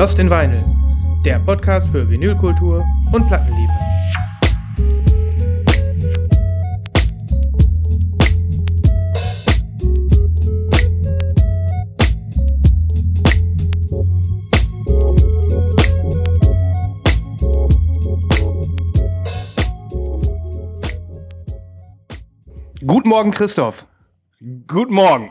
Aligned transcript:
Lost 0.00 0.18
in 0.18 0.30
Vinyl, 0.30 0.64
der 1.26 1.38
Podcast 1.40 1.86
für 1.90 2.08
Vinylkultur 2.08 2.82
und 3.12 3.26
Plattenliebe. 3.26 3.70
Guten 22.86 23.10
Morgen, 23.10 23.32
Christoph. 23.32 23.84
Guten 24.66 24.94
Morgen. 24.94 25.28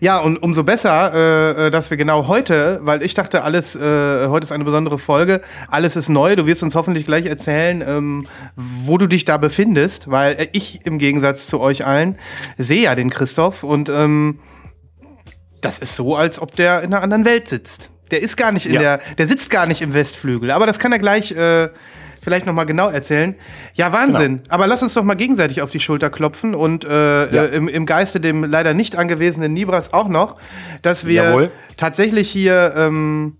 Ja, 0.00 0.18
und 0.18 0.42
umso 0.42 0.62
besser, 0.62 1.12
äh, 1.14 1.66
äh, 1.66 1.70
dass 1.70 1.90
wir 1.90 1.96
genau 1.96 2.28
heute, 2.28 2.80
weil 2.82 3.02
ich 3.02 3.14
dachte, 3.14 3.42
alles, 3.42 3.74
äh, 3.74 4.28
heute 4.28 4.44
ist 4.44 4.52
eine 4.52 4.64
besondere 4.64 4.98
Folge, 4.98 5.40
alles 5.68 5.96
ist 5.96 6.08
neu. 6.08 6.36
Du 6.36 6.46
wirst 6.46 6.62
uns 6.62 6.74
hoffentlich 6.74 7.06
gleich 7.06 7.26
erzählen, 7.26 7.82
ähm, 7.86 8.26
wo 8.54 8.98
du 8.98 9.06
dich 9.06 9.24
da 9.24 9.38
befindest, 9.38 10.10
weil 10.10 10.34
äh, 10.34 10.48
ich 10.52 10.84
im 10.84 10.98
Gegensatz 10.98 11.46
zu 11.46 11.60
euch 11.60 11.86
allen 11.86 12.16
sehe 12.58 12.82
ja 12.82 12.94
den 12.94 13.10
Christoph 13.10 13.62
und 13.62 13.88
ähm, 13.88 14.38
das 15.62 15.78
ist 15.78 15.96
so, 15.96 16.14
als 16.14 16.40
ob 16.40 16.54
der 16.54 16.82
in 16.82 16.92
einer 16.92 17.02
anderen 17.02 17.24
Welt 17.24 17.48
sitzt. 17.48 17.90
Der 18.10 18.22
ist 18.22 18.36
gar 18.36 18.52
nicht 18.52 18.66
in 18.66 18.72
Ja. 18.74 18.80
der, 18.80 19.00
der 19.18 19.26
sitzt 19.26 19.50
gar 19.50 19.66
nicht 19.66 19.82
im 19.82 19.92
Westflügel. 19.94 20.50
Aber 20.50 20.66
das 20.66 20.78
kann 20.78 20.92
er 20.92 20.98
gleich 20.98 21.32
äh, 21.32 21.68
vielleicht 22.22 22.46
noch 22.46 22.52
mal 22.54 22.64
genau 22.64 22.88
erzählen. 22.88 23.34
Ja, 23.74 23.92
Wahnsinn. 23.92 24.42
Aber 24.48 24.66
lass 24.66 24.82
uns 24.82 24.94
doch 24.94 25.04
mal 25.04 25.14
gegenseitig 25.14 25.62
auf 25.62 25.70
die 25.70 25.80
Schulter 25.80 26.10
klopfen 26.10 26.54
und 26.54 26.84
äh, 26.84 26.88
Ja. 27.34 27.44
äh, 27.44 27.56
im, 27.56 27.68
im 27.68 27.86
Geiste 27.86 28.20
dem 28.20 28.44
leider 28.44 28.74
nicht 28.74 28.96
angewesenen 28.96 29.52
Nibras 29.52 29.92
auch 29.92 30.08
noch, 30.08 30.36
dass 30.82 31.04
wir 31.06 31.22
Jawohl. 31.24 31.50
tatsächlich 31.76 32.28
hier 32.30 32.74
ähm, 32.76 33.36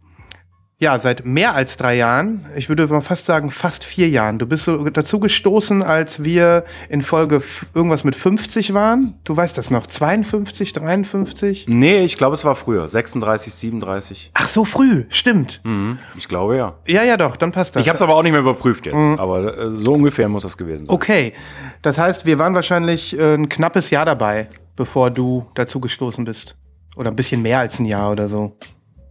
ja 0.79 0.99
seit 0.99 1.25
mehr 1.25 1.55
als 1.55 1.79
drei 1.79 1.97
Jahren, 1.97 2.45
ich 2.55 2.69
würde 2.69 2.87
mal 2.87 3.01
fast 3.01 3.25
sagen 3.25 3.51
fast 3.51 3.83
vier 3.83 4.11
Jahren. 4.11 4.39
Du 4.39 4.47
bist 4.47 4.65
so 4.65 4.89
dazu 4.91 5.19
gestoßen, 5.19 5.83
als 5.83 6.23
wir 6.23 6.65
in 6.91 7.01
Folge 7.01 7.43
irgendwas 7.75 8.05
mit 8.05 8.15
50 8.15 8.75
waren. 8.75 9.15
Du 9.25 9.35
weißt 9.35 9.57
das 9.57 9.71
noch? 9.71 9.87
52, 9.87 10.75
53? 10.75 11.67
Nee, 11.69 12.01
ich 12.01 12.19
glaube, 12.19 12.35
es 12.35 12.45
war 12.45 12.57
früher. 12.57 12.87
36, 12.87 13.55
37. 13.55 14.31
Ach 14.35 14.49
so 14.49 14.67
früh, 14.67 15.07
stimmt. 15.09 15.63
Mhm, 15.65 15.99
ich 16.19 16.29
glaube 16.29 16.59
ja. 16.59 16.75
Ja, 16.87 17.03
ja, 17.03 17.17
doch, 17.17 17.37
dann 17.37 17.53
passt 17.53 17.75
das. 17.75 17.83
Ich 17.83 17.89
habe 17.89 17.97
es 17.97 18.03
aber 18.03 18.15
auch 18.15 18.23
nicht 18.23 18.33
mehr 18.33 18.43
überprüft 18.43 18.85
jetzt. 18.85 19.19
Aber 19.19 19.57
äh, 19.57 19.71
so 19.73 19.95
ungefähr 19.95 20.29
muss 20.29 20.43
das 20.43 20.59
gewesen 20.59 20.85
sein. 20.87 20.95
Okay, 20.95 21.33
das 21.81 21.97
heißt, 21.97 22.27
wir 22.27 22.39
waren 22.39 22.55
wahrscheinlich 22.55 23.19
äh, 23.19 23.35
ein 23.35 23.49
knappes 23.49 23.89
Jahr 23.89 24.05
dabei, 24.05 24.49
bevor 24.77 25.11
du 25.11 25.47
dazu 25.55 25.81
gestoßen 25.81 26.25
bist. 26.25 26.55
Oder 26.97 27.11
ein 27.11 27.17
bisschen 27.17 27.41
mehr 27.41 27.61
als 27.61 27.79
ein 27.79 27.87
Jahr 27.87 28.13
oder 28.13 28.29
so. 28.29 28.59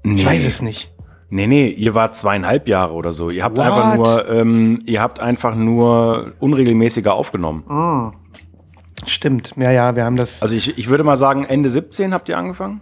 Nee. 0.03 0.19
Ich 0.19 0.25
weiß 0.25 0.45
es 0.45 0.61
nicht. 0.61 0.94
Nee, 1.29 1.47
nee, 1.47 1.67
ihr 1.67 1.95
wart 1.95 2.15
zweieinhalb 2.15 2.67
Jahre 2.67 2.93
oder 2.93 3.11
so. 3.11 3.29
Ihr 3.29 3.43
habt 3.43 3.57
What? 3.57 3.65
einfach 3.65 3.95
nur, 3.95 4.29
ähm, 4.29 4.79
ihr 4.85 5.01
habt 5.01 5.19
einfach 5.19 5.55
nur 5.55 6.33
unregelmäßiger 6.39 7.13
aufgenommen. 7.13 7.63
Stimmt, 9.07 9.51
ja, 9.57 9.71
ja, 9.71 9.95
wir 9.95 10.05
haben 10.05 10.15
das. 10.15 10.41
Also 10.41 10.55
ich, 10.55 10.77
ich 10.77 10.89
würde 10.89 11.03
mal 11.03 11.17
sagen, 11.17 11.45
Ende 11.45 11.69
17 11.69 12.13
habt 12.13 12.29
ihr 12.29 12.37
angefangen. 12.37 12.81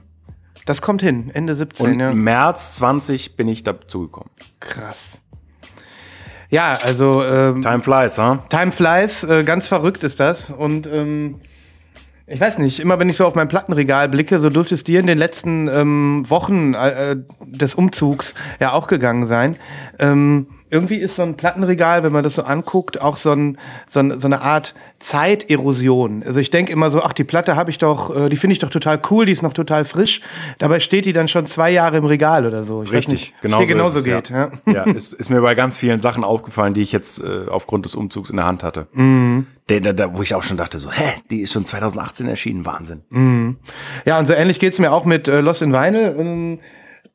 Das 0.66 0.82
kommt 0.82 1.02
hin, 1.02 1.30
Ende 1.34 1.56
17, 1.56 1.86
Und 1.94 2.00
ja. 2.00 2.14
März 2.14 2.74
20 2.76 3.36
bin 3.36 3.48
ich 3.48 3.64
dazugekommen. 3.64 4.30
Krass. 4.60 5.22
Ja, 6.50 6.74
also 6.84 7.24
ähm, 7.24 7.64
Time 7.64 7.82
flies, 7.82 8.18
huh? 8.18 8.38
Time 8.50 8.72
flies, 8.72 9.24
äh, 9.24 9.44
ganz 9.44 9.68
verrückt 9.68 10.04
ist 10.04 10.20
das. 10.20 10.52
Und 10.52 10.86
ähm, 10.88 11.42
ich 12.34 12.42
weiß 12.42 12.58
nicht, 12.58 12.80
immer 12.80 13.00
wenn 13.00 13.10
ich 13.10 13.18
so 13.18 13.26
auf 13.26 13.36
mein 13.36 13.48
Plattenregal 13.48 14.10
blicke, 14.10 14.40
so 14.40 14.50
dürfte 14.50 14.74
es 14.74 14.84
dir 14.84 15.00
in 15.00 15.08
den 15.08 15.18
letzten 15.18 15.68
ähm, 15.68 16.26
Wochen 16.28 16.74
äh, 16.74 17.16
des 17.46 17.76
Umzugs 17.76 18.34
ja 18.60 18.74
auch 18.74 18.88
gegangen 18.88 19.28
sein. 19.28 19.58
Ähm, 20.00 20.48
irgendwie 20.74 20.96
ist 20.96 21.16
so 21.16 21.22
ein 21.22 21.38
Plattenregal, 21.38 22.04
wenn 22.04 22.12
man 22.12 22.24
das 22.24 22.36
so 22.36 22.44
anguckt, 22.44 23.00
auch 23.00 23.18
so, 23.18 23.32
ein, 23.32 23.60
so, 23.90 24.00
ein, 24.00 24.20
so 24.20 24.28
eine 24.28 24.42
Art 24.42 24.74
Zeiterosion. 25.00 26.24
Also 26.26 26.40
ich 26.40 26.50
denke 26.50 26.74
immer 26.74 26.90
so, 26.90 27.04
ach, 27.04 27.14
die 27.14 27.24
Platte 27.24 27.56
habe 27.56 27.70
ich 27.70 27.78
doch, 27.78 28.16
äh, 28.16 28.30
die 28.30 28.38
finde 28.38 28.54
ich 28.54 28.60
doch 28.60 28.72
total 28.72 29.00
cool, 29.12 29.26
die 29.26 29.32
ist 29.32 29.44
noch 29.44 29.54
total 29.54 29.86
frisch. 29.86 30.22
Dabei 30.58 30.80
steht 30.80 31.06
die 31.06 31.14
dann 31.14 31.28
schon 31.28 31.46
zwei 31.46 31.70
Jahre 31.70 31.98
im 31.98 32.06
Regal 32.06 32.46
oder 32.46 32.64
so. 32.64 32.84
Ich 32.84 32.92
weiß 32.92 33.08
nicht, 33.10 33.34
genau 33.42 33.58
ob 33.58 33.62
es 33.62 33.68
dir 33.68 33.76
genauso 33.76 34.00
ist 34.00 34.08
es, 34.08 34.14
geht. 34.14 34.30
Ja. 34.32 34.52
Ja, 34.66 34.84
ist, 34.84 35.14
ist 35.14 35.30
mir 35.30 35.42
bei 35.42 35.54
ganz 35.54 35.78
vielen 35.78 36.02
Sachen 36.02 36.24
aufgefallen, 36.24 36.74
die 36.74 36.82
ich 36.82 36.92
jetzt 36.92 37.24
äh, 37.24 37.48
aufgrund 37.48 37.86
des 37.86 37.94
Umzugs 37.94 38.32
in 38.32 38.38
der 38.38 38.46
Hand 38.46 38.64
hatte. 38.64 38.88
Mhm. 38.94 39.48
Der, 39.70 39.80
der, 39.80 39.94
der, 39.94 40.18
wo 40.18 40.22
ich 40.24 40.34
auch 40.36 40.44
schon 40.44 40.58
dachte, 40.58 40.80
so, 40.80 40.92
hä, 40.92 41.14
die 41.30 41.42
ist 41.42 41.54
schon 41.54 41.66
2018 41.66 42.28
erschienen, 42.28 42.66
Wahnsinn. 42.66 43.04
Mhm. 43.10 43.58
Ja, 44.06 44.20
und 44.20 44.28
so 44.28 44.34
ähnlich 44.34 44.60
geht's 44.60 44.80
mir 44.80 44.92
auch 44.92 45.06
mit 45.06 45.28
äh, 45.28 45.40
Lost 45.40 45.62
in 45.62 45.72
Vinyl, 45.72 46.16
ähm, 46.18 46.60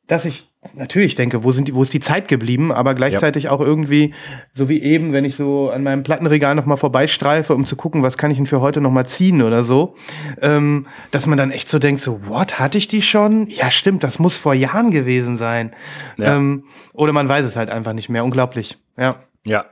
dass 0.07 0.25
ich 0.25 0.48
natürlich 0.73 1.15
denke, 1.15 1.43
wo, 1.43 1.51
sind 1.51 1.67
die, 1.67 1.75
wo 1.75 1.83
ist 1.83 1.93
die 1.93 1.99
Zeit 1.99 2.27
geblieben, 2.27 2.71
aber 2.71 2.93
gleichzeitig 2.93 3.49
auch 3.49 3.61
irgendwie, 3.61 4.13
so 4.53 4.67
wie 4.67 4.81
eben, 4.81 5.13
wenn 5.13 5.23
ich 5.23 5.35
so 5.35 5.69
an 5.69 5.83
meinem 5.83 6.03
Plattenregal 6.03 6.55
nochmal 6.55 6.77
vorbeistreife, 6.77 7.55
um 7.55 7.65
zu 7.65 7.75
gucken, 7.75 8.03
was 8.03 8.17
kann 8.17 8.29
ich 8.31 8.37
denn 8.37 8.45
für 8.45 8.59
heute 8.61 8.81
nochmal 8.81 9.05
ziehen 9.05 9.41
oder 9.41 9.63
so, 9.63 9.95
ähm, 10.41 10.87
dass 11.11 11.27
man 11.27 11.37
dann 11.37 11.51
echt 11.51 11.69
so 11.69 11.79
denkt, 11.79 12.01
so, 12.01 12.27
what, 12.27 12.59
hatte 12.59 12.77
ich 12.77 12.87
die 12.87 13.01
schon? 13.01 13.47
Ja, 13.47 13.71
stimmt, 13.71 14.03
das 14.03 14.19
muss 14.19 14.35
vor 14.35 14.53
Jahren 14.53 14.91
gewesen 14.91 15.37
sein. 15.37 15.71
Ja. 16.17 16.35
Ähm, 16.35 16.65
oder 16.93 17.13
man 17.13 17.29
weiß 17.29 17.45
es 17.45 17.55
halt 17.55 17.69
einfach 17.69 17.93
nicht 17.93 18.09
mehr. 18.09 18.23
Unglaublich. 18.23 18.77
Ja. 18.97 19.23
Ja. 19.45 19.65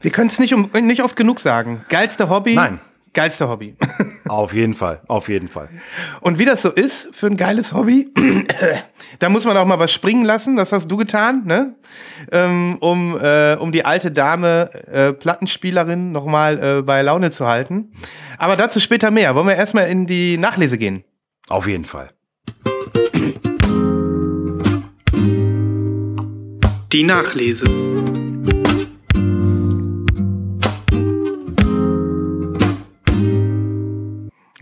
Wir 0.00 0.10
können 0.10 0.28
es 0.28 0.38
nicht, 0.38 0.54
um, 0.54 0.70
nicht 0.82 1.02
oft 1.02 1.16
genug 1.16 1.40
sagen. 1.40 1.84
Geilste 1.88 2.28
Hobby? 2.28 2.54
Nein. 2.54 2.80
Geilste 3.14 3.48
Hobby. 3.48 3.76
Auf 4.28 4.52
jeden 4.52 4.74
Fall, 4.74 5.02
auf 5.06 5.28
jeden 5.28 5.50
Fall. 5.50 5.68
Und 6.22 6.38
wie 6.38 6.46
das 6.46 6.62
so 6.62 6.70
ist 6.70 7.14
für 7.14 7.26
ein 7.26 7.36
geiles 7.36 7.74
Hobby, 7.74 8.10
da 9.18 9.28
muss 9.28 9.44
man 9.44 9.54
auch 9.58 9.66
mal 9.66 9.78
was 9.78 9.92
springen 9.92 10.24
lassen. 10.24 10.56
Das 10.56 10.72
hast 10.72 10.90
du 10.90 10.96
getan, 10.96 11.42
ne? 11.44 11.76
Ähm, 12.32 12.78
um, 12.80 13.18
äh, 13.20 13.54
um 13.56 13.70
die 13.70 13.84
alte 13.84 14.10
Dame 14.10 14.70
äh, 14.90 15.12
Plattenspielerin 15.12 16.10
nochmal 16.10 16.78
äh, 16.78 16.82
bei 16.82 17.02
Laune 17.02 17.32
zu 17.32 17.46
halten. 17.46 17.92
Aber 18.38 18.56
dazu 18.56 18.80
später 18.80 19.10
mehr. 19.10 19.34
Wollen 19.34 19.46
wir 19.46 19.56
erstmal 19.56 19.88
in 19.88 20.06
die 20.06 20.38
Nachlese 20.38 20.78
gehen? 20.78 21.04
Auf 21.50 21.66
jeden 21.66 21.84
Fall. 21.84 22.08
Die 26.92 27.02
Nachlese. 27.02 28.23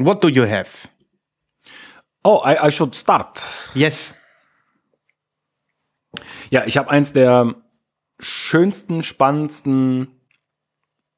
What 0.05 0.23
do 0.23 0.29
you 0.29 0.47
have? 0.47 0.89
Oh, 2.25 2.43
I, 2.45 2.69
I 2.69 2.71
should 2.71 2.95
start. 2.95 3.41
Yes. 3.75 4.15
Ja, 6.51 6.65
ich 6.67 6.77
habe 6.77 6.91
eins 6.91 7.13
der 7.13 7.55
schönsten, 8.19 9.03
spannendsten, 9.03 10.21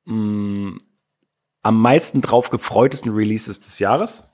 mh, 0.05 0.79
am 1.63 1.81
meisten 1.81 2.21
drauf 2.21 2.51
gefreutesten 2.51 3.13
Releases 3.13 3.61
des 3.61 3.79
Jahres. 3.79 4.29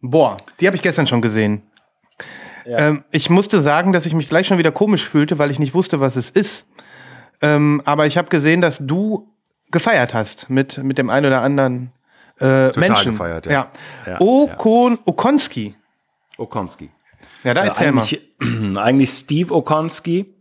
Boah, 0.00 0.36
die 0.60 0.66
habe 0.66 0.76
ich 0.76 0.82
gestern 0.82 1.06
schon 1.06 1.22
gesehen. 1.22 1.62
Ähm, 2.66 3.04
ich 3.10 3.30
musste 3.30 3.62
sagen, 3.62 3.92
dass 3.92 4.06
ich 4.06 4.14
mich 4.14 4.28
gleich 4.28 4.46
schon 4.46 4.58
wieder 4.58 4.72
komisch 4.72 5.06
fühlte, 5.06 5.38
weil 5.38 5.50
ich 5.50 5.58
nicht 5.58 5.74
wusste, 5.74 6.00
was 6.00 6.16
es 6.16 6.30
ist. 6.30 6.66
Ähm, 7.42 7.82
aber 7.84 8.06
ich 8.06 8.16
habe 8.16 8.28
gesehen, 8.28 8.60
dass 8.60 8.78
du 8.80 9.30
gefeiert 9.70 10.14
hast 10.14 10.48
mit, 10.50 10.78
mit 10.78 10.98
dem 10.98 11.10
einen 11.10 11.26
oder 11.26 11.42
anderen 11.42 11.92
äh, 12.40 12.78
Menschen. 12.78 13.12
gefeiert, 13.12 13.46
ja. 13.46 13.52
ja. 13.52 13.70
Ja, 14.06 14.20
Okon, 14.20 14.98
Okonski. 15.04 15.74
Okonski. 16.36 16.90
Ja, 17.44 17.54
da 17.54 17.64
Äh, 17.64 17.68
erzähl 17.68 17.92
mal. 17.92 18.02
eigentlich, 18.02 18.76
eigentlich 18.76 19.10
Steve 19.10 19.54
Okonski. 19.54 20.34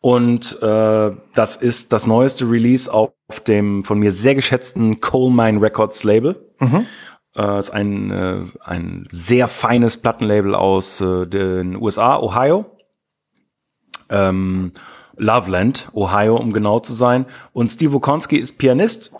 Und 0.00 0.62
äh, 0.62 1.10
das 1.34 1.56
ist 1.56 1.92
das 1.92 2.06
neueste 2.06 2.48
Release 2.48 2.92
auf 2.92 3.10
dem 3.46 3.84
von 3.84 3.98
mir 3.98 4.12
sehr 4.12 4.34
geschätzten 4.34 5.00
Coal 5.00 5.30
Mine 5.30 5.60
Records 5.60 6.04
Label. 6.04 6.52
Äh, 7.36 7.58
ist 7.58 7.70
ein, 7.70 8.10
äh, 8.10 8.44
ein 8.64 9.06
sehr 9.10 9.48
feines 9.48 9.96
Plattenlabel 9.96 10.54
aus 10.54 11.00
äh, 11.00 11.26
den 11.26 11.76
USA, 11.76 12.18
Ohio. 12.18 12.66
Ähm, 14.08 14.72
Loveland, 15.16 15.88
Ohio, 15.92 16.36
um 16.36 16.52
genau 16.52 16.80
zu 16.80 16.92
sein. 16.92 17.26
Und 17.52 17.72
Steve 17.72 17.96
Okonski 17.96 18.36
ist 18.36 18.58
Pianist. 18.58 19.16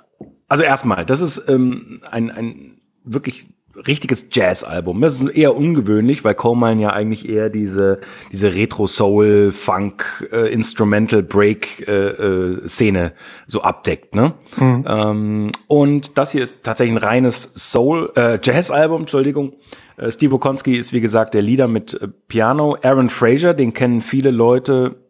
Also 0.49 0.63
erstmal, 0.63 1.05
das 1.05 1.21
ist 1.21 1.49
ähm, 1.49 2.01
ein, 2.11 2.31
ein 2.31 2.81
wirklich 3.05 3.47
richtiges 3.87 4.29
Jazz-Album. 4.33 5.01
Das 5.01 5.21
ist 5.21 5.29
eher 5.29 5.55
ungewöhnlich, 5.55 6.25
weil 6.25 6.35
Coleman 6.35 6.81
ja 6.81 6.91
eigentlich 6.91 7.29
eher 7.29 7.51
diese, 7.51 8.01
diese 8.33 8.55
Retro-Soul, 8.55 9.53
Funk, 9.53 10.29
äh, 10.33 10.53
Instrumental 10.53 11.23
Break 11.23 11.87
äh, 11.87 11.93
äh, 11.93 12.67
Szene 12.69 13.13
so 13.47 13.63
abdeckt. 13.63 14.15
Ne? 14.15 14.35
Ähm, 14.59 15.53
und 15.67 16.17
das 16.17 16.33
hier 16.33 16.43
ist 16.43 16.63
tatsächlich 16.63 16.97
ein 16.97 17.05
reines 17.05 17.53
Soul, 17.55 18.13
äh, 18.17 18.39
Jazz-Album, 18.43 19.03
Entschuldigung. 19.03 19.55
Äh, 19.97 20.11
Steve 20.11 20.35
Okonski 20.35 20.77
ist, 20.77 20.93
wie 20.93 21.01
gesagt, 21.01 21.35
der 21.35 21.43
Leader 21.43 21.69
mit 21.69 21.95
äh, 22.01 22.09
Piano. 22.29 22.77
Aaron 22.83 23.11
Fraser, 23.11 23.55
den 23.55 23.75
kennen 23.75 24.03
viele 24.03 24.31
Leute 24.31 25.06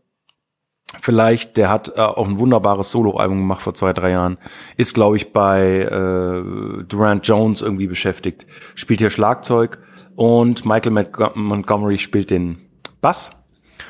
vielleicht, 1.01 1.57
der 1.57 1.71
hat 1.71 1.93
äh, 1.97 2.01
auch 2.01 2.27
ein 2.27 2.39
wunderbares 2.39 2.91
Soloalbum 2.91 3.39
gemacht 3.39 3.63
vor 3.63 3.75
zwei, 3.75 3.93
drei 3.93 4.11
Jahren. 4.11 4.39
Ist, 4.77 4.95
glaube 4.95 5.17
ich, 5.17 5.33
bei 5.33 5.83
äh, 5.83 6.85
Durant 6.85 7.27
Jones 7.27 7.63
irgendwie 7.63 7.87
beschäftigt. 7.87 8.47
Spielt 8.75 9.01
hier 9.01 9.11
Schlagzeug 9.11 9.79
und 10.15 10.65
Michael 10.65 10.93
Montg- 10.93 11.37
Montgomery 11.37 11.99
spielt 11.99 12.31
den 12.31 12.59
Bass. 13.01 13.33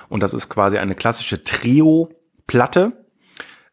Und 0.09 0.23
das 0.23 0.35
ist 0.35 0.49
quasi 0.49 0.79
eine 0.79 0.95
klassische 0.95 1.45
Trio-Platte. 1.45 2.93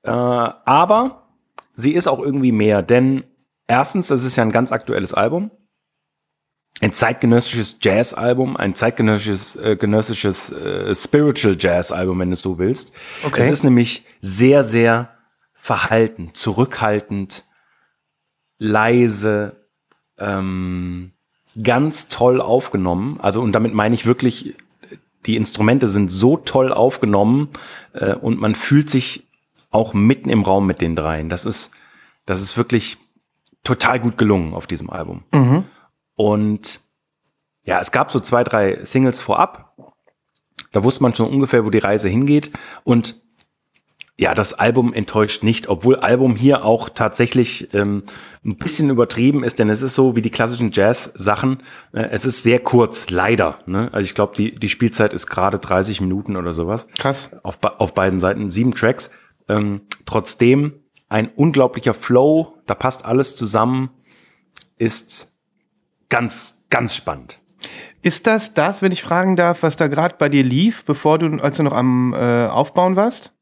Äh, 0.04 0.12
aber 0.12 1.28
sie 1.76 1.94
ist 1.94 2.08
auch 2.08 2.20
irgendwie 2.20 2.52
mehr, 2.52 2.82
denn 2.82 3.24
erstens, 3.68 4.08
das 4.08 4.24
ist 4.24 4.36
ja 4.36 4.44
ein 4.44 4.52
ganz 4.52 4.72
aktuelles 4.72 5.14
Album 5.14 5.50
ein 6.82 6.92
zeitgenössisches 6.92 7.78
Jazz-Album, 7.82 8.58
ein 8.58 8.76
zeitgenössisches 8.76 9.56
äh, 9.56 9.76
genössisches, 9.78 10.52
äh, 10.52 10.94
Spiritual 10.96 11.56
Jazz-Album, 11.58 12.20
wenn 12.20 12.30
du 12.30 12.34
es 12.34 12.42
so 12.42 12.58
willst. 12.58 12.94
Okay. 13.24 13.42
Es 13.42 13.50
ist 13.50 13.64
nämlich 13.64 14.06
sehr, 14.22 14.64
sehr 14.64 15.10
verhalten, 15.54 16.32
zurückhaltend, 16.34 17.46
leise, 18.58 19.68
ähm, 20.20 21.12
ganz 21.62 22.10
toll 22.10 22.42
aufgenommen. 22.42 23.20
Also, 23.22 23.42
und 23.42 23.54
damit 23.54 23.74
meine 23.74 23.96
ich 23.96 24.06
wirklich, 24.06 24.56
die 25.26 25.38
Instrumente 25.38 25.88
sind 25.88 26.10
so 26.10 26.38
toll 26.38 26.74
aufgenommen 26.74 27.50
äh, 27.94 28.16
und 28.16 28.40
man 28.40 28.56
fühlt 28.56 28.90
sich 28.90 29.28
auch 29.70 29.94
mitten 29.94 30.30
im 30.30 30.44
Raum 30.44 30.68
mit 30.68 30.82
den 30.82 30.96
dreien. 30.96 31.30
Das 31.30 31.46
ist, 31.46 31.72
das 32.26 32.42
ist 32.42 32.58
wirklich 32.58 32.98
total 33.64 34.00
gut 34.00 34.18
gelungen 34.18 34.54
auf 34.54 34.68
diesem 34.68 34.90
Album. 34.90 35.24
Und 36.16 36.80
ja, 37.66 37.80
es 37.80 37.92
gab 37.92 38.12
so 38.12 38.20
zwei, 38.20 38.44
drei 38.44 38.84
Singles 38.84 39.22
vorab. 39.22 39.76
Da 40.72 40.84
wusste 40.84 41.04
man 41.04 41.16
schon 41.16 41.30
ungefähr, 41.30 41.66
wo 41.66 41.70
die 41.70 41.80
Reise 41.80 42.10
hingeht. 42.10 42.52
Und 42.84 43.22
ja, 44.16 44.36
das 44.36 44.54
Album 44.54 44.94
enttäuscht 44.94 45.44
nicht, 45.44 45.70
obwohl 45.70 45.96
Album 45.96 46.36
hier 46.36 46.66
auch 46.66 46.90
tatsächlich 46.90 47.74
ähm, 47.74 48.04
ein 48.46 48.58
bisschen 48.58 48.92
übertrieben 48.92 49.44
ist, 49.44 49.58
denn 49.58 49.70
es 49.70 49.82
ist 49.82 49.96
so 49.96 50.16
wie 50.16 50.22
die 50.22 50.30
klassischen 50.30 50.72
Jazz-Sachen. 50.72 51.64
Äh, 51.94 52.10
es 52.12 52.24
ist 52.24 52.44
sehr 52.44 52.60
kurz, 52.60 53.10
leider. 53.10 53.58
Ne? 53.66 53.90
Also 53.92 54.06
ich 54.06 54.14
glaube, 54.14 54.36
die, 54.36 54.54
die 54.56 54.70
Spielzeit 54.70 55.14
ist 55.14 55.28
gerade 55.28 55.58
30 55.58 56.00
Minuten 56.00 56.36
oder 56.36 56.54
sowas. 56.54 56.88
Krass. 57.00 57.32
Auf, 57.42 57.58
auf 57.64 57.96
beiden 57.96 58.20
Seiten, 58.20 58.52
sieben 58.52 58.76
Tracks. 58.76 59.10
Ähm, 59.50 59.82
trotzdem 60.06 60.74
ein 61.10 61.30
unglaublicher 61.30 61.94
Flow, 61.94 62.58
da 62.68 62.76
passt 62.76 63.06
alles 63.06 63.36
zusammen, 63.36 63.90
ist 64.78 65.33
ganz, 66.14 66.62
ganz 66.70 66.94
spannend. 66.94 67.40
Ist 68.04 68.28
das 68.28 68.54
das, 68.54 68.84
wenn 68.84 68.92
ich 68.92 69.02
fragen 69.02 69.36
darf, 69.36 69.64
was 69.64 69.78
da 69.78 69.88
gerade 69.88 70.14
bei 70.20 70.30
dir 70.30 70.44
lief, 70.44 70.86
bevor 70.86 71.18
du, 71.18 71.42
als 71.42 71.58
du 71.58 71.64
noch 71.64 71.74
am 71.74 72.14
äh, 72.14 72.46
Aufbauen 72.46 72.96
warst? 72.96 73.33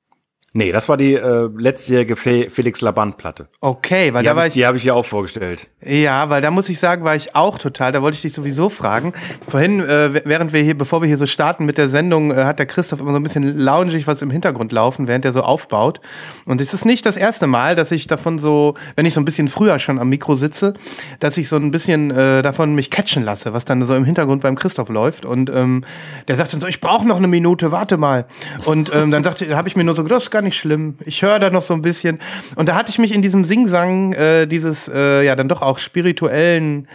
Nee, 0.53 0.74
das 0.74 0.89
war 0.89 0.98
die 0.98 1.13
äh, 1.13 1.50
letztjährige 1.57 2.18
Fe 2.18 2.50
Felix 2.50 2.81
Laband-Platte. 2.81 3.48
Okay, 3.62 4.13
weil 4.13 4.21
Die 4.21 4.25
da 4.25 4.31
habe 4.31 4.39
war 4.42 4.48
ich, 4.48 4.50
ich, 4.50 4.53
die 4.56 4.65
hab 4.65 4.75
ich 4.75 4.83
hier 4.83 4.95
auch 4.95 5.06
vorgestellt. 5.06 5.69
ja, 5.81 6.30
weil 6.30 6.42
da 6.42 6.51
muss 6.51 6.68
ich 6.68 6.77
sagen, 6.77 7.06
war 7.06 7.15
ich 7.15 7.36
auch 7.38 7.57
total, 7.57 7.94
da 7.94 8.01
wollte 8.01 8.15
ich 8.15 8.21
dich 8.21 8.33
sowieso 8.33 8.68
fragen. 8.68 9.13
Vorhin, 9.48 9.80
äh, 9.80 10.25
während 10.25 10.51
wir 10.51 10.62
hier, 10.62 10.77
bevor 10.77 11.01
wir 11.01 11.07
hier 11.07 11.18
so 11.18 11.25
starten 11.25 11.63
mit 11.63 11.77
der 11.77 11.88
Sendung, 11.88 12.31
äh, 12.31 12.44
hat 12.44 12.59
der 12.59 12.65
Christoph 12.65 13.00
immer 13.00 13.12
so 13.12 13.15
ein 13.15 13.24
bisschen 13.24 13.57
loungig 13.59 14.07
was 14.07 14.21
im 14.21 14.30
Hintergrund 14.30 14.74
laufen, 14.74 15.07
während 15.07 15.24
er 15.24 15.31
so 15.31 15.42
aufbaut. 15.42 16.01
Und 16.45 16.59
es 16.59 16.74
ist 16.74 16.83
nicht 16.83 17.06
das 17.06 17.15
erste 17.15 17.48
Mal, 17.48 17.77
dass 17.77 17.89
ich 17.92 18.07
davon 18.07 18.38
so, 18.38 18.74
wenn 18.98 19.06
ich 19.06 19.13
so 19.13 19.21
ein 19.21 19.25
bisschen 19.25 19.48
früher 19.48 19.80
schon 19.80 20.00
am 20.00 20.09
Mikro 20.09 20.36
sitze, 20.36 20.74
dass 21.21 21.38
ich 21.38 21.48
so 21.48 21.56
ein 21.56 21.71
bisschen 21.71 22.12
äh, 22.12 22.42
davon 22.42 22.75
mich 22.75 22.89
catchen 22.89 23.24
lasse, 23.24 23.53
was 23.53 23.63
dann 23.63 23.86
so 23.88 23.95
im 23.95 24.03
Hintergrund 24.03 24.42
beim 24.42 24.56
Christoph 24.56 24.89
läuft. 24.89 25.24
Und 25.24 25.50
ähm, 25.50 25.86
der 26.27 26.36
sagt 26.36 26.51
dann 26.51 26.59
so, 26.59 26.68
ich 26.68 26.81
brauche 26.81 27.07
noch 27.07 27.18
eine 27.18 27.27
Minute, 27.27 27.71
warte 27.71 27.95
mal. 27.95 28.25
Und 28.65 28.91
ähm, 28.93 29.12
dann 29.12 29.24
dachte, 29.24 29.55
habe 29.55 29.70
ich 29.70 29.77
mir 29.77 29.86
nur 29.86 29.96
so, 29.96 30.03
gedacht, 30.03 30.40
gar 30.41 30.45
nicht 30.45 30.57
schlimm. 30.57 30.95
Ich 31.05 31.21
höre 31.21 31.39
da 31.39 31.50
noch 31.50 31.63
so 31.63 31.74
ein 31.74 31.81
bisschen. 31.81 32.19
Und 32.55 32.67
da 32.67 32.75
hatte 32.75 32.89
ich 32.89 32.98
mich 32.98 33.13
in 33.13 33.21
diesem 33.21 33.45
Singsang 33.45 34.13
äh, 34.13 34.48
dieses 34.48 34.88
äh, 34.88 35.24
ja 35.24 35.36
dann 35.36 35.48
doch 35.48 35.62
auch 35.62 35.77
spirituellen 35.77 36.88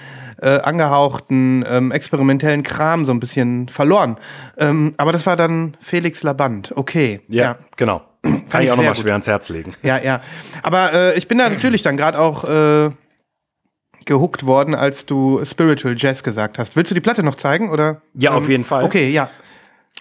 äh, 0.42 0.58
angehauchten, 0.60 1.64
ähm, 1.68 1.92
experimentellen 1.92 2.62
Kram 2.62 3.06
so 3.06 3.12
ein 3.12 3.20
bisschen 3.20 3.68
verloren. 3.68 4.16
Ähm, 4.58 4.94
aber 4.96 5.12
das 5.12 5.24
war 5.26 5.36
dann 5.36 5.76
Felix 5.80 6.22
Laband. 6.22 6.72
Okay. 6.76 7.20
Ja, 7.28 7.56
genau. 7.76 8.02
Kann 8.50 8.62
ich 8.62 8.70
auch 8.70 8.76
nochmal 8.76 8.96
schwer 8.96 9.12
ans 9.12 9.28
Herz 9.28 9.48
legen. 9.48 9.72
Ja, 9.82 9.98
ja. 9.98 10.20
Aber 10.62 10.92
äh, 10.92 11.16
ich 11.16 11.28
bin 11.28 11.38
da 11.38 11.48
natürlich 11.48 11.82
dann 11.82 11.96
gerade 11.96 12.18
auch 12.18 12.44
äh, 12.44 12.90
gehuckt 14.04 14.44
worden, 14.44 14.74
als 14.74 15.06
du 15.06 15.44
Spiritual 15.44 15.94
Jazz 15.96 16.22
gesagt 16.22 16.58
hast. 16.58 16.74
Willst 16.74 16.90
du 16.90 16.94
die 16.94 17.00
Platte 17.00 17.22
noch 17.22 17.36
zeigen 17.36 17.70
oder? 17.70 18.02
Ja, 18.14 18.32
auf 18.32 18.48
jeden 18.48 18.64
Fall. 18.64 18.82
Okay, 18.82 19.10
ja. 19.10 19.30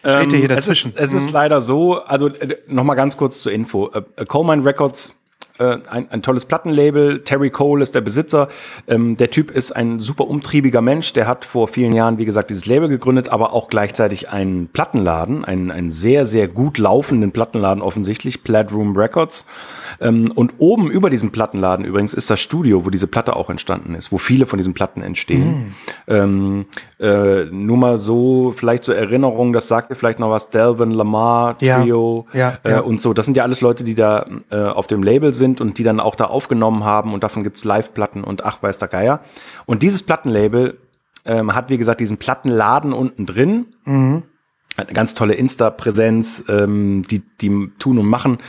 Ich 0.06 0.12
rede 0.12 0.36
hier 0.38 0.50
Ähm, 0.52 0.58
es 0.58 0.66
dazwischen. 0.66 0.92
ist, 0.94 1.00
es 1.00 1.14
ist 1.14 1.32
leider 1.32 1.62
so, 1.62 1.96
also 2.04 2.28
äh, 2.28 2.58
nochmal 2.68 2.96
ganz 2.96 3.18
kurz 3.18 3.42
zur 3.42 3.52
Info. 3.52 3.90
Äh, 3.94 4.04
äh, 4.18 4.26
Coleman 4.26 4.62
Records, 4.62 5.16
äh, 5.58 5.78
ein, 5.90 6.12
ein 6.12 6.22
tolles 6.22 6.46
Plattenlabel. 6.46 7.22
Terry 7.22 7.50
Cole 7.50 7.82
ist 7.82 7.96
der 7.96 8.02
Besitzer. 8.02 8.50
Ähm, 8.88 9.16
der 9.16 9.30
Typ 9.30 9.52
ist 9.52 9.72
ein 9.72 10.00
super 10.00 10.28
umtriebiger 10.28 10.82
Mensch. 10.82 11.14
Der 11.14 11.28
hat 11.28 11.46
vor 11.46 11.70
vielen 11.70 11.94
Jahren, 11.94 12.18
wie 12.18 12.26
gesagt, 12.26 12.50
dieses 12.50 12.66
Label 12.66 12.90
gegründet, 12.90 13.30
aber 13.30 13.54
auch 13.54 13.70
gleichzeitig 13.70 14.30
einen 14.30 14.68
Plattenladen, 14.68 15.46
einen, 15.46 15.72
einen 15.72 15.92
sehr, 15.92 16.26
sehr 16.26 16.50
gut 16.50 16.78
laufenden 16.78 17.32
Plattenladen 17.32 17.82
offensichtlich, 17.82 18.44
Platroom 18.44 18.98
Records. 18.98 19.46
Ähm, 20.02 20.32
und 20.36 20.56
oben 20.58 20.92
über 20.92 21.10
diesem 21.10 21.32
Plattenladen 21.32 21.86
übrigens 21.86 22.14
ist 22.14 22.30
das 22.30 22.42
Studio, 22.42 22.86
wo 22.86 22.90
diese 22.90 23.08
Platte 23.08 23.36
auch 23.36 23.50
entstanden 23.50 23.96
ist, 23.96 24.12
wo 24.12 24.18
viele 24.18 24.46
von 24.48 24.58
diesen 24.58 24.74
Platten 24.74 25.02
entstehen. 25.02 25.74
Ähm, 26.08 26.66
äh, 27.00 27.46
nur 27.46 27.78
mal 27.78 27.98
so, 27.98 28.52
vielleicht 28.54 28.84
zur 28.84 28.96
Erinnerung, 28.96 29.54
das 29.54 29.68
sagt 29.68 29.90
dir 29.90 29.96
vielleicht 29.96 30.20
noch 30.20 30.32
was, 30.32 30.50
Delvin, 30.50 30.92
Lamar, 30.92 31.56
Ja. 31.62 31.82
Trio 31.82 32.28
Ja, 32.34 32.58
äh, 32.64 32.72
ja. 32.72 32.80
und 32.82 33.02
so. 33.02 33.14
Das 33.14 33.26
sind 33.26 33.38
ja 33.38 33.44
alles 33.44 33.62
Leute, 33.62 33.84
die 33.84 33.96
da 33.96 34.26
äh, 34.50 34.58
auf 34.58 34.88
dem 34.88 35.02
Label 35.04 35.34
sind 35.34 35.45
und 35.62 35.78
die 35.78 35.84
dann 35.84 36.00
auch 36.00 36.16
da 36.16 36.26
aufgenommen 36.26 36.84
haben 36.84 37.14
und 37.14 37.24
davon 37.24 37.44
gibt's 37.44 37.64
Live-Platten 37.64 38.24
und 38.24 38.44
ach, 38.44 38.62
weiß 38.62 38.78
der 38.78 38.88
Geier. 38.88 39.20
Und 39.66 39.84
dieses 39.84 40.04
Plattenlabel 40.04 40.78
ähm, 41.26 41.56
hat, 41.56 41.70
wie 41.70 41.78
gesagt, 41.78 42.02
diesen 42.02 42.18
Plattenladen 42.18 42.94
unten 42.94 43.26
drin. 43.26 43.68
Hat 44.78 44.88
eine 44.88 44.94
ganz 44.94 45.14
tolle 45.14 45.36
Insta-Präsenz, 45.36 46.46
ähm, 46.50 47.04
die, 47.10 47.22
die 47.42 47.72
tun 47.80 47.98
und 47.98 48.08
machen. 48.08 48.40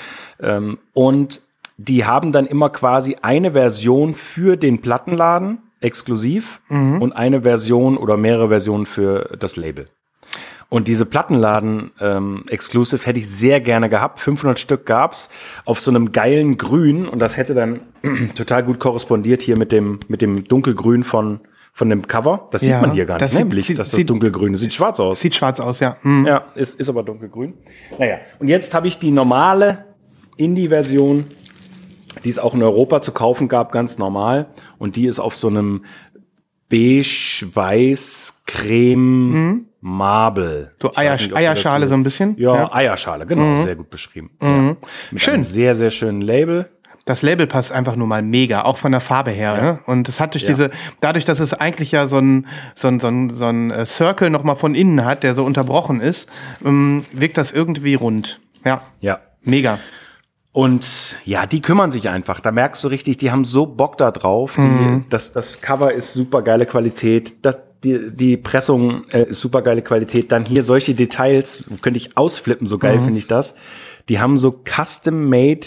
Ähm, 0.41 0.79
und 0.93 1.41
die 1.77 2.05
haben 2.05 2.33
dann 2.33 2.47
immer 2.47 2.71
quasi 2.71 3.17
eine 3.23 3.53
Version 3.53 4.15
für 4.15 4.57
den 4.57 4.81
Plattenladen 4.81 5.59
exklusiv 5.81 6.61
und 7.01 7.13
eine 7.13 7.43
Version 7.43 7.99
oder 7.99 8.17
mehrere 8.17 8.49
Versionen 8.49 8.87
für 8.87 9.37
das 9.39 9.57
Label. 9.57 9.89
Und 10.69 10.89
diese 10.89 11.07
Plattenladen 11.07 11.93
ähm, 12.01 12.45
hätte 12.51 13.19
ich 13.19 13.29
sehr 13.29 13.61
gerne 13.61 13.89
gehabt. 13.89 14.19
500 14.21 14.59
Stück 14.59 14.85
gab's 14.85 15.29
auf 15.65 15.81
so 15.81 15.91
einem 15.93 16.11
geilen 16.13 16.57
Grün 16.59 17.07
und 17.07 17.21
das 17.21 17.37
hätte 17.37 17.55
dann 17.55 17.81
total 18.35 18.65
gut 18.65 18.81
korrespondiert 18.81 19.43
hier 19.43 19.57
mit 19.57 19.71
dem 19.71 20.01
mit 20.09 20.23
dem 20.23 20.43
dunkelgrün 20.45 21.05
von 21.05 21.41
von 21.73 21.91
dem 21.91 22.07
Cover. 22.09 22.49
Das 22.53 22.63
Ja, 22.63 22.79
sieht 22.79 22.87
man 22.87 22.93
hier 22.97 23.05
gar 23.07 23.19
das 23.19 23.33
nicht, 23.33 23.39
sieht- 23.39 23.49
nämlich, 23.49 23.67
sieht- 23.67 23.79
dass 23.79 23.91
das 23.91 23.99
sieht- 23.99 24.09
dunkelgrün 24.11 24.55
ist. 24.55 24.61
Sieht 24.61 24.73
schwarz 24.75 24.99
aus. 24.99 25.21
Sieht 25.21 25.35
schwarz 25.35 25.61
aus, 25.61 25.79
ja. 25.81 25.97
Hm. 26.03 26.27
Ja, 26.27 26.47
ist, 26.55 26.81
ist 26.81 26.89
aber 26.89 27.03
dunkelgrün. 27.03 27.55
Naja, 27.99 28.17
und 28.39 28.49
jetzt 28.49 28.73
habe 28.75 28.89
ich 28.89 28.99
die 28.99 29.11
normale 29.11 29.85
Indie-Version, 30.39 31.27
die 32.25 32.31
es 32.31 32.39
auch 32.39 32.55
in 32.55 32.63
Europa 32.63 33.03
zu 33.03 33.13
kaufen 33.13 33.49
gab, 33.49 33.73
ganz 33.73 33.99
normal. 33.99 34.47
Und 34.79 34.97
die 34.97 35.07
ist 35.07 35.19
auf 35.19 35.37
so 35.37 35.49
einem 35.49 35.85
So 40.81 40.91
Ich 40.91 40.97
weiß 40.97 40.99
Eier, 40.99 41.13
nicht, 41.13 41.25
ob 41.25 41.31
du 41.31 41.37
Eierschale 41.37 41.81
das 41.83 41.91
so 41.91 41.95
ein 41.97 42.03
bisschen. 42.03 42.37
Ja, 42.39 42.75
Eierschale, 42.75 43.27
genau, 43.27 43.63
sehr 43.63 43.77
gut 43.77 43.91
beschrieben. 43.91 44.31
Ja. 44.43 44.77
Mit 45.11 45.23
Schön. 45.23 45.35
einem 45.35 45.43
sehr, 45.45 45.75
sehr 45.75 45.91
schönen 45.91 46.21
Label. 46.21 46.69
Das 47.05 47.23
Label 47.23 47.47
passt 47.47 47.71
einfach 47.71 47.95
nur 47.95 48.09
mal 48.09 48.21
mega, 48.21 48.63
auch 48.63 48.79
von 48.79 48.91
der 48.91 49.01
Farbe 49.01 49.31
her. 49.31 49.63
Ne? 49.63 49.79
Und 49.87 50.09
es 50.09 50.19
hat 50.19 50.35
durch 50.35 50.43
Ja. 50.43 50.49
diese, 50.49 50.71
dadurch, 51.01 51.25
dass 51.25 51.39
es 51.39 51.55
eigentlich 51.55 51.93
ja 51.93 52.09
so 52.09 52.19
ein, 52.19 52.49
so 52.75 52.89
ein, 52.89 52.99
so 52.99 53.07
ein, 53.07 53.31
so 53.31 53.45
ein 53.45 53.71
äh, 53.71 53.87
Circle 53.87 54.29
nochmal 54.29 54.57
von 54.57 54.75
innen 54.75 55.05
hat, 55.05 55.23
der 55.23 55.37
so 55.37 55.45
unterbrochen 55.45 56.01
ist, 56.01 56.29
ähm, 56.65 57.05
wirkt 57.13 57.39
das 57.39 57.53
irgendwie 57.53 57.95
rund. 57.95 58.41
Ja, 58.65 58.81
Ja. 59.01 59.21
mega. 59.45 59.79
Und 60.57 61.19
ja, 61.27 61.45
die 61.45 61.61
kümmern 61.61 61.91
sich 61.91 62.09
einfach. 62.09 62.41
Da 62.41 62.51
merkst 62.51 62.83
du 62.83 62.89
richtig, 62.89 63.19
die 63.19 63.31
haben 63.31 63.45
so 63.45 63.67
Bock 63.67 63.99
da 63.99 64.11
drauf. 64.11 64.57
Mhm. 64.57 65.03
Die, 65.05 65.09
das, 65.11 65.35
das 65.35 65.61
Cover 65.61 65.93
ist 65.93 66.15
super 66.15 66.41
geile 66.41 66.65
Qualität. 66.65 67.45
Das, 67.45 67.59
die, 67.85 68.11
die 68.11 68.39
Pressung 68.39 69.05
äh, 69.11 69.25
ist 69.25 69.41
super 69.41 69.61
geile 69.61 69.83
Qualität. 69.83 70.33
Dann 70.33 70.47
hier 70.47 70.63
solche 70.63 70.95
Details, 70.95 71.63
könnte 71.83 71.99
ich 71.99 72.17
ausflippen, 72.17 72.67
so 72.67 72.77
Mhm. 72.77 72.81
geil 72.81 73.01
finde 73.01 73.19
ich 73.19 73.27
das. 73.27 73.55
Die 74.09 74.19
haben 74.19 74.39
so 74.39 74.51
custom-made 74.65 75.67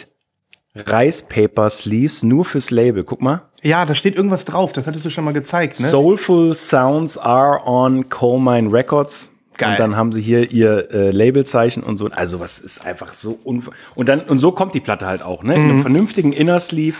Reispaper 0.76 1.70
Sleeves 1.70 2.24
nur 2.24 2.44
fürs 2.44 2.72
Label. 2.72 3.04
Guck 3.04 3.22
mal. 3.22 3.44
Ja, 3.62 3.86
da 3.86 3.94
steht 3.94 4.16
irgendwas 4.16 4.46
drauf, 4.46 4.72
das 4.72 4.88
hattest 4.88 5.06
du 5.06 5.12
schon 5.12 5.24
mal 5.24 5.34
gezeigt, 5.34 5.80
ne? 5.82 5.90
Soulful 5.90 6.56
Sounds 6.56 7.16
are 7.18 7.62
on 7.68 8.10
Coal 8.10 8.40
Mine 8.40 8.74
Records. 8.74 9.30
Geil. 9.60 9.72
Und 9.72 9.80
dann 9.80 9.96
haben 9.96 10.12
sie 10.12 10.22
hier 10.22 10.52
ihr 10.52 10.90
äh, 10.92 11.12
Labelzeichen 11.12 11.84
und 11.84 11.98
so. 12.00 12.08
Also 12.08 12.40
was 12.40 12.60
ist 12.60 12.86
einfach 12.86 13.14
so 13.14 13.38
unver 13.44 13.72
und 13.96 14.10
dann 14.10 14.22
und 14.22 14.40
so 14.40 14.52
kommt 14.52 14.74
die 14.74 14.80
Platte 14.80 15.06
halt 15.06 15.22
auch, 15.22 15.44
ne? 15.44 15.54
In 15.56 15.64
Mhm. 15.66 15.70
einem 15.70 15.82
vernünftigen 15.82 16.34
Inner 16.34 16.60
Sleeve. 16.60 16.98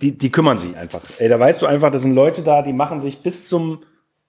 Die, 0.00 0.12
die 0.16 0.30
kümmern 0.30 0.58
sich 0.58 0.76
einfach. 0.76 1.00
Ey, 1.18 1.28
da 1.28 1.38
weißt 1.38 1.60
du 1.60 1.66
einfach, 1.66 1.90
das 1.90 2.02
sind 2.02 2.14
Leute 2.14 2.42
da, 2.42 2.62
die 2.62 2.72
machen 2.72 3.00
sich 3.00 3.18
bis 3.18 3.46
zum 3.48 3.80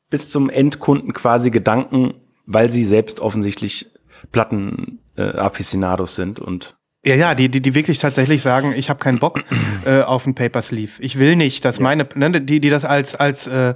bis 0.10 0.30
zum 0.30 0.50
Endkunden 0.50 1.14
quasi 1.14 1.50
Gedanken, 1.50 2.14
weil 2.46 2.70
sie 2.70 2.84
selbst 2.84 3.20
offensichtlich 3.20 3.88
Platten 4.32 5.00
äh, 5.18 5.24
Aficionados 5.24 6.16
sind 6.16 6.40
und 6.40 6.76
Ja, 7.06 7.16
ja, 7.16 7.36
die, 7.36 7.50
die, 7.50 7.62
die 7.62 7.74
wirklich 7.76 7.98
tatsächlich 7.98 8.42
sagen, 8.42 8.74
ich 8.76 8.90
habe 8.90 9.00
keinen 9.00 9.20
Bock 9.20 9.44
äh, 9.86 10.02
auf 10.02 10.26
ein 10.28 10.36
Paper 10.36 10.62
Sleeve. 10.62 10.92
Ich 11.00 11.18
will 11.20 11.36
nicht, 11.36 11.66
dass 11.66 11.80
meine, 11.80 12.08
ne, 12.16 12.42
die, 12.42 12.60
die 12.62 12.70
das 12.70 12.86
als, 12.86 13.16
als 13.16 13.48
äh, 13.48 13.74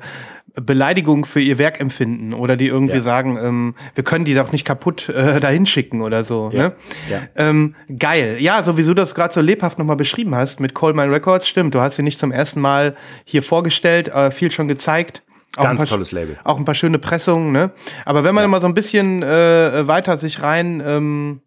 Beleidigung 0.61 1.25
für 1.25 1.39
ihr 1.39 1.57
Werk 1.57 1.79
empfinden 1.79 2.33
oder 2.33 2.57
die 2.57 2.67
irgendwie 2.67 2.97
Ja. 2.97 3.01
sagen, 3.03 3.37
ähm, 3.41 3.75
wir 3.95 4.03
können 4.03 4.25
die 4.25 4.33
doch 4.33 4.51
nicht 4.51 4.65
kaputt 4.65 5.09
äh, 5.09 5.39
dahin 5.41 5.65
schicken 5.65 6.01
oder 6.01 6.23
so. 6.23 6.49
Ne? 6.49 6.73
Ja. 7.09 7.21
Ähm, 7.35 7.75
geil. 7.99 8.37
Ja, 8.39 8.63
so 8.63 8.77
wie 8.77 8.83
du 8.83 8.93
das 8.93 9.15
gerade 9.15 9.33
so 9.33 9.41
lebhaft 9.41 9.77
nochmal 9.79 9.95
beschrieben 9.95 10.35
hast 10.35 10.59
mit 10.59 10.73
Coal 10.73 10.93
Mine 10.93 11.11
Records, 11.11 11.47
stimmt. 11.47 11.75
Du 11.75 11.81
hast 11.81 11.95
sie 11.95 12.03
nicht 12.03 12.19
zum 12.19 12.31
ersten 12.31 12.59
Mal 12.59 12.95
hier 13.25 13.43
vorgestellt, 13.43 14.07
äh, 14.09 14.31
viel 14.31 14.51
schon 14.51 14.67
gezeigt. 14.67 15.23
Auch 15.55 15.63
Ganz 15.63 15.79
ein 15.81 15.85
paar, 15.85 15.87
tolles 15.87 16.11
Label. 16.11 16.37
Auch 16.43 16.57
ein 16.57 16.65
paar 16.65 16.75
schöne 16.75 16.99
Pressungen, 16.99 17.51
ne? 17.51 17.71
Aber 18.05 18.23
wenn 18.23 18.35
man 18.35 18.43
immer 18.45 18.61
so 18.61 18.67
ein 18.67 18.73
bisschen 18.75 19.23
äh, 19.23 19.87
weiter 19.87 20.17
sich 20.17 20.43
rein 20.43 20.83
ähm, 20.85 21.41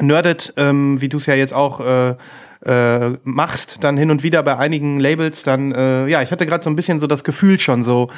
nerdet, 0.00 0.54
ähm, 0.56 1.00
wie 1.00 1.08
du 1.08 1.18
es 1.18 1.26
ja 1.26 1.34
jetzt 1.34 1.52
auch 1.52 1.80
äh, 1.80 2.16
äh, 2.64 3.18
machst, 3.24 3.78
dann 3.80 3.96
hin 3.96 4.10
und 4.10 4.22
wieder 4.22 4.42
bei 4.42 4.56
einigen 4.56 4.98
Labels, 4.98 5.42
dann, 5.42 5.72
äh, 5.72 6.06
ja, 6.06 6.22
ich 6.22 6.30
hatte 6.30 6.46
gerade 6.46 6.64
so 6.64 6.70
ein 6.70 6.76
bisschen 6.76 7.00
so 7.00 7.06
das 7.06 7.24
Gefühl 7.24 7.58
schon 7.58 7.84
so 7.84 8.08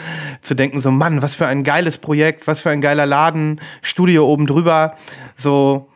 zu 0.43 0.55
denken, 0.55 0.81
so 0.81 0.91
Mann, 0.91 1.23
was 1.23 1.35
für 1.35 1.47
ein 1.47 1.65
geiles 1.65 1.99
Projekt, 1.99 2.47
was 2.47 2.61
für 2.61 2.71
ein 2.71 2.81
geiler 2.81 3.07
Laden, 3.07 3.61
Studio 3.83 4.27
oben 4.27 4.47
drüber, 4.47 4.95
so, 5.37 5.89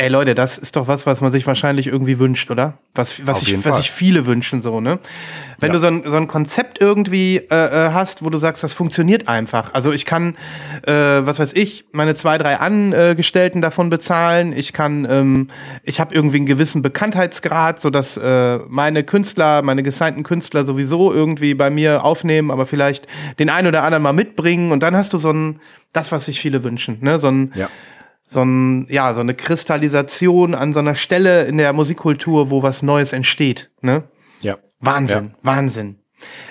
ey 0.00 0.08
Leute, 0.08 0.34
das 0.34 0.56
ist 0.56 0.76
doch 0.76 0.88
was, 0.88 1.04
was 1.04 1.20
man 1.20 1.30
sich 1.30 1.46
wahrscheinlich 1.46 1.86
irgendwie 1.86 2.18
wünscht, 2.18 2.50
oder? 2.50 2.78
Was, 2.94 3.26
was, 3.26 3.42
ich, 3.42 3.64
was 3.66 3.76
sich 3.76 3.90
viele 3.90 4.24
wünschen, 4.24 4.62
so, 4.62 4.80
ne? 4.80 4.98
Wenn 5.58 5.68
Ja. 5.68 5.74
du 5.74 5.80
so 5.80 5.86
ein, 5.88 6.02
so 6.06 6.16
ein 6.16 6.26
Konzept 6.26 6.80
irgendwie 6.80 7.36
äh, 7.36 7.44
äh, 7.88 7.92
hast, 7.92 8.24
wo 8.24 8.30
du 8.30 8.38
sagst, 8.38 8.64
das 8.64 8.72
funktioniert 8.72 9.28
einfach. 9.28 9.74
Also 9.74 9.92
ich 9.92 10.06
kann, 10.06 10.36
äh, 10.86 10.92
was 10.92 11.38
weiß 11.38 11.52
ich, 11.52 11.84
meine 11.92 12.14
zwei, 12.14 12.38
drei 12.38 12.56
Angestellten 12.58 13.60
davon 13.60 13.90
bezahlen. 13.90 14.54
Ich 14.56 14.72
kann, 14.72 15.06
ähm, 15.08 15.48
ich 15.84 16.00
habe 16.00 16.14
irgendwie 16.14 16.38
einen 16.38 16.46
gewissen 16.46 16.80
Bekanntheitsgrad, 16.80 17.78
sodass 17.80 18.16
äh, 18.16 18.58
meine 18.68 19.04
Künstler, 19.04 19.60
meine 19.60 19.82
gesignten 19.82 20.22
Künstler 20.22 20.64
sowieso 20.64 21.12
irgendwie 21.12 21.52
bei 21.52 21.68
mir 21.68 22.04
aufnehmen, 22.04 22.50
aber 22.50 22.66
vielleicht 22.66 23.06
den 23.38 23.50
einen 23.50 23.68
oder 23.68 23.82
anderen 23.82 24.02
mal 24.02 24.14
mitbringen. 24.14 24.72
Und 24.72 24.82
dann 24.82 24.96
hast 24.96 25.12
du 25.12 25.18
so 25.18 25.30
ein, 25.30 25.60
das, 25.92 26.10
was 26.10 26.24
sich 26.24 26.40
viele 26.40 26.62
wünschen, 26.64 26.98
ne? 27.02 27.20
So 27.20 27.28
ein, 27.28 27.52
Ja. 27.54 27.68
So 28.30 28.42
ein, 28.42 28.86
ja, 28.88 29.12
so 29.12 29.20
eine 29.20 29.34
Kristallisation 29.34 30.54
an 30.54 30.72
so 30.72 30.78
einer 30.78 30.94
Stelle 30.94 31.46
in 31.46 31.58
der 31.58 31.72
Musikkultur, 31.72 32.50
wo 32.50 32.62
was 32.62 32.80
Neues 32.82 33.12
entsteht, 33.12 33.70
ne? 33.80 34.04
Ja. 34.40 34.56
Wahnsinn, 34.78 35.34
Wahnsinn. 35.42 35.96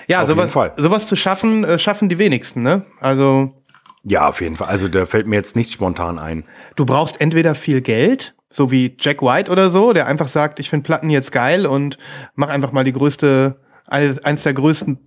Ja, 0.06 0.26
sowas, 0.26 0.52
sowas 0.76 1.06
zu 1.06 1.16
schaffen, 1.16 1.64
äh, 1.64 1.78
schaffen 1.78 2.10
die 2.10 2.18
wenigsten, 2.18 2.62
ne? 2.62 2.84
Also, 3.00 3.62
Ja, 4.02 4.28
auf 4.28 4.42
jeden 4.42 4.56
Fall. 4.56 4.68
Also 4.68 4.88
da 4.88 5.06
fällt 5.06 5.26
mir 5.26 5.36
jetzt 5.36 5.56
nichts 5.56 5.72
spontan 5.72 6.18
ein. 6.18 6.44
du 6.76 6.84
brauchst 6.84 7.18
entweder 7.18 7.54
viel 7.54 7.80
Geld, 7.80 8.34
so 8.50 8.70
wie 8.70 8.94
Jack 8.98 9.22
White 9.22 9.50
oder 9.50 9.70
so, 9.70 9.94
der 9.94 10.06
einfach 10.06 10.28
sagt, 10.28 10.60
ich 10.60 10.68
finde 10.68 10.84
Platten 10.84 11.08
jetzt 11.08 11.32
geil 11.32 11.64
und 11.64 11.96
mach 12.34 12.50
einfach 12.50 12.72
mal 12.72 12.84
die 12.84 12.92
größte, 12.92 13.58
eines, 13.86 14.22
eins 14.22 14.42
der 14.42 14.52
größten 14.52 14.98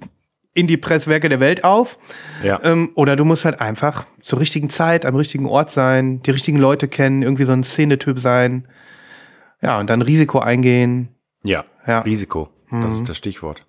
Indie-Presswerke 0.53 1.29
der 1.29 1.39
Welt 1.39 1.63
auf. 1.63 1.97
Ja. 2.43 2.59
Ähm, 2.63 2.91
oder 2.95 3.15
du 3.15 3.25
musst 3.25 3.45
halt 3.45 3.59
einfach 3.59 4.05
zur 4.21 4.39
richtigen 4.39 4.69
Zeit 4.69 5.05
am 5.05 5.15
richtigen 5.15 5.47
Ort 5.47 5.71
sein, 5.71 6.21
die 6.23 6.31
richtigen 6.31 6.57
Leute 6.57 6.87
kennen, 6.87 7.21
irgendwie 7.23 7.43
so 7.45 7.51
ein 7.53 7.63
Szenetyp 7.63 8.19
sein. 8.19 8.67
Ja, 9.61 9.79
und 9.79 9.89
dann 9.89 10.01
Risiko 10.01 10.39
eingehen. 10.39 11.09
Ja. 11.43 11.65
Ja. 11.87 11.99
Risiko. 12.01 12.49
Das 12.71 12.93
ist 12.93 13.07
das 13.07 13.17
Stichwort. 13.17 13.65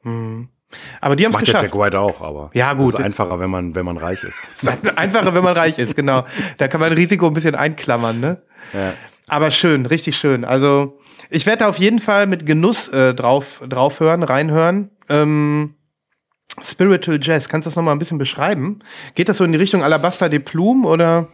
Aber 1.00 1.14
die 1.16 1.24
haben 1.24 1.32
es 1.32 1.34
Macht 1.34 1.46
der 1.46 1.54
geschafft. 1.54 1.74
Jack 1.74 1.78
White 1.78 2.00
auch, 2.00 2.22
aber 2.22 2.50
Ja, 2.54 2.72
gut. 2.72 2.94
Das 2.94 3.00
ist 3.00 3.04
einfacher, 3.06 3.38
wenn 3.38 3.50
man, 3.50 3.74
wenn 3.74 3.84
man 3.84 3.96
reich 3.98 4.24
ist. 4.24 4.46
Einfacher, 4.96 5.34
wenn 5.34 5.44
man 5.44 5.54
reich 5.56 5.78
ist, 5.78 5.94
genau. 5.94 6.24
Da 6.56 6.68
kann 6.68 6.80
man 6.80 6.92
Risiko 6.92 7.26
ein 7.26 7.34
bisschen 7.34 7.54
einklammern, 7.54 8.18
ne? 8.20 8.42
Ja. 8.72 8.94
Aber 9.28 9.50
schön, 9.50 9.86
richtig 9.86 10.16
schön. 10.16 10.44
Also 10.44 10.98
ich 11.30 11.46
werde 11.46 11.60
da 11.64 11.68
auf 11.68 11.78
jeden 11.78 11.98
Fall 11.98 12.26
mit 12.26 12.46
Genuss 12.46 12.88
äh, 12.88 13.14
drauf, 13.14 13.62
drauf 13.68 14.00
hören, 14.00 14.22
reinhören. 14.22 14.90
Ähm, 15.08 15.74
Spiritual 16.62 17.18
Jazz, 17.20 17.48
kannst 17.48 17.66
du 17.66 17.70
das 17.70 17.76
nochmal 17.76 17.94
ein 17.94 17.98
bisschen 17.98 18.18
beschreiben? 18.18 18.80
Geht 19.14 19.28
das 19.28 19.38
so 19.38 19.44
in 19.44 19.52
die 19.52 19.58
Richtung 19.58 19.82
Alabaster 19.82 20.28
de 20.28 20.38
Plume 20.38 20.86
oder? 20.86 21.28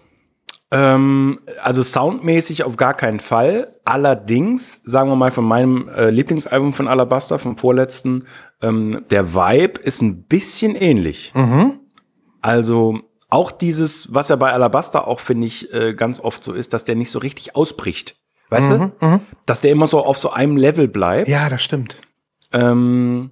Ähm, 0.71 1.41
also 1.63 1.83
soundmäßig 1.83 2.65
auf 2.65 2.77
gar 2.77 2.95
keinen 2.95 3.21
Fall. 3.21 3.75
Allerdings, 3.85 4.81
sagen 4.85 5.11
wir 5.11 5.17
mal 5.17 5.33
von 5.33 5.45
meinem 5.45 5.89
äh, 5.89 6.11
Lieblingsalbum 6.11 6.73
von 6.73 6.89
Alabaster, 6.89 7.39
vom 7.39 7.57
vorletzten, 7.57 8.27
ähm, 8.63 9.05
der 9.11 9.35
Vibe 9.35 9.81
ist 9.81 10.01
ein 10.01 10.25
bisschen 10.25 10.77
ähnlich. 10.77 11.33
Also 12.41 13.01
auch 13.29 13.51
dieses, 13.51 14.15
was 14.15 14.29
ja 14.29 14.37
bei 14.37 14.53
Alabaster 14.53 15.07
auch, 15.07 15.21
finde 15.21 15.47
ich, 15.47 15.73
äh, 15.75 15.95
ganz 15.95 16.21
oft 16.21 16.43
so 16.43 16.53
ist, 16.53 16.73
dass 16.73 16.85
der 16.85 16.95
nicht 16.95 17.11
so 17.11 17.19
richtig 17.19 17.57
ausbricht. 17.57 18.17
Weißt 18.49 18.71
du? 18.71 18.93
Dass 19.47 19.61
der 19.61 19.71
immer 19.71 19.87
so 19.87 20.05
auf 20.05 20.19
so 20.19 20.31
einem 20.31 20.57
Level 20.57 20.89
bleibt. 20.89 21.29
Ja, 21.29 21.49
das 21.49 21.63
stimmt. 21.63 21.97
Ähm, 22.53 23.31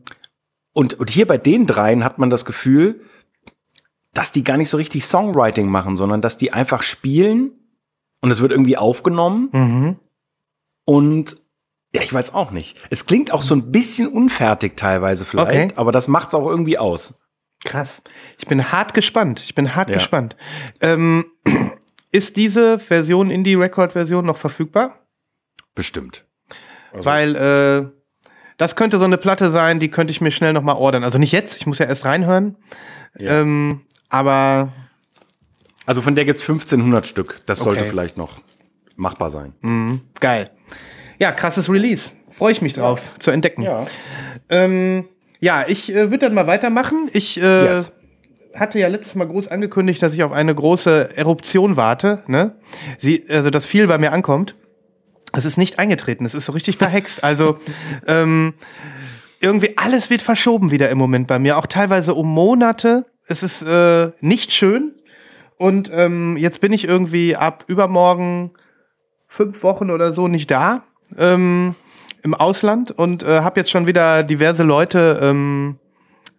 und, 0.73 0.95
und 0.95 1.11
hier 1.11 1.27
bei 1.27 1.39
den 1.39 1.67
dreien 1.67 2.05
hat 2.05 2.19
man 2.19 2.31
das 2.31 2.45
Gefühl, 2.45 3.05
dass 4.15 4.33
die 4.33 4.45
gar 4.45 4.57
nicht 4.57 4.71
so 4.71 4.77
richtig 4.77 5.05
Songwriting 5.05 5.69
machen, 5.69 5.97
sondern 5.97 6.21
dass 6.21 6.37
die 6.37 6.53
einfach 6.53 6.83
spielen 6.83 7.53
und 8.21 8.31
es 8.31 8.41
wird 8.41 8.53
irgendwie 8.53 8.77
aufgenommen 8.77 9.49
Mhm. 9.53 9.97
und 10.85 11.37
ja, 11.95 12.03
ich 12.03 12.13
weiß 12.13 12.35
auch 12.35 12.51
nicht. 12.51 12.77
Es 12.91 13.07
klingt 13.07 13.33
auch 13.33 13.41
so 13.43 13.55
ein 13.55 13.73
bisschen 13.73 14.09
unfertig 14.09 14.77
teilweise 14.77 15.25
vielleicht, 15.25 15.49
Okay. 15.51 15.69
aber 15.77 15.91
das 15.91 16.07
macht's 16.07 16.35
auch 16.35 16.47
irgendwie 16.47 16.77
aus. 16.79 17.21
Krass. 17.65 18.03
Ich 18.39 18.47
bin 18.47 18.71
hart 18.71 18.93
gespannt. 18.95 19.41
Ich 19.41 19.55
bin 19.55 19.75
hart 19.75 19.89
Ja. 19.91 19.97
gespannt. 19.97 20.37
Ähm, 20.81 21.25
ist 22.13 22.37
diese 22.37 22.79
Version, 22.79 23.31
Indie-Record-Version 23.31 24.25
noch 24.25 24.37
verfügbar? 24.37 25.07
Bestimmt. 25.75 26.25
Weil 26.93 27.37
äh, 27.37 27.98
das 28.59 28.77
könnte 28.77 28.99
so 28.99 29.05
eine 29.05 29.17
Platte 29.17 29.50
sein, 29.50 29.81
die 29.81 29.88
könnte 29.88 30.11
ich 30.11 30.21
mir 30.21 30.31
schnell 30.31 30.53
nochmal 30.53 30.77
ordern. 30.77 31.03
Also 31.05 31.17
nicht 31.19 31.33
jetzt, 31.33 31.57
ich 31.57 31.67
muss 31.67 31.79
ja 31.79 31.87
erst 31.87 32.05
reinhören. 32.05 32.57
Ähm, 33.19 33.81
aber 34.11 34.73
Also 35.87 36.03
von 36.03 36.15
der 36.15 36.25
gibt's 36.27 36.43
1500 36.43 37.07
Stück. 37.07 37.41
Das 37.47 37.61
sollte 37.61 37.81
Okay. 37.81 37.91
vielleicht 37.91 38.17
noch 38.19 38.41
machbar 38.97 39.31
sein. 39.31 39.55
geil. 40.21 40.50
Ja, 41.19 41.33
krasses 41.33 41.71
Release. 41.71 42.11
Freue 42.31 42.53
ich 42.53 42.61
mich 42.62 42.75
drauf 42.75 43.15
zu 43.19 43.31
entdecken. 43.31 43.62
Ja. 43.62 43.87
Ähm, 44.50 45.09
ja, 45.41 45.65
ich 45.67 45.91
äh, 45.91 46.11
würde 46.11 46.19
dann 46.27 46.35
mal 46.35 46.47
weitermachen. 46.47 47.09
Ich 47.12 47.41
äh, 47.41 47.65
Yes. 47.65 47.93
hatte 48.55 48.79
ja 48.79 48.88
letztes 48.88 49.15
Mal 49.15 49.27
groß 49.27 49.49
angekündigt, 49.49 50.03
dass 50.03 50.15
ich 50.15 50.23
auf 50.23 50.33
eine 50.33 50.55
große 50.55 51.17
Eruption 51.17 51.77
warte. 51.77 52.23
Ne? 52.27 52.57
Sie, 52.99 53.25
also, 53.29 53.50
dass 53.50 53.65
viel 53.67 53.87
bei 53.87 53.99
mir 53.99 54.12
ankommt. 54.12 54.55
Es 55.32 55.44
ist 55.44 55.58
nicht 55.58 55.78
eingetreten. 55.78 56.25
Es 56.25 56.35
ist 56.35 56.47
so 56.47 56.52
richtig 56.52 56.78
verhext. 56.78 57.23
Also, 57.23 57.58
ähm, 58.06 58.54
irgendwie 59.40 59.76
alles 59.76 60.11
wird 60.11 60.23
verschoben 60.23 60.70
wieder 60.70 60.90
im 60.90 60.99
Moment 60.99 61.26
bei 61.26 61.38
mir. 61.38 61.58
Auch 61.58 61.66
teilweise 61.66 62.14
um 62.14 62.28
Monate. 62.28 63.06
Es 63.26 63.42
ist 63.42 63.62
äh, 63.62 64.11
nicht 64.20 64.52
schön. 64.52 64.94
Und 65.56 65.90
ähm, 65.92 66.37
jetzt 66.37 66.61
bin 66.61 66.73
ich 66.73 66.85
irgendwie 66.85 67.37
ab 67.37 67.64
übermorgen 67.66 68.52
fünf 69.26 69.62
Wochen 69.62 69.90
oder 69.90 70.12
so 70.12 70.28
nicht 70.28 70.50
da 70.50 70.85
ähm, 71.16 71.75
im 72.23 72.35
Ausland 72.35 72.90
und 72.90 73.23
äh, 73.23 73.40
habe 73.40 73.61
jetzt 73.61 73.70
schon 73.70 73.87
wieder 73.87 74.23
diverse 74.23 74.62
Leute 74.62 75.18
ähm, 75.23 75.78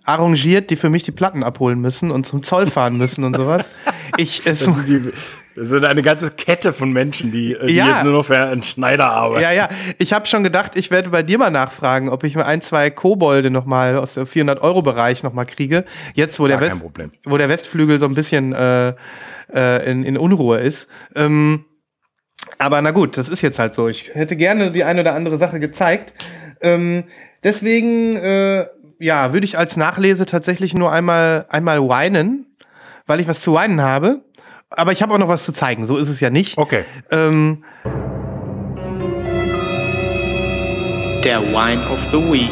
arrangiert, 0.03 0.69
die 0.69 0.75
für 0.75 0.89
mich 0.89 1.03
die 1.03 1.11
Platten 1.11 1.43
abholen 1.43 1.79
müssen 1.79 2.11
und 2.11 2.25
zum 2.25 2.43
Zoll 2.43 2.67
fahren 2.67 2.97
müssen 2.97 3.23
und 3.23 3.35
sowas. 3.35 3.69
Ich, 4.17 4.45
es, 4.45 4.59
Das 4.59 4.65
sind, 4.65 4.87
die, 4.87 5.13
das 5.59 5.69
sind 5.69 5.85
eine 5.85 6.01
ganze 6.01 6.31
Kette 6.31 6.71
von 6.73 6.91
Menschen, 6.91 7.31
die, 7.31 7.55
die 7.67 7.73
Ja. 7.73 7.87
jetzt 7.89 8.03
nur 8.03 8.13
noch 8.13 8.25
für 8.25 8.37
einen 8.37 8.63
Schneider 8.63 9.09
arbeiten. 9.11 9.41
ja, 9.43 9.51
ja. 9.51 9.69
Ich 9.97 10.13
habe 10.13 10.25
schon 10.25 10.43
gedacht, 10.43 10.71
ich 10.75 10.89
werde 10.91 11.09
bei 11.09 11.21
dir 11.23 11.37
mal 11.37 11.51
nachfragen, 11.51 12.09
ob 12.09 12.23
ich 12.23 12.35
mir 12.35 12.45
ein, 12.45 12.61
zwei 12.61 12.89
Kobolde 12.89 13.49
noch 13.49 13.65
mal 13.65 13.97
aus 13.97 14.13
dem 14.13 14.25
400-Euro-Bereich 14.25 15.23
noch 15.23 15.33
mal 15.33 15.45
kriege. 15.45 15.85
Jetzt, 16.13 16.39
wo 16.39 16.47
der, 16.47 16.57
Gar 16.57 16.69
West, 16.71 16.81
Problem. 16.81 17.11
wo 17.25 17.37
der 17.37 17.49
Westflügel 17.49 17.99
so 17.99 18.05
ein 18.05 18.13
bisschen 18.13 18.53
äh, 18.53 18.93
äh, 19.53 19.91
in, 19.91 20.03
in 20.03 20.17
Unruhe 20.17 20.59
ist. 20.59 20.87
Ähm, 21.15 21.65
aber 22.57 22.81
na 22.81 22.91
gut, 22.91 23.17
das 23.17 23.29
ist 23.29 23.41
jetzt 23.41 23.59
halt 23.59 23.75
so. 23.75 23.87
Ich 23.87 24.11
hätte 24.13 24.35
gerne 24.35 24.71
die 24.71 24.83
eine 24.83 25.01
oder 25.01 25.13
andere 25.13 25.37
Sache 25.37 25.59
gezeigt. 25.59 26.13
Ähm, 26.61 27.03
deswegen, 27.43 28.15
äh, 28.17 28.65
ja, 28.99 29.33
würde 29.33 29.45
ich 29.45 29.57
als 29.57 29.77
Nachlese 29.77 30.25
tatsächlich 30.25 30.73
nur 30.73 30.91
einmal, 30.91 31.45
einmal 31.49 31.87
weinen, 31.87 32.45
weil 33.07 33.19
ich 33.19 33.27
was 33.27 33.41
zu 33.41 33.53
weinen 33.53 33.81
habe. 33.81 34.21
Aber 34.71 34.91
ich 34.91 35.01
habe 35.01 35.13
auch 35.13 35.17
noch 35.17 35.27
was 35.27 35.45
zu 35.45 35.51
zeigen. 35.51 35.87
So 35.87 35.97
ist 35.97 36.09
es 36.09 36.19
ja 36.19 36.29
nicht. 36.29 36.57
Okay. 36.57 36.83
Ähm, 37.09 37.63
Der 41.23 41.41
Wine 41.41 41.81
of 41.89 41.99
the 42.11 42.17
Week. 42.17 42.49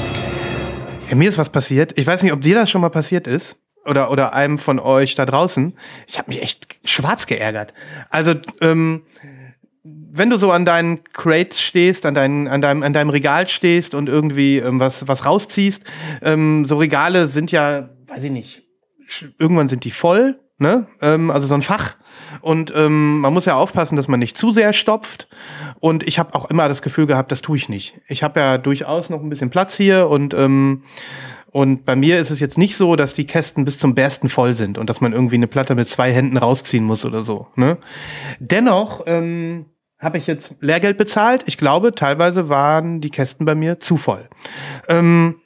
Ja, 1.10 1.16
mir 1.16 1.30
ist 1.30 1.38
was 1.38 1.50
passiert. 1.50 1.98
Ich 1.98 2.08
weiß 2.08 2.24
nicht, 2.24 2.34
ob 2.34 2.42
dir 2.42 2.56
das 2.56 2.70
schon 2.70 2.82
mal 2.82 2.90
passiert 2.90 3.28
ist. 3.28 3.58
Oder, 3.86 4.12
oder 4.12 4.34
einem 4.34 4.58
von 4.58 4.80
euch 4.80 5.16
da 5.16 5.26
draußen. 5.26 5.78
Ich 6.08 6.18
habe 6.18 6.30
mich 6.30 6.42
echt 6.42 6.68
schwarz 6.84 7.28
geärgert. 7.28 7.74
Also, 8.10 8.34
ähm, 8.60 9.04
wenn 9.84 10.30
du 10.30 10.38
so 10.38 10.52
an 10.52 10.66
deinen 10.66 11.04
Crates 11.14 11.62
stehst, 11.62 12.06
an, 12.06 12.14
dein, 12.14 12.48
an, 12.50 12.62
deinem, 12.62 12.84
an 12.84 12.92
deinem 12.92 13.12
Regal 13.12 13.48
stehst 13.48 13.94
und 13.94 14.10
irgendwie 14.10 14.58
ähm, 14.58 14.80
was, 14.82 15.08
was 15.08 15.24
rausziehst, 15.24 15.84
ähm, 16.22 16.66
so 16.66 16.78
Regale 16.78 17.28
sind 17.28 17.52
ja, 17.52 17.90
weiß 18.08 18.24
ich 18.26 18.32
nicht, 18.32 18.64
irgendwann 19.40 19.70
sind 19.70 19.86
die 19.86 19.92
voll, 19.92 20.38
ne? 20.58 20.88
Ähm, 21.02 21.32
also 21.32 21.48
so 21.48 21.54
ein 21.54 21.62
Fach. 21.62 21.96
Und 22.42 22.74
ähm, 22.76 23.20
man 23.20 23.34
muss 23.34 23.46
ja 23.46 23.56
aufpassen, 23.56 23.96
dass 23.96 24.08
man 24.08 24.20
nicht 24.20 24.38
zu 24.38 24.52
sehr 24.52 24.74
stopft. 24.74 25.28
Und 25.80 26.08
ich 26.08 26.20
habe 26.20 26.36
auch 26.36 26.50
immer 26.50 26.68
das 26.70 26.82
Gefühl 26.82 27.08
gehabt, 27.08 27.32
das 27.32 27.42
tue 27.42 27.58
ich 27.58 27.70
nicht. 27.70 28.00
Ich 28.08 28.24
habe 28.24 28.40
ja 28.40 28.58
durchaus 28.58 29.10
noch 29.10 29.22
ein 29.22 29.30
bisschen 29.30 29.50
Platz 29.50 29.76
hier 29.76 30.10
und 30.10 30.34
ähm, 30.34 30.84
und 31.52 31.86
bei 31.86 31.96
mir 31.96 32.20
ist 32.20 32.30
es 32.30 32.40
jetzt 32.40 32.58
nicht 32.58 32.76
so, 32.76 32.96
dass 32.96 33.14
die 33.14 33.26
Kästen 33.26 33.66
bis 33.66 33.80
zum 33.80 33.96
Bersten 33.96 34.30
voll 34.30 34.54
sind 34.54 34.78
und 34.78 34.90
dass 34.90 35.02
man 35.02 35.14
irgendwie 35.14 35.36
eine 35.36 35.48
Platte 35.48 35.74
mit 35.76 35.88
zwei 35.88 36.12
Händen 36.12 36.38
rausziehen 36.38 36.84
muss 36.84 37.06
oder 37.06 37.24
so. 37.24 37.48
Ne? 37.56 37.78
Dennoch 38.40 39.04
ähm, 39.08 39.66
habe 39.98 40.18
ich 40.18 40.28
jetzt 40.28 40.56
Lehrgeld 40.60 40.98
bezahlt. 40.98 41.44
Ich 41.48 41.58
glaube, 41.58 41.96
teilweise 41.96 42.50
waren 42.50 43.02
die 43.02 43.10
Kästen 43.10 43.46
bei 43.46 43.56
mir 43.56 43.80
zu 43.80 43.98
voll. 43.98 44.30
Ähm, 44.88 45.38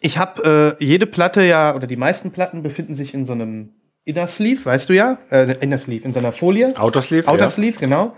ich 0.00 0.18
habe 0.18 0.76
äh, 0.80 0.84
jede 0.84 1.06
Platte 1.06 1.42
ja, 1.42 1.76
oder 1.76 1.86
die 1.86 1.96
meisten 1.96 2.32
Platten 2.32 2.62
befinden 2.62 2.94
sich 2.94 3.12
in 3.14 3.24
so 3.24 3.32
einem 3.32 3.74
Inner 4.10 4.26
Sleeve, 4.26 4.64
weißt 4.64 4.88
du 4.88 4.94
ja? 4.94 5.18
Äh, 5.30 5.56
Inner 5.60 5.78
Sleeve, 5.78 6.04
in 6.04 6.12
so 6.12 6.18
einer 6.18 6.32
Folie. 6.32 6.78
Outer 6.78 7.02
Sleeve, 7.02 7.28
Outer 7.28 7.44
ja. 7.44 7.50
Sleeve, 7.50 7.78
genau. 7.78 8.16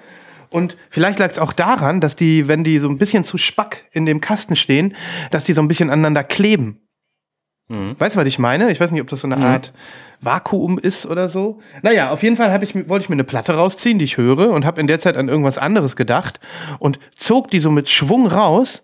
Und 0.51 0.77
vielleicht 0.91 1.19
lag 1.19 1.31
es 1.31 1.39
auch 1.39 1.53
daran, 1.53 2.01
dass 2.01 2.17
die, 2.17 2.47
wenn 2.49 2.63
die 2.65 2.79
so 2.79 2.89
ein 2.89 2.99
bisschen 2.99 3.25
zu 3.25 3.39
spack 3.39 3.85
in 3.93 4.05
dem 4.05 4.21
Kasten 4.21 4.57
stehen, 4.57 4.95
dass 5.31 5.45
die 5.45 5.55
so 5.55 5.63
ein 5.63 5.69
bisschen 5.69 5.91
aneinander 5.91 6.25
kleben. 6.25 6.81
Mhm. 7.69 7.97
Weißt 7.99 8.17
du, 8.17 8.21
was 8.21 8.29
ich 8.29 8.39
meine? 8.39 8.71
Ich 8.71 8.81
weiß 8.81 8.91
nicht, 8.91 9.01
ob 9.01 9.09
das 9.09 9.23
so 9.23 9.29
eine 9.29 9.39
Art 9.39 9.73
Vakuum 10.21 10.79
ist 10.79 11.07
oder 11.07 11.29
so. 11.29 11.61
Naja, 11.83 12.11
auf 12.11 12.23
jeden 12.23 12.37
Fall 12.37 12.63
ich, 12.63 12.75
wollte 12.89 13.05
ich 13.05 13.09
mir 13.09 13.15
eine 13.15 13.25
Platte 13.25 13.55
rausziehen, 13.55 13.99
die 13.99 14.05
ich 14.05 14.19
höre, 14.19 14.51
und 14.51 14.65
habe 14.65 14.81
in 14.81 14.87
der 14.87 15.01
Zeit 15.01 15.17
an 15.17 15.29
irgendwas 15.29 15.59
anderes 15.59 15.97
gedacht 15.97 16.39
und 16.79 16.99
zog 17.17 17.51
die 17.51 17.61
so 17.61 17.71
mit 17.71 17.89
Schwung 17.89 18.27
raus. 18.27 18.83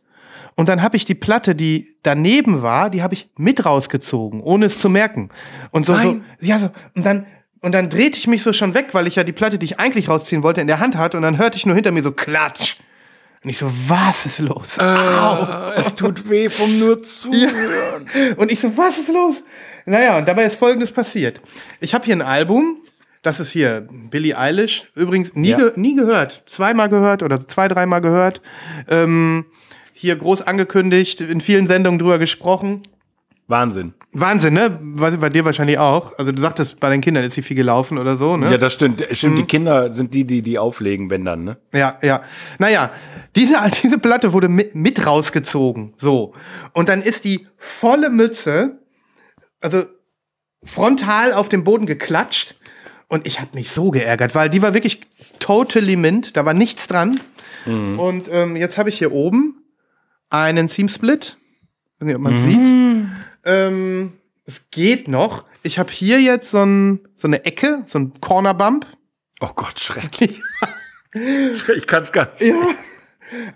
Und 0.59 0.68
dann 0.68 0.83
habe 0.83 0.97
ich 0.97 1.05
die 1.05 1.14
Platte, 1.14 1.55
die 1.55 1.94
daneben 2.03 2.62
war, 2.62 2.90
die 2.90 3.05
habe 3.05 3.14
ich 3.14 3.31
mit 3.37 3.64
rausgezogen, 3.64 4.40
ohne 4.40 4.66
es 4.66 4.77
zu 4.77 4.88
merken. 4.88 5.29
Und 5.71 5.87
so, 5.87 5.94
so 5.94 6.21
ja, 6.40 6.59
so, 6.59 6.71
und 6.97 7.07
dann, 7.07 7.27
und 7.61 7.71
dann 7.71 7.90
drehte 7.90 8.18
ich 8.18 8.27
mich 8.27 8.42
so 8.42 8.53
schon 8.53 8.75
weg, 8.75 8.88
weil 8.90 9.07
ich 9.07 9.14
ja 9.14 9.23
die 9.23 9.31
Platte, 9.31 9.57
die 9.61 9.66
ich 9.66 9.79
eigentlich 9.79 10.09
rausziehen 10.09 10.42
wollte, 10.42 10.61
in 10.61 10.66
der 10.66 10.81
Hand 10.81 10.97
hatte. 10.97 11.16
Und 11.16 11.23
dann 11.23 11.38
hörte 11.38 11.59
ich 11.59 11.64
nur 11.64 11.77
hinter 11.77 11.92
mir 11.92 12.03
so 12.03 12.11
Klatsch. 12.11 12.75
Und 13.44 13.51
ich 13.51 13.59
so, 13.59 13.71
was 13.87 14.27
ist 14.27 14.40
los? 14.40 14.81
Au. 14.81 15.71
Es 15.77 15.94
tut 15.94 16.29
weh 16.29 16.49
vom 16.49 16.77
nur 16.77 17.03
zuhören. 17.05 18.07
Und 18.37 18.51
ich 18.51 18.59
so, 18.59 18.77
was 18.77 18.99
ist 18.99 19.11
los? 19.11 19.44
Naja, 19.87 20.18
und 20.18 20.27
dabei 20.27 20.42
ist 20.42 20.57
Folgendes 20.57 20.90
passiert. 20.90 21.40
Ich 21.79 21.94
habe 21.94 22.05
hier 22.05 22.16
ein 22.16 22.23
Album, 22.23 22.79
das 23.23 23.38
ist 23.38 23.53
hier 23.53 23.87
Billie 24.11 24.37
Eilish. 24.37 24.90
Übrigens 24.97 25.37
nie, 25.37 25.51
Ja. 25.51 25.57
ge 25.57 25.73
nie 25.77 25.94
gehört. 25.94 26.42
Zweimal 26.47 26.88
gehört 26.88 27.23
oder 27.23 27.47
zwei, 27.47 27.68
dreimal 27.68 28.01
gehört. 28.01 28.40
Ähm, 28.88 29.44
hier 29.99 30.15
groß 30.15 30.43
angekündigt, 30.43 31.21
in 31.21 31.41
vielen 31.41 31.67
Sendungen 31.67 31.99
drüber 31.99 32.21
gesprochen. 32.21 32.83
Wahnsinn. 33.49 33.95
Wahnsinn, 34.13 34.55
ne? 34.55 34.79
Bei, 34.81 35.11
bei 35.17 35.29
dir 35.29 35.45
wahrscheinlich 35.45 35.79
auch. 35.79 36.17
Also 36.19 36.31
du 36.31 36.41
sagtest, 36.41 36.79
bei 36.79 36.89
den 36.91 37.01
Kindern 37.01 37.25
ist 37.25 37.35
sie 37.35 37.43
viel 37.43 37.57
gelaufen 37.57 37.99
oder 37.99 38.17
so, 38.17 38.37
ne? 38.37 38.49
Ja, 38.51 38.59
das 38.59 38.75
stimmt. 38.75 39.05
Stimmt, 39.11 39.39
die 39.39 39.45
Kinder 39.45 39.93
sind 39.93 40.15
die, 40.15 40.25
die 40.25 40.43
die 40.43 40.59
auflegen, 40.59 41.11
wenn 41.11 41.25
dann, 41.25 41.43
ne? 41.43 41.57
Ja, 41.75 41.99
ja. 42.01 42.23
Naja, 42.59 42.93
diese, 43.35 43.57
diese 43.83 43.99
Platte 43.99 44.33
wurde 44.33 44.49
mit, 44.49 44.77
mit 44.77 45.05
rausgezogen. 45.05 45.95
So. 45.97 46.33
Und 46.75 46.89
dann 46.89 47.03
ist 47.03 47.25
die 47.25 47.49
volle 47.57 48.11
Mütze, 48.11 48.79
also 49.61 49.85
frontal 50.63 51.33
auf 51.33 51.49
den 51.49 51.65
Boden 51.65 51.87
geklatscht. 51.87 52.55
Und 53.09 53.27
ich 53.27 53.41
habe 53.41 53.51
mich 53.55 53.71
so 53.71 53.91
geärgert, 53.91 54.37
weil 54.37 54.49
die 54.49 54.63
war 54.63 54.75
wirklich 54.75 55.01
totally 55.41 55.97
mint. 55.97 56.37
Da 56.37 56.45
war 56.45 56.55
nichts 56.55 56.87
dran. 56.87 57.19
Und 57.67 58.29
ähm, 58.31 58.57
jetzt 58.57 58.79
habe 58.79 58.89
ich 58.89 58.99
hier 58.99 59.13
oben 59.13 59.58
einen 60.31 60.69
Seam 60.69 60.88
Split. 60.88 61.37
Ich 61.95 62.01
weiß 62.01 62.07
nicht, 62.07 62.17
ob 62.17 62.23
man 62.23 62.35
es 62.35 62.43
sieht. 62.43 63.14
Ähm, 63.45 64.12
es 64.45 64.71
geht 64.71 65.09
noch. 65.09 65.45
Ich 65.62 65.79
habe 65.79 65.91
hier 65.91 66.21
jetzt 66.21 66.51
so, 66.51 66.62
ein, 66.62 67.01
so 67.17 67.29
eine 67.29 67.45
Ecke, 67.45 67.83
so 67.87 67.99
ein 67.99 68.12
Corner 68.21 68.55
Bump. 68.55 68.87
Oh 69.41 69.51
Gott, 69.55 69.79
schrecklich. 69.81 70.43
Ich 71.14 71.87
kann's 71.87 72.12
gar 72.12 72.29
nicht. 72.38 72.55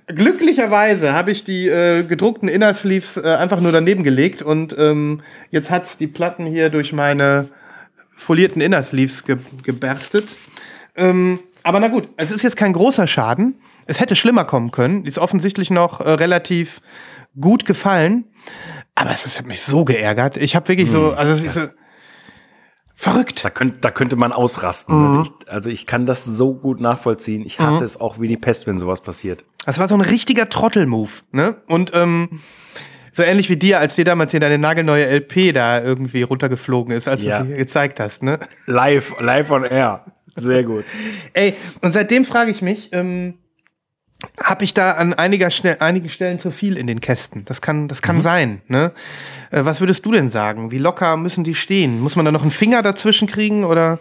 Glücklicherweise 0.06 1.12
habe 1.12 1.30
ich 1.30 1.44
die 1.44 1.68
äh, 1.68 2.02
gedruckten 2.02 2.48
Inner 2.48 2.72
Sleeves 2.74 3.18
äh, 3.18 3.28
einfach 3.28 3.60
nur 3.60 3.72
daneben 3.72 4.02
gelegt 4.02 4.42
und 4.42 4.74
ähm, 4.78 5.22
jetzt 5.50 5.70
hat's 5.70 5.98
die 5.98 6.06
Platten 6.06 6.46
hier 6.46 6.70
durch 6.70 6.94
meine 6.94 7.48
folierten 8.10 8.62
Inner 8.62 8.82
Sleeves 8.82 9.24
ge 9.24 9.36
geberstet. 9.64 10.28
Ähm, 10.96 11.40
aber 11.62 11.78
na 11.80 11.88
gut, 11.88 12.08
es 12.16 12.30
ist 12.30 12.42
jetzt 12.42 12.56
kein 12.56 12.72
großer 12.72 13.06
Schaden. 13.06 13.56
Es 13.86 14.00
hätte 14.00 14.16
schlimmer 14.16 14.44
kommen 14.44 14.70
können. 14.70 15.02
Die 15.04 15.08
ist 15.08 15.18
offensichtlich 15.18 15.70
noch 15.70 16.00
äh, 16.00 16.10
relativ 16.10 16.80
gut 17.40 17.64
gefallen. 17.64 18.24
Aber 18.94 19.10
es 19.10 19.24
ist, 19.26 19.38
hat 19.38 19.46
mich 19.46 19.60
so 19.62 19.84
geärgert. 19.84 20.36
Ich 20.36 20.54
habe 20.54 20.68
wirklich 20.68 20.90
so, 20.90 21.12
also 21.12 21.32
es 21.32 21.44
ist 21.56 21.70
verrückt. 22.94 23.44
Da, 23.44 23.50
könnt, 23.50 23.84
da 23.84 23.90
könnte 23.90 24.16
man 24.16 24.32
ausrasten. 24.32 25.16
Mhm. 25.16 25.22
Ich, 25.22 25.50
also 25.50 25.70
ich 25.70 25.86
kann 25.86 26.06
das 26.06 26.24
so 26.24 26.54
gut 26.54 26.80
nachvollziehen. 26.80 27.44
Ich 27.44 27.58
hasse 27.58 27.84
es 27.84 28.00
auch 28.00 28.20
wie 28.20 28.28
die 28.28 28.36
Pest, 28.36 28.66
wenn 28.66 28.78
sowas 28.78 29.00
passiert. 29.00 29.44
Das 29.66 29.78
war 29.78 29.88
so 29.88 29.94
ein 29.94 30.00
richtiger 30.00 30.48
Trottel-Move, 30.48 31.10
ne? 31.32 31.56
Und 31.66 31.92
ähm, 31.94 32.40
so 33.12 33.22
ähnlich 33.22 33.48
wie 33.48 33.56
dir, 33.56 33.78
als 33.78 33.94
dir 33.94 34.04
damals 34.04 34.30
hier 34.30 34.40
deine 34.40 34.58
nagelneue 34.58 35.04
LP 35.06 35.52
da 35.54 35.82
irgendwie 35.82 36.22
runtergeflogen 36.22 36.94
ist, 36.94 37.08
als 37.08 37.22
Ja. 37.22 37.40
du 37.40 37.48
sie 37.48 37.54
gezeigt 37.56 38.00
hast, 38.00 38.22
ne? 38.22 38.38
Live, 38.66 39.14
live 39.20 39.50
on 39.50 39.64
air. 39.64 40.04
Sehr 40.36 40.64
gut. 40.64 40.84
Ey, 41.34 41.54
und 41.82 41.92
seitdem 41.92 42.24
frage 42.24 42.50
ich 42.50 42.62
mich, 42.62 42.88
ähm, 42.92 43.34
habe 44.42 44.64
ich 44.64 44.74
da 44.74 44.92
an 44.92 45.14
einiger 45.14 45.50
Schnell, 45.50 45.76
einigen 45.80 46.08
Stellen 46.08 46.38
zu 46.38 46.50
viel 46.50 46.76
in 46.76 46.86
den 46.86 47.00
Kästen? 47.00 47.44
Das 47.44 47.60
kann, 47.60 47.88
das 47.88 48.02
kann 48.02 48.22
sein, 48.22 48.62
ne? 48.68 48.92
Äh, 49.50 49.64
was 49.64 49.80
würdest 49.80 50.04
du 50.06 50.12
denn 50.12 50.30
sagen? 50.30 50.70
Wie 50.70 50.78
locker 50.78 51.16
müssen 51.16 51.44
die 51.44 51.54
stehen? 51.54 52.00
Muss 52.00 52.16
man 52.16 52.24
da 52.24 52.32
noch 52.32 52.42
einen 52.42 52.50
Finger 52.50 52.82
dazwischen 52.82 53.28
kriegen 53.28 53.64
oder? 53.64 53.98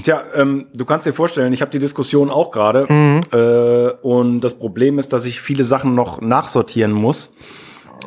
Tja, 0.00 0.22
ähm, 0.34 0.68
du 0.74 0.84
kannst 0.84 1.06
dir 1.06 1.12
vorstellen, 1.12 1.52
ich 1.52 1.60
habe 1.60 1.70
die 1.70 1.78
Diskussion 1.78 2.30
auch 2.30 2.50
gerade. 2.50 2.86
Äh, 3.32 4.06
und 4.06 4.40
das 4.40 4.58
Problem 4.58 4.98
ist, 4.98 5.12
dass 5.12 5.26
ich 5.26 5.40
viele 5.40 5.64
Sachen 5.64 5.94
noch 5.94 6.20
nachsortieren 6.20 6.92
muss. 6.92 7.34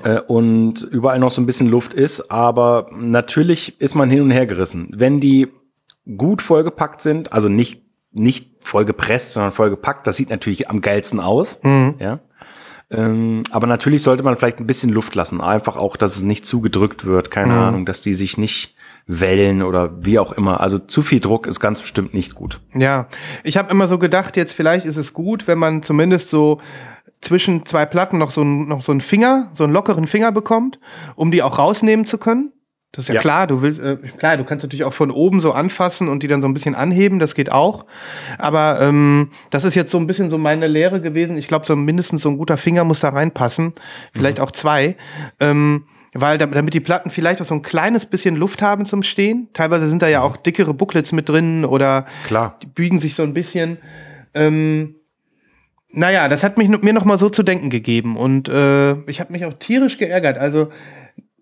Äh, 0.03 0.19
und 0.19 0.81
überall 0.83 1.19
noch 1.19 1.31
so 1.31 1.41
ein 1.41 1.45
bisschen 1.45 1.67
Luft 1.67 1.93
ist. 1.93 2.31
Aber 2.31 2.87
natürlich 2.91 3.79
ist 3.79 3.95
man 3.95 4.09
hin 4.09 4.21
und 4.21 4.31
her 4.31 4.47
gerissen. 4.47 4.89
Wenn 4.95 5.19
die 5.19 5.47
gut 6.17 6.41
vollgepackt 6.41 7.01
sind, 7.01 7.33
also 7.33 7.49
nicht, 7.49 7.84
nicht 8.15 8.49
vollgepresst, 8.61 9.33
sondern 9.33 9.51
vollgepackt, 9.51 10.07
das 10.07 10.17
sieht 10.17 10.29
natürlich 10.29 10.69
am 10.69 10.81
geilsten 10.81 11.19
aus. 11.19 11.59
Ja. 11.99 12.19
Ähm, 12.91 13.43
aber 13.49 13.67
natürlich 13.67 14.03
sollte 14.03 14.23
man 14.23 14.37
vielleicht 14.37 14.59
ein 14.59 14.67
bisschen 14.67 14.91
Luft 14.91 15.15
lassen. 15.15 15.41
Einfach 15.41 15.75
auch, 15.75 15.97
dass 15.97 16.15
es 16.15 16.23
nicht 16.23 16.45
zu 16.45 16.61
gedrückt 16.61 17.05
wird. 17.05 17.31
Keine 17.31 17.53
Ahnung, 17.53 17.85
dass 17.85 18.01
die 18.01 18.13
sich 18.13 18.37
nicht 18.37 18.75
wellen 19.07 19.61
oder 19.61 20.05
wie 20.05 20.19
auch 20.19 20.31
immer. 20.31 20.61
Also 20.61 20.79
zu 20.79 21.01
viel 21.01 21.19
Druck 21.19 21.47
ist 21.47 21.59
ganz 21.59 21.81
bestimmt 21.81 22.13
nicht 22.13 22.35
gut. 22.35 22.59
Ja, 22.73 23.07
ich 23.43 23.57
habe 23.57 23.71
immer 23.71 23.87
so 23.87 23.97
gedacht, 23.97 24.37
jetzt 24.37 24.53
vielleicht 24.53 24.85
ist 24.85 24.97
es 24.97 25.13
gut, 25.13 25.47
wenn 25.47 25.57
man 25.57 25.83
zumindest 25.83 26.29
so 26.29 26.59
zwischen 27.21 27.65
zwei 27.65 27.85
Platten 27.85 28.17
noch 28.17 28.31
so, 28.31 28.41
ein, 28.41 28.67
noch 28.67 28.83
so 28.83 28.91
einen 28.91 29.01
Finger, 29.01 29.51
so 29.55 29.63
einen 29.63 29.73
lockeren 29.73 30.07
Finger 30.07 30.31
bekommt, 30.31 30.79
um 31.15 31.31
die 31.31 31.41
auch 31.41 31.57
rausnehmen 31.57 32.05
zu 32.05 32.17
können. 32.17 32.51
Das 32.95 33.03
ist 33.03 33.07
ja, 33.09 33.15
Ja. 33.15 33.21
klar, 33.21 33.45
du 33.47 33.61
willst, 33.61 33.81
äh, 33.81 33.97
klar, 34.17 34.37
du 34.37 34.45
kannst 34.45 34.63
natürlich 34.63 34.85
auch 34.85 34.93
von 34.93 35.11
oben 35.11 35.41
so 35.41 35.51
anfassen 35.51 36.07
und 36.07 36.23
die 36.23 36.27
dann 36.27 36.41
so 36.41 36.47
ein 36.47 36.53
bisschen 36.53 36.75
anheben, 36.75 37.19
das 37.19 37.35
geht 37.35 37.51
auch. 37.51 37.85
Aber 38.37 38.79
ähm, 38.81 39.29
das 39.49 39.65
ist 39.65 39.75
jetzt 39.75 39.91
so 39.91 39.97
ein 39.97 40.07
bisschen 40.07 40.29
so 40.29 40.37
meine 40.37 40.67
Lehre 40.67 41.01
gewesen. 41.01 41.37
Ich 41.37 41.47
glaube, 41.47 41.65
so 41.65 41.75
mindestens 41.75 42.21
so 42.21 42.29
ein 42.29 42.37
guter 42.37 42.55
Finger 42.57 42.85
muss 42.85 43.01
da 43.01 43.09
reinpassen, 43.09 43.73
vielleicht 44.13 44.39
auch 44.39 44.51
zwei. 44.51 44.95
Ähm, 45.41 45.83
weil 46.13 46.37
dam- 46.37 46.51
damit 46.51 46.73
die 46.73 46.79
Platten 46.79 47.09
vielleicht 47.09 47.41
auch 47.41 47.45
so 47.45 47.53
ein 47.55 47.61
kleines 47.61 48.05
bisschen 48.05 48.37
Luft 48.37 48.61
haben 48.61 48.85
zum 48.85 49.03
Stehen. 49.03 49.49
Teilweise 49.51 49.89
sind 49.89 50.01
da 50.01 50.07
ja 50.07 50.21
auch 50.21 50.37
dickere 50.37 50.73
Booklets 50.73 51.11
mit 51.11 51.27
drin 51.27 51.65
oder 51.65 52.05
Klar. 52.27 52.57
die 52.63 52.67
biegen 52.67 53.01
sich 53.01 53.15
so 53.15 53.23
ein 53.23 53.33
bisschen. 53.33 53.77
Ähm, 54.33 54.95
naja, 55.91 56.27
das 56.29 56.43
hat 56.43 56.57
mich 56.57 56.67
mir 56.69 56.93
noch 56.93 57.05
mal 57.05 57.19
so 57.19 57.29
zu 57.29 57.43
denken 57.43 57.69
gegeben 57.69 58.15
und 58.17 58.49
äh, 58.49 58.93
ich 59.09 59.19
habe 59.19 59.31
mich 59.33 59.45
auch 59.45 59.53
tierisch 59.53 59.97
geärgert. 59.97 60.37
Also 60.37 60.69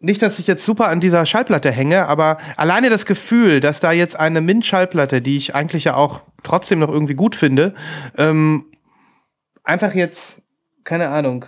nicht, 0.04 0.22
dass 0.22 0.38
ich 0.38 0.48
jetzt 0.48 0.66
super 0.66 0.90
an 0.90 1.00
dieser 1.00 1.26
Schallplatte 1.26 1.72
hänge, 1.72 2.08
aber 2.08 2.38
alleine 2.58 2.90
das 2.90 3.06
Gefühl, 3.06 3.60
dass 3.62 3.80
da 3.80 3.92
jetzt 3.92 4.20
eine 4.20 4.42
Mint-Schallplatte, 4.42 5.22
die 5.22 5.38
ich 5.38 5.56
eigentlich 5.56 5.86
ja 5.86 5.96
auch 5.96 6.22
trotzdem 6.44 6.80
noch 6.80 6.90
irgendwie 6.90 7.14
gut 7.16 7.36
finde, 7.36 7.74
ähm, 8.18 8.66
einfach 9.64 9.94
jetzt, 9.96 10.42
keine 10.84 11.10
Ahnung, 11.10 11.46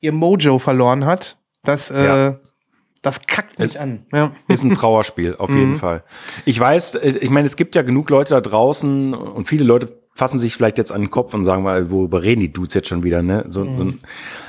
ihr 0.00 0.12
Mojo 0.12 0.58
verloren 0.58 1.06
hat, 1.06 1.38
das, 1.62 1.90
äh, 1.90 2.04
Ja. 2.04 2.40
das 3.00 3.22
kackt 3.26 3.58
mich 3.58 3.70
Es- 3.70 3.76
an. 3.76 4.04
Ja. 4.12 4.32
Ist 4.48 4.64
ein 4.64 4.74
Trauerspiel, 4.74 5.36
auf 5.36 5.48
Mhm. 5.48 5.58
jeden 5.58 5.78
Fall. 5.78 6.04
Ich 6.44 6.60
weiß, 6.60 6.96
äh, 6.96 7.18
ich 7.20 7.30
meine, 7.30 7.46
es 7.46 7.56
gibt 7.56 7.74
ja 7.74 7.82
genug 7.82 8.10
Leute 8.10 8.34
da 8.34 8.40
draußen 8.42 9.14
und 9.14 9.48
viele 9.48 9.64
Leute 9.64 9.98
fassen 10.14 10.38
sich 10.38 10.54
vielleicht 10.54 10.78
jetzt 10.78 10.92
an 10.92 11.00
den 11.00 11.10
Kopf 11.10 11.34
und 11.34 11.42
sagen 11.44 11.62
mal, 11.62 11.90
worüber 11.90 12.22
reden 12.22 12.40
die 12.42 12.52
Dudes 12.52 12.74
jetzt 12.74 12.88
schon 12.88 13.02
wieder, 13.02 13.22
ne? 13.22 13.46
So, 13.48 13.64
Mhm. 13.64 13.78
so, 13.78 13.92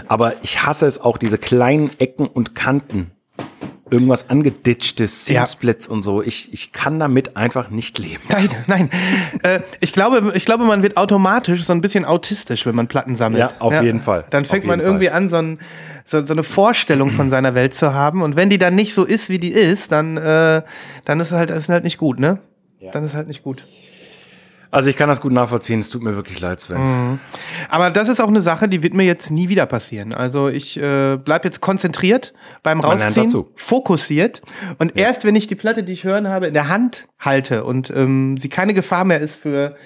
aber 0.10 0.34
ich 0.44 0.62
hasse 0.64 0.86
es 0.86 1.00
auch, 1.02 1.18
diese 1.18 1.38
kleinen 1.38 1.90
Ecken 2.00 2.28
und 2.28 2.54
Kanten. 2.54 3.12
Irgendwas 3.92 4.32
angeditchtes, 4.32 5.28
Ja. 5.28 5.42
Simsplits 5.46 5.88
und 5.88 6.02
so. 6.02 6.24
Ich, 6.24 6.52
ich 6.52 6.72
kann 6.72 7.00
damit 7.00 7.38
einfach 7.38 7.70
nicht 7.70 8.00
leben. 8.00 8.24
Nein, 8.30 8.50
nein. 8.68 8.90
Äh, 9.44 9.60
ich, 9.80 9.94
glaube, 9.94 10.32
ich 10.36 10.44
glaube, 10.44 10.66
man 10.66 10.82
wird 10.82 10.98
automatisch 10.98 11.64
so 11.64 11.72
ein 11.72 11.82
bisschen 11.82 12.04
autistisch, 12.04 12.66
wenn 12.66 12.74
man 12.76 12.88
Platten 12.88 13.16
sammelt. 13.16 13.40
Ja, 13.42 13.52
auf 13.60 13.84
jeden 13.84 14.02
Fall. 14.02 14.26
Dann 14.32 14.44
fängt 14.44 14.66
man 14.66 14.80
irgendwie 14.80 15.08
Fall. 15.08 15.18
an, 15.18 15.30
so, 15.30 15.36
ein, 15.36 15.60
so, 16.04 16.26
so 16.26 16.34
eine 16.34 16.42
Vorstellung 16.44 17.12
von 17.12 17.30
seiner 17.30 17.54
Welt 17.54 17.76
zu 17.76 17.94
haben. 17.94 18.24
Und 18.24 18.36
wenn 18.36 18.50
die 18.50 18.58
dann 18.58 18.74
nicht 18.74 18.96
so 18.96 19.04
ist, 19.06 19.30
wie 19.30 19.38
die 19.40 19.52
ist, 19.52 19.92
dann, 19.92 20.18
äh, 20.18 20.64
dann 21.06 21.20
ist 21.20 21.32
halt, 21.32 21.52
ist 21.52 21.70
halt 21.70 21.84
nicht 21.84 21.98
gut, 22.00 22.20
ne? 22.20 22.40
Dann 22.92 23.04
ist 23.04 23.14
halt 23.14 23.28
nicht 23.28 23.44
gut. 23.44 23.66
Also 24.76 24.90
ich 24.90 24.98
kann 24.98 25.08
das 25.08 25.22
gut 25.22 25.32
nachvollziehen. 25.32 25.80
Es 25.80 25.90
tut 25.90 26.04
mir 26.04 26.18
wirklich 26.18 26.42
leid, 26.42 26.60
Sven. 26.60 26.82
Mhm. 26.82 27.20
Aber 27.70 27.92
das 27.92 28.10
ist 28.10 28.20
auch 28.20 28.28
eine 28.28 28.42
Sache, 28.42 28.68
die 28.68 28.84
wird 28.84 28.94
mir 28.94 29.06
jetzt 29.06 29.32
nie 29.32 29.48
wieder 29.48 29.66
passieren. 29.66 30.14
Also 30.14 30.50
ich 30.50 30.76
äh, 30.76 31.16
bleib 31.16 31.46
jetzt 31.46 31.62
konzentriert 31.62 32.34
beim 32.62 32.82
Rausziehen, 32.82 33.32
fokussiert. 33.56 34.42
Und 34.78 34.98
erst 34.98 35.24
wenn 35.24 35.34
ich 35.38 35.48
die 35.48 35.56
Platte, 35.56 35.84
die 35.84 35.94
ich 35.94 36.04
hören 36.04 36.28
habe, 36.28 36.48
in 36.48 36.54
der 36.54 36.68
Hand 36.68 37.08
halte 37.20 37.64
und 37.64 37.90
ähm, 37.90 38.38
sie 38.38 38.50
keine 38.50 38.74
Gefahr 38.74 39.06
mehr 39.06 39.22
ist 39.22 39.36
für, 39.36 39.78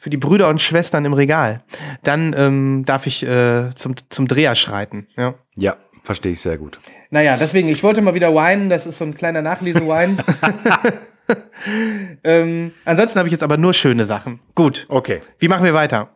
für 0.00 0.10
die 0.10 0.16
Brüder 0.16 0.48
und 0.48 0.60
Schwestern 0.60 1.04
im 1.04 1.12
Regal, 1.12 1.62
dann 2.02 2.34
ähm, 2.36 2.82
darf 2.84 3.06
ich 3.06 3.24
äh, 3.24 3.72
zum, 3.76 3.94
zum 4.10 4.26
Dreher 4.26 4.56
schreiten. 4.56 5.06
Ja. 5.16 5.34
Ja, 5.54 5.76
verstehe 6.02 6.32
ich 6.32 6.40
sehr 6.40 6.58
gut. 6.58 6.80
Naja, 7.10 7.36
deswegen, 7.36 7.68
ich 7.68 7.84
wollte 7.84 8.02
mal 8.02 8.14
wieder 8.14 8.34
weinen, 8.34 8.70
das 8.70 8.86
ist 8.86 8.98
so 8.98 9.04
ein 9.04 9.14
kleiner 9.14 9.42
Nachlese-Wein. 9.42 10.20
ähm, 12.24 12.72
ansonsten 12.84 13.18
habe 13.18 13.28
ich 13.28 13.32
jetzt 13.32 13.42
aber 13.42 13.56
nur 13.56 13.74
schöne 13.74 14.04
Sachen. 14.04 14.40
Gut. 14.54 14.86
Okay. 14.88 15.20
Wie 15.38 15.48
machen 15.48 15.64
wir 15.64 15.74
weiter? 15.74 16.10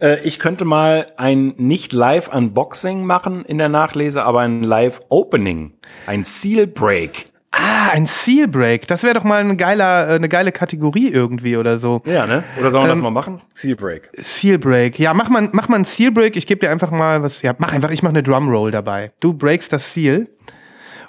Äh, 0.00 0.20
ich 0.22 0.38
könnte 0.38 0.64
mal 0.64 1.12
ein 1.16 1.54
nicht 1.56 1.92
Live-Unboxing 1.92 3.04
machen 3.04 3.44
in 3.44 3.58
der 3.58 3.68
Nachlese, 3.68 4.24
aber 4.24 4.40
ein 4.40 4.62
Live-Opening. 4.62 5.74
Ein 6.06 6.24
Seal-Break. 6.24 7.30
Ah, 7.54 7.90
ein 7.90 8.06
Seal 8.06 8.48
Break. 8.48 8.86
Das 8.86 9.02
wäre 9.02 9.12
doch 9.12 9.24
mal 9.24 9.40
ein 9.40 9.58
geiler, 9.58 10.08
äh, 10.08 10.14
eine 10.14 10.30
geile 10.30 10.52
Kategorie 10.52 11.08
irgendwie 11.10 11.58
oder 11.58 11.78
so. 11.78 12.00
Ja, 12.06 12.26
ne? 12.26 12.44
Oder 12.58 12.70
sollen 12.70 12.84
wir 12.84 12.90
Ähm, 12.92 12.96
das 12.96 13.02
mal 13.02 13.10
machen? 13.10 13.42
Seal-Break. 13.52 14.08
Seal 14.14 14.58
Break. 14.58 14.98
Ja, 14.98 15.12
mach 15.12 15.28
mal, 15.28 15.50
mach 15.52 15.68
mal 15.68 15.76
ein 15.80 15.84
Seal 15.84 16.12
Break. 16.12 16.36
Ich 16.36 16.46
gebe 16.46 16.60
dir 16.60 16.70
einfach 16.70 16.90
mal 16.90 17.22
was. 17.22 17.42
Ja, 17.42 17.54
mach 17.58 17.72
einfach, 17.74 17.90
ich 17.90 18.02
mache 18.02 18.12
eine 18.14 18.22
Drum 18.22 18.48
Roll 18.48 18.70
dabei. 18.70 19.12
Du 19.20 19.34
breakst 19.34 19.70
das 19.70 19.92
Seal. 19.92 20.28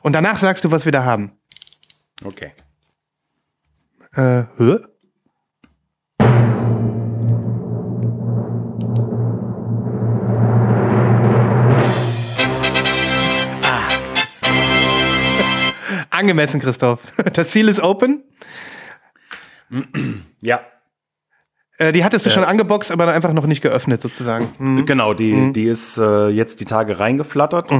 Und 0.01 0.13
danach 0.13 0.37
sagst 0.37 0.65
du, 0.65 0.71
was 0.71 0.83
wir 0.83 0.91
da 0.91 1.05
haben. 1.05 1.31
Okay. 2.25 2.51
Äh, 4.15 4.43
hä? 4.57 4.77
Ah. 13.63 13.87
Angemessen, 16.11 16.59
Christoph. 16.61 16.99
Das 17.33 17.51
Seal 17.51 17.67
ist 17.69 17.81
open. 17.81 18.23
Ja, 20.41 20.61
Äh, 21.79 21.91
die 21.91 22.03
hattest 22.03 22.23
du 22.27 22.29
schon 22.29 22.43
angeboxt, 22.43 22.91
aber 22.91 23.07
einfach 23.11 23.33
noch 23.33 23.47
nicht 23.47 23.61
geöffnet, 23.63 23.99
sozusagen. 23.99 24.53
Hm. 24.59 24.85
genau. 24.85 25.15
Die, 25.15 25.51
die 25.53 25.63
ist 25.63 25.97
äh, 25.97 26.27
jetzt 26.27 26.59
die 26.59 26.65
Tage 26.65 26.99
reingeflattert. 26.99 27.71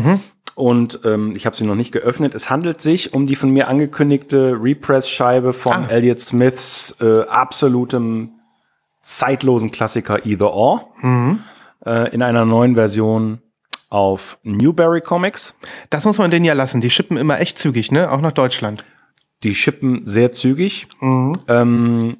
Und 0.55 0.99
ähm, 1.03 1.33
ich 1.35 1.45
habe 1.45 1.55
sie 1.55 1.65
noch 1.65 1.75
nicht 1.75 1.91
geöffnet. 1.91 2.35
Es 2.35 2.49
handelt 2.49 2.79
sich 2.81 3.13
um 3.13 3.25
die 3.25 3.35
von 3.35 3.49
mir 3.49 3.67
angekündigte 3.67 4.57
Repress-Scheibe 4.61 5.53
von 5.53 5.73
Ah. 5.73 5.87
Elliott 5.89 6.19
Smiths 6.19 6.95
äh, 7.01 7.21
absolutem 7.27 8.31
zeitlosen 9.01 9.71
Klassiker 9.71 10.25
Either 10.25 10.53
Or. 10.53 10.89
Äh, 11.85 12.13
in 12.13 12.21
einer 12.21 12.45
neuen 12.45 12.75
Version 12.75 13.41
auf 13.89 14.37
Newberry 14.43 15.01
Comics. 15.01 15.57
Das 15.89 16.05
muss 16.05 16.17
man 16.17 16.31
denen 16.31 16.45
ja 16.45 16.53
lassen. 16.53 16.81
Die 16.81 16.89
schippen 16.89 17.17
immer 17.17 17.39
echt 17.39 17.57
zügig, 17.59 17.91
ne? 17.91 18.11
Auch 18.11 18.21
nach 18.21 18.31
Deutschland. 18.31 18.85
Die 19.43 19.53
schippen 19.55 20.05
sehr 20.05 20.31
zügig. 20.31 20.87
Ähm, 21.47 22.17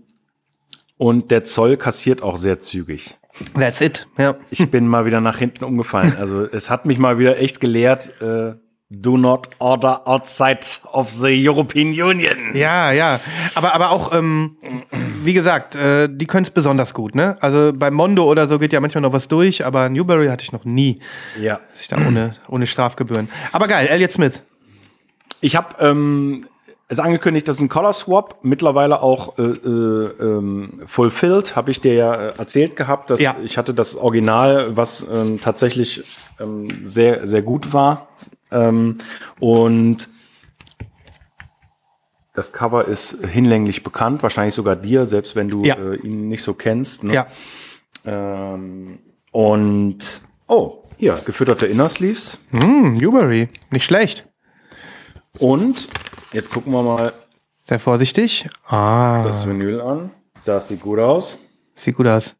und 0.98 1.32
der 1.32 1.44
Zoll 1.46 1.78
kassiert 1.78 2.22
auch 2.22 2.38
sehr 2.38 2.60
zügig. 2.60 3.18
That's 3.60 3.82
it. 3.82 4.08
Ja. 4.18 4.36
Ich 4.52 4.70
bin 4.70 4.88
mal 4.88 5.06
wieder 5.06 5.22
nach 5.22 5.38
hinten 5.38 5.64
umgefallen. 5.64 6.16
Also 6.18 6.46
es 6.46 6.70
hat 6.70 6.86
mich 6.86 7.00
mal 7.00 7.18
wieder 7.18 7.40
echt 7.40 7.60
gelehrt, 7.60 8.12
äh, 8.22 8.54
do 8.90 9.18
not 9.18 9.50
order 9.60 10.08
outside 10.08 10.60
of 10.92 11.10
the 11.10 11.50
European 11.50 11.88
Union. 11.88 12.54
Ja, 12.54 12.92
ja. 12.92 13.20
Aber, 13.56 13.74
aber 13.74 13.90
auch, 13.90 14.14
ähm, 14.14 14.58
wie 15.24 15.34
gesagt, 15.34 15.76
äh, 15.76 16.08
die 16.12 16.28
können 16.28 16.46
es 16.46 16.52
besonders 16.52 16.94
gut, 16.94 17.16
ne? 17.16 17.38
Also 17.40 17.72
bei 17.74 17.90
Mondo 17.90 18.26
oder 18.26 18.48
so 18.48 18.60
geht 18.60 18.72
ja 18.72 18.80
manchmal 18.80 19.02
noch 19.02 19.14
was 19.14 19.28
durch, 19.28 19.66
aber 19.66 19.90
Newberry 19.90 20.28
hatte 20.28 20.44
ich 20.44 20.52
noch 20.52 20.66
nie. 20.66 21.00
Ja. 21.40 21.60
Dass 21.72 21.82
ich 21.82 21.88
da 21.88 21.98
ohne, 21.98 22.36
ohne 22.48 22.68
Strafgebühren. 22.68 23.30
Aber 23.52 23.68
geil, 23.68 23.88
Elliot 23.88 24.12
Smith. 24.12 24.44
Ich 25.42 25.56
habe 25.56 25.76
ähm, 25.80 26.46
es 26.90 27.00
angekündigt, 27.00 27.48
das 27.48 27.58
ist 27.58 27.62
ein 27.64 27.70
Color 27.70 27.94
Swap, 27.94 28.40
mittlerweile 28.44 29.02
auch 29.02 29.38
äh, 29.38 29.42
äh, 29.42 30.12
ähm, 30.20 30.82
fulfilled, 30.86 31.56
habe 31.56 31.72
ich 31.72 31.82
dir 31.82 31.94
ja 31.96 32.14
äh, 32.14 32.34
erzählt 32.38 32.76
gehabt, 32.76 33.10
dass 33.10 33.20
Ja. 33.20 33.36
ich 33.44 33.58
hatte 33.58 33.74
das 33.74 33.96
Original, 33.96 34.76
was 34.76 35.06
ähm, 35.12 35.40
tatsächlich 35.42 36.04
ähm, 36.40 36.68
sehr, 36.86 37.28
sehr 37.28 37.42
gut 37.42 37.74
war. 37.74 38.10
Ähm, 38.52 38.98
und 39.40 40.10
das 42.34 42.52
Cover 42.52 42.88
ist 42.88 43.26
hinlänglich 43.26 43.84
bekannt, 43.84 44.24
wahrscheinlich 44.24 44.56
sogar 44.56 44.76
dir, 44.76 45.06
selbst 45.06 45.36
wenn 45.36 45.50
du 45.50 45.64
Ja. 45.64 45.76
äh, 45.76 45.96
ihn 45.98 46.28
nicht 46.30 46.44
so 46.44 46.54
kennst. 46.54 47.04
Ne? 47.04 47.14
Ja. 47.14 47.28
Ähm, 48.06 49.00
und 49.32 50.22
oh, 50.48 50.84
hier, 50.98 51.20
gefütterte 51.26 51.66
Inner 51.68 51.90
Sleeves. 51.90 52.38
Hm, 52.52 52.98
Newberry. 52.98 53.50
Nicht 53.72 53.86
schlecht. 53.86 54.28
Und 55.40 55.88
jetzt 56.34 56.50
gucken 56.52 56.74
wir 56.74 56.84
mal 56.84 57.14
Sehr 57.64 57.80
vorsichtig. 57.80 58.48
Ah, 58.68 59.24
das 59.24 59.48
Vinyl 59.48 59.80
an. 59.82 60.12
Das 60.46 60.68
sieht 60.68 60.82
gut 60.82 61.00
aus. 61.00 61.38
sieht 61.76 61.96
gut 61.96 62.08
aus. 62.08 62.36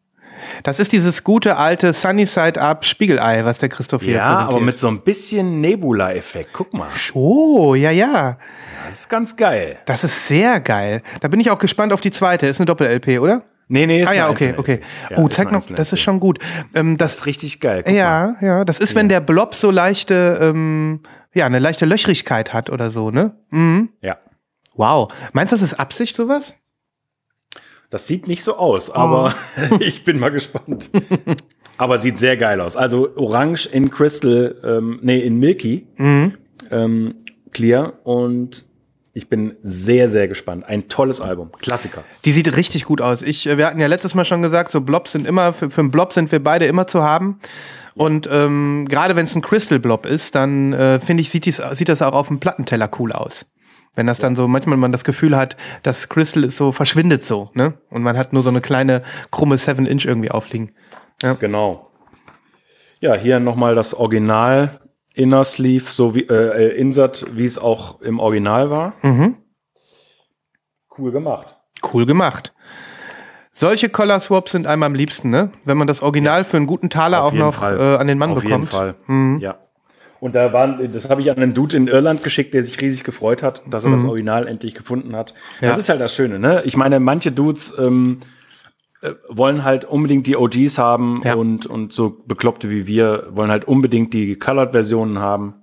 Das 0.64 0.78
ist 0.80 0.92
dieses 0.92 1.24
gute 1.24 1.56
alte 1.56 1.94
Sunny 1.94 2.26
Side 2.26 2.60
Up 2.62 2.84
Spiegelei, 2.84 3.46
was 3.46 3.60
der 3.60 3.70
Christoph 3.70 4.02
hier 4.04 4.16
Ja, 4.16 4.28
präsentiert. 4.28 4.56
aber 4.58 4.66
mit 4.66 4.78
so 4.78 4.88
ein 4.90 5.00
bisschen 5.02 5.62
Nebula-Effekt. 5.62 6.50
Guck 6.52 6.74
mal, 6.74 6.90
Oh, 7.14 7.76
ja, 7.76 7.92
ja. 7.92 8.38
das 8.86 8.96
ist 9.02 9.10
ganz 9.10 9.38
geil. 9.38 9.78
Das 9.86 10.04
ist 10.04 10.28
sehr 10.28 10.60
geil. 10.60 11.02
Da 11.22 11.30
bin 11.30 11.40
ich 11.40 11.50
auch 11.50 11.60
gespannt 11.60 11.94
auf 11.94 12.02
die 12.02 12.12
zweite. 12.12 12.48
Ist 12.48 12.60
eine 12.60 12.66
Doppel-LP, 12.66 13.20
oder? 13.20 13.44
Nee, 13.74 13.88
nee, 13.88 14.04
ist 14.04 14.10
Ah 14.10 14.14
ja, 14.14 14.30
okay, 14.30 14.50
einzelne 14.50 14.60
okay. 14.60 14.80
Ja, 15.10 15.18
oh, 15.18 15.28
zeig 15.30 15.48
noch, 15.48 15.56
einzelne 15.56 15.78
das 15.78 15.92
ist 15.92 16.02
schon 16.02 16.20
gut. 16.20 16.38
Ähm, 16.76 16.96
Das 16.96 17.14
das, 17.14 17.20
ist 17.22 17.26
richtig 17.26 17.60
geil. 17.60 17.82
Guck 17.84 17.92
mal. 17.92 17.98
ja, 17.98 18.36
ja, 18.40 18.66
das 18.66 18.78
ist, 18.78 18.94
wenn 18.94 19.10
der 19.10 19.20
Blob 19.20 19.56
so 19.56 19.72
leichte, 19.72 20.38
ähm, 20.40 21.00
ja, 21.34 21.48
eine 21.48 21.58
leichte 21.58 21.86
Löchrigkeit 21.86 22.54
hat 22.54 22.70
oder 22.70 22.92
so, 22.92 23.10
ne? 23.10 23.36
Mhm. 23.50 23.90
Ja. 24.02 24.18
Wow. 24.76 25.12
Meinst 25.34 25.54
du, 25.54 25.58
das 25.58 25.64
ist 25.64 25.80
Absicht, 25.80 26.16
sowas? 26.16 26.56
Das 27.90 28.06
sieht 28.06 28.28
nicht 28.28 28.44
so 28.44 28.58
aus, 28.58 28.92
aber 28.92 29.34
ich 29.80 30.04
bin 30.04 30.20
mal 30.20 30.30
gespannt. 30.30 30.92
aber 31.78 31.98
sieht 31.98 32.20
sehr 32.20 32.38
geil 32.38 32.62
aus. 32.62 32.76
Also 32.76 33.16
Orange 33.16 33.68
in 33.72 33.90
Crystal, 33.90 34.56
ähm, 34.64 35.00
nee, 35.02 35.20
in 35.20 35.40
Milky, 35.40 35.88
ähm, 36.70 37.16
Clear 37.52 37.94
und 38.04 38.66
ich 39.16 39.30
bin 39.30 39.56
sehr, 39.62 40.10
sehr 40.10 40.28
gespannt. 40.28 40.66
Ein 40.66 40.88
tolles 40.88 41.22
Album. 41.22 41.52
Klassiker. 41.60 42.04
Die 42.26 42.32
sieht 42.32 42.56
richtig 42.58 42.86
gut 42.86 43.00
aus. 43.00 43.22
Ich, 43.22 43.46
äh, 43.46 43.58
wir 43.58 43.68
hatten 43.68 43.80
ja 43.80 43.88
letztes 43.88 44.16
Mal 44.16 44.26
schon 44.26 44.42
gesagt, 44.42 44.72
so 44.72 44.82
Blobs 44.82 45.12
sind 45.12 45.28
immer, 45.28 45.54
für, 45.54 45.70
für 45.70 45.82
einen 45.82 45.92
Blob 45.92 46.14
sind 46.14 46.32
wir 46.32 46.44
beide 46.44 46.66
immer 46.66 46.88
zu 46.88 47.04
haben. 47.04 47.40
Und 47.94 48.28
ähm, 48.32 48.88
gerade 48.90 49.16
wenn 49.16 49.26
es 49.26 49.36
ein 49.36 49.44
Crystal 49.44 49.80
Blob 49.80 50.08
ist, 50.08 50.34
dann 50.34 50.74
äh, 50.74 51.00
finde 51.00 51.22
ich, 51.22 51.30
sieht, 51.30 51.46
dies, 51.46 51.62
sieht 51.74 51.90
das 51.90 52.02
auch 52.02 52.14
auf 52.14 52.28
dem 52.28 52.40
Plattenteller 52.40 52.90
cool 53.00 53.12
aus. 53.12 53.46
Wenn 53.96 54.08
das 54.08 54.18
dann 54.18 54.36
so, 54.36 54.48
manchmal 54.48 54.78
man 54.78 54.92
das 54.92 55.04
Gefühl 55.04 55.38
hat, 55.38 55.56
das 55.84 56.10
Crystal 56.10 56.44
ist 56.44 56.58
so, 56.58 56.72
verschwindet 56.72 57.24
so, 57.24 57.52
ne? 57.54 57.76
Und 57.92 58.02
man 58.02 58.18
hat 58.18 58.34
nur 58.34 58.42
so 58.42 58.50
eine 58.50 58.62
kleine 58.62 59.04
krumme 59.30 59.58
7-Inch 59.58 60.06
irgendwie 60.06 60.32
aufliegen. 60.32 60.72
Genau. 61.40 61.92
Ja, 63.00 63.14
hier 63.14 63.40
nochmal 63.40 63.76
das 63.76 63.94
Original 63.94 64.80
Inner 65.14 65.44
Sleeve, 65.44 65.86
so 65.86 66.16
wie 66.16 66.22
äh, 66.22 66.68
äh, 66.68 66.78
Insert, 66.78 67.26
wie 67.36 67.46
es 67.46 67.58
auch 67.58 68.02
im 68.02 68.20
Original 68.20 68.70
war. 68.70 68.94
Mhm. 69.02 69.38
Cool 70.98 71.12
gemacht. 71.12 71.56
Cool 71.94 72.06
gemacht. 72.06 72.54
Solche 73.52 73.90
Color 73.90 74.20
Swaps 74.20 74.52
sind 74.52 74.66
einem 74.66 74.84
am 74.84 74.96
liebsten, 74.96 75.30
ne? 75.30 75.52
Wenn 75.64 75.78
man 75.78 75.88
das 75.88 76.02
Original 76.02 76.44
für 76.44 76.58
einen 76.58 76.66
guten 76.66 76.90
Taler 76.90 77.24
Auf 77.24 77.34
auch 77.34 77.38
noch 77.38 77.62
äh, 77.62 77.98
an 77.98 78.08
den 78.08 78.18
Mann 78.18 78.32
Auf 78.32 78.42
bekommt. 78.42 78.52
jeden 78.52 78.66
Fall. 78.66 78.96
Mhm. 79.06 79.40
Ja. 79.40 79.58
Und 80.20 80.34
da 80.36 80.54
waren, 80.54 80.92
das 80.92 81.10
habe 81.10 81.22
ich 81.22 81.30
an 81.30 81.38
einen 81.38 81.54
Dude 81.54 81.76
in 81.76 81.88
Irland 81.88 82.24
geschickt, 82.24 82.54
der 82.54 82.64
sich 82.64 82.80
riesig 82.82 83.04
gefreut 83.04 83.44
hat, 83.44 83.62
dass 83.70 83.84
er 83.84 83.92
das 83.92 84.06
Original 84.06 84.48
endlich 84.48 84.74
gefunden 84.74 85.16
hat. 85.16 85.34
Mhm. 85.34 85.66
Ja. 85.66 85.70
Das 85.70 85.78
ist 85.78 85.90
halt 85.90 86.00
das 86.00 86.16
Schöne, 86.16 86.40
ne? 86.40 86.64
Ich 86.66 86.78
meine, 86.78 87.00
manche 87.00 87.32
Dudes 87.32 87.76
ähm, 87.78 88.22
äh, 88.22 88.26
wollen 89.30 89.64
halt 89.64 89.86
unbedingt 89.86 90.28
die 90.28 90.36
OGs 90.38 90.78
haben 90.78 91.22
Ja. 91.24 91.36
und, 91.36 91.66
und 91.66 91.92
so 91.94 92.22
Bekloppte 92.26 92.70
wie 92.70 92.88
wir 92.88 93.28
wollen 93.32 93.52
halt 93.52 93.66
unbedingt 93.66 94.14
die 94.14 94.36
Colored-Versionen 94.38 95.20
haben. 95.20 95.56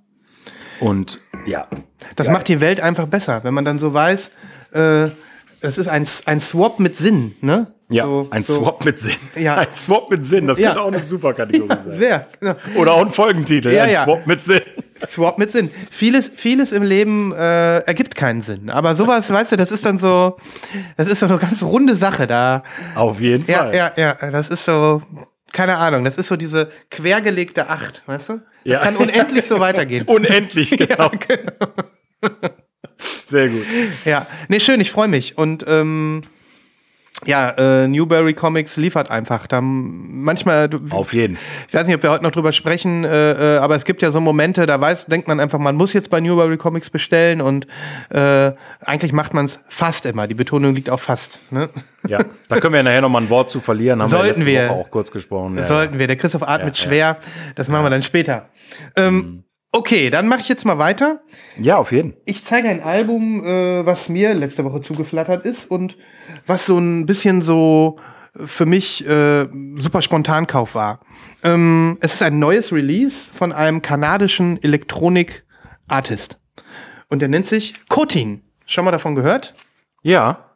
Und 0.79 1.19
ja, 1.45 1.67
Das 2.15 2.27
macht 2.29 2.47
die 2.47 2.59
Welt 2.61 2.79
einfach 2.81 3.07
besser, 3.07 3.43
wenn 3.43 3.53
man 3.53 3.65
dann 3.65 3.77
so 3.79 3.93
weiß, 3.93 4.31
äh, 4.73 5.09
das 5.61 5.77
ist 5.77 5.87
ein, 5.87 6.07
ein 6.25 6.39
Swap 6.39 6.79
mit 6.79 6.95
Sinn, 6.95 7.33
ne? 7.41 7.73
ja, 7.89 8.05
so, 8.05 8.27
ein 8.31 8.43
so, 8.43 8.61
Swap 8.61 8.83
mit 8.85 8.97
Sinn. 8.99 9.13
Ja. 9.35 9.55
Ein 9.59 9.73
Swap 9.73 10.09
mit 10.09 10.25
Sinn, 10.25 10.47
das 10.47 10.57
Ja. 10.57 10.69
könnte 10.69 10.81
auch 10.83 10.87
eine 10.87 11.01
super 11.01 11.33
Kategorie 11.33 11.67
Ja, 11.69 11.77
sein. 11.77 11.97
sehr, 11.99 12.27
genau. 12.39 12.55
Oder 12.79 12.93
auch 12.93 13.05
ein 13.05 13.11
Folgentitel, 13.11 13.71
Ja, 13.73 13.83
ein 13.83 13.91
ja. 13.91 14.03
Swap 14.05 14.25
mit 14.25 14.43
Sinn. 14.43 14.61
Swap 15.07 15.37
mit 15.37 15.51
Sinn. 15.51 15.69
Vieles, 15.89 16.29
vieles 16.33 16.71
im 16.71 16.83
Leben 16.83 17.31
äh, 17.33 17.79
ergibt 17.79 18.15
keinen 18.15 18.41
Sinn. 18.41 18.69
Aber 18.69 18.95
sowas, 18.95 19.29
weißt 19.31 19.51
du, 19.53 19.57
das 19.57 19.71
ist 19.71 19.85
dann 19.85 19.97
so, 19.99 20.37
das 20.97 21.07
ist 21.07 21.19
so 21.19 21.25
eine 21.27 21.37
ganz 21.37 21.61
runde 21.63 21.95
Sache 21.95 22.27
da. 22.27 22.63
Auf 22.95 23.19
jeden 23.21 23.45
Ja, 23.49 23.57
Fall. 23.65 23.75
ja, 23.75 23.91
ja. 23.97 24.13
Das 24.31 24.49
ist 24.49 24.65
so, 24.65 25.01
keine 25.53 25.77
Ahnung, 25.77 26.03
das 26.05 26.17
ist 26.17 26.27
so 26.27 26.35
diese 26.35 26.69
quergelegte 26.89 27.69
Acht, 27.69 28.03
weißt 28.05 28.29
du? 28.29 28.33
Das 28.33 28.41
Ja. 28.63 28.79
kann 28.79 28.95
unendlich 28.95 29.45
so 29.47 29.59
weitergehen. 29.59 30.03
Unendlich, 30.07 30.69
genau. 30.77 31.09
genau. 31.09 31.73
Sehr 33.25 33.49
gut. 33.49 33.65
Ja, 34.05 34.27
nee, 34.47 34.59
schön, 34.59 34.79
ich 34.81 34.91
freue 34.91 35.07
mich. 35.07 35.37
Und 35.37 35.65
ähm, 35.67 36.23
ja, 37.25 37.49
äh, 37.51 37.87
Newberry 37.87 38.33
Comics 38.33 38.77
liefert 38.77 39.11
einfach. 39.11 39.47
Da 39.47 39.61
manchmal, 39.61 40.69
du, 40.69 40.79
Auf 40.89 41.13
jeden. 41.13 41.37
ich 41.67 41.73
weiß 41.73 41.85
nicht, 41.85 41.95
ob 41.95 42.03
wir 42.03 42.11
heute 42.11 42.23
noch 42.23 42.31
drüber 42.31 42.51
sprechen, 42.51 43.03
äh, 43.03 43.55
äh, 43.55 43.57
aber 43.59 43.75
es 43.75 43.85
gibt 43.85 44.01
ja 44.01 44.11
so 44.11 44.19
Momente, 44.19 44.65
da 44.65 44.79
weiß, 44.79 45.05
denkt 45.05 45.27
man 45.27 45.39
einfach, 45.39 45.59
man 45.59 45.75
muss 45.75 45.93
jetzt 45.93 46.09
bei 46.09 46.19
Newberry 46.19 46.57
Comics 46.57 46.89
bestellen 46.89 47.41
und 47.41 47.67
äh, 48.09 48.51
eigentlich 48.81 49.13
macht 49.13 49.33
man 49.33 49.45
es 49.45 49.59
fast 49.67 50.05
immer. 50.05 50.27
Die 50.27 50.35
Betonung 50.35 50.73
liegt 50.73 50.89
auf 50.89 51.01
fast. 51.01 51.39
Ne? 51.51 51.69
Ja, 52.07 52.19
da 52.49 52.59
können 52.59 52.73
wir 52.73 52.79
ja 52.79 52.83
nachher 52.83 53.01
noch 53.01 53.09
mal 53.09 53.21
ein 53.21 53.29
Wort 53.29 53.51
zu 53.51 53.59
verlieren. 53.59 54.01
Haben 54.01 54.09
Sollten 54.09 54.45
wir 54.45 54.61
letzte 54.61 54.69
wir. 54.69 54.71
Auch 54.71 54.89
kurz 54.89 55.11
gesprochen. 55.11 55.57
Ja, 55.57 55.65
Sollten 55.65 55.99
wir. 55.99 56.07
Der 56.07 56.15
Christoph 56.15 56.43
atmet 56.43 56.77
Ja, 56.77 56.83
ja. 56.83 56.89
schwer. 56.89 57.17
Das 57.55 57.67
machen 57.67 57.85
wir 57.85 57.89
dann 57.91 58.03
später. 58.03 58.49
Ähm, 58.95 59.43
okay, 59.71 60.09
dann 60.09 60.27
mache 60.27 60.41
ich 60.41 60.49
jetzt 60.49 60.65
mal 60.65 60.77
weiter. 60.77 61.21
ja, 61.57 61.77
auf 61.77 61.91
jeden. 61.91 62.15
Ich 62.25 62.43
zeige 62.43 62.69
ein 62.69 62.81
Album, 62.81 63.43
äh, 63.45 63.85
was 63.85 64.09
mir 64.09 64.33
letzte 64.33 64.63
Woche 64.63 64.81
zugeflattert 64.81 65.45
ist 65.45 65.69
und 65.69 65.97
was 66.45 66.65
so 66.65 66.77
ein 66.77 67.05
bisschen 67.05 67.41
so 67.41 67.99
für 68.33 68.65
mich 68.65 69.05
äh, 69.07 69.47
super 69.77 70.01
Spontankauf 70.01 70.75
war. 70.75 71.01
Ähm, 71.43 71.97
es 72.01 72.13
ist 72.13 72.23
ein 72.23 72.39
neues 72.39 72.71
Release 72.71 73.29
von 73.31 73.51
einem 73.51 73.81
kanadischen 73.81 74.61
Elektronik-Artist. 74.63 76.37
Und 77.09 77.19
der 77.21 77.27
nennt 77.27 77.45
sich 77.45 77.73
Kotin. 77.89 78.43
Schon 78.65 78.85
mal 78.85 78.91
davon 78.91 79.15
gehört? 79.15 79.53
Ja, 80.01 80.51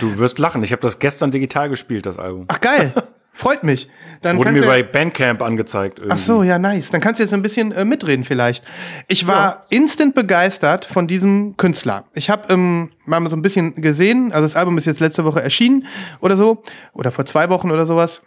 du 0.00 0.16
wirst 0.18 0.38
lachen. 0.38 0.62
Ich 0.62 0.72
habe 0.72 0.80
das 0.80 0.98
gestern 0.98 1.30
digital 1.30 1.68
gespielt, 1.68 2.06
das 2.06 2.18
Album. 2.18 2.46
Ach 2.48 2.60
geil, 2.60 2.94
freut 3.38 3.62
mich. 3.62 3.88
Dann 4.20 4.36
Wurde 4.36 4.50
mir 4.50 4.62
du- 4.62 4.66
bei 4.66 4.82
Bandcamp 4.82 5.42
angezeigt. 5.42 5.98
Irgendwie. 6.00 6.12
Ach 6.12 6.18
so, 6.18 6.42
ja, 6.42 6.58
nice. 6.58 6.90
Dann 6.90 7.00
kannst 7.00 7.20
du 7.20 7.22
jetzt 7.22 7.32
ein 7.32 7.40
bisschen 7.42 7.70
äh, 7.70 7.84
mitreden 7.84 8.24
vielleicht. 8.24 8.64
Ich 9.06 9.28
war 9.28 9.64
instant 9.70 10.14
begeistert 10.14 10.84
von 10.84 11.06
diesem 11.06 11.56
Künstler. 11.56 12.04
Ich 12.14 12.30
habe 12.30 12.52
ähm, 12.52 12.90
mal 13.06 13.22
so 13.30 13.36
ein 13.36 13.42
bisschen 13.42 13.76
gesehen, 13.76 14.32
also 14.32 14.42
das 14.44 14.56
Album 14.56 14.76
ist 14.76 14.86
jetzt 14.86 14.98
letzte 14.98 15.24
Woche 15.24 15.40
erschienen 15.40 15.86
oder 16.20 16.36
so, 16.36 16.62
oder 16.92 17.12
vor 17.12 17.26
zwei 17.26 17.48
Wochen 17.48 17.70
oder 17.70 17.86
sowas. 17.86 18.22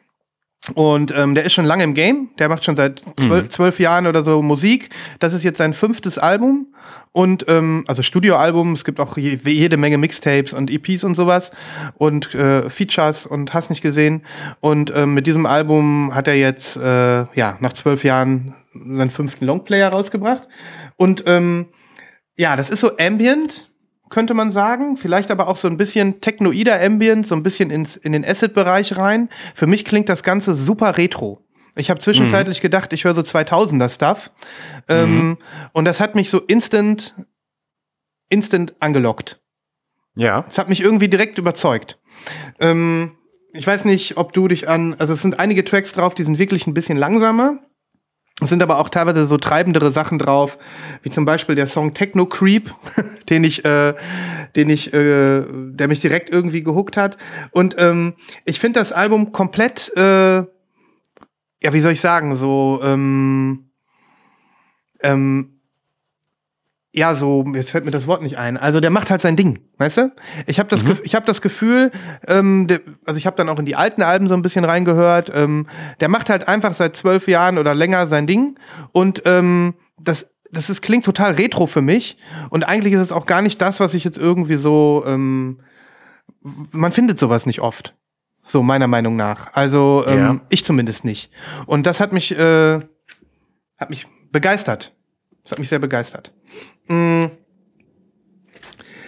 Und 0.76 1.12
ähm, 1.18 1.34
der 1.34 1.44
ist 1.44 1.54
schon 1.54 1.66
lange 1.66 1.84
im 1.84 1.96
Game. 1.96 2.30
Der 2.38 2.48
macht 2.48 2.64
schon 2.64 2.76
seit 2.76 3.02
zwölf, 3.18 3.50
zwölf 3.50 3.80
Jahren 3.80 4.06
oder 4.06 4.24
so 4.24 4.44
Musik. 4.44 4.90
Das 5.18 5.34
ist 5.34 5.44
jetzt 5.44 5.58
sein 5.58 5.74
fünftes 5.74 6.20
Album. 6.20 6.68
Und 7.12 7.46
ähm, 7.48 7.84
also 7.88 8.04
Studioalbum. 8.04 8.74
Es 8.74 8.86
gibt 8.86 9.00
auch 9.00 9.18
je, 9.18 9.40
jede 9.44 9.78
Menge 9.78 9.98
Mixtapes 9.98 10.54
und 10.54 10.70
EPs 10.70 11.04
und 11.04 11.16
sowas. 11.16 11.52
Und 11.96 12.36
äh, 12.36 12.70
Features 12.70 13.26
und 13.26 13.56
hast 13.56 13.72
nicht 13.72 13.82
gesehen. 13.82 14.22
Und 14.60 14.94
ähm, 14.96 15.16
mit 15.16 15.26
diesem 15.26 15.48
Album 15.48 16.14
hat 16.14 16.28
er 16.28 16.36
jetzt 16.36 16.78
äh, 16.78 17.26
ja 17.34 17.58
nach 17.60 17.74
zwölf 17.74 18.04
Jahren 18.04 18.54
seinen 18.74 19.10
fünften 19.10 19.46
Longplayer 19.46 19.90
rausgebracht. 19.90 20.48
Und 20.96 21.24
ähm, 21.26 21.70
ja, 22.38 22.56
das 22.56 22.70
ist 22.70 22.82
so 22.82 22.98
Ambient, 22.98 23.71
könnte 24.12 24.36
man 24.36 24.52
sagen. 24.52 24.98
Vielleicht 24.98 25.32
aber 25.32 25.48
auch 25.48 25.58
so 25.58 25.68
ein 25.68 25.78
bisschen 25.78 26.22
technoider 26.22 26.80
Ambient, 26.80 27.26
so 27.26 27.34
ein 27.34 27.42
bisschen 27.42 27.72
ins, 27.72 27.96
in 27.98 28.12
den 28.12 28.24
Acid-Bereich 28.24 28.98
rein. 28.98 29.30
Für 29.56 29.66
mich 29.66 29.84
klingt 29.86 30.10
das 30.10 30.22
Ganze 30.22 30.54
super 30.54 30.98
retro. 30.98 31.44
Ich 31.76 31.90
habe 31.90 32.00
zwischenzeitlich 32.00 32.62
gedacht, 32.62 32.94
ich 32.94 33.06
höre 33.06 33.16
so 33.16 33.22
2000er-Stuff. 33.22 34.30
Ähm, 34.88 35.38
und 35.72 35.86
das 35.86 36.00
hat 36.00 36.16
mich 36.16 36.30
so 36.30 36.40
instant, 36.40 37.16
instant 38.30 38.76
angelockt. 38.80 39.42
Ja, 40.16 40.46
Es 40.50 40.58
hat 40.58 40.68
mich 40.70 40.82
irgendwie 40.82 41.08
direkt 41.08 41.38
überzeugt. 41.38 41.98
Ähm, 42.60 43.14
ich 43.54 43.66
weiß 43.66 43.86
nicht, 43.86 44.18
ob 44.18 44.34
du 44.34 44.50
dich 44.50 44.68
an, 44.68 44.96
also 45.00 45.14
es 45.14 45.22
sind 45.22 45.40
einige 45.40 45.64
Tracks 45.64 45.94
drauf, 45.94 46.14
die 46.14 46.24
sind 46.24 46.38
wirklich 46.38 46.68
ein 46.68 46.74
bisschen 46.74 46.98
langsamer. 46.98 47.60
Es 48.42 48.50
sind 48.50 48.64
aber 48.64 48.80
auch 48.80 48.90
teilweise 48.90 49.28
so 49.28 49.38
treibendere 49.38 49.92
Sachen 49.92 50.18
drauf, 50.18 50.58
wie 51.04 51.12
zum 51.12 51.26
Beispiel 51.26 51.56
der 51.56 51.68
Song 51.68 51.94
Techno 51.94 52.26
Creep, 52.26 52.74
den 53.30 53.44
ich, 53.44 53.64
äh, 53.64 53.94
den 54.56 54.70
ich, 54.70 54.94
äh, 54.94 55.44
der 55.48 55.88
mich 55.88 56.02
direkt 56.02 56.30
irgendwie 56.32 56.64
gehuckt 56.64 56.98
hat. 56.98 57.18
Und 57.52 57.76
ähm, 57.78 58.16
ich 58.46 58.60
finde 58.60 58.80
das 58.80 58.92
Album 58.92 59.32
komplett, 59.32 59.96
äh, 59.96 60.38
ja, 60.38 60.48
wie 61.74 61.82
soll 61.82 61.92
ich 61.92 62.02
sagen, 62.02 62.36
so, 62.36 62.82
ähm, 62.84 63.70
ähm, 65.04 65.51
ja, 66.94 67.16
so, 67.16 67.46
jetzt 67.56 67.72
fällt 67.72 67.86
mir 67.86 67.92
das 67.92 68.06
Wort 68.08 68.22
nicht 68.22 68.38
ein. 68.38 68.58
Also 68.58 68.82
der 68.82 68.90
macht 68.90 69.10
halt 69.12 69.22
sein 69.22 69.38
Ding, 69.38 69.60
weißt 69.78 69.98
du? 69.98 70.12
Ich 70.46 70.60
habe 70.60 70.68
das, 70.70 70.86
Gef- 70.86 71.00
ich 71.04 71.16
hab 71.16 71.26
das 71.26 71.42
Gefühl, 71.42 71.92
ähm, 72.28 72.68
der, 72.68 72.82
also 73.06 73.18
ich 73.18 73.26
habe 73.26 73.38
dann 73.38 73.48
auch 73.48 73.60
in 73.60 73.66
die 73.66 73.76
alten 73.78 74.02
Alben 74.02 74.28
so 74.28 74.34
ein 74.34 74.42
bisschen 74.42 74.66
reingehört. 74.66 75.32
Ähm, 75.34 75.68
der 76.02 76.10
macht 76.10 76.30
halt 76.30 76.48
einfach 76.50 76.74
seit 76.74 76.96
zwölf 76.98 77.28
Jahren 77.30 77.58
oder 77.58 77.74
länger 77.74 78.08
sein 78.08 78.28
Ding 78.28 78.58
und 78.92 79.22
ähm, 79.26 79.76
das, 80.00 80.32
das 80.52 80.70
ist, 80.70 80.82
klingt 80.82 81.06
total 81.06 81.32
retro 81.34 81.66
für 81.66 81.82
mich. 81.82 82.18
Und 82.50 82.64
eigentlich 82.68 82.94
ist 82.94 83.00
es 83.00 83.12
auch 83.14 83.26
gar 83.26 83.42
nicht 83.42 83.62
das, 83.62 83.80
was 83.80 83.94
ich 83.94 84.04
jetzt 84.04 84.18
irgendwie 84.18 84.56
so, 84.58 85.04
ähm, 85.08 85.62
man 86.42 86.92
findet 86.92 87.20
sowas 87.20 87.46
nicht 87.46 87.62
oft. 87.62 87.96
So 88.46 88.64
meiner 88.64 88.88
Meinung 88.88 89.16
nach. 89.16 89.54
Also 89.54 90.04
ähm, 90.08 90.18
Ja. 90.20 90.40
ich 90.50 90.66
zumindest 90.66 91.06
nicht. 91.06 91.32
Und 91.68 91.88
das 91.88 92.02
hat 92.02 92.12
mich, 92.12 92.38
äh, 92.38 92.80
hat 93.78 93.90
mich 93.90 94.08
begeistert. 94.32 94.94
Das 95.44 95.54
hat 95.54 95.60
mich 95.60 95.70
sehr 95.70 95.80
begeistert. 95.80 96.34
Mm. 96.88 97.26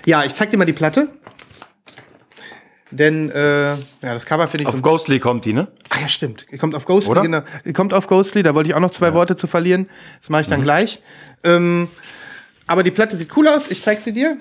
Ja, 0.05 0.23
ich 0.23 0.33
zeig 0.35 0.51
dir 0.51 0.57
mal 0.57 0.65
die 0.65 0.73
Platte. 0.73 1.09
Denn, 2.91 3.31
äh, 3.31 3.69
ja, 3.71 3.77
das 4.01 4.25
Cover 4.25 4.47
finde 4.47 4.63
ich 4.63 4.67
auf 4.67 4.75
so. 4.75 4.81
Ghostly 4.81 5.19
kommt 5.19 5.45
die, 5.45 5.53
ne? 5.53 5.67
Ah 5.89 6.01
ja, 6.01 6.07
stimmt. 6.07 6.45
Die 6.51 6.57
kommt 6.57 6.75
auf 6.75 6.85
Ghostly, 6.85 7.09
Oder? 7.11 7.21
genau. 7.23 7.41
Die 7.65 7.73
kommt 7.73 7.91
auf 7.93 8.05
Ghostly, 8.05 8.43
da 8.43 8.53
wollte 8.53 8.69
ich 8.69 8.75
auch 8.75 8.79
noch 8.79 8.91
zwei 8.91 9.13
Worte 9.15 9.35
zu 9.35 9.47
verlieren. 9.47 9.89
Das 10.19 10.29
mache 10.29 10.41
ich 10.43 10.47
Mhm. 10.47 10.51
dann 10.51 10.61
gleich. 10.61 11.01
Ähm, 11.43 11.87
aber 12.67 12.83
die 12.83 12.91
Platte 12.91 13.17
sieht 13.17 13.35
cool 13.35 13.47
aus, 13.47 13.71
ich 13.71 13.81
zeig 13.81 13.99
sie 14.01 14.13
dir. 14.13 14.37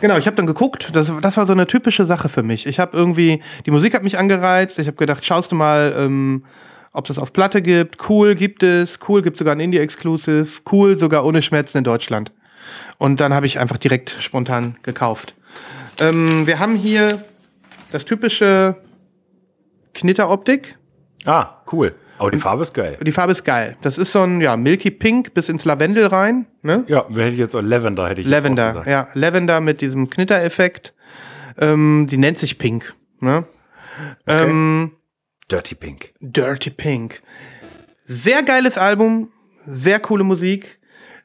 Genau, 0.00 0.18
ich 0.18 0.26
habe 0.26 0.36
dann 0.36 0.46
geguckt. 0.46 0.90
Das, 0.92 1.10
das 1.22 1.36
war 1.38 1.46
so 1.46 1.54
eine 1.54 1.66
typische 1.66 2.04
Sache 2.04 2.28
für 2.28 2.42
mich. 2.42 2.66
Ich 2.66 2.78
habe 2.78 2.94
irgendwie, 2.94 3.42
die 3.64 3.70
Musik 3.70 3.94
hat 3.94 4.02
mich 4.02 4.18
angereizt. 4.18 4.78
Ich 4.78 4.86
habe 4.88 4.96
gedacht, 4.98 5.24
schaust 5.24 5.50
du 5.52 5.56
mal, 5.56 5.94
ähm, 5.96 6.44
ob 6.96 7.04
es 7.04 7.08
das 7.08 7.18
auf 7.18 7.32
Platte 7.32 7.60
gibt. 7.60 8.08
Cool 8.08 8.34
gibt 8.34 8.62
es. 8.62 8.98
Cool 9.06 9.20
gibt 9.20 9.36
sogar 9.36 9.54
ein 9.54 9.60
Indie-Exclusive. 9.60 10.48
Cool 10.72 10.98
sogar 10.98 11.26
ohne 11.26 11.42
Schmerzen 11.42 11.78
in 11.78 11.84
Deutschland. 11.84 12.32
Und 12.96 13.20
dann 13.20 13.34
habe 13.34 13.44
ich 13.44 13.58
einfach 13.58 13.76
direkt 13.76 14.16
spontan 14.18 14.76
gekauft. 14.82 15.34
Ähm, 16.00 16.46
wir 16.46 16.58
haben 16.58 16.74
hier 16.74 17.22
das 17.92 18.06
typische 18.06 18.76
Knitteroptik. 19.92 20.78
Ah, 21.26 21.62
cool. 21.70 21.94
Aber 22.18 22.30
die 22.30 22.38
Farbe 22.38 22.62
ist 22.62 22.72
geil. 22.72 22.96
Die 23.02 23.12
Farbe 23.12 23.32
ist 23.32 23.44
geil. 23.44 23.76
Das 23.82 23.98
ist 23.98 24.12
so 24.12 24.22
ein 24.22 24.40
ja, 24.40 24.56
Milky 24.56 24.90
Pink 24.90 25.34
bis 25.34 25.50
ins 25.50 25.66
Lavendel 25.66 26.06
rein. 26.06 26.46
Ne? 26.62 26.84
Ja, 26.88 27.06
hätte 27.10 27.28
ich 27.28 27.38
jetzt 27.38 27.54
auch 27.54 27.60
Lavender 27.60 28.08
hätte 28.08 28.22
ich 28.22 28.26
Lavender, 28.26 28.84
ja. 28.88 29.08
Lavender 29.12 29.60
mit 29.60 29.82
diesem 29.82 30.08
Knittereffekt. 30.08 30.94
Ähm, 31.58 32.06
die 32.10 32.16
nennt 32.16 32.38
sich 32.38 32.56
Pink. 32.56 32.94
Ne? 33.20 33.44
Ähm, 34.26 34.92
Dirty 35.50 35.74
Pink. 35.74 36.12
Dirty 36.20 36.70
Pink. 36.70 37.22
Sehr 38.04 38.42
geiles 38.42 38.78
Album, 38.78 39.32
sehr 39.66 40.00
coole 40.00 40.24
Musik. 40.24 40.80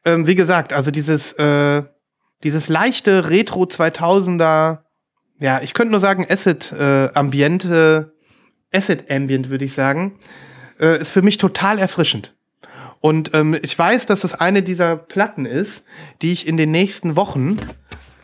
Ähm, 0.06 0.28
wie 0.28 0.36
gesagt, 0.36 0.74
also 0.74 0.92
dieses, 0.92 1.34
äh, 1.34 1.84
dieses 2.44 2.70
leichte 2.70 3.30
Retro 3.30 3.64
2000er, 3.64 4.80
ja, 5.40 5.62
ich 5.62 5.74
könnte 5.74 5.92
nur 5.92 6.00
sagen 6.00 6.26
Acid 6.30 6.72
äh, 6.72 7.10
Ambiente, 7.14 8.14
Acid 8.72 9.10
Ambient 9.10 9.50
würde 9.50 9.66
ich 9.66 9.74
sagen, 9.74 10.20
äh, 10.80 11.00
ist 11.00 11.12
für 11.12 11.22
mich 11.22 11.38
total 11.38 11.80
erfrischend. 11.80 12.36
Und 13.00 13.34
ähm, 13.34 13.58
ich 13.60 13.78
weiß, 13.78 14.06
dass 14.06 14.24
es 14.24 14.36
eine 14.36 14.62
dieser 14.62 14.96
Platten 14.96 15.46
ist, 15.46 15.84
die 16.22 16.32
ich 16.32 16.48
in 16.48 16.58
den 16.58 16.70
nächsten 16.70 17.16
Wochen 17.16 17.58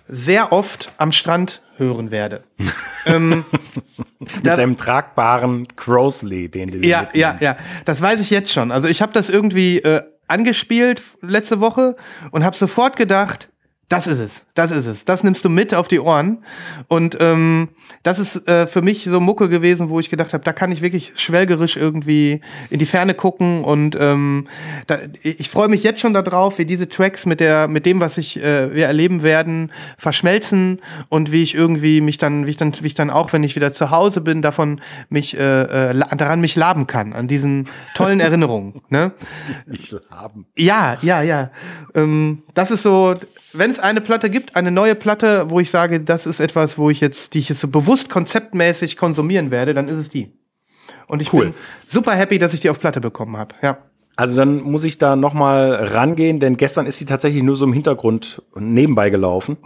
sehr 0.08 0.52
oft 0.52 0.94
am 0.98 1.12
Strand 1.12 1.64
hören 1.78 2.12
werde. 2.12 2.44
ähm, 3.06 3.46
Mit 4.20 4.46
deinem 4.46 4.78
tragbaren 4.78 5.68
Crowsley, 5.76 6.50
den 6.50 6.72
du 6.72 6.80
ja, 6.80 7.10
ja, 7.14 7.38
ja. 7.40 7.58
Das 7.86 8.02
weiß 8.02 8.20
ich 8.20 8.30
jetzt 8.30 8.52
schon. 8.52 8.72
Also 8.72 8.88
ich 8.88 9.02
habe 9.02 9.14
das 9.14 9.30
irgendwie 9.30 9.80
äh, 9.80 10.02
angespielt 10.28 11.02
letzte 11.22 11.60
Woche 11.60 11.96
und 12.32 12.44
habe 12.44 12.56
sofort 12.56 12.96
gedacht, 12.96 13.50
das 13.90 14.06
ist 14.06 14.20
es, 14.20 14.44
das 14.54 14.72
ist 14.72 14.86
es. 14.86 15.06
Das 15.06 15.24
nimmst 15.24 15.46
du 15.46 15.50
mit 15.50 15.74
auf 15.74 15.88
die 15.88 16.02
Ohren. 16.02 16.40
Und 16.90 17.16
ähm, 17.22 17.70
das 18.04 18.20
ist 18.20 18.46
äh, 18.46 18.68
für 18.68 18.82
mich 18.82 19.06
so 19.06 19.22
Mucke 19.22 19.48
gewesen, 19.48 19.88
wo 19.88 20.02
ich 20.02 20.10
gedacht 20.10 20.34
habe, 20.34 20.44
da 20.44 20.52
kann 20.52 20.74
ich 20.74 20.82
wirklich 20.82 21.14
schwelgerisch 21.16 21.78
irgendwie 21.78 22.42
in 22.70 22.80
die 22.80 22.86
Ferne 22.86 23.14
gucken. 23.14 23.64
Und 23.64 23.96
ähm, 23.98 24.50
da, 24.88 24.98
ich 25.24 25.50
freue 25.50 25.70
mich 25.70 25.84
jetzt 25.84 26.02
schon 26.02 26.14
darauf, 26.14 26.58
wie 26.58 26.66
diese 26.66 26.90
Tracks 26.90 27.26
mit 27.26 27.40
der, 27.40 27.70
mit 27.70 27.86
dem, 27.86 28.02
was 28.02 28.18
ich 28.18 28.36
äh, 28.44 28.76
wir 28.76 28.88
erleben 28.88 29.24
werden, 29.24 29.72
verschmelzen 29.98 30.82
und 31.08 31.32
wie 31.32 31.44
ich 31.44 31.56
irgendwie 31.56 32.02
mich 32.02 32.18
dann, 32.18 32.46
wie 32.46 32.52
ich 32.52 32.58
dann, 32.58 32.74
wie 32.82 32.88
ich 32.88 32.94
dann 32.94 33.10
auch, 33.10 33.32
wenn 33.32 33.46
ich 33.46 33.56
wieder 33.56 33.72
zu 33.72 33.90
Hause 33.90 34.20
bin, 34.20 34.42
davon 34.42 34.82
mich 35.08 35.38
äh, 35.38 35.92
äh, 35.92 36.06
daran 36.18 36.42
mich 36.42 36.58
laben 36.58 36.88
kann, 36.88 37.14
an 37.14 37.30
diesen 37.30 37.70
tollen 37.96 38.20
Erinnerungen. 38.28 38.82
Ne? 38.90 39.14
Mich 39.66 39.96
laben. 40.10 40.46
Ja, 40.58 40.98
ja, 41.02 41.22
ja. 41.22 41.52
Ähm, 41.96 42.44
das 42.54 42.70
ist 42.70 42.84
so, 42.84 43.16
wenn 43.54 43.72
es 43.72 43.80
eine 43.80 44.02
Platte 44.02 44.30
gibt, 44.30 44.56
eine 44.56 44.72
neue 44.72 44.96
Platte, 44.96 45.50
wo 45.50 45.60
ich 45.60 45.70
sage, 45.70 46.00
das 46.00 46.26
ist 46.26 46.40
etwas, 46.40 46.78
wo 46.78 46.90
ich 46.90 47.00
jetzt, 47.00 47.34
die 47.34 47.40
ich 47.40 47.50
jetzt 47.50 47.62
so 47.62 47.68
bewusst 47.68 48.10
konzeptmäßig 48.10 48.98
konsumieren 48.98 49.52
werde, 49.52 49.74
dann 49.74 49.88
ist 49.88 49.96
es 49.98 50.10
die. 50.10 50.32
Und 51.08 51.22
ich 51.22 51.32
Cool. 51.34 51.46
bin 51.46 51.54
super 51.88 52.14
happy, 52.14 52.40
dass 52.40 52.54
ich 52.54 52.60
die 52.60 52.70
auf 52.70 52.80
Platte 52.80 53.02
bekommen 53.02 53.38
habe. 53.38 53.56
Ja. 53.62 53.78
Also 54.16 54.36
dann 54.36 54.62
muss 54.62 54.84
ich 54.84 54.98
da 54.98 55.16
noch 55.16 55.34
mal 55.34 55.76
rangehen, 55.76 56.40
denn 56.40 56.58
gestern 56.58 56.88
ist 56.88 56.98
sie 56.98 57.06
tatsächlich 57.06 57.44
nur 57.44 57.56
so 57.56 57.66
im 57.66 57.74
Hintergrund 57.74 58.42
nebenbei 58.56 59.10
gelaufen. 59.12 59.58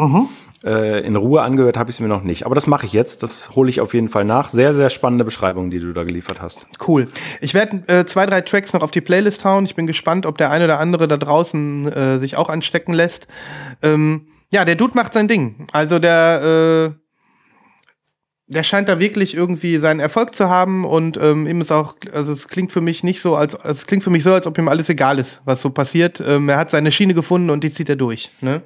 Äh, 0.64 1.06
in 1.06 1.16
Ruhe 1.16 1.42
angehört 1.42 1.78
habe 1.78 1.90
ich 1.90 1.96
sie 1.96 2.04
mir 2.04 2.10
noch 2.10 2.22
nicht. 2.22 2.46
Aber 2.46 2.54
das 2.54 2.68
mache 2.68 2.86
ich 2.86 2.94
jetzt. 2.94 3.24
Das 3.24 3.56
hole 3.56 3.70
ich 3.70 3.82
auf 3.82 3.94
jeden 3.94 4.10
Fall 4.10 4.26
nach. 4.26 4.50
Sehr, 4.50 4.74
sehr 4.74 4.90
spannende 4.92 5.24
Beschreibung, 5.24 5.72
die 5.72 5.80
du 5.80 5.92
da 5.92 6.04
geliefert 6.04 6.42
hast. 6.42 6.68
Cool. 6.88 7.08
Ich 7.40 7.54
werde 7.54 7.84
äh, 7.88 8.06
zwei, 8.06 8.26
drei 8.28 8.42
Tracks 8.42 8.74
noch 8.74 8.84
auf 8.84 8.92
die 8.92 9.02
Playlist 9.02 9.44
hauen. 9.44 9.66
Ich 9.66 9.76
bin 9.76 9.88
gespannt, 9.88 10.26
ob 10.26 10.38
der 10.38 10.52
eine 10.52 10.66
oder 10.66 10.80
andere 10.80 11.08
da 11.08 11.18
draußen 11.18 11.92
äh, 11.92 12.20
sich 12.20 12.38
auch 12.38 12.50
anstecken 12.50 12.94
lässt. 12.94 13.28
Ähm, 13.82 14.28
ja, 14.52 14.66
der 14.66 14.76
Dude 14.76 14.94
macht 14.96 15.14
sein 15.14 15.28
Ding. 15.28 15.68
Also 15.72 15.98
der, 15.98 16.92
äh, 16.92 17.02
der 18.48 18.64
scheint 18.64 18.88
da 18.88 19.00
wirklich 19.00 19.34
irgendwie 19.34 19.78
seinen 19.78 20.00
Erfolg 20.02 20.36
zu 20.36 20.50
haben 20.50 20.86
und 20.86 21.18
ähm, 21.18 21.48
ihm 21.48 21.62
ist 21.62 21.72
auch, 21.72 21.96
also 22.14 22.34
es 22.34 22.50
klingt 22.50 22.72
für 22.72 22.82
mich 22.82 23.04
nicht 23.04 23.22
so, 23.22 23.36
als 23.36 23.58
es 23.64 23.88
klingt 23.88 24.04
für 24.04 24.10
mich 24.10 24.24
so, 24.24 24.34
als 24.34 24.46
ob 24.46 24.58
ihm 24.58 24.68
alles 24.68 24.90
egal 24.90 25.20
ist, 25.20 25.42
was 25.46 25.62
so 25.62 25.70
passiert. 25.70 26.22
Ähm, 26.24 26.50
er 26.50 26.58
hat 26.58 26.70
seine 26.70 26.92
Schiene 26.92 27.14
gefunden 27.14 27.50
und 27.50 27.64
die 27.64 27.72
zieht 27.72 27.90
er 27.90 27.96
durch. 27.96 28.30
Ne? 28.42 28.62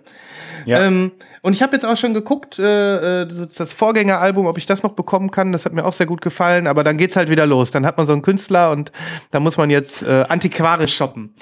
Ja. 0.65 0.82
Ähm, 0.82 1.12
und 1.41 1.54
ich 1.54 1.62
habe 1.62 1.73
jetzt 1.73 1.86
auch 1.86 1.97
schon 1.97 2.13
geguckt, 2.13 2.60
äh, 2.60 3.21
äh, 3.21 3.47
das 3.56 3.71
Vorgängeralbum, 3.71 4.45
ob 4.45 4.58
ich 4.58 4.65
das 4.65 4.84
noch 4.84 4.93
bekommen 4.93 5.32
kann. 5.32 5.51
Das 5.51 5.65
hat 5.65 5.73
mir 5.73 5.86
auch 5.86 5.93
sehr 5.93 6.06
gut 6.06 6.21
gefallen. 6.21 6.67
Aber 6.67 6.84
dann 6.84 6.97
geht's 6.97 7.15
halt 7.15 7.30
wieder 7.30 7.45
los. 7.45 7.71
Dann 7.71 7.86
hat 7.86 7.97
man 7.97 8.08
so 8.08 8.13
einen 8.13 8.21
Künstler 8.21 8.71
und 8.71 8.91
da 9.32 9.39
muss 9.39 9.58
man 9.58 9.69
jetzt 9.69 10.01
äh, 10.01 10.25
antiquarisch 10.28 10.95
shoppen. 10.95 11.36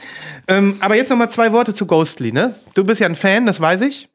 Ähm, 0.47 0.77
aber 0.79 0.95
jetzt 0.95 1.09
noch 1.09 1.17
mal 1.17 1.29
zwei 1.29 1.51
Worte 1.53 1.73
zu 1.73 1.86
Ghostly. 1.86 2.31
Ne? 2.31 2.53
Du 2.73 2.83
bist 2.83 2.99
ja 2.99 3.07
ein 3.07 3.15
Fan, 3.15 3.45
das 3.45 3.59
weiß 3.59 3.81
ich. 3.81 4.09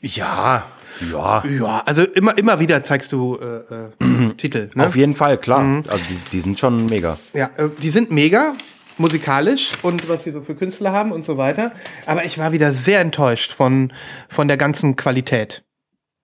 Ja, 0.00 0.66
ja. 1.12 1.44
Ja, 1.44 1.82
also 1.86 2.02
immer, 2.02 2.36
immer 2.36 2.60
wieder 2.60 2.82
zeigst 2.82 3.12
du 3.12 3.38
äh, 3.40 4.04
äh, 4.04 4.34
Titel. 4.36 4.70
Ne? 4.74 4.86
Auf 4.86 4.96
jeden 4.96 5.14
Fall, 5.14 5.38
klar. 5.38 5.82
Also 5.88 6.04
die, 6.08 6.18
die 6.32 6.40
sind 6.40 6.58
schon 6.58 6.86
mega. 6.86 7.18
Ja, 7.32 7.50
äh, 7.56 7.68
die 7.80 7.90
sind 7.90 8.10
mega 8.10 8.54
musikalisch 9.00 9.70
und 9.82 10.08
was 10.08 10.24
sie 10.24 10.30
so 10.30 10.42
für 10.42 10.54
Künstler 10.54 10.92
haben 10.92 11.12
und 11.12 11.24
so 11.24 11.36
weiter. 11.36 11.72
Aber 12.06 12.24
ich 12.24 12.38
war 12.38 12.52
wieder 12.52 12.72
sehr 12.72 13.00
enttäuscht 13.00 13.52
von, 13.52 13.92
von 14.28 14.46
der 14.48 14.56
ganzen 14.56 14.96
Qualität. 14.96 15.64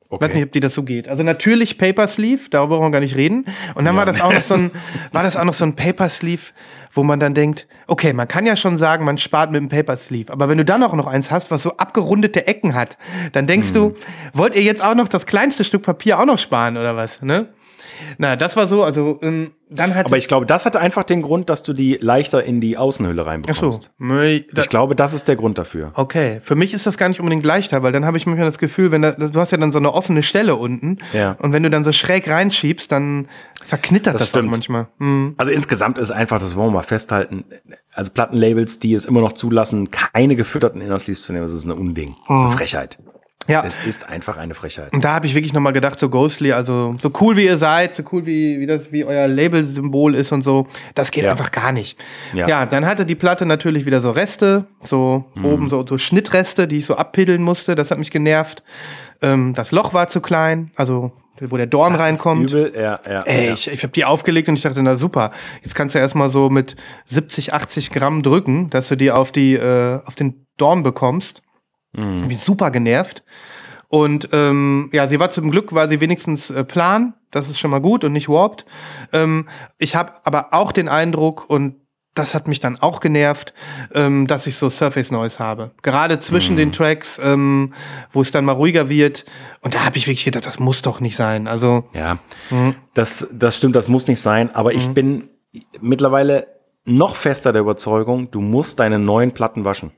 Okay. 0.08 0.24
Weiß 0.26 0.34
nicht, 0.34 0.44
ob 0.44 0.52
dir 0.52 0.60
das 0.60 0.72
so 0.74 0.84
geht. 0.84 1.08
Also 1.08 1.24
natürlich 1.24 1.78
Paper 1.78 2.06
Sleeve, 2.06 2.42
darüber 2.50 2.76
brauchen 2.76 2.88
wir 2.88 2.92
gar 2.92 3.00
nicht 3.00 3.16
reden. 3.16 3.44
Und 3.74 3.86
dann 3.86 3.96
war 3.96 4.06
das 4.06 4.20
auch 4.20 4.32
noch 4.32 4.42
so 4.42 4.54
ein, 4.54 4.70
war 5.12 5.24
das 5.24 5.36
auch 5.36 5.42
noch 5.42 5.52
so 5.52 5.64
ein 5.64 5.74
Paper 5.74 6.08
Sleeve, 6.08 6.42
wo 6.92 7.02
man 7.02 7.18
dann 7.18 7.34
denkt, 7.34 7.66
okay, 7.88 8.12
man 8.12 8.28
kann 8.28 8.46
ja 8.46 8.54
schon 8.54 8.76
sagen, 8.78 9.04
man 9.04 9.18
spart 9.18 9.50
mit 9.50 9.60
dem 9.60 9.68
Paper 9.68 9.96
Sleeve. 9.96 10.32
Aber 10.32 10.48
wenn 10.48 10.58
du 10.58 10.64
dann 10.64 10.84
auch 10.84 10.94
noch 10.94 11.08
eins 11.08 11.32
hast, 11.32 11.50
was 11.50 11.64
so 11.64 11.76
abgerundete 11.78 12.46
Ecken 12.46 12.76
hat, 12.76 12.98
dann 13.32 13.48
denkst 13.48 13.72
du, 13.72 13.88
Mhm. 13.88 13.94
wollt 14.32 14.54
ihr 14.54 14.62
jetzt 14.62 14.82
auch 14.82 14.94
noch 14.94 15.08
das 15.08 15.26
kleinste 15.26 15.64
Stück 15.64 15.82
Papier 15.82 16.20
auch 16.20 16.24
noch 16.24 16.38
sparen 16.38 16.76
oder 16.76 16.94
was, 16.96 17.20
ne? 17.22 17.48
Na, 18.18 18.36
das 18.36 18.56
war 18.56 18.68
so, 18.68 18.82
also, 18.84 19.18
ähm, 19.22 19.50
dann 19.68 19.94
hat 19.96 20.06
Aber 20.06 20.16
ich 20.16 20.28
glaube, 20.28 20.46
das 20.46 20.64
hat 20.64 20.76
einfach 20.76 21.02
den 21.02 21.22
Grund, 21.22 21.50
dass 21.50 21.64
du 21.64 21.72
die 21.72 21.98
leichter 22.00 22.44
in 22.44 22.60
die 22.60 22.76
Außenhülle 22.76 23.22
Ach 23.22 23.26
reinbekommst. 23.26 23.90
so. 23.98 24.04
Mö- 24.04 24.44
da- 24.52 24.62
Ich 24.62 24.68
glaube, 24.68 24.94
das 24.94 25.12
ist 25.12 25.26
der 25.26 25.34
Grund 25.36 25.58
dafür. 25.58 25.90
Okay, 25.94 26.40
für 26.44 26.54
mich 26.54 26.72
ist 26.72 26.86
das 26.86 26.96
gar 26.98 27.08
nicht 27.08 27.18
unbedingt 27.18 27.44
leichter, 27.44 27.82
weil 27.82 27.90
dann 27.90 28.04
habe 28.06 28.16
ich 28.16 28.26
manchmal 28.26 28.46
das 28.46 28.58
Gefühl, 28.58 28.92
wenn 28.92 29.02
da, 29.02 29.12
du 29.12 29.40
hast 29.40 29.50
ja 29.50 29.58
dann 29.58 29.72
so 29.72 29.78
eine 29.78 29.92
offene 29.92 30.22
Stelle 30.22 30.54
unten 30.54 30.98
Ja. 31.12 31.32
und 31.40 31.52
wenn 31.52 31.64
du 31.64 31.70
dann 31.70 31.84
so 31.84 31.92
schräg 31.92 32.30
reinschiebst, 32.30 32.92
dann 32.92 33.26
verknittert 33.64 34.14
das, 34.14 34.20
Das 34.20 34.28
stimmt. 34.28 34.50
manchmal. 34.52 34.86
Hm. 34.98 35.34
Also 35.36 35.50
insgesamt 35.50 35.98
ist 35.98 36.12
einfach, 36.12 36.38
das 36.38 36.54
wollen 36.56 36.68
wir 36.68 36.74
mal 36.74 36.82
festhalten, 36.82 37.44
also 37.92 38.12
Plattenlabels, 38.12 38.78
die 38.78 38.94
es 38.94 39.04
immer 39.04 39.20
noch 39.20 39.32
zulassen, 39.32 39.90
keine 39.90 40.36
gefütterten 40.36 40.80
Innersleeves 40.80 41.22
zu 41.22 41.32
nehmen, 41.32 41.42
das 41.44 41.52
ist 41.52 41.64
ein 41.64 41.72
Unding. 41.72 42.14
Das 42.28 42.38
ist 42.38 42.44
eine 42.46 42.56
Frechheit. 42.56 42.98
Ja. 43.48 43.62
Es 43.64 43.84
ist 43.86 44.08
einfach 44.08 44.36
eine 44.36 44.54
Frechheit. 44.54 44.92
Und 44.92 45.04
da 45.04 45.14
habe 45.14 45.26
ich 45.26 45.34
wirklich 45.34 45.52
nochmal 45.52 45.72
gedacht, 45.72 45.98
so 45.98 46.08
Ghostly, 46.08 46.52
also 46.52 46.94
so 47.00 47.10
cool 47.20 47.36
wie 47.36 47.44
ihr 47.44 47.58
seid, 47.58 47.94
so 47.94 48.02
cool 48.12 48.26
wie, 48.26 48.58
wie 48.60 48.66
das, 48.66 48.90
wie 48.92 49.04
euer 49.04 49.28
Label-Symbol 49.28 50.14
ist 50.14 50.32
und 50.32 50.42
so, 50.42 50.66
das 50.94 51.10
geht 51.10 51.24
Ja. 51.24 51.30
einfach 51.30 51.52
gar 51.52 51.72
nicht. 51.72 51.98
Ja. 52.34 52.48
Ja. 52.48 52.66
dann 52.66 52.84
hatte 52.86 53.06
die 53.06 53.14
Platte 53.14 53.46
natürlich 53.46 53.86
wieder 53.86 54.00
so 54.00 54.10
Reste, 54.10 54.66
so 54.82 55.24
Mhm. 55.34 55.44
oben 55.44 55.70
so, 55.70 55.86
so 55.86 55.96
Schnittreste, 55.98 56.66
die 56.66 56.78
ich 56.78 56.86
so 56.86 56.96
abpiddeln 56.96 57.42
musste, 57.42 57.74
das 57.74 57.90
hat 57.90 57.98
mich 57.98 58.10
genervt. 58.10 58.62
Ähm, 59.22 59.54
das 59.54 59.70
Loch 59.72 59.94
war 59.94 60.08
zu 60.08 60.20
klein, 60.20 60.70
also 60.76 61.12
wo 61.40 61.56
der 61.58 61.66
Dorn 61.66 61.92
Das 61.92 62.00
ist 62.02 62.06
reinkommt. 62.08 62.50
Übel, 62.50 62.72
ja, 62.74 62.98
ja, 63.08 63.20
Ey, 63.20 63.46
ja. 63.48 63.52
ich, 63.52 63.68
ich 63.70 63.82
habe 63.82 63.92
die 63.92 64.04
aufgelegt 64.06 64.48
und 64.48 64.54
ich 64.56 64.62
dachte, 64.62 64.82
na 64.82 64.96
super, 64.96 65.30
jetzt 65.62 65.74
kannst 65.74 65.94
du 65.94 65.98
erstmal 65.98 66.30
so 66.30 66.48
mit 66.50 66.76
70, 67.06 67.52
80 67.52 67.90
Gramm 67.90 68.22
drücken, 68.22 68.70
dass 68.70 68.88
du 68.88 68.96
die 68.96 69.10
auf, 69.10 69.32
die, 69.32 69.54
äh, 69.54 70.00
auf 70.04 70.14
den 70.14 70.46
Dorn 70.56 70.82
bekommst. 70.82 71.42
Mhm. 71.96 72.16
Ich 72.16 72.28
bin 72.28 72.38
super 72.38 72.70
genervt. 72.70 73.24
Und 73.88 74.28
ähm, 74.32 74.90
ja, 74.92 75.06
sie 75.08 75.20
war 75.20 75.30
zum 75.30 75.50
Glück, 75.50 75.72
war 75.72 75.88
sie 75.88 76.00
wenigstens 76.00 76.50
äh, 76.50 76.64
plan. 76.64 77.14
Das 77.30 77.48
ist 77.48 77.58
schon 77.58 77.70
mal 77.70 77.80
gut 77.80 78.02
und 78.04 78.12
nicht 78.12 78.28
warped. 78.28 78.66
Ähm, 79.12 79.48
ich 79.78 79.94
habe 79.94 80.12
aber 80.24 80.48
auch 80.52 80.72
den 80.72 80.88
Eindruck, 80.88 81.48
und 81.48 81.76
das 82.14 82.34
hat 82.34 82.48
mich 82.48 82.58
dann 82.60 82.78
auch 82.80 82.98
genervt, 83.00 83.52
ähm, 83.94 84.26
dass 84.26 84.46
ich 84.48 84.56
so 84.56 84.70
Surface 84.70 85.12
Noise 85.12 85.38
habe. 85.38 85.70
Gerade 85.82 86.18
zwischen 86.18 86.54
Mhm. 86.54 86.58
den 86.58 86.72
Tracks, 86.72 87.20
ähm, 87.22 87.74
wo 88.10 88.22
es 88.22 88.30
dann 88.32 88.44
mal 88.44 88.52
ruhiger 88.52 88.88
wird. 88.88 89.24
Und 89.60 89.74
da 89.74 89.84
habe 89.84 89.98
ich 89.98 90.06
wirklich 90.08 90.24
gedacht, 90.24 90.46
das 90.46 90.58
muss 90.58 90.82
doch 90.82 90.98
nicht 91.00 91.14
sein. 91.14 91.46
Also, 91.46 91.84
Ja, 91.92 92.18
das, 92.94 93.28
das 93.32 93.56
stimmt, 93.56 93.76
das 93.76 93.86
muss 93.86 94.08
nicht 94.08 94.20
sein, 94.20 94.52
aber 94.54 94.72
Mhm. 94.72 94.76
ich 94.78 94.88
bin 94.88 95.24
mittlerweile 95.80 96.48
noch 96.86 97.16
fester 97.16 97.52
der 97.52 97.62
Überzeugung, 97.62 98.30
du 98.30 98.40
musst 98.40 98.80
deine 98.80 98.98
neuen 98.98 99.32
Platten 99.32 99.64
waschen. 99.64 99.92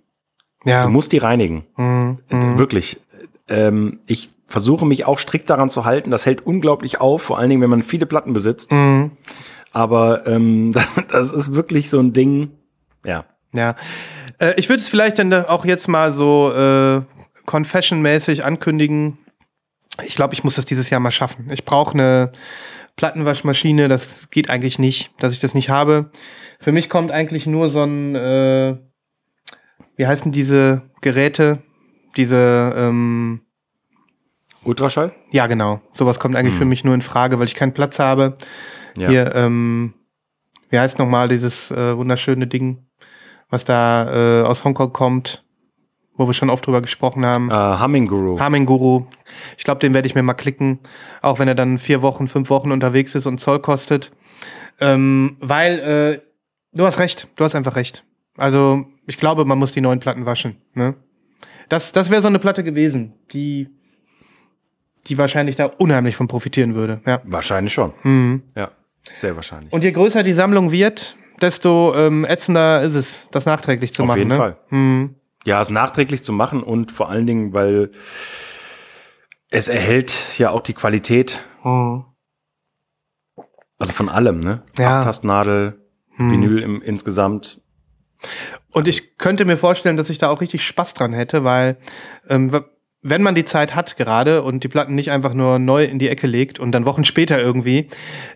Ja. 0.65 0.85
Du 0.85 0.91
musst 0.91 1.13
die 1.13 1.19
reinigen. 1.19 1.67
Mhm. 1.77 2.19
Äh, 2.29 2.59
Wirklich. 2.59 3.01
Ähm, 3.49 4.01
ich 4.07 4.31
versuche 4.47 4.87
mich 4.87 5.05
auch 5.05 5.19
strikt 5.19 5.51
daran 5.51 5.71
zu 5.71 5.85
halten. 5.85 6.11
Das 6.11 6.27
hält 6.27 6.45
unglaublich 6.47 7.01
auf, 7.01 7.23
vor 7.23 7.39
allen 7.39 7.51
Dingen, 7.51 7.63
wenn 7.63 7.71
man 7.71 7.83
viele 7.83 8.07
Platten 8.07 8.33
besitzt. 8.33 8.73
Mhm. 8.73 9.13
Aber 9.73 10.27
ähm, 10.27 10.75
das 11.09 11.33
ist 11.33 11.55
wirklich 11.55 11.91
so 11.91 12.01
ein 12.01 12.13
Ding. 12.13 12.51
Ja. 13.05 13.25
Ja. 13.53 13.77
Äh, 14.39 14.55
ich 14.57 14.69
würde 14.69 14.83
es 14.83 14.89
vielleicht 14.89 15.19
dann 15.19 15.33
auch 15.33 15.65
jetzt 15.65 15.89
mal 15.89 16.13
so 16.13 16.53
äh, 16.53 17.03
Confession-mäßig 17.47 18.45
ankündigen. 18.45 19.19
Ich 20.05 20.15
glaube, 20.17 20.35
ich 20.35 20.45
muss 20.45 20.57
das 20.57 20.65
dieses 20.65 20.91
Jahr 20.91 21.01
mal 21.01 21.13
schaffen. 21.13 21.51
Ich 21.51 21.65
brauche 21.65 21.95
eine 21.95 22.33
Plattenwaschmaschine. 22.97 23.89
Das 23.89 24.31
geht 24.31 24.51
eigentlich 24.51 24.79
nicht, 24.79 25.11
dass 25.19 25.33
ich 25.33 25.39
das 25.39 25.55
nicht 25.55 25.71
habe. 25.71 26.11
Für 26.61 26.73
mich 26.73 26.89
kommt 26.89 27.11
eigentlich 27.11 27.47
nur 27.47 27.71
so 27.71 27.83
ein, 27.83 28.15
äh, 28.15 28.77
wie 29.99 30.07
heißen 30.07 30.33
diese 30.33 30.83
Geräte? 31.03 31.59
Diese, 32.17 32.73
ähm, 32.77 33.43
Ultraschall? 34.65 35.13
ja 35.31 35.47
genau, 35.47 35.81
sowas 35.93 36.19
kommt 36.19 36.35
eigentlich 36.37 36.55
für 36.55 36.65
mich 36.65 36.85
nur 36.85 36.95
in 36.95 37.03
Frage, 37.03 37.39
weil 37.39 37.47
ich 37.47 37.55
keinen 37.55 37.75
Platz 37.75 37.99
habe. 37.99 38.37
Ja. 38.97 39.09
Hier, 39.09 39.35
ähm, 39.35 39.95
wie 40.71 40.79
heißt 40.79 40.99
nochmal 40.99 41.29
dieses 41.29 41.71
äh, 41.71 41.97
wunderschöne 41.97 42.47
Ding, 42.47 42.87
was 43.51 43.65
da 43.65 44.41
äh, 44.41 44.45
aus 44.45 44.65
Hongkong 44.65 44.93
kommt, 44.93 45.45
wo 46.17 46.27
wir 46.27 46.35
schon 46.35 46.51
oft 46.51 46.67
drüber 46.67 46.81
gesprochen 46.81 47.25
haben. 47.25 47.51
Äh, 47.51 47.81
Humming 47.81 48.07
Guru. 48.07 48.39
Harming 48.39 48.67
Guru. 48.67 49.07
Ich 49.57 49.65
glaube, 49.65 49.81
den 49.81 49.95
werde 49.95 50.07
ich 50.07 50.15
mir 50.15 50.23
mal 50.23 50.35
klicken, 50.35 50.81
auch 51.23 51.39
wenn 51.39 51.49
er 51.49 51.55
dann 51.55 51.79
vier 51.79 52.03
Wochen, 52.03 52.29
fünf 52.29 52.51
Wochen 52.51 52.73
unterwegs 52.73 53.15
ist 53.15 53.27
und 53.27 53.39
Zoll 53.39 53.61
kostet. 53.61 54.13
Ähm, 54.81 55.37
weil, 55.41 55.79
äh, 55.81 56.21
du 56.73 56.85
hast 56.85 56.99
recht, 56.99 57.29
du 57.37 57.45
hast 57.45 57.55
einfach 57.55 57.77
recht. 57.77 58.05
Also, 58.37 58.87
ich 59.09 59.19
glaube, 59.19 59.45
man 59.45 59.59
muss 59.59 59.73
die 59.73 59.81
neuen 59.81 59.99
Platten 60.01 60.25
waschen. 60.27 60.57
Ne? 60.75 60.95
das, 61.69 61.93
das 61.93 62.11
wäre 62.11 62.23
so 62.23 62.29
eine 62.29 62.39
Platte 62.39 62.63
gewesen, 62.65 63.15
die, 63.33 63.69
die 65.07 65.19
wahrscheinlich 65.19 65.57
da 65.57 65.67
unheimlich 65.67 66.17
von 66.17 66.29
profitieren 66.29 66.75
würde. 66.75 67.01
Ja. 67.07 67.21
Wahrscheinlich 67.25 67.73
schon. 67.75 67.93
Mhm. 68.05 68.43
Ja, 68.57 68.71
sehr 69.15 69.35
wahrscheinlich. 69.37 69.73
Und 69.73 69.83
je 69.85 69.93
größer 69.93 70.23
die 70.23 70.33
Sammlung 70.33 70.71
wird, 70.73 71.17
desto 71.41 71.95
ähm, 71.95 72.25
ätzender 72.25 72.83
ist 72.83 72.95
es, 72.95 73.29
das 73.31 73.45
nachträglich 73.47 73.93
zu 73.93 74.03
Auf 74.03 74.09
machen. 74.09 74.19
jeden 74.19 74.29
ne? 74.31 74.37
Fall. 74.37 74.57
Mhm. 74.71 75.15
Ja, 75.45 75.61
es 75.63 75.71
nachträglich 75.71 76.25
zu 76.25 76.33
machen 76.33 76.63
und 76.63 76.91
vor 76.93 77.09
allen 77.11 77.27
Dingen, 77.27 77.53
weil 77.53 77.91
es 79.51 79.69
erhält 79.69 80.39
ja 80.39 80.51
auch 80.51 80.61
die 80.63 80.75
Qualität, 80.75 81.41
Mhm. 81.65 82.05
also 83.79 83.93
von 83.93 84.09
allem, 84.09 84.41
ne? 84.41 84.63
Ja. 84.79 84.99
Abtastnadel, 84.99 85.81
Vinyl 86.17 86.59
im, 86.63 86.83
insgesamt. 86.83 87.61
Und 88.73 88.89
ich 88.89 89.17
könnte 89.19 89.45
mir 89.45 89.57
vorstellen, 89.57 89.97
dass 89.97 90.11
ich 90.11 90.19
da 90.19 90.31
auch 90.31 90.41
richtig 90.41 90.63
Spaß 90.63 90.95
dran 90.95 91.13
hätte, 91.13 91.45
weil 91.45 91.77
ähm, 92.29 92.53
wenn 93.01 93.23
man 93.23 93.35
die 93.35 93.45
Zeit 93.45 93.75
hat 93.75 93.97
gerade 93.97 94.43
und 94.43 94.65
die 94.65 94.69
Platten 94.69 94.95
nicht 94.95 95.11
einfach 95.11 95.33
nur 95.33 95.59
neu 95.59 95.85
in 95.85 95.99
die 95.99 96.09
Ecke 96.09 96.27
legt 96.27 96.59
und 96.59 96.73
dann 96.73 96.85
Wochen 96.85 97.05
später 97.05 97.41
irgendwie, 97.41 97.89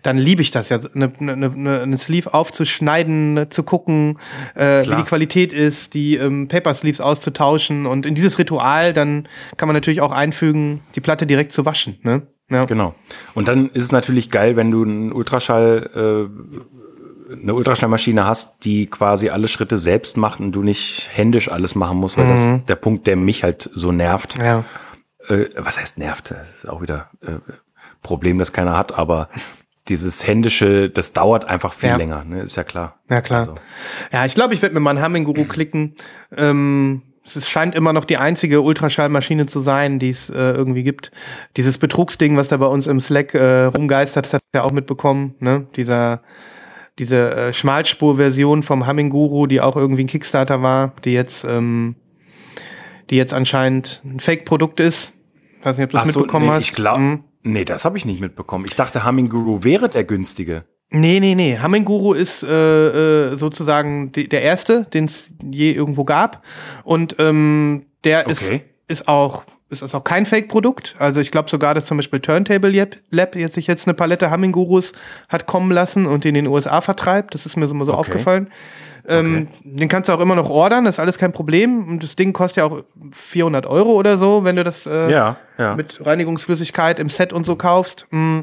dann 0.03 0.17
liebe 0.17 0.41
ich 0.41 0.51
das 0.51 0.69
ja, 0.69 0.79
eine, 0.95 1.11
eine, 1.19 1.33
eine, 1.33 1.81
eine 1.81 1.97
Sleeve 1.97 2.33
aufzuschneiden, 2.33 3.47
zu 3.49 3.63
gucken, 3.63 4.19
äh, 4.55 4.87
wie 4.87 4.95
die 4.95 5.03
Qualität 5.03 5.51
ist, 5.51 5.93
die 5.93 6.15
ähm, 6.15 6.47
Paper 6.47 6.73
Sleeves 6.73 7.01
auszutauschen 7.01 7.85
und 7.85 8.05
in 8.05 8.15
dieses 8.15 8.39
Ritual 8.39 8.93
dann 8.93 9.27
kann 9.57 9.67
man 9.67 9.75
natürlich 9.75 10.01
auch 10.01 10.13
einfügen, 10.13 10.81
die 10.95 11.01
Platte 11.01 11.27
direkt 11.27 11.51
zu 11.51 11.65
waschen. 11.65 11.99
Ne? 12.01 12.27
Ja. 12.49 12.65
Genau. 12.65 12.95
Und 13.33 13.47
dann 13.47 13.69
ist 13.69 13.83
es 13.83 13.91
natürlich 13.91 14.29
geil, 14.29 14.55
wenn 14.55 14.71
du 14.71 14.83
einen 14.83 15.11
Ultraschall, 15.11 16.29
äh, 16.29 16.82
eine 17.41 17.53
Ultraschallmaschine 17.53 18.25
hast, 18.25 18.65
die 18.65 18.87
quasi 18.87 19.29
alle 19.29 19.47
Schritte 19.47 19.77
selbst 19.77 20.17
macht 20.17 20.39
und 20.39 20.51
du 20.51 20.63
nicht 20.63 21.09
händisch 21.13 21.49
alles 21.51 21.75
machen 21.75 21.97
musst, 21.97 22.17
weil 22.17 22.27
das 22.27 22.45
ist 22.45 22.69
der 22.69 22.75
Punkt, 22.75 23.07
der 23.07 23.15
mich 23.15 23.43
halt 23.43 23.69
so 23.73 23.91
nervt. 23.91 24.37
Mhm. 24.37 24.43
Ja. 24.45 24.63
Äh, 25.27 25.49
was 25.57 25.79
heißt 25.79 25.97
nervt? 25.97 26.31
Das 26.31 26.47
ist 26.63 26.69
auch 26.69 26.81
wieder 26.81 27.09
äh, 27.21 27.33
Problem, 28.01 28.39
das 28.39 28.51
keiner 28.53 28.77
hat, 28.77 28.97
aber 28.97 29.29
dieses 29.87 30.25
händische, 30.25 30.89
das 30.89 31.11
dauert 31.13 31.47
einfach 31.47 31.73
viel 31.73 31.89
Ja. 31.89 31.95
länger, 31.97 32.23
ne? 32.23 32.41
ist 32.41 32.55
ja 32.55 32.63
klar. 32.63 32.99
Ja, 33.09 33.21
klar. 33.21 33.39
Also, 33.39 33.53
Ja, 34.11 34.25
ich 34.25 34.33
glaube, 34.35 34.53
ich 34.53 34.61
werde 34.61 34.73
mir 34.75 34.79
mal 34.81 34.91
einen 34.95 35.03
Humming-Guru 35.05 35.45
klicken. 35.45 35.95
Ähm, 36.35 37.01
es 37.25 37.47
scheint 37.49 37.75
immer 37.75 37.93
noch 37.93 38.03
die 38.03 38.17
einzige 38.17 38.61
Ultraschallmaschine 38.61 39.45
zu 39.45 39.61
sein, 39.61 39.97
die 39.99 40.09
es 40.09 40.29
äh, 40.29 40.33
irgendwie 40.35 40.83
gibt. 40.83 41.11
Dieses 41.55 41.77
Betrugsding, 41.77 42.35
was 42.35 42.49
da 42.49 42.57
bei 42.57 42.65
uns 42.65 42.87
im 42.87 42.99
Slack 42.99 43.33
äh, 43.33 43.63
rumgeistert, 43.65 44.25
das 44.25 44.33
hat 44.33 44.41
ja 44.53 44.63
auch 44.63 44.71
mitbekommen, 44.73 45.35
ne? 45.39 45.65
Dieser, 45.77 46.21
diese 46.99 47.31
äh, 47.35 47.53
Schmalspur-Version 47.53 48.63
vom 48.63 48.87
Humming-Guru, 48.87 49.47
die 49.47 49.61
auch 49.61 49.75
irgendwie 49.75 50.03
ein 50.03 50.07
Kickstarter 50.07 50.61
war, 50.61 50.93
die 51.05 51.13
jetzt, 51.13 51.43
ähm, 51.43 51.95
die 53.09 53.15
jetzt 53.17 53.33
anscheinend 53.33 54.01
ein 54.05 54.19
Fake-Produkt 54.19 54.79
ist. 54.79 55.13
Weiß 55.63 55.77
nicht, 55.77 55.85
ob 55.85 55.91
du 55.91 55.97
das 55.97 56.09
so, 56.13 56.19
mitbekommen 56.19 56.45
nee, 56.47 56.51
hast. 56.51 56.63
ich 56.65 56.73
glaube, 56.73 57.01
Mhm. 57.01 57.23
nee, 57.43 57.65
das 57.65 57.85
habe 57.85 57.97
ich 57.97 58.05
nicht 58.05 58.21
mitbekommen. 58.21 58.65
Ich 58.67 58.75
dachte, 58.75 59.05
Humming 59.05 59.29
Guru 59.29 59.63
wäre 59.63 59.89
der 59.89 60.03
günstige. 60.03 60.65
Nee, 60.91 61.19
nee, 61.19 61.33
nee. 61.33 61.57
Humming 61.59 61.85
Guru 61.85 62.13
ist 62.13 62.43
äh, 62.43 63.31
äh, 63.31 63.37
sozusagen 63.37 64.11
die, 64.11 64.29
der 64.29 64.43
erste, 64.43 64.83
den 64.93 65.05
es 65.05 65.33
je 65.43 65.71
irgendwo 65.71 66.03
gab. 66.03 66.43
Und 66.83 67.15
ähm, 67.17 67.87
der 68.03 68.27
ist, 68.27 68.43
Okay. 68.43 68.61
ist 68.87 69.07
auch 69.07 69.43
ist 69.73 69.81
das 69.81 69.93
auch 69.95 70.03
kein 70.05 70.25
Fake-Produkt. 70.25 70.95
Also 70.99 71.19
ich 71.19 71.31
glaube 71.31 71.49
sogar, 71.49 71.73
dass 71.73 71.85
zum 71.85 71.97
Beispiel 71.97 72.19
Turntable 72.21 72.87
Lab, 73.11 73.35
jetzt 73.35 73.55
sich 73.55 73.67
jetzt 73.67 73.87
eine 73.87 73.93
Palette 73.93 74.31
Humming 74.31 74.53
Gurus 74.53 74.93
hat 75.27 75.45
kommen 75.45 75.71
lassen 75.71 76.05
und 76.05 76.23
in 76.25 76.33
den 76.35 76.47
USA 76.47 76.79
vertreibt. 76.81 77.33
Das 77.33 77.45
ist 77.45 77.57
mir 77.57 77.67
so 77.67 77.73
mal 77.73 77.85
so 77.85 77.91
Okay. 77.91 77.99
aufgefallen. 77.99 78.47
Ähm, 79.05 79.49
Den 79.65 79.89
kannst 79.89 80.07
du 80.07 80.13
auch 80.13 80.21
immer 80.21 80.35
noch 80.35 80.49
ordern, 80.49 80.85
das 80.85 80.95
ist 80.95 80.99
alles 80.99 81.17
kein 81.17 81.33
Problem. 81.33 81.85
Und 81.89 82.03
das 82.03 82.15
Ding 82.15 82.31
kostet 82.31 82.57
ja 82.59 82.65
auch 82.65 82.83
400 83.11 83.65
Euro 83.65 83.91
oder 83.91 84.17
so, 84.17 84.45
wenn 84.45 84.55
du 84.55 84.63
das 84.63 84.85
äh, 84.85 85.11
Ja, 85.11 85.35
ja. 85.57 85.75
mit 85.75 85.99
Reinigungsflüssigkeit 86.05 86.99
im 86.99 87.09
Set 87.09 87.33
und 87.33 87.45
so 87.45 87.57
kaufst. 87.57 88.07
Mm. 88.11 88.39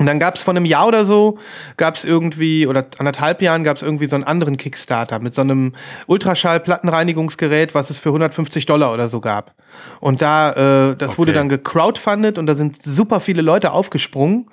Und 0.00 0.06
dann 0.06 0.18
gab 0.18 0.34
es 0.34 0.42
vor 0.42 0.52
einem 0.54 0.64
Jahr 0.64 0.88
oder 0.88 1.06
so, 1.06 1.38
gab 1.76 1.94
es 1.94 2.04
irgendwie, 2.04 2.66
oder 2.66 2.84
anderthalb 2.98 3.40
Jahren 3.40 3.62
gab 3.62 3.76
es 3.76 3.82
irgendwie 3.84 4.06
so 4.08 4.16
einen 4.16 4.24
anderen 4.24 4.56
Kickstarter 4.56 5.20
mit 5.20 5.34
so 5.34 5.42
einem 5.42 5.72
Ultraschall-Plattenreinigungsgerät, 6.08 7.74
was 7.74 7.90
es 7.90 7.98
für 7.98 8.08
150 8.10 8.66
Dollar 8.66 8.92
oder 8.92 9.08
so 9.08 9.20
gab. 9.20 9.54
Und 10.00 10.22
da, 10.22 10.90
äh, 10.90 10.96
das 10.96 11.18
wurde 11.18 11.30
Okay. 11.30 11.38
dann 11.38 11.48
gecrowdfundet 11.48 12.38
und 12.38 12.46
da 12.46 12.54
sind 12.54 12.82
super 12.82 13.20
viele 13.20 13.42
Leute 13.42 13.72
aufgesprungen. 13.72 14.50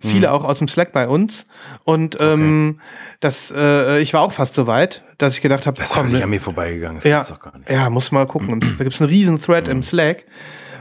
Viele 0.00 0.30
auch 0.30 0.44
aus 0.44 0.58
dem 0.58 0.68
Slack 0.68 0.92
bei 0.92 1.08
uns. 1.08 1.44
Und 1.82 2.18
ähm, 2.20 2.78
das, 3.18 3.52
äh, 3.52 3.98
ich 3.98 4.14
war 4.14 4.20
auch 4.20 4.30
fast 4.32 4.54
so 4.54 4.68
weit, 4.68 5.02
dass 5.18 5.34
ich 5.34 5.40
gedacht 5.42 5.66
habe, 5.66 5.76
Das 5.76 5.88
ist 5.88 5.94
komm, 5.96 6.04
völlig 6.04 6.18
ne, 6.20 6.24
an 6.24 6.30
mir 6.30 6.40
vorbeigegangen. 6.40 6.98
Das 6.98 7.04
ja, 7.04 7.16
gibt's 7.16 7.30
doch 7.30 7.40
gar 7.40 7.58
nicht. 7.58 7.68
ja, 7.68 7.90
muss 7.90 8.12
mal 8.12 8.24
gucken. 8.28 8.60
Da 8.78 8.84
gibt's 8.84 9.00
einen 9.00 9.10
riesen 9.10 9.42
Thread 9.42 9.66
im 9.66 9.82
Slack. 9.82 10.24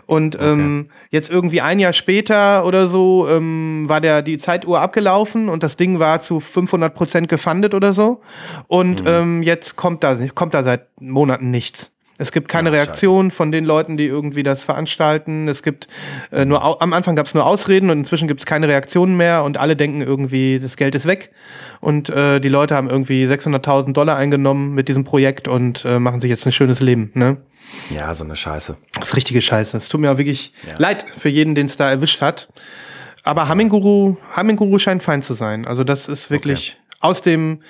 Und 0.07 0.37
ähm, 0.39 0.89
jetzt 1.11 1.29
irgendwie 1.29 1.61
ein 1.61 1.79
Jahr 1.79 1.93
später 1.93 2.65
oder 2.65 2.87
so 2.87 3.27
ähm, 3.29 3.83
war 3.87 4.01
der 4.01 4.21
die 4.21 4.37
Zeituhr 4.37 4.79
abgelaufen 4.79 5.49
und 5.49 5.63
das 5.63 5.75
Ding 5.75 5.99
war 5.99 6.21
zu 6.21 6.39
500 6.39 6.95
Prozent 6.95 7.27
gefundet 7.29 7.73
oder 7.73 7.93
so. 7.93 8.21
Und 8.67 9.03
ähm, 9.05 9.43
jetzt 9.43 9.75
kommt 9.75 10.03
da 10.03 10.17
kommt 10.33 10.53
da 10.53 10.63
seit 10.63 10.87
Monaten 11.01 11.51
nichts. 11.51 11.91
Es 12.19 12.31
gibt 12.31 12.49
keine 12.49 12.69
Ja, 12.69 12.75
Reaktion 12.75 13.29
von 13.31 13.51
den 13.51 13.63
Leuten, 13.63 13.95
die 13.97 14.05
irgendwie 14.05 14.43
das 14.43 14.63
veranstalten. 14.63 15.47
Es 15.47 15.61
gibt 15.61 15.87
äh, 16.31 16.45
nur 16.45 16.81
am 16.81 16.93
Anfang 16.93 17.15
gab 17.15 17.27
es 17.27 17.33
nur 17.33 17.45
Ausreden 17.45 17.89
und 17.89 17.99
inzwischen 17.99 18.27
gibt 18.27 18.41
es 18.41 18.45
keine 18.45 18.67
Reaktionen 18.67 19.15
mehr 19.17 19.43
und 19.43 19.57
alle 19.57 19.75
denken 19.75 20.01
irgendwie, 20.01 20.59
das 20.59 20.77
Geld 20.77 20.95
ist 20.95 21.05
weg. 21.05 21.31
Und 21.79 22.09
äh, 22.09 22.39
die 22.39 22.49
Leute 22.49 22.75
haben 22.75 22.89
irgendwie 22.89 23.25
600.000 23.25 23.93
Dollar 23.93 24.17
eingenommen 24.17 24.73
mit 24.73 24.87
diesem 24.87 25.03
Projekt 25.03 25.47
und 25.47 25.85
äh, 25.85 25.99
machen 25.99 26.19
sich 26.21 26.29
jetzt 26.29 26.45
ein 26.45 26.51
schönes 26.51 26.79
Leben. 26.79 27.11
Ne? 27.13 27.37
Ja, 27.93 28.13
so 28.13 28.23
eine 28.23 28.35
Scheiße. 28.35 28.77
Das 28.93 29.09
ist 29.09 29.15
richtige 29.15 29.41
Scheiße. 29.41 29.77
Es 29.77 29.89
tut 29.89 30.01
mir 30.01 30.11
auch 30.11 30.17
wirklich 30.17 30.53
leid 30.77 31.05
für 31.17 31.29
jeden, 31.29 31.53
den 31.53 31.67
es 31.67 31.77
da 31.77 31.89
erwischt 31.89 32.21
hat. 32.21 32.47
Aber 33.23 33.49
Humming-Guru, 33.49 34.15
Humming-Guru 34.35 34.79
scheint 34.79 35.03
fein 35.03 35.21
zu 35.21 35.33
sein. 35.33 35.67
Also 35.67 35.83
das 35.83 36.07
ist 36.07 36.31
wirklich 36.31 36.77
aus 36.99 37.21
dem, 37.21 37.61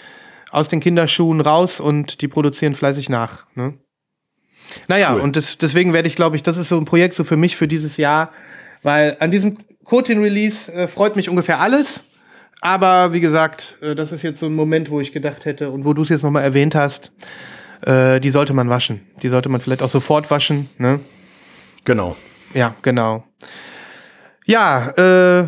aus 0.51 0.69
den 0.69 0.79
Kinderschuhen 0.79 1.41
raus 1.41 1.79
und 1.79 2.21
die 2.21 2.27
produzieren 2.27 2.75
fleißig 2.75 3.09
nach. 3.09 3.45
Ne? 3.55 3.73
Naja, 4.87 5.13
Cool. 5.15 5.21
und 5.21 5.35
das, 5.35 5.57
deswegen 5.57 5.93
werde 5.93 6.07
ich, 6.07 6.15
glaube 6.15 6.35
ich, 6.35 6.43
das 6.43 6.57
ist 6.57 6.69
so 6.69 6.77
ein 6.77 6.85
Projekt 6.85 7.13
so 7.15 7.23
für 7.23 7.37
mich 7.37 7.55
für 7.55 7.67
dieses 7.67 7.97
Jahr, 7.97 8.31
weil 8.83 9.17
an 9.19 9.31
diesem 9.31 9.57
Cotin-Release 9.85 10.71
äh, 10.73 10.87
freut 10.87 11.15
mich 11.15 11.29
ungefähr 11.29 11.59
alles. 11.59 12.03
Aber 12.61 13.13
wie 13.13 13.19
gesagt, 13.19 13.77
äh, 13.81 13.95
das 13.95 14.11
ist 14.11 14.23
jetzt 14.23 14.39
so 14.39 14.47
ein 14.47 14.53
Moment, 14.55 14.89
wo 14.89 14.99
ich 14.99 15.11
gedacht 15.11 15.45
hätte 15.45 15.69
und 15.69 15.85
wo 15.85 15.93
du 15.93 16.03
es 16.03 16.09
jetzt 16.09 16.23
nochmal 16.23 16.43
erwähnt 16.43 16.75
hast, 16.75 17.11
äh, 17.85 18.19
die 18.19 18.31
sollte 18.31 18.53
man 18.53 18.69
waschen. 18.69 19.01
Die 19.21 19.29
sollte 19.29 19.49
man 19.49 19.61
vielleicht 19.61 19.83
auch 19.83 19.89
sofort 19.89 20.29
waschen. 20.31 20.69
Ne? 20.77 20.99
Genau. 21.85 22.15
Ja, 22.53 22.75
genau. 22.81 23.23
Ja, 24.45 24.89
äh, 24.97 25.47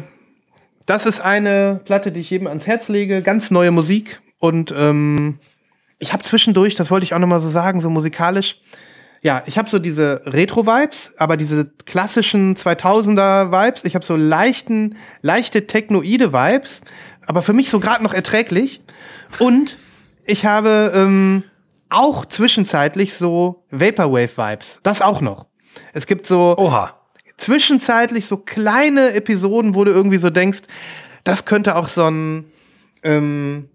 das 0.86 1.06
ist 1.06 1.22
eine 1.22 1.82
Platte, 1.86 2.12
die 2.12 2.20
ich 2.22 2.30
jedem 2.30 2.48
ans 2.48 2.68
Herz 2.68 2.90
lege. 2.90 3.22
Ganz 3.22 3.52
neue 3.52 3.72
Musik. 3.72 4.22
Und 4.40 4.74
ähm, 4.78 5.40
ich 5.98 6.14
habe 6.14 6.24
zwischendurch, 6.24 6.76
das 6.76 6.92
wollte 6.92 7.04
ich 7.06 7.14
auch 7.14 7.20
nochmal 7.20 7.42
so 7.42 7.50
sagen, 7.50 7.82
so 7.82 7.90
musikalisch, 7.90 8.60
ja, 9.22 9.44
ich 9.46 9.58
habe 9.58 9.70
so 9.70 9.80
diese 9.80 10.22
Retro-Vibes, 10.26 11.14
aber 11.18 11.36
diese 11.36 11.72
klassischen 11.86 12.56
2000er-Vibes. 12.56 13.84
Ich 13.84 13.96
habe 13.96 14.06
so 14.06 14.16
leichten, 14.16 14.96
leichte 15.22 15.68
technoide 15.68 16.32
Vibes, 16.32 16.82
aber 17.26 17.42
für 17.42 17.54
mich 17.54 17.70
so 17.70 17.80
gerade 17.80 18.04
noch 18.04 18.14
erträglich. 18.14 18.82
Und 19.40 19.78
ich 20.26 20.46
habe 20.46 20.92
ähm, 20.96 21.44
auch 21.90 22.26
zwischenzeitlich 22.26 23.14
so 23.14 23.66
Vaporwave-Vibes. 23.72 24.80
Das 24.84 25.02
auch 25.02 25.22
noch. 25.22 25.48
Es 25.94 26.08
gibt 26.08 26.26
so 26.26 26.56
Oha. 26.58 26.96
zwischenzeitlich 27.38 28.26
so 28.26 28.38
kleine 28.38 29.14
Episoden, 29.14 29.76
wo 29.76 29.84
du 29.84 29.92
irgendwie 29.92 30.18
so 30.18 30.30
denkst, 30.30 30.62
das 31.24 31.46
könnte 31.46 31.76
auch 31.76 31.88
so 31.88 32.06
ein 32.06 32.46
ähm, 33.04 33.70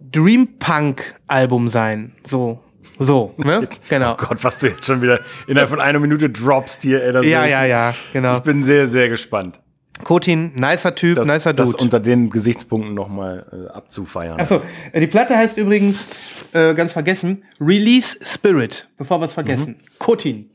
Dream 0.00 0.58
Punk 0.58 1.14
Album 1.26 1.68
sein. 1.68 2.14
So, 2.24 2.60
so, 2.98 3.34
ne? 3.36 3.68
Genau. 3.88 4.12
Oh 4.12 4.16
Gott, 4.16 4.42
was 4.44 4.58
du 4.58 4.68
jetzt 4.68 4.84
schon 4.84 5.02
wieder 5.02 5.20
innerhalb 5.46 5.70
von 5.70 5.80
einer 5.80 5.98
Minute 5.98 6.30
droppst 6.30 6.82
hier, 6.82 7.02
ey. 7.02 7.12
Das 7.12 7.26
Ja, 7.26 7.46
ja, 7.46 7.64
ja, 7.64 7.94
genau. 8.12 8.36
Ich 8.36 8.42
bin 8.42 8.62
sehr, 8.62 8.86
sehr 8.86 9.08
gespannt, 9.08 9.60
Kotin, 10.04 10.52
nicer 10.54 10.94
Typ, 10.94 11.16
das, 11.16 11.26
nicer 11.26 11.52
das 11.52 11.72
Dude. 11.72 11.84
unter 11.84 12.00
den 12.00 12.30
Gesichtspunkten 12.30 12.94
nochmal 12.94 13.46
äh, 13.52 13.72
abzufeiern. 13.72 14.40
Achso, 14.40 14.62
äh, 14.92 15.00
die 15.00 15.06
Platte 15.06 15.36
heißt 15.36 15.58
übrigens, 15.58 16.44
äh, 16.52 16.74
ganz 16.74 16.92
vergessen, 16.92 17.44
Release 17.60 18.16
Spirit, 18.22 18.88
bevor 18.96 19.20
wir 19.20 19.26
es 19.26 19.34
vergessen. 19.34 19.80
Kotin. 19.98 20.50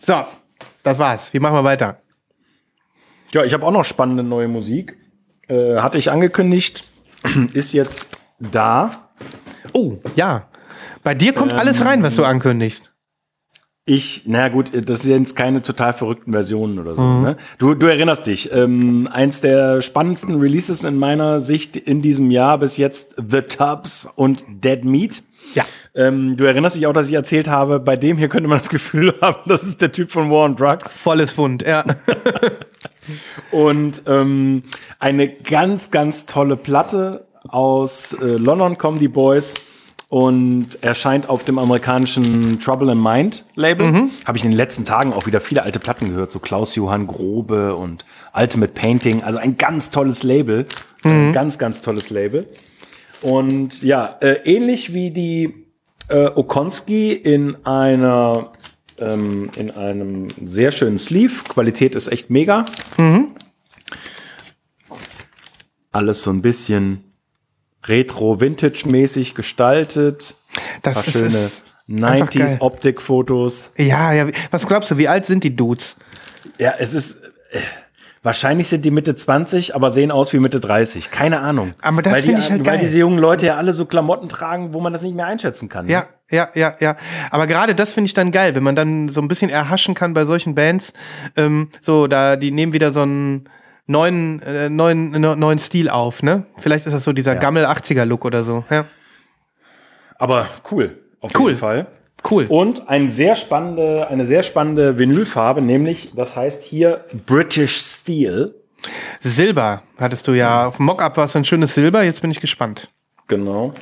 So, 0.00 0.24
das 0.82 0.98
war's. 0.98 1.32
Wie 1.32 1.40
machen 1.40 1.54
wir 1.54 1.64
weiter? 1.64 2.00
Ja, 3.32 3.44
ich 3.44 3.54
habe 3.54 3.64
auch 3.64 3.72
noch 3.72 3.84
spannende 3.84 4.22
neue 4.22 4.48
Musik. 4.48 4.96
Äh, 5.48 5.76
hatte 5.76 5.98
ich 5.98 6.10
angekündigt, 6.10 6.84
ist 7.54 7.72
jetzt 7.72 8.06
da. 8.38 9.08
Oh, 9.72 9.98
ja. 10.16 10.48
Bei 11.02 11.14
dir 11.14 11.32
kommt 11.32 11.52
alles 11.52 11.84
rein, 11.84 12.02
was 12.02 12.16
du 12.16 12.24
ankündigst. 12.24 12.92
Ich, 13.84 14.22
na 14.26 14.48
gut, 14.48 14.70
das 14.88 15.02
sind 15.02 15.22
jetzt 15.22 15.34
keine 15.34 15.60
total 15.60 15.92
verrückten 15.92 16.30
Versionen 16.30 16.78
oder 16.78 16.94
so. 16.94 17.02
Ne? 17.02 17.36
Du, 17.58 17.74
du 17.74 17.86
erinnerst 17.86 18.28
dich, 18.28 18.52
ähm, 18.52 19.08
eins 19.10 19.40
der 19.40 19.82
spannendsten 19.82 20.38
Releases 20.38 20.84
in 20.84 20.96
meiner 20.96 21.40
Sicht 21.40 21.76
in 21.76 22.00
diesem 22.00 22.30
Jahr 22.30 22.58
bis 22.58 22.76
jetzt 22.76 23.16
The 23.16 23.42
Tubs 23.42 24.06
und 24.06 24.44
Dead 24.48 24.84
Meat. 24.84 25.24
Ja. 25.54 25.64
Ähm, 25.96 26.36
du 26.36 26.44
erinnerst 26.44 26.76
dich 26.76 26.86
auch, 26.86 26.92
dass 26.92 27.08
ich 27.08 27.14
erzählt 27.14 27.48
habe, 27.48 27.80
bei 27.80 27.96
dem 27.96 28.18
hier 28.18 28.28
könnte 28.28 28.48
man 28.48 28.58
das 28.58 28.68
Gefühl 28.70 29.14
haben, 29.20 29.40
das 29.46 29.64
ist 29.64 29.82
der 29.82 29.90
Typ 29.90 30.12
von 30.12 30.30
War 30.30 30.44
on 30.44 30.54
Drugs. 30.54 30.96
Volles 30.96 31.32
Fund, 31.32 31.62
ja. 31.62 31.84
Und 33.50 34.02
ähm, 34.06 34.62
eine 35.00 35.28
ganz, 35.28 35.90
ganz 35.90 36.26
tolle 36.26 36.56
Platte 36.56 37.26
aus 37.48 38.12
äh, 38.12 38.36
London 38.36 38.78
kommen 38.78 39.00
die 39.00 39.08
Boys 39.08 39.54
und 40.12 40.84
erscheint 40.84 41.30
auf 41.30 41.42
dem 41.42 41.58
amerikanischen 41.58 42.60
Trouble 42.60 42.92
in 42.92 43.02
Mind 43.02 43.46
Label. 43.54 44.10
Habe 44.26 44.36
ich 44.36 44.44
in 44.44 44.50
den 44.50 44.58
letzten 44.58 44.84
Tagen 44.84 45.14
auch 45.14 45.24
wieder 45.24 45.40
viele 45.40 45.62
alte 45.62 45.78
Platten 45.78 46.10
gehört, 46.10 46.30
so 46.30 46.38
Klaus-Johann 46.38 47.06
Grobe 47.06 47.74
und 47.74 48.04
Ultimate 48.34 48.74
Painting. 48.74 49.22
Also 49.22 49.38
ein 49.38 49.56
ganz 49.56 49.90
tolles 49.90 50.22
Label. 50.22 50.66
Ein 51.02 51.32
ganz, 51.32 51.56
ganz 51.56 51.80
tolles 51.80 52.10
Label. 52.10 52.46
Und 53.22 53.82
ja, 53.82 54.18
äh, 54.20 54.34
ähnlich 54.44 54.92
wie 54.92 55.12
die 55.12 55.54
äh, 56.08 56.26
Okonski 56.26 57.14
in 57.14 57.64
einer 57.64 58.52
ähm, 58.98 59.48
in 59.56 59.70
einem 59.70 60.28
sehr 60.44 60.72
schönen 60.72 60.98
Sleeve. 60.98 61.42
Qualität 61.48 61.94
ist 61.94 62.08
echt 62.08 62.28
mega. 62.28 62.66
Alles 65.90 66.22
so 66.22 66.30
ein 66.30 66.42
bisschen 66.42 67.11
retro-vintage-mäßig 67.86 69.34
gestaltet. 69.34 70.34
Das 70.82 71.06
ist, 71.06 71.12
schöne 71.12 71.26
ist 71.46 71.62
einfach 72.02 72.30
geil. 72.30 72.46
90s 72.46 72.60
Optikfotos. 72.60 73.72
Ja, 73.76 74.12
ja. 74.12 74.26
Was 74.50 74.66
glaubst 74.66 74.90
du, 74.90 74.98
wie 74.98 75.08
alt 75.08 75.26
sind 75.26 75.44
die 75.44 75.54
Dudes? 75.54 75.96
Ja, 76.58 76.74
es 76.78 76.94
ist. 76.94 77.24
Äh, 77.50 77.58
wahrscheinlich 78.22 78.68
sind 78.68 78.84
die 78.84 78.90
Mitte 78.90 79.16
20, 79.16 79.74
aber 79.74 79.90
sehen 79.90 80.10
aus 80.10 80.32
wie 80.32 80.38
Mitte 80.38 80.60
30. 80.60 81.10
Keine 81.10 81.40
Ahnung. 81.40 81.74
Aber 81.82 82.02
das 82.02 82.12
Weil 82.12 82.22
finde 82.22 82.40
ich 82.40 82.50
halt 82.50 82.60
Weil 82.64 82.76
geil. 82.76 82.84
diese 82.84 82.98
jungen 82.98 83.18
Leute 83.18 83.46
ja 83.46 83.56
alle 83.56 83.74
so 83.74 83.84
Klamotten 83.84 84.28
tragen, 84.28 84.72
wo 84.74 84.80
man 84.80 84.92
das 84.92 85.02
nicht 85.02 85.14
mehr 85.14 85.26
einschätzen 85.26 85.68
kann. 85.68 85.86
ne? 85.86 85.92
Ja, 85.92 86.06
ja, 86.30 86.48
ja, 86.54 86.76
ja. 86.80 86.96
Aber 87.30 87.46
gerade 87.46 87.74
das 87.74 87.92
finde 87.92 88.06
ich 88.06 88.14
dann 88.14 88.30
geil, 88.30 88.54
wenn 88.54 88.62
man 88.62 88.76
dann 88.76 89.08
so 89.08 89.20
ein 89.20 89.28
bisschen 89.28 89.50
erhaschen 89.50 89.94
kann 89.94 90.14
bei 90.14 90.24
solchen 90.24 90.54
Bands. 90.54 90.92
Ähm, 91.36 91.68
so, 91.82 92.06
da, 92.06 92.36
die 92.36 92.52
nehmen 92.52 92.72
wieder 92.72 92.92
so 92.92 93.02
einen 93.02 93.48
neuen, 93.92 94.42
äh, 94.42 94.68
neuen, 94.68 95.10
ne- 95.12 95.36
neuen 95.36 95.58
Stil 95.60 95.88
auf, 95.88 96.22
ne? 96.24 96.44
Vielleicht 96.58 96.86
ist 96.86 96.92
das 96.92 97.04
so 97.04 97.12
dieser 97.12 97.34
Ja. 97.34 97.38
Gammel 97.38 97.64
80er 97.66 98.04
Look 98.04 98.24
oder 98.24 98.42
so. 98.42 98.64
Ja. 98.70 98.86
Aber 100.18 100.48
cool. 100.72 100.98
Auf 101.20 101.30
Cool. 101.38 101.50
jeden 101.50 101.60
Fall. 101.60 101.86
Cool. 102.28 102.46
Und 102.48 102.88
ein 102.88 103.10
sehr 103.10 103.34
spannende, 103.36 104.06
eine 104.08 104.24
sehr 104.26 104.42
spannende 104.42 104.98
Vinylfarbe, 104.98 105.60
nämlich, 105.62 106.12
das 106.14 106.34
heißt 106.36 106.62
hier 106.64 107.04
British 107.26 107.76
Steel. 107.80 108.54
Silber 109.20 109.82
hattest 109.98 110.26
du 110.26 110.32
ja. 110.32 110.66
Auf 110.66 110.76
dem 110.78 110.86
Mockup 110.86 111.16
war 111.16 111.24
es 111.26 111.36
ein 111.36 111.44
schönes 111.44 111.74
Silber. 111.74 112.02
Jetzt 112.02 112.20
bin 112.22 112.30
ich 112.32 112.40
gespannt. 112.40 112.88
Genau. 113.28 113.72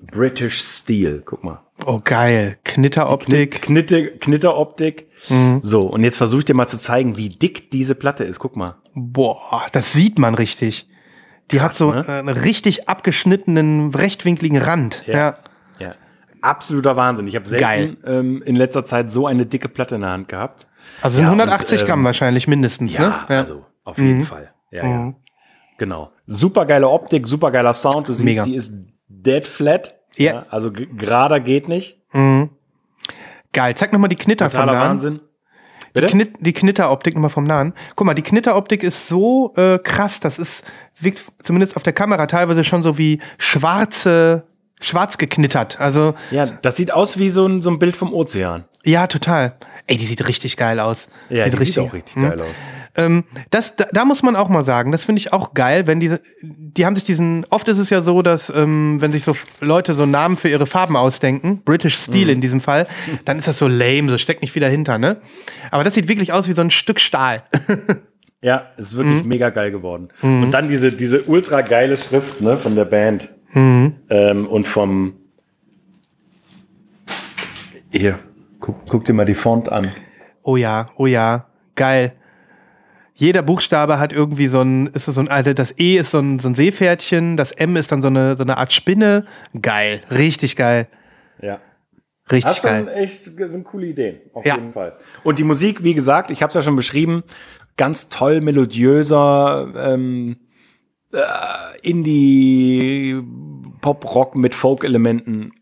British 0.00 0.62
Steel, 0.62 1.22
guck 1.24 1.42
mal. 1.44 1.60
Oh, 1.86 2.00
geil. 2.02 2.58
Knitteroptik. 2.64 3.62
Knitte, 3.62 4.18
Knitteroptik. 4.18 5.08
So, 5.62 5.82
und 5.86 6.04
jetzt 6.04 6.16
versuche 6.16 6.40
ich 6.40 6.44
dir 6.44 6.54
mal 6.54 6.66
zu 6.68 6.78
zeigen, 6.78 7.16
wie 7.16 7.28
dick 7.28 7.70
diese 7.70 7.94
Platte 7.94 8.24
ist. 8.24 8.38
Guck 8.38 8.56
mal. 8.56 8.76
Boah, 8.94 9.66
das 9.72 9.92
sieht 9.92 10.18
man 10.18 10.34
richtig. 10.34 10.88
Die 11.50 11.60
hat 11.60 11.74
so 11.74 11.92
ne? 11.92 12.04
äh, 12.06 12.12
einen 12.12 12.36
richtig 12.36 12.88
abgeschnittenen, 12.88 13.94
rechtwinkligen 13.94 14.58
Rand. 14.58 15.02
Ja. 15.06 15.38
Ja. 15.78 15.94
Absoluter 16.40 16.96
Wahnsinn. 16.96 17.26
Ich 17.26 17.34
habe 17.36 17.48
selten 17.48 17.96
ähm, 18.06 18.42
in 18.44 18.54
letzter 18.54 18.84
Zeit 18.84 19.10
so 19.10 19.26
eine 19.26 19.46
dicke 19.46 19.68
Platte 19.68 19.96
in 19.96 20.02
der 20.02 20.10
Hand 20.10 20.28
gehabt. 20.28 20.66
Also 21.02 21.16
sind 21.16 21.24
Ja, 21.24 21.30
180 21.32 21.72
und, 21.72 21.80
ähm, 21.80 21.86
Gramm 21.88 22.04
wahrscheinlich 22.04 22.46
mindestens, 22.46 22.96
Ja, 22.96 23.26
ne? 23.28 23.36
also 23.38 23.64
auf 23.84 23.98
jeden 23.98 24.24
Fall. 24.24 24.52
Ja, 24.70 24.86
ja. 24.86 25.14
Genau. 25.78 26.12
Super 26.26 26.66
geile 26.66 26.88
Optik, 26.88 27.26
super 27.26 27.50
geiler 27.50 27.74
Sound. 27.74 28.08
Du 28.08 28.12
siehst, 28.12 28.24
Mega. 28.24 28.42
die 28.44 28.54
ist 28.54 28.72
dead 29.08 29.46
flat. 29.46 29.97
Ja. 30.16 30.46
also 30.50 30.70
g- 30.72 30.86
gerader 30.86 31.40
geht 31.40 31.68
nicht. 31.68 31.98
Geil. 33.52 33.74
Zeig 33.76 33.92
nochmal 33.92 34.08
die 34.08 34.16
Knitter 34.16 34.50
vom 34.50 34.60
Totaler 34.60 34.72
Nahen. 34.78 34.88
Wahnsinn. 34.90 35.20
Bitte? 35.94 36.06
Knit, 36.08 36.32
die 36.40 36.52
Knitteroptik 36.52 37.14
nochmal 37.14 37.30
vom 37.30 37.44
Nahen. 37.44 37.72
Guck 37.96 38.06
mal, 38.06 38.14
die 38.14 38.22
Knitteroptik 38.22 38.82
ist 38.82 39.08
so 39.08 39.54
äh, 39.56 39.78
krass. 39.78 40.20
Das 40.20 40.38
ist, 40.38 40.64
wirkt 41.00 41.22
zumindest 41.42 41.76
auf 41.76 41.82
der 41.82 41.92
Kamera 41.94 42.26
teilweise 42.26 42.62
schon 42.62 42.82
so 42.82 42.98
wie 42.98 43.20
schwarze, 43.38 44.44
schwarz 44.80 45.16
geknittert. 45.18 45.80
Also, 45.80 46.14
Ja, 46.30 46.44
das 46.46 46.76
sieht 46.76 46.92
aus 46.92 47.18
wie 47.18 47.30
so 47.30 47.46
ein, 47.46 47.62
so 47.62 47.70
ein 47.70 47.78
Bild 47.78 47.96
vom 47.96 48.12
Ozean. 48.12 48.64
ja, 48.84 49.06
total. 49.06 49.54
Ey, 49.86 49.96
die 49.96 50.04
sieht 50.04 50.28
richtig 50.28 50.58
geil 50.58 50.78
aus. 50.80 51.08
Ja, 51.30 51.48
die 51.48 51.64
sieht 51.64 51.78
auch 51.78 51.92
richtig 51.94 52.16
geil 52.16 52.38
aus. 52.40 52.54
Ähm, 52.98 53.24
das, 53.50 53.76
da, 53.76 53.86
da 53.92 54.04
muss 54.04 54.22
man 54.22 54.36
auch 54.36 54.48
mal 54.50 54.64
sagen, 54.64 54.92
das 54.92 55.04
finde 55.04 55.20
ich 55.20 55.32
auch 55.32 55.54
geil, 55.54 55.86
wenn 55.86 56.00
diese, 56.00 56.20
die 56.42 56.84
haben 56.84 56.96
sich 56.96 57.04
diesen, 57.04 57.46
oft 57.48 57.66
ist 57.68 57.78
es 57.78 57.88
ja 57.90 58.02
so, 58.02 58.20
dass 58.22 58.50
ähm, 58.54 59.00
wenn 59.00 59.12
sich 59.12 59.22
so 59.24 59.34
Leute 59.60 59.94
so 59.94 60.04
Namen 60.04 60.36
für 60.36 60.48
ihre 60.48 60.66
Farben 60.66 60.96
ausdenken, 60.96 61.62
British 61.64 61.96
Steel 61.96 62.24
Mhm. 62.26 62.30
in 62.32 62.40
diesem 62.40 62.60
Fall, 62.60 62.86
dann 63.24 63.38
ist 63.38 63.48
das 63.48 63.58
so 63.58 63.68
lame, 63.68 64.10
so 64.10 64.18
steckt 64.18 64.42
nicht 64.42 64.52
viel 64.52 64.60
dahinter, 64.62 64.98
ne? 64.98 65.18
Aber 65.70 65.84
das 65.84 65.94
sieht 65.94 66.08
wirklich 66.08 66.32
aus 66.32 66.48
wie 66.48 66.52
so 66.52 66.60
ein 66.60 66.70
Stück 66.70 67.00
Stahl. 67.00 67.42
Ja, 68.40 68.68
ist 68.76 68.96
wirklich 68.96 69.24
Mhm. 69.24 69.28
mega 69.28 69.50
geil 69.50 69.72
geworden. 69.72 70.10
Und 70.22 70.52
dann 70.52 70.68
diese, 70.68 70.92
diese 70.92 71.22
ultra 71.22 71.60
geile 71.62 71.96
Schrift 71.96 72.40
ne, 72.40 72.56
von 72.56 72.76
der 72.76 72.84
Band 72.84 73.34
Mhm. 73.52 73.94
ähm, 74.10 74.46
und 74.46 74.68
vom. 74.68 75.14
Hier, 77.90 78.18
guck, 78.60 78.76
guck 78.88 79.04
dir 79.04 79.12
mal 79.12 79.24
die 79.24 79.34
Font 79.34 79.68
an. 79.70 79.90
oh 80.42 80.56
ja, 80.56 80.88
oh 80.96 81.06
ja, 81.06 81.46
geil. 81.74 82.12
Jeder 83.20 83.42
Buchstabe 83.42 83.98
hat 83.98 84.12
irgendwie 84.12 84.46
so 84.46 84.60
ein, 84.60 84.86
ist 84.88 85.06
so 85.06 85.20
ein, 85.20 85.26
also 85.26 85.52
das 85.52 85.76
E 85.76 85.96
ist 85.96 86.12
so 86.12 86.20
ein, 86.20 86.38
so 86.38 86.48
ein 86.48 86.54
Seepferdchen, 86.54 87.36
das 87.36 87.50
M 87.50 87.74
ist 87.76 87.90
dann 87.90 88.00
so 88.00 88.06
eine, 88.06 88.36
so 88.36 88.44
eine 88.44 88.58
Art 88.58 88.72
Spinne. 88.72 89.26
Geil, 89.60 90.02
richtig 90.08 90.54
geil, 90.54 90.86
Ja. 91.42 91.58
richtig 92.30 92.44
Das 92.44 92.62
sind 92.62 92.86
geil. 92.86 92.88
echt 92.94 93.24
sind 93.24 93.64
coole 93.64 93.86
Ideen, 93.88 94.20
auf 94.34 94.46
Ja. 94.46 94.54
jeden 94.54 94.72
Fall. 94.72 94.96
Und 95.24 95.40
die 95.40 95.44
Musik, 95.44 95.82
wie 95.82 95.94
gesagt, 95.94 96.30
ich 96.30 96.42
habe 96.42 96.48
es 96.50 96.54
ja 96.54 96.62
schon 96.62 96.76
beschrieben, 96.76 97.24
ganz 97.76 98.08
toll 98.08 98.40
melodiöser 98.40 99.72
ähm, 99.76 100.36
äh, 101.12 101.18
Indie 101.82 103.20
Pop 103.80 104.14
Rock 104.14 104.36
mit 104.36 104.54
Folk 104.54 104.84
Elementen. 104.84 105.52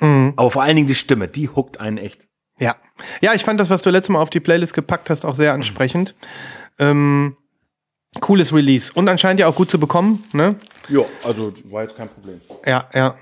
Mhm. 0.00 0.32
Aber 0.36 0.50
vor 0.50 0.62
allen 0.62 0.76
Dingen 0.76 0.88
die 0.88 0.94
Stimme, 0.94 1.28
die 1.28 1.50
huckt 1.50 1.78
einen 1.78 1.98
echt. 1.98 2.26
Ja. 2.58 2.76
Ja, 3.20 3.34
ich 3.34 3.44
fand 3.44 3.60
das, 3.60 3.68
was 3.68 3.82
du 3.82 3.90
letztes 3.90 4.08
Mal 4.14 4.20
auf 4.20 4.30
die 4.30 4.40
Playlist 4.40 4.72
gepackt 4.72 5.10
hast, 5.10 5.26
auch 5.26 5.34
sehr 5.34 5.52
ansprechend. 5.52 6.14
Ähm, 6.78 7.36
cooles 8.20 8.52
Release. 8.52 8.92
Und 8.94 9.08
anscheinend 9.08 9.40
ja 9.40 9.46
auch 9.48 9.54
gut 9.54 9.70
zu 9.70 9.78
bekommen, 9.78 10.24
ne? 10.32 10.56
Ja, 10.88 11.02
also 11.24 11.52
war 11.64 11.82
jetzt 11.82 11.96
kein 11.96 12.08
Problem. 12.08 12.40
Ja, 12.64 12.88
ja. 12.94 13.14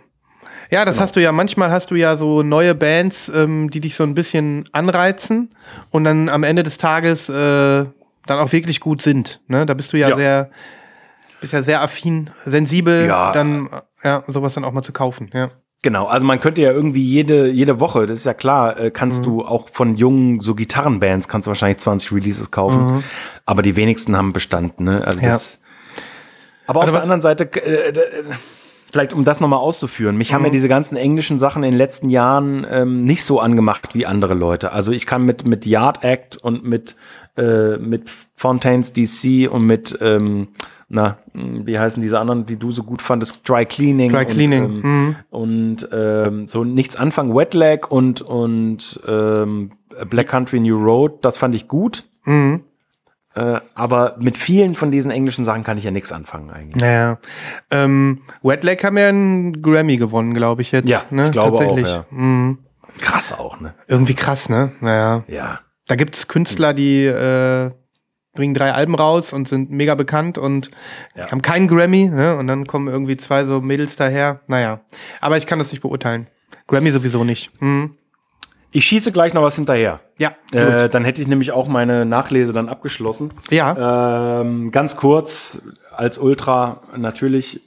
Ja, 0.70 0.84
das 0.84 0.98
hast 0.98 1.14
du 1.16 1.20
ja, 1.20 1.30
manchmal 1.30 1.70
hast 1.70 1.90
du 1.90 1.94
ja 1.94 2.16
so 2.16 2.42
neue 2.42 2.74
Bands, 2.74 3.28
ähm, 3.28 3.70
die 3.70 3.80
dich 3.80 3.94
so 3.96 4.02
ein 4.02 4.14
bisschen 4.14 4.68
anreizen 4.72 5.54
und 5.90 6.04
dann 6.04 6.28
am 6.28 6.42
Ende 6.42 6.62
des 6.62 6.78
Tages 6.78 7.28
äh, 7.28 7.32
dann 7.32 8.38
auch 8.38 8.50
wirklich 8.50 8.80
gut 8.80 9.02
sind. 9.02 9.40
Ne? 9.46 9.66
Da 9.66 9.74
bist 9.74 9.92
du 9.92 9.98
ja, 9.98 10.08
Ja. 10.10 10.16
sehr, 10.16 10.50
bist 11.40 11.52
ja 11.52 11.62
sehr 11.62 11.82
affin, 11.82 12.30
sensibel, 12.44 13.06
Ja. 13.06 13.32
dann 13.32 13.68
ja, 14.02 14.24
sowas 14.26 14.54
dann 14.54 14.64
auch 14.64 14.72
mal 14.72 14.82
zu 14.82 14.92
kaufen. 14.92 15.30
Ja. 15.34 15.50
Genau, 15.84 16.06
also 16.06 16.24
man 16.24 16.40
könnte 16.40 16.62
ja 16.62 16.72
irgendwie 16.72 17.04
jede, 17.04 17.50
jede 17.50 17.78
Woche, 17.78 18.06
das 18.06 18.16
ist 18.16 18.24
ja 18.24 18.32
klar, 18.32 18.80
äh, 18.80 18.90
kannst 18.90 19.26
du 19.26 19.44
auch 19.44 19.68
von 19.68 19.96
jungen 19.96 20.40
so 20.40 20.54
Gitarrenbands 20.54 21.28
kannst 21.28 21.46
du 21.46 21.50
wahrscheinlich 21.50 21.76
20 21.76 22.10
Releases 22.10 22.50
kaufen, 22.50 23.04
aber 23.44 23.60
die 23.60 23.76
wenigsten 23.76 24.16
haben 24.16 24.32
Bestand, 24.32 24.80
ne? 24.80 25.06
Also 25.06 25.20
Ja. 25.20 25.32
das. 25.32 25.60
Aber 26.66 26.80
Also 26.80 26.92
auf 26.92 26.96
der 26.96 27.02
anderen 27.02 27.20
Seite, 27.20 27.44
äh, 27.62 27.90
äh, 27.90 28.24
vielleicht 28.90 29.12
um 29.12 29.24
das 29.24 29.40
nochmal 29.42 29.58
auszuführen, 29.58 30.16
mich 30.16 30.32
haben 30.32 30.42
ja 30.46 30.50
diese 30.50 30.68
ganzen 30.68 30.96
englischen 30.96 31.38
Sachen 31.38 31.62
in 31.62 31.72
den 31.72 31.78
letzten 31.78 32.08
Jahren 32.08 32.66
ähm, 32.70 33.04
nicht 33.04 33.22
so 33.22 33.38
angemacht 33.40 33.94
wie 33.94 34.06
andere 34.06 34.32
Leute. 34.32 34.72
Also 34.72 34.90
ich 34.90 35.04
kann 35.04 35.26
mit, 35.26 35.46
mit 35.46 35.66
Yard 35.66 36.02
Act 36.02 36.38
und 36.38 36.64
mit, 36.64 36.96
äh, 37.36 37.76
mit 37.76 38.10
Fontaines 38.36 38.94
DC 38.94 39.50
und 39.52 39.66
mit, 39.66 39.98
ähm, 40.00 40.48
na, 40.88 41.18
mh, 41.32 41.66
wie 41.66 41.78
heißen 41.78 42.02
diese 42.02 42.18
anderen, 42.18 42.46
die 42.46 42.56
du 42.58 42.70
so 42.70 42.82
gut 42.82 43.02
fandest? 43.02 43.48
Dry 43.48 43.64
Cleaning. 43.64 44.10
Dry 44.12 44.24
Cleaning, 44.26 44.64
Und, 44.64 44.84
ähm, 44.84 45.16
und 45.30 45.88
ähm, 45.92 46.48
so 46.48 46.64
nichts 46.64 46.96
anfangen. 46.96 47.34
Wet 47.34 47.54
Leg 47.54 47.90
und, 47.90 48.20
und 48.22 49.00
ähm, 49.06 49.70
Black 50.08 50.28
Country 50.28 50.60
New 50.60 50.78
Road, 50.78 51.24
das 51.24 51.38
fand 51.38 51.54
ich 51.54 51.68
gut. 51.68 52.04
Äh, 53.36 53.60
aber 53.74 54.16
mit 54.20 54.38
vielen 54.38 54.76
von 54.76 54.90
diesen 54.90 55.10
englischen 55.10 55.44
Sachen 55.44 55.64
kann 55.64 55.76
ich 55.76 55.84
ja 55.84 55.90
nichts 55.90 56.12
anfangen 56.12 56.50
eigentlich. 56.50 56.80
Naja. 56.80 57.18
Ähm, 57.70 58.20
Wet 58.42 58.62
Leg 58.62 58.84
haben 58.84 58.96
ja 58.96 59.08
einen 59.08 59.60
Grammy 59.60 59.96
gewonnen, 59.96 60.34
glaube 60.34 60.62
ich 60.62 60.70
jetzt. 60.72 60.88
Ja, 60.88 61.02
ne? 61.10 61.26
ich 61.26 61.32
glaube 61.32 61.58
Tatsächlich. 61.58 61.86
auch, 61.86 61.90
ja. 61.90 62.06
Mhm. 62.10 62.58
Krass 63.00 63.32
auch, 63.32 63.58
ne? 63.60 63.74
Irgendwie 63.88 64.14
krass, 64.14 64.48
ne? 64.48 64.70
Naja. 64.80 65.24
Ja. 65.26 65.60
Da 65.88 65.96
gibt's 65.96 66.28
Künstler, 66.28 66.74
die 66.74 67.04
äh, 67.04 67.72
bringen 68.34 68.54
drei 68.54 68.72
Alben 68.72 68.94
raus 68.94 69.32
und 69.32 69.48
sind 69.48 69.70
mega 69.70 69.94
bekannt 69.94 70.38
und 70.38 70.70
Ja. 71.14 71.30
haben 71.30 71.42
keinen 71.42 71.68
Grammy, 71.68 72.06
ne? 72.08 72.36
Und 72.36 72.46
dann 72.46 72.66
kommen 72.66 72.88
irgendwie 72.88 73.16
zwei 73.16 73.44
so 73.46 73.60
Mädels 73.60 73.96
daher. 73.96 74.40
Naja. 74.46 74.80
Aber 75.20 75.36
ich 75.38 75.46
kann 75.46 75.58
das 75.58 75.70
nicht 75.72 75.80
beurteilen. 75.82 76.26
Grammy 76.66 76.90
sowieso 76.90 77.24
nicht. 77.24 77.50
Hm. 77.60 77.96
Ich 78.72 78.84
schieße 78.86 79.12
gleich 79.12 79.34
noch 79.34 79.42
was 79.42 79.54
hinterher. 79.54 80.00
Ja, 80.18 80.32
Äh, 80.52 80.88
dann 80.88 81.04
hätte 81.04 81.22
ich 81.22 81.28
nämlich 81.28 81.52
auch 81.52 81.68
meine 81.68 82.04
Nachlese 82.04 82.52
dann 82.52 82.68
abgeschlossen. 82.68 83.32
Ja. 83.50 84.40
Ähm, 84.40 84.72
ganz 84.72 84.96
kurz 84.96 85.62
als 85.96 86.18
Ultra 86.18 86.82
natürlich 86.96 87.60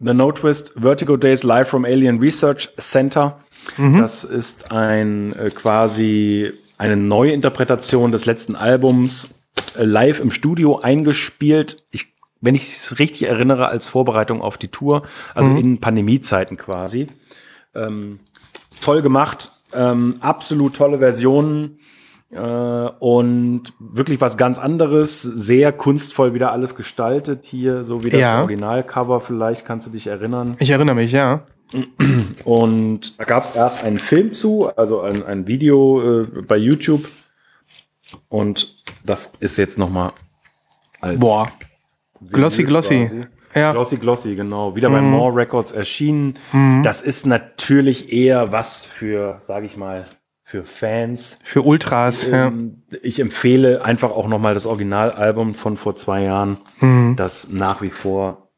The 0.00 0.12
No 0.14 0.32
Twist 0.32 0.72
Vertigo 0.80 1.16
Days 1.16 1.44
Live 1.44 1.68
from 1.68 1.84
Alien 1.84 2.18
Research 2.18 2.68
Center. 2.78 3.38
Das 3.76 4.24
ist 4.24 4.72
ein 4.72 5.32
äh, 5.34 5.50
quasi 5.50 6.52
eine 6.78 6.96
Neuinterpretation 6.96 8.10
des 8.10 8.26
letzten 8.26 8.56
Albums 8.56 9.41
live 9.76 10.20
im 10.20 10.30
Studio 10.30 10.78
eingespielt. 10.78 11.84
Ich, 11.90 12.12
wenn 12.40 12.54
ich 12.54 12.68
es 12.68 12.98
richtig 12.98 13.24
erinnere, 13.24 13.68
als 13.68 13.88
Vorbereitung 13.88 14.42
auf 14.42 14.58
die 14.58 14.68
Tour, 14.68 15.02
also 15.34 15.50
in 15.56 15.78
Pandemiezeiten 15.78 16.56
quasi. 16.56 17.08
Ähm, 17.74 18.20
toll 18.80 19.02
gemacht, 19.02 19.50
ähm, 19.72 20.14
absolut 20.20 20.76
tolle 20.76 20.98
Versionen 20.98 21.78
äh, 22.30 22.38
und 22.38 23.72
wirklich 23.78 24.20
was 24.20 24.36
ganz 24.36 24.58
anderes, 24.58 25.22
sehr 25.22 25.72
kunstvoll 25.72 26.34
wieder 26.34 26.52
alles 26.52 26.74
gestaltet 26.74 27.44
hier, 27.44 27.84
so 27.84 28.02
wie 28.04 28.10
das 28.10 28.20
Ja. 28.20 28.40
Originalcover 28.40 29.20
vielleicht, 29.20 29.64
kannst 29.64 29.86
du 29.86 29.90
dich 29.90 30.06
erinnern. 30.06 30.56
Ich 30.58 30.70
erinnere 30.70 30.96
mich, 30.96 31.12
ja. 31.12 31.44
Und 32.44 33.18
da 33.18 33.24
gab 33.24 33.44
es 33.44 33.54
erst 33.54 33.84
einen 33.84 33.98
Film 33.98 34.32
zu, 34.34 34.68
also 34.76 35.00
ein, 35.00 35.24
ein 35.24 35.46
Video 35.46 36.22
äh, 36.22 36.42
bei 36.42 36.56
YouTube. 36.56 37.08
Und 38.28 38.81
das 39.04 39.34
ist 39.40 39.56
jetzt 39.56 39.78
noch 39.78 39.90
mal 39.90 40.12
als 41.00 41.18
Boah. 41.18 41.50
Glossy, 42.30 42.62
glossy. 42.64 43.00
quasi. 43.06 43.26
Ja. 43.54 43.70
Mhm. 43.70 43.74
Glossy 43.74 43.96
Glossy, 43.96 44.34
genau. 44.36 44.76
Wieder 44.76 44.88
bei 44.88 45.00
More 45.02 45.34
Records 45.36 45.72
erschienen. 45.72 46.38
Das 46.82 47.00
ist 47.02 47.26
natürlich 47.26 48.12
eher 48.12 48.50
was 48.52 48.84
für, 48.84 49.40
sage 49.42 49.66
ich 49.66 49.76
mal, 49.76 50.06
für 50.44 50.64
Fans. 50.64 51.38
Für 51.44 51.62
Ultras, 51.62 52.26
ja. 52.26 52.46
Ähm, 52.46 52.82
Ich 53.02 53.20
empfehle 53.20 53.84
einfach 53.84 54.10
auch 54.10 54.26
noch 54.28 54.38
mal 54.38 54.54
das 54.54 54.64
Originalalbum 54.66 55.54
von 55.54 55.76
vor 55.76 55.96
zwei 55.96 56.22
Jahren, 56.22 56.58
Mhm. 56.80 57.16
das 57.16 57.48
nach 57.50 57.82
wie 57.82 57.90
vor 57.90 58.48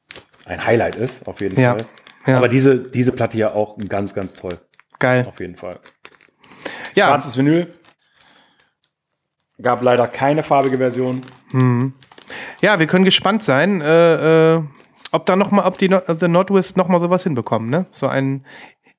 ein 0.46 0.64
Highlight 0.64 0.94
ist, 0.96 1.26
auf 1.26 1.40
jeden 1.40 1.58
Ja. 1.58 1.72
Fall. 1.72 1.86
Ja. 2.26 2.36
Aber 2.36 2.48
diese, 2.48 2.78
diese 2.78 3.12
Platte 3.12 3.36
hier 3.36 3.54
auch 3.56 3.76
ganz, 3.88 4.14
ganz 4.14 4.34
toll. 4.34 4.58
Geil. 4.98 5.26
Auf 5.28 5.40
jeden 5.40 5.56
Fall. 5.56 5.80
Ja, 6.94 7.08
Schwarzes 7.08 7.36
Vinyl. 7.36 7.72
Gab 9.62 9.82
leider 9.82 10.06
keine 10.08 10.42
farbige 10.42 10.78
Version. 10.78 11.20
ja, 12.60 12.78
wir 12.78 12.86
können 12.86 13.04
gespannt 13.04 13.44
sein, 13.44 13.80
äh, 13.80 14.56
äh, 14.56 14.62
ob 15.12 15.26
da 15.26 15.36
noch 15.36 15.50
mal, 15.50 15.64
ob 15.64 15.78
die 15.78 15.88
no 15.88 16.00
The 16.06 16.28
Nordwest 16.28 16.76
noch 16.76 16.88
mal 16.88 17.00
sowas 17.00 17.22
hinbekommen, 17.22 17.70
ne? 17.70 17.86
So 17.92 18.08
ein 18.08 18.44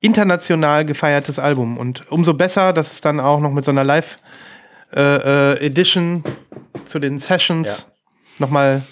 international 0.00 0.84
gefeiertes 0.84 1.38
Album 1.38 1.76
und 1.78 2.10
umso 2.10 2.34
besser, 2.34 2.72
dass 2.72 2.92
es 2.92 3.00
dann 3.00 3.20
auch 3.20 3.40
noch 3.40 3.50
mit 3.50 3.64
so 3.64 3.70
einer 3.70 3.84
Live 3.84 4.16
äh, 4.94 5.00
äh, 5.54 5.66
Edition 5.66 6.22
zu 6.84 6.98
den 6.98 7.18
Sessions 7.18 7.86
noch 8.38 8.50
mal 8.50 8.82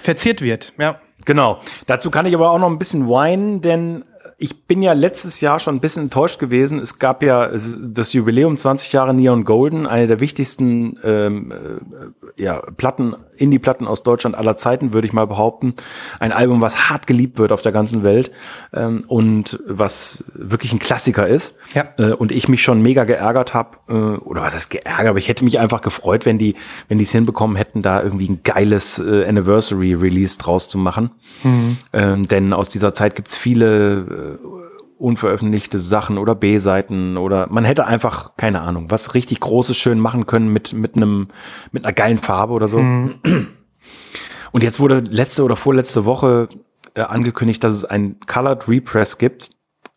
verziert 0.00 0.42
wird. 0.42 0.72
Ja. 0.78 1.00
Genau. 1.24 1.60
Dazu 1.86 2.10
kann 2.10 2.26
ich 2.26 2.34
aber 2.34 2.50
auch 2.50 2.58
noch 2.58 2.68
ein 2.68 2.78
bisschen 2.78 3.08
weinen, 3.08 3.60
denn 3.60 4.04
ich 4.42 4.64
bin 4.64 4.82
ja 4.82 4.94
letztes 4.94 5.42
Jahr 5.42 5.60
schon 5.60 5.76
ein 5.76 5.80
bisschen 5.80 6.04
enttäuscht 6.04 6.38
gewesen. 6.38 6.78
Es 6.78 6.98
gab 6.98 7.22
ja 7.22 7.50
das 7.82 8.14
Jubiläum 8.14 8.56
20 8.56 8.90
Jahre 8.90 9.12
Neon 9.12 9.44
Golden, 9.44 9.86
eine 9.86 10.06
der 10.06 10.18
wichtigsten 10.18 10.98
ähm, 11.04 11.52
äh, 11.52 12.42
ja, 12.42 12.62
Platten, 12.78 13.14
Indie-Platten 13.36 13.86
aus 13.86 14.02
Deutschland 14.02 14.34
aller 14.34 14.56
Zeiten, 14.56 14.94
würde 14.94 15.06
ich 15.06 15.12
mal 15.12 15.26
behaupten. 15.26 15.74
Ein 16.20 16.32
Album, 16.32 16.62
was 16.62 16.88
hart 16.88 17.06
geliebt 17.06 17.38
wird 17.38 17.52
auf 17.52 17.60
der 17.60 17.72
ganzen 17.72 18.02
Welt 18.02 18.30
ähm, 18.72 19.04
und 19.08 19.60
was 19.66 20.24
wirklich 20.32 20.72
ein 20.72 20.78
Klassiker 20.78 21.28
ist. 21.28 21.54
Ja. 21.74 21.88
Äh, 21.98 22.12
und 22.12 22.32
ich 22.32 22.48
mich 22.48 22.62
schon 22.62 22.80
mega 22.80 23.04
geärgert 23.04 23.52
habe, 23.52 23.76
äh, 23.88 23.92
oder 23.92 24.40
was 24.40 24.54
heißt 24.54 24.70
geärgert, 24.70 25.08
aber 25.08 25.18
ich 25.18 25.28
hätte 25.28 25.44
mich 25.44 25.58
einfach 25.58 25.82
gefreut, 25.82 26.24
wenn 26.24 26.38
die, 26.38 26.56
wenn 26.88 26.96
die 26.96 27.04
es 27.04 27.12
hinbekommen 27.12 27.56
hätten, 27.56 27.82
da 27.82 28.02
irgendwie 28.02 28.30
ein 28.30 28.40
geiles 28.42 28.98
äh, 28.98 29.26
Anniversary-Release 29.26 30.38
draus 30.38 30.66
zu 30.66 30.78
machen. 30.78 31.10
Ähm, 31.92 32.28
denn 32.28 32.52
aus 32.52 32.68
dieser 32.68 32.94
Zeit 32.94 33.16
gibt's 33.16 33.36
viele 33.36 33.98
äh, 33.98 34.29
unveröffentlichte 35.00 35.78
Sachen 35.78 36.18
oder 36.18 36.34
B-Seiten 36.34 37.16
oder 37.16 37.48
man 37.50 37.64
hätte 37.64 37.86
einfach, 37.86 38.36
keine 38.36 38.60
Ahnung, 38.60 38.90
was 38.90 39.14
richtig 39.14 39.40
Großes 39.40 39.76
schön 39.76 39.98
machen 39.98 40.26
können 40.26 40.52
mit, 40.52 40.74
mit 40.74 40.96
einem, 40.96 41.28
mit 41.72 41.84
einer 41.84 41.94
geilen 41.94 42.18
Farbe 42.18 42.52
oder 42.52 42.68
so. 42.68 42.78
Und 44.52 44.62
jetzt 44.62 44.80
wurde 44.80 44.98
letzte 44.98 45.42
oder 45.44 45.56
vorletzte 45.56 46.04
Woche 46.04 46.48
äh, 46.94 47.02
angekündigt, 47.02 47.64
dass 47.64 47.72
es 47.72 47.84
ein 47.84 48.16
Colored 48.26 48.68
Repress 48.68 49.18
gibt. 49.18 49.50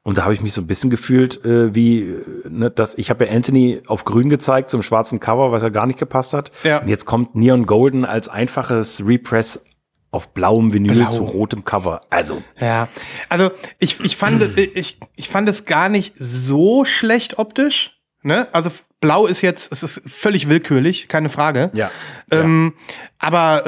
Und 0.03 0.17
da 0.17 0.23
habe 0.23 0.33
ich 0.33 0.41
mich 0.41 0.53
so 0.53 0.61
ein 0.61 0.67
bisschen 0.67 0.89
gefühlt, 0.89 1.43
äh, 1.43 1.73
wie, 1.73 2.01
äh, 2.01 2.23
ne, 2.49 2.69
dass 2.69 2.97
ich 2.97 3.09
habe 3.09 3.25
ja 3.25 3.31
Anthony 3.31 3.81
auf 3.87 4.05
grün 4.05 4.29
gezeigt 4.29 4.69
zum 4.69 4.81
schwarzen 4.81 5.19
Cover, 5.19 5.51
was 5.51 5.63
ja 5.63 5.69
gar 5.69 5.87
nicht 5.87 5.99
gepasst 5.99 6.33
hat. 6.33 6.51
Ja. 6.63 6.79
Und 6.79 6.87
jetzt 6.87 7.05
kommt 7.05 7.35
Neon 7.35 7.65
Golden 7.65 8.05
als 8.05 8.27
einfaches 8.27 9.05
Repress 9.05 9.65
auf 10.13 10.33
blauem 10.33 10.73
Vinyl 10.73 10.93
Blau. 10.95 11.09
zu 11.09 11.23
rotem 11.23 11.65
Cover. 11.65 12.01
Also, 12.09 12.41
Ja, 12.59 12.87
also 13.29 13.51
ich, 13.79 13.99
ich, 13.99 14.15
fand, 14.15 14.57
ich, 14.75 14.99
ich 15.15 15.29
fand 15.29 15.49
es 15.49 15.65
gar 15.65 15.89
nicht 15.89 16.13
so 16.17 16.85
schlecht 16.85 17.39
optisch. 17.39 17.99
Ne? 18.21 18.47
Also 18.53 18.71
blau 19.01 19.25
ist 19.25 19.41
jetzt, 19.41 19.71
es 19.71 19.83
ist 19.83 20.01
völlig 20.05 20.47
willkürlich, 20.47 21.07
keine 21.09 21.29
Frage. 21.29 21.71
Ja. 21.73 21.91
Ähm, 22.31 22.73
Aber 23.19 23.65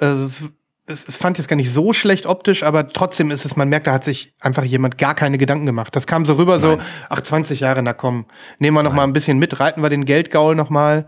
äh, 0.00 0.04
es, 0.04 0.44
es, 0.88 1.06
es 1.06 1.16
fand 1.16 1.38
jetzt 1.38 1.48
gar 1.48 1.56
nicht 1.56 1.72
so 1.72 1.92
schlecht 1.92 2.26
optisch, 2.26 2.62
aber 2.62 2.88
trotzdem 2.88 3.30
ist 3.30 3.44
es, 3.44 3.56
man 3.56 3.68
merkt, 3.68 3.86
da 3.86 3.92
hat 3.92 4.04
sich 4.04 4.32
einfach 4.40 4.64
jemand 4.64 4.98
gar 4.98 5.14
keine 5.14 5.38
Gedanken 5.38 5.66
gemacht. 5.66 5.94
Das 5.94 6.06
kam 6.06 6.24
so 6.24 6.34
rüber, 6.34 6.60
so, 6.60 6.78
ach, 7.08 7.20
20 7.20 7.60
Jahre, 7.60 7.82
na 7.82 7.92
komm, 7.92 8.26
nehmen 8.58 8.76
wir 8.76 8.82
noch 8.82 8.94
mal 8.94 9.04
ein 9.04 9.12
bisschen 9.12 9.38
mit, 9.38 9.60
reiten 9.60 9.82
wir 9.82 9.90
den 9.90 10.04
Geldgaul 10.04 10.54
noch 10.54 10.70
mal. 10.70 11.06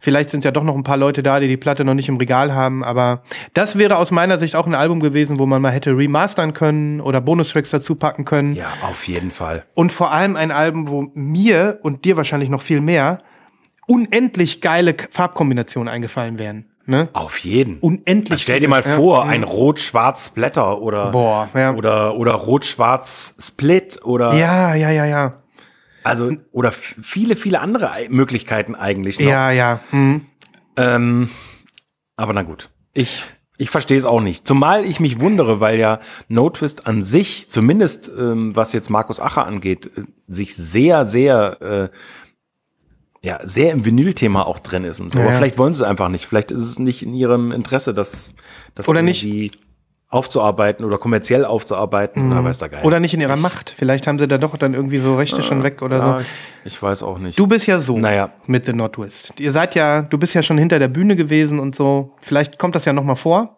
Vielleicht 0.00 0.30
sind 0.30 0.44
ja 0.44 0.50
doch 0.50 0.64
noch 0.64 0.74
ein 0.74 0.82
paar 0.82 0.96
Leute 0.96 1.22
da, 1.22 1.40
die 1.40 1.48
die 1.48 1.56
Platte 1.56 1.84
noch 1.84 1.94
nicht 1.94 2.08
im 2.08 2.16
Regal 2.16 2.54
haben, 2.54 2.84
aber 2.84 3.22
das 3.54 3.78
wäre 3.78 3.96
aus 3.96 4.10
meiner 4.10 4.38
Sicht 4.38 4.54
auch 4.54 4.66
ein 4.66 4.74
Album 4.74 5.00
gewesen, 5.00 5.38
wo 5.38 5.46
man 5.46 5.62
mal 5.62 5.72
hätte 5.72 5.96
remastern 5.96 6.52
können 6.52 7.00
oder 7.00 7.20
Bonustracks 7.20 7.70
dazu 7.70 7.94
packen 7.94 8.24
können. 8.24 8.54
ja, 8.54 8.72
auf 8.82 9.06
jeden 9.08 9.30
Fall. 9.30 9.64
Und 9.74 9.92
vor 9.92 10.12
allem 10.12 10.36
ein 10.36 10.50
Album, 10.50 10.88
wo 10.88 11.10
mir 11.14 11.78
und 11.82 12.04
dir 12.04 12.16
wahrscheinlich 12.16 12.50
noch 12.50 12.62
viel 12.62 12.80
mehr 12.80 13.18
unendlich 13.86 14.60
geile 14.60 14.94
Farbkombinationen 15.10 15.92
eingefallen 15.92 16.38
wären. 16.38 16.71
Ne? 16.84 17.08
Auf 17.12 17.38
jeden. 17.38 17.78
Unendlich. 17.78 18.42
Stell 18.42 18.58
dir 18.60 18.68
mal 18.68 18.82
Ja. 18.84 18.96
vor, 18.96 19.24
ein 19.26 19.44
rot-schwarz 19.44 20.26
Splatter 20.26 20.80
oder, 20.82 21.10
Boah, 21.12 21.48
ja. 21.54 21.74
oder, 21.74 22.16
oder 22.16 22.32
rot-schwarz 22.32 23.36
Split 23.38 24.00
oder, 24.04 24.34
Ja, 24.34 24.74
ja, 24.74 24.90
ja, 24.90 25.04
ja. 25.04 25.30
also, 26.02 26.32
oder 26.50 26.72
viele, 26.72 27.36
viele 27.36 27.60
andere 27.60 27.92
Ei- 27.92 28.08
Möglichkeiten 28.10 28.74
eigentlich 28.74 29.20
noch. 29.20 29.30
Ja, 29.30 29.50
ja. 29.52 29.80
Hm. 29.90 30.22
Ähm, 30.76 31.30
aber 32.16 32.32
na 32.32 32.42
gut. 32.42 32.70
Ich, 32.94 33.22
ich 33.58 33.70
verstehe 33.70 33.96
es 33.98 34.04
auch 34.04 34.20
nicht. 34.20 34.46
Zumal 34.48 34.84
ich 34.84 34.98
mich 34.98 35.20
wundere, 35.20 35.60
weil 35.60 35.78
ja 35.78 36.00
No 36.28 36.50
Twist 36.50 36.86
an 36.86 37.02
sich, 37.04 37.48
zumindest 37.50 38.10
ähm, 38.18 38.56
was 38.56 38.72
jetzt 38.72 38.90
Markus 38.90 39.20
Acher 39.20 39.46
angeht, 39.46 39.86
äh, 39.96 40.02
sich 40.26 40.56
sehr, 40.56 41.06
sehr, 41.06 41.62
äh, 41.92 41.96
ja, 43.24 43.38
sehr 43.44 43.70
im 43.72 43.84
Vinyl-Thema 43.84 44.46
auch 44.46 44.58
drin 44.58 44.84
ist 44.84 45.00
und 45.00 45.12
so. 45.12 45.18
Ja, 45.18 45.24
Aber 45.24 45.32
ja. 45.32 45.38
vielleicht 45.38 45.58
wollen 45.58 45.72
sie 45.74 45.82
es 45.84 45.88
einfach 45.88 46.08
nicht. 46.08 46.26
Vielleicht 46.26 46.50
ist 46.50 46.62
es 46.62 46.78
nicht 46.78 47.04
in 47.04 47.14
ihrem 47.14 47.52
Interesse, 47.52 47.94
das, 47.94 48.32
das 48.74 48.88
Oder 48.88 49.02
nicht. 49.02 49.24
aufzuarbeiten 50.08 50.84
oder 50.84 50.98
kommerziell 50.98 51.44
aufzuarbeiten 51.46 52.30
oder 52.30 52.44
weiß 52.44 52.58
der 52.58 52.68
Geil. 52.68 52.80
Mhm. 52.80 52.86
Oder 52.86 53.00
nicht 53.00 53.14
in 53.14 53.20
ihrer 53.20 53.36
Macht. 53.36 53.70
Vielleicht 53.70 54.06
haben 54.06 54.18
sie 54.18 54.28
da 54.28 54.36
doch 54.38 54.56
dann 54.56 54.74
irgendwie 54.74 54.98
so 54.98 55.16
Rechte 55.16 55.42
schon 55.42 55.62
weg 55.62 55.80
oder 55.82 55.98
ja, 55.98 56.18
so. 56.20 56.24
ich 56.64 56.82
weiß 56.82 57.02
auch 57.02 57.18
nicht. 57.18 57.38
Du 57.38 57.46
bist 57.46 57.66
ja 57.66 57.80
so 57.80 57.96
Naja. 57.96 58.30
mit 58.46 58.66
The 58.66 58.72
Nordwest. 58.74 59.32
Ihr 59.40 59.52
seid 59.52 59.74
ja, 59.74 60.02
du 60.02 60.18
bist 60.18 60.34
ja 60.34 60.42
schon 60.42 60.58
hinter 60.58 60.78
der 60.78 60.88
Bühne 60.88 61.16
gewesen 61.16 61.58
und 61.60 61.74
so. 61.74 62.14
Vielleicht 62.20 62.58
kommt 62.58 62.74
das 62.74 62.84
ja 62.84 62.92
noch 62.92 63.04
mal 63.04 63.14
vor. 63.14 63.56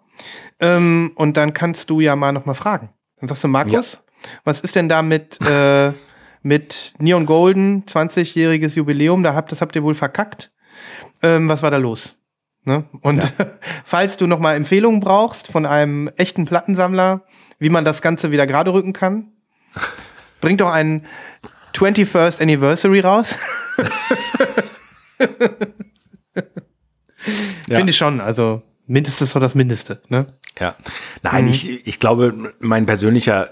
Ähm, 0.60 1.10
und 1.16 1.36
dann 1.36 1.54
kannst 1.54 1.90
du 1.90 1.98
ja 2.00 2.14
mal 2.14 2.32
noch 2.32 2.46
mal 2.46 2.54
fragen. 2.54 2.90
Dann 3.18 3.28
sagst 3.28 3.42
du, 3.42 3.48
Markus, 3.48 4.00
was 4.44 4.60
ist 4.60 4.76
denn 4.76 4.88
da 4.88 5.02
mit, 5.02 5.40
äh, 5.40 5.90
mit 6.44 6.94
Neon 6.98 7.26
Golden, 7.26 7.84
20-jähriges 7.86 8.76
Jubiläum? 8.76 9.24
Da 9.24 9.34
habt, 9.34 9.50
das 9.50 9.60
habt 9.60 9.74
ihr 9.74 9.82
wohl 9.82 9.96
verkackt. 9.96 10.52
Ähm, 11.22 11.48
was 11.48 11.62
war 11.62 11.72
da 11.72 11.78
los? 11.78 12.16
Ne? 12.64 12.84
Und 13.00 13.20
falls 13.84 14.16
du 14.16 14.28
noch 14.28 14.38
mal 14.38 14.54
Empfehlungen 14.54 15.00
brauchst 15.00 15.48
von 15.48 15.66
einem 15.66 16.08
echten 16.16 16.44
Plattensammler, 16.44 17.24
wie 17.58 17.70
man 17.70 17.84
das 17.84 18.02
Ganze 18.02 18.30
wieder 18.30 18.46
gerade 18.46 18.72
rücken 18.72 18.92
kann, 18.92 19.32
bring 20.40 20.56
doch 20.56 20.70
einen 20.70 21.06
21st 21.72 22.40
Anniversary 22.40 23.00
raus. 23.00 23.34
Ja. 27.68 27.76
Finde 27.78 27.90
ich 27.90 27.96
schon, 27.96 28.20
also 28.20 28.62
mindestens 28.86 29.32
so 29.32 29.40
das 29.40 29.54
Mindeste, 29.54 30.02
ne? 30.08 30.34
Ja. 30.58 30.70
Mhm. 30.70 30.84
Nein, 31.22 31.48
ich, 31.48 31.86
ich 31.86 31.98
glaube, 31.98 32.54
mein 32.60 32.86
persönlicher, 32.86 33.50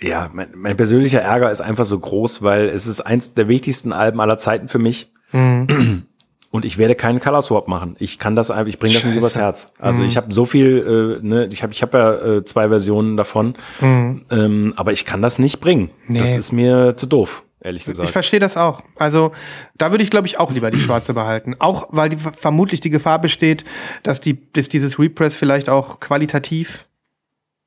ja, 0.00 0.28
mein, 0.32 0.48
mein 0.54 0.76
persönlicher 0.76 1.20
Ärger 1.20 1.50
ist 1.50 1.60
einfach 1.60 1.84
so 1.84 1.98
groß, 1.98 2.42
weil 2.42 2.66
es 2.68 2.86
ist 2.86 3.00
eins 3.00 3.34
der 3.34 3.48
wichtigsten 3.48 3.92
Alben 3.92 4.20
aller 4.20 4.38
Zeiten 4.38 4.68
für 4.68 4.78
mich. 4.78 5.10
Mhm. 5.32 6.06
Und 6.50 6.64
ich 6.64 6.78
werde 6.78 6.94
keinen 6.94 7.20
Color 7.20 7.42
Swap 7.42 7.68
machen. 7.68 7.96
Ich 7.98 8.18
kann 8.18 8.34
das 8.36 8.50
einfach, 8.50 8.66
ich 8.68 8.78
bringe 8.78 8.94
das 8.94 9.04
nicht 9.04 9.14
Scheiße. 9.14 9.14
Mhm. 9.14 9.18
übers 9.18 9.36
Herz. 9.36 9.72
Also 9.78 10.04
ich 10.04 10.16
habe 10.16 10.32
so 10.32 10.46
viel, 10.46 11.18
äh, 11.20 11.26
ne, 11.26 11.48
ich 11.52 11.62
habe 11.62 11.72
ich 11.72 11.82
hab 11.82 11.92
ja 11.92 12.14
äh, 12.14 12.44
zwei 12.44 12.68
Versionen 12.68 13.16
davon, 13.16 13.56
ähm, 13.82 14.72
aber 14.76 14.92
ich 14.92 15.04
kann 15.04 15.20
das 15.22 15.38
nicht 15.38 15.60
bringen. 15.60 15.90
Das 16.08 16.16
Mhm. 16.18 16.24
Nee. 16.24 16.36
ist 16.38 16.52
mir 16.52 16.96
zu 16.96 17.06
doof, 17.06 17.42
ehrlich 17.60 17.84
gesagt. 17.84 18.06
Ich 18.06 18.12
verstehe 18.12 18.40
das 18.40 18.56
auch. 18.56 18.82
Also 18.96 19.32
da 19.76 19.90
würde 19.90 20.04
ich, 20.04 20.08
glaube 20.10 20.28
ich, 20.28 20.38
auch 20.38 20.50
lieber 20.52 20.70
die 20.70 20.80
schwarze 20.80 21.12
behalten. 21.14 21.56
Auch 21.58 21.88
weil 21.90 22.08
die, 22.10 22.16
vermutlich 22.16 22.80
die 22.80 22.90
Gefahr 22.90 23.18
besteht, 23.20 23.64
dass, 24.02 24.20
die, 24.20 24.50
dass 24.52 24.68
dieses 24.68 24.98
Repress 24.98 25.36
vielleicht 25.36 25.68
auch 25.68 26.00
qualitativ 26.00 26.86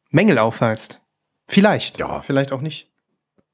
Mängel 0.10 0.40
aufweist. 0.40 1.00
Vielleicht. 1.50 2.00
Ja. 2.00 2.22
Vielleicht 2.22 2.52
auch 2.52 2.62
nicht. 2.62 2.88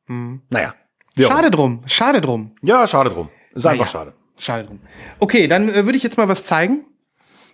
Naja. 0.08 0.76
Wie 1.16 1.26
auch 1.26 1.32
Schade 1.32 1.50
drum. 1.50 1.82
Schade 1.88 2.22
drum. 2.22 2.52
Ja, 2.62 2.86
schade 2.86 3.10
drum. 3.10 3.30
Ist 3.54 3.66
einfach 3.66 3.86
Naja. 3.86 3.92
schade. 3.92 4.14
Schade 4.40 4.66
drum. 4.66 4.80
Okay, 5.20 5.48
dann 5.48 5.70
äh, 5.70 5.86
würde 5.86 5.98
ich 5.98 6.04
jetzt 6.04 6.18
mal 6.18 6.28
was 6.28 6.46
zeigen. 6.46 6.86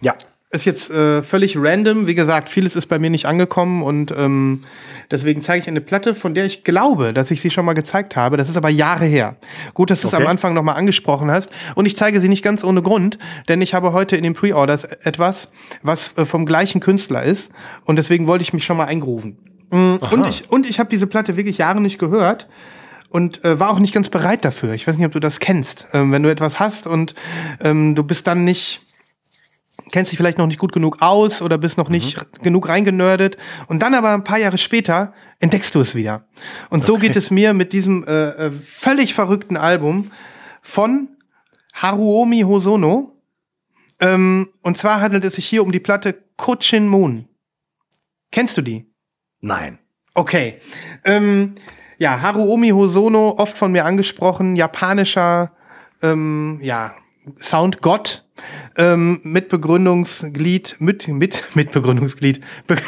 Ja. 0.02 0.16
Ist 0.50 0.66
jetzt 0.66 0.90
äh, 0.92 1.22
völlig 1.24 1.56
random. 1.58 2.08
Wie 2.08 2.16
gesagt, 2.16 2.50
vieles 2.50 2.76
ist 2.76 2.88
bei 2.88 3.00
mir 3.00 3.10
nicht 3.10 3.26
angekommen 3.26 3.84
und 3.84 4.12
ähm, 4.18 4.66
deswegen 5.12 5.42
zeige 5.42 5.62
ich 5.62 5.68
eine 5.70 5.80
Platte, 5.80 6.14
von 6.14 6.34
der 6.34 6.44
ich 6.46 6.66
glaube, 6.66 7.14
dass 7.14 7.32
ich 7.32 7.40
sie 7.40 7.52
schon 7.52 7.64
mal 7.64 7.72
gezeigt 7.74 8.18
habe. 8.18 8.36
Das 8.36 8.50
ist 8.50 8.58
aber 8.58 8.68
Jahre 8.68 9.06
her. 9.06 9.38
Gut, 9.74 9.92
dass 9.92 10.02
du 10.02 10.08
es 10.10 10.14
Okay. 10.14 10.24
am 10.24 10.28
Anfang 10.30 10.54
nochmal 10.54 10.76
angesprochen 10.76 11.32
hast. 11.32 11.50
Und 11.76 11.86
ich 11.86 11.96
zeige 11.96 12.20
sie 12.20 12.28
nicht 12.28 12.44
ganz 12.44 12.66
ohne 12.66 12.82
Grund, 12.82 13.18
denn 13.48 13.62
ich 13.62 13.74
habe 13.74 13.94
heute 13.94 14.18
in 14.18 14.24
den 14.24 14.34
Pre-Orders 14.34 14.84
etwas, 14.84 15.52
was 15.84 16.18
äh, 16.18 16.26
vom 16.26 16.46
gleichen 16.46 16.82
Künstler 16.82 17.24
ist. 17.24 17.52
Und 17.86 17.96
deswegen 17.98 18.28
wollte 18.28 18.42
ich 18.42 18.52
mich 18.52 18.66
schon 18.66 18.76
mal 18.76 18.86
eingrooven. 18.88 19.38
Mm, 19.72 19.96
Und 19.96 20.28
ich, 20.28 20.50
und 20.52 20.66
ich 20.68 20.80
habe 20.80 20.90
diese 20.90 21.08
Platte 21.08 21.38
wirklich 21.38 21.58
Jahre 21.58 21.82
nicht 21.82 21.98
gehört 21.98 22.48
und 23.10 23.44
äh, 23.44 23.60
war 23.60 23.72
auch 23.72 23.80
nicht 23.80 23.94
ganz 23.94 24.10
bereit 24.10 24.46
dafür. 24.46 24.74
Ich 24.74 24.88
weiß 24.88 24.96
nicht, 24.98 25.06
ob 25.06 25.12
du 25.12 25.20
das 25.20 25.40
kennst. 25.40 25.88
Ähm, 25.94 26.12
wenn 26.12 26.24
du 26.24 26.30
etwas 26.30 26.60
hast 26.60 26.88
und 26.88 27.16
ähm, 27.60 27.96
du 27.96 28.04
bist 28.04 28.28
dann 28.28 28.44
nicht 28.44 28.82
kennst 29.92 30.12
dich 30.12 30.18
vielleicht 30.18 30.38
noch 30.38 30.48
nicht 30.48 30.60
gut 30.60 30.72
genug 30.72 31.02
aus 31.02 31.42
oder 31.42 31.58
bist 31.58 31.78
noch 31.78 31.90
nicht 31.90 32.18
genug 32.42 32.70
reingenördet 32.70 33.38
und 33.68 33.82
dann 33.82 33.94
aber 33.94 34.14
ein 34.14 34.24
paar 34.24 34.38
Jahre 34.38 34.58
später 34.58 35.14
entdeckst 35.40 35.76
du 35.76 35.82
es 35.82 35.96
wieder. 35.96 36.28
Und 36.70 36.86
so 36.86 36.98
geht 36.98 37.16
es 37.16 37.32
mir 37.32 37.54
mit 37.54 37.74
diesem 37.74 38.06
äh, 38.08 38.30
äh, 38.30 38.52
völlig 38.52 39.14
verrückten 39.14 39.58
Album 39.58 40.12
von 40.62 41.10
Haruomi 41.74 42.42
Hosono. 42.42 43.22
Ähm, 44.00 44.50
und 44.62 44.78
zwar 44.78 45.02
handelt 45.02 45.26
es 45.26 45.36
sich 45.36 45.46
hier 45.46 45.64
um 45.64 45.72
die 45.72 45.80
Platte 45.80 46.18
Kochin 46.38 46.88
Moon. 46.88 47.28
Kennst 48.32 48.58
du 48.58 48.62
die? 48.62 48.91
Nein. 49.42 49.80
Okay. 50.14 50.56
Ähm, 51.04 51.56
ja, 51.98 52.22
Haruomi 52.22 52.70
Hosono, 52.70 53.36
oft 53.38 53.58
von 53.58 53.72
mir 53.72 53.86
angesprochen, 53.86 54.56
japanischer 54.56 55.52
ähm, 56.02 56.60
ja, 56.62 56.96
Soundgott, 57.40 58.26
ähm, 58.78 59.20
Mitbegründungsglied, 59.24 60.78
mit, 60.80 61.08
mit, 61.08 61.56
Mitbegründungsglied, 61.56 62.42
Be 62.68 62.76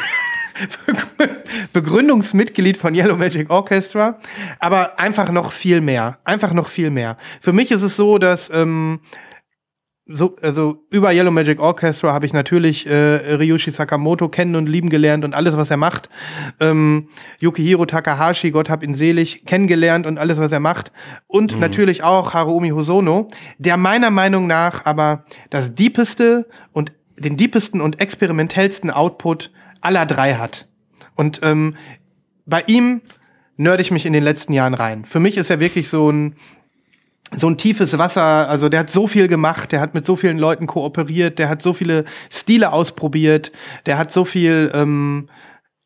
Begründungsmitglied 1.72 2.76
von 2.76 2.94
Yellow 2.94 3.16
Magic 3.16 3.50
Orchestra, 3.50 4.18
aber 4.60 5.00
einfach 5.00 5.30
noch 5.32 5.50
viel 5.50 5.80
mehr. 5.80 6.18
Einfach 6.24 6.52
noch 6.52 6.68
viel 6.68 6.90
mehr. 6.90 7.16
Für 7.40 7.52
mich 7.52 7.72
ist 7.72 7.82
es 7.82 7.96
so, 7.96 8.18
dass 8.18 8.50
ähm, 8.50 9.00
so, 10.06 10.36
also 10.42 10.84
über 10.90 11.12
Yellow 11.12 11.30
Magic 11.30 11.58
Orchestra 11.60 12.12
habe 12.12 12.26
ich 12.26 12.34
natürlich 12.34 12.86
äh, 12.86 13.34
Ryushi 13.34 13.70
Sakamoto 13.70 14.28
kennen 14.28 14.54
und 14.54 14.68
lieben 14.68 14.90
gelernt 14.90 15.24
und 15.24 15.34
alles, 15.34 15.56
was 15.56 15.70
er 15.70 15.78
macht. 15.78 16.10
Ähm, 16.60 17.08
Yukihiro 17.38 17.86
Takahashi, 17.86 18.50
Gott 18.50 18.68
hab 18.68 18.82
ihn 18.82 18.94
selig, 18.94 19.46
kennengelernt 19.46 20.06
und 20.06 20.18
alles, 20.18 20.38
was 20.38 20.52
er 20.52 20.60
macht. 20.60 20.92
Und 21.26 21.58
natürlich 21.58 22.02
auch 22.02 22.34
Harumi 22.34 22.70
Hosono, 22.70 23.28
der 23.58 23.78
meiner 23.78 24.10
Meinung 24.10 24.46
nach 24.46 24.84
aber 24.84 25.24
das 25.48 25.74
deepeste 25.74 26.46
und 26.72 26.92
den 27.16 27.38
deepesten 27.38 27.80
und 27.80 28.00
experimentellsten 28.00 28.90
Output 28.90 29.52
aller 29.80 30.04
drei 30.04 30.34
hat. 30.34 30.68
Und 31.14 31.40
ähm, 31.42 31.76
bei 32.44 32.62
ihm 32.66 33.00
nörd 33.56 33.80
ich 33.80 33.90
mich 33.90 34.04
in 34.04 34.12
den 34.12 34.24
letzten 34.24 34.52
Jahren 34.52 34.74
rein. 34.74 35.06
Für 35.06 35.20
mich 35.20 35.38
ist 35.38 35.48
er 35.48 35.60
wirklich 35.60 35.88
so 35.88 36.10
ein 36.10 36.34
so 37.36 37.48
ein 37.48 37.56
tiefes 37.56 37.96
Wasser, 37.98 38.48
also 38.48 38.68
der 38.68 38.80
hat 38.80 38.90
so 38.90 39.06
viel 39.06 39.28
gemacht, 39.28 39.72
der 39.72 39.80
hat 39.80 39.94
mit 39.94 40.06
so 40.06 40.16
vielen 40.16 40.38
Leuten 40.38 40.66
kooperiert, 40.66 41.38
der 41.38 41.48
hat 41.48 41.62
so 41.62 41.72
viele 41.72 42.04
Stile 42.30 42.72
ausprobiert, 42.72 43.52
der 43.86 43.98
hat 43.98 44.12
so 44.12 44.24
viel 44.24 44.70
ähm, 44.74 45.28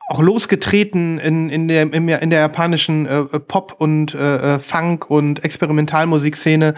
auch 0.09 0.23
losgetreten 0.23 1.19
in, 1.19 1.51
in, 1.51 1.69
der, 1.69 1.93
in, 1.93 2.07
der, 2.07 2.41
japanischen 2.41 3.07
äh, 3.07 3.25
Pop- 3.41 3.77
und 3.79 4.15
äh, 4.15 4.55
äh, 4.55 4.59
Funk- 4.59 5.11
und 5.11 5.45
Experimentalmusikszene. 5.45 6.75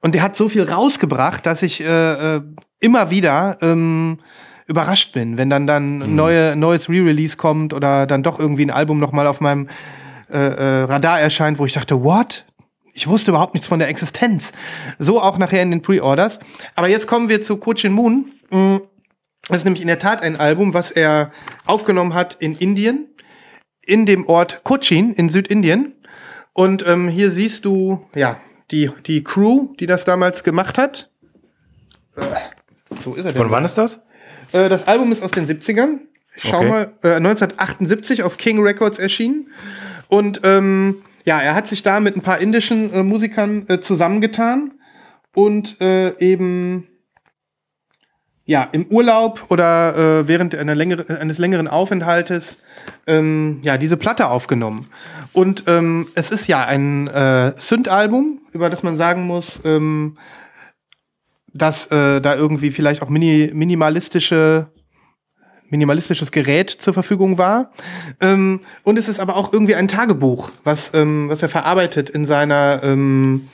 Und 0.00 0.14
der 0.14 0.22
hat 0.22 0.36
so 0.36 0.48
viel 0.48 0.64
rausgebracht, 0.64 1.46
dass 1.46 1.62
ich 1.62 1.80
äh, 1.80 2.36
äh, 2.36 2.40
immer 2.80 3.10
wieder 3.10 3.56
ähm, 3.60 4.18
überrascht 4.66 5.12
bin, 5.12 5.38
wenn 5.38 5.48
dann 5.48 5.68
dann 5.68 6.16
neue, 6.16 6.56
neues 6.56 6.88
Re-Release 6.88 7.36
kommt 7.36 7.72
oder 7.72 8.06
dann 8.06 8.24
doch 8.24 8.40
irgendwie 8.40 8.66
ein 8.66 8.70
Album 8.70 8.98
noch 8.98 9.12
mal 9.12 9.28
auf 9.28 9.40
meinem 9.40 9.68
äh, 10.28 10.38
äh, 10.38 10.82
Radar 10.82 11.20
erscheint, 11.20 11.60
wo 11.60 11.66
ich 11.66 11.74
dachte, 11.74 12.02
what? 12.02 12.45
Ich 12.96 13.06
wusste 13.06 13.30
überhaupt 13.30 13.52
nichts 13.52 13.68
von 13.68 13.78
der 13.78 13.88
Existenz. 13.88 14.52
So 14.98 15.20
auch 15.20 15.36
nachher 15.36 15.60
in 15.62 15.70
den 15.70 15.82
Pre-Orders. 15.82 16.38
Aber 16.74 16.88
jetzt 16.88 17.06
kommen 17.06 17.28
wir 17.28 17.42
zu 17.42 17.58
Cochin 17.58 17.92
Moon. 17.92 18.32
Mm, 18.50 18.76
Das 19.48 19.58
ist 19.58 19.64
nämlich 19.64 19.82
in 19.82 19.86
der 19.88 19.98
Tat 19.98 20.22
ein 20.22 20.36
Album, 20.40 20.72
was 20.72 20.90
er 20.90 21.30
aufgenommen 21.66 22.14
hat 22.14 22.36
in 22.40 22.56
Indien, 22.56 23.06
in 23.84 24.06
dem 24.06 24.26
Ort 24.26 24.64
Cochin 24.64 25.12
in 25.12 25.28
Südindien. 25.28 25.94
Und 26.54 26.86
ähm, 26.86 27.08
hier 27.08 27.30
siehst 27.30 27.66
du, 27.66 28.06
ja, 28.14 28.40
die, 28.70 28.90
die 29.06 29.22
Crew, 29.22 29.74
die 29.78 29.86
das 29.86 30.04
damals 30.06 30.42
gemacht 30.42 30.78
hat. 30.78 31.10
So 33.04 33.14
ist 33.14 33.24
er 33.26 33.32
denn. 33.32 33.36
Von 33.36 33.50
wann 33.50 33.64
ist 33.66 33.76
das? 33.76 34.00
Äh, 34.52 34.68
das 34.70 34.88
Album 34.88 35.12
ist 35.12 35.22
aus 35.22 35.32
den 35.32 35.46
70ern. 35.46 35.98
Ich 36.34 36.44
schau 36.44 36.56
Okay. 36.58 36.68
mal, 36.68 36.92
äh, 37.02 37.16
1978 37.16 38.22
auf 38.22 38.38
King 38.38 38.62
Records 38.62 38.98
erschienen. 38.98 39.50
Und 40.08 40.40
ähm, 40.44 40.96
ja, 41.26 41.40
er 41.40 41.54
hat 41.54 41.66
sich 41.68 41.82
da 41.82 42.00
mit 42.00 42.16
ein 42.16 42.22
paar 42.22 42.38
indischen 42.38 42.92
äh, 42.92 43.02
Musikern 43.02 43.66
äh, 43.68 43.80
zusammengetan 43.80 44.72
und 45.34 45.80
äh, 45.80 46.16
eben 46.18 46.86
ja 48.44 48.62
im 48.70 48.86
Urlaub 48.86 49.46
oder 49.48 50.20
äh, 50.20 50.28
während 50.28 50.52
längere, 50.52 51.18
eines 51.18 51.38
längeren 51.38 51.66
Aufenthaltes 51.66 52.58
ähm, 53.08 53.58
ja 53.62 53.76
diese 53.76 53.96
Platte 53.96 54.28
aufgenommen. 54.28 54.86
Und 55.32 55.64
ähm, 55.66 56.06
es 56.14 56.30
ist 56.30 56.46
ja 56.46 56.64
ein 56.64 57.08
äh, 57.08 57.52
Synth-Album, 57.58 58.40
über 58.52 58.70
das 58.70 58.84
man 58.84 58.96
sagen 58.96 59.26
muss, 59.26 59.60
ähm, 59.64 60.16
dass 61.52 61.88
äh, 61.88 62.20
da 62.20 62.36
irgendwie 62.36 62.70
vielleicht 62.70 63.02
auch 63.02 63.08
mini 63.08 63.50
minimalistische 63.52 64.68
minimalistisches 65.70 66.30
Gerät 66.30 66.70
zur 66.70 66.94
Verfügung 66.94 67.38
war. 67.38 67.72
Ähm, 68.20 68.60
und 68.82 68.98
es 68.98 69.08
ist 69.08 69.20
aber 69.20 69.36
auch 69.36 69.52
irgendwie 69.52 69.74
ein 69.74 69.88
Tagebuch, 69.88 70.50
was, 70.64 70.92
ähm, 70.94 71.28
was 71.28 71.42
er 71.42 71.48
verarbeitet 71.48 72.10
in 72.10 72.26
seiner 72.26 72.80
ähm, 72.82 73.48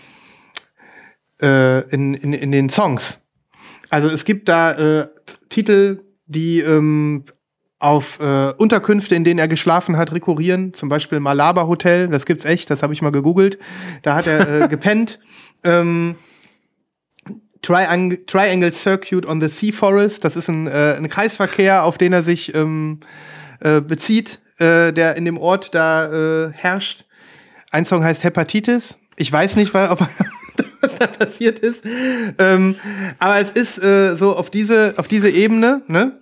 äh, 1.40 1.80
in, 1.90 2.14
in, 2.14 2.32
in 2.32 2.52
den 2.52 2.70
Songs. 2.70 3.18
Also 3.90 4.08
es 4.08 4.24
gibt 4.24 4.48
da 4.48 4.72
äh, 4.72 5.08
Titel, 5.48 6.04
die 6.26 6.60
ähm, 6.60 7.24
auf 7.78 8.20
äh, 8.20 8.52
Unterkünfte, 8.56 9.14
in 9.16 9.24
denen 9.24 9.40
er 9.40 9.48
geschlafen 9.48 9.96
hat, 9.96 10.12
rekurrieren. 10.12 10.72
Zum 10.72 10.88
Beispiel 10.88 11.18
Malaba 11.18 11.66
Hotel, 11.66 12.08
das 12.08 12.26
gibt's 12.26 12.44
echt, 12.44 12.70
das 12.70 12.82
habe 12.82 12.92
ich 12.92 13.02
mal 13.02 13.10
gegoogelt. 13.10 13.58
Da 14.02 14.14
hat 14.14 14.28
er 14.28 14.62
äh, 14.62 14.68
gepennt. 14.70 15.18
Ähm, 15.64 16.14
Triangle, 17.62 18.18
Triangle 18.26 18.72
Circuit 18.72 19.24
on 19.26 19.40
the 19.40 19.48
Sea 19.48 19.72
Forest. 19.72 20.24
Das 20.24 20.36
ist 20.36 20.48
ein, 20.48 20.66
äh, 20.66 20.96
ein 20.96 21.08
Kreisverkehr, 21.08 21.84
auf 21.84 21.96
den 21.96 22.12
er 22.12 22.22
sich 22.22 22.54
ähm, 22.54 23.00
äh, 23.60 23.80
bezieht, 23.80 24.40
äh, 24.58 24.92
der 24.92 25.16
in 25.16 25.24
dem 25.24 25.38
Ort 25.38 25.74
da 25.74 26.46
äh, 26.46 26.52
herrscht. 26.52 27.04
Ein 27.70 27.84
Song 27.84 28.04
heißt 28.04 28.24
Hepatitis. 28.24 28.98
Ich 29.16 29.32
weiß 29.32 29.56
nicht, 29.56 29.72
weil, 29.74 29.90
ob, 29.90 30.06
was 30.83 30.97
da 30.97 31.07
passiert 31.07 31.59
ist. 31.61 31.83
Ähm, 32.39 32.76
aber 33.18 33.39
es 33.39 33.51
ist 33.53 33.83
äh, 33.83 34.16
so 34.16 34.37
auf 34.37 34.51
diese, 34.51 34.95
auf 34.97 35.09
diese 35.09 35.30
Ebene, 35.30 35.80
ne? 35.89 36.12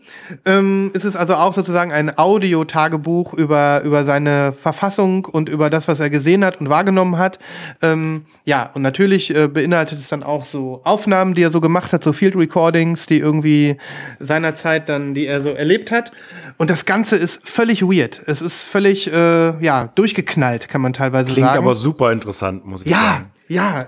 Ähm, 0.45 0.91
ist 0.95 1.05
es 1.05 1.17
also 1.17 1.35
auch 1.35 1.53
sozusagen 1.55 1.93
ein 1.93 2.17
Audio-Tagebuch 2.17 3.33
über, 3.35 3.81
über 3.85 4.05
seine 4.05 4.53
Verfassung 4.53 5.25
und 5.25 5.49
über 5.49 5.71
das, 5.71 5.89
was 5.89 5.99
er 6.01 6.11
gesehen 6.11 6.45
hat 6.45 6.61
und 6.61 6.69
wahrgenommen 6.69 7.19
hat. 7.19 7.39
Ähm, 7.83 8.27
ja, 8.45 8.71
und 8.75 8.83
natürlich 8.83 9.35
äh, 9.35 9.49
beinhaltet 9.49 9.99
es 9.99 10.09
dann 10.09 10.23
auch 10.23 10.45
so 10.45 10.81
Aufnahmen, 10.85 11.35
die 11.35 11.43
er 11.43 11.51
so 11.51 11.61
gemacht 11.61 11.93
hat, 11.93 12.05
so 12.05 12.13
Field 12.13 12.37
Recordings, 12.37 13.07
die 13.07 13.19
irgendwie 13.19 13.77
seinerzeit 14.19 14.89
dann, 14.89 15.15
die 15.15 15.27
er 15.27 15.41
so 15.43 15.51
erlebt 15.51 15.91
hat. 15.91 16.13
Und 16.59 16.71
das 16.71 16.85
Ganze 16.85 17.17
ist 17.17 17.41
völlig 17.49 17.83
weird. 17.83 18.21
Es 18.27 18.43
ist 18.43 18.61
völlig, 18.63 19.11
äh, 19.13 19.65
ja, 19.65 19.91
durchgeknallt, 19.95 20.69
kann 20.69 20.81
man 20.81 20.93
teilweise 20.93 21.33
Klingt 21.33 21.49
sagen. 21.49 21.59
aber 21.65 21.75
super 21.75 22.13
interessant, 22.13 22.67
muss 22.67 22.83
ich 22.85 22.91
Ja, 22.91 22.99
sagen. 22.99 23.25
ja, 23.33 23.40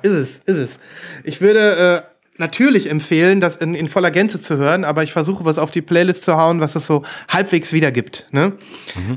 ist 0.02 0.12
es, 0.12 0.36
ist 0.44 0.56
es. 0.56 0.78
Ich 1.22 1.40
würde 1.40 2.04
äh, 2.04 2.12
natürlich 2.36 2.90
empfehlen, 2.90 3.40
das 3.40 3.56
in, 3.56 3.74
in 3.74 3.88
voller 3.88 4.10
Gänze 4.10 4.40
zu 4.40 4.56
hören, 4.56 4.84
aber 4.84 5.04
ich 5.04 5.12
versuche 5.12 5.44
was 5.44 5.56
auf 5.56 5.70
die 5.70 5.82
Playlist 5.82 6.24
zu 6.24 6.36
hauen, 6.36 6.60
was 6.60 6.74
es 6.74 6.86
so 6.86 7.04
halbwegs 7.28 7.72
wiedergibt. 7.72 8.26
Ne? 8.32 8.54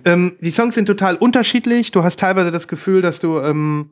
Ähm, 0.05 0.35
die 0.39 0.51
Songs 0.51 0.75
sind 0.75 0.85
total 0.85 1.15
unterschiedlich. 1.15 1.91
Du 1.91 2.03
hast 2.03 2.19
teilweise 2.19 2.51
das 2.51 2.67
Gefühl, 2.67 3.01
dass 3.01 3.19
du 3.19 3.39
ähm, 3.39 3.89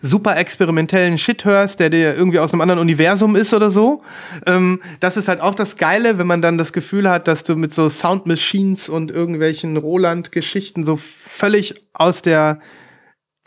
super 0.00 0.36
experimentellen 0.36 1.18
Shit 1.18 1.44
hörst, 1.44 1.80
der 1.80 1.90
dir 1.90 2.14
irgendwie 2.14 2.38
aus 2.38 2.52
einem 2.52 2.60
anderen 2.60 2.80
Universum 2.80 3.34
ist 3.34 3.52
oder 3.52 3.70
so. 3.70 4.02
Ähm, 4.46 4.80
das 5.00 5.16
ist 5.16 5.28
halt 5.28 5.40
auch 5.40 5.56
das 5.56 5.76
Geile, 5.76 6.18
wenn 6.18 6.26
man 6.26 6.42
dann 6.42 6.58
das 6.58 6.72
Gefühl 6.72 7.10
hat, 7.10 7.26
dass 7.26 7.44
du 7.44 7.56
mit 7.56 7.74
so 7.74 7.88
Sound 7.88 8.26
Machines 8.26 8.88
und 8.88 9.10
irgendwelchen 9.10 9.76
Roland-Geschichten 9.76 10.84
so 10.84 10.96
völlig 10.96 11.74
aus 11.92 12.22
der 12.22 12.60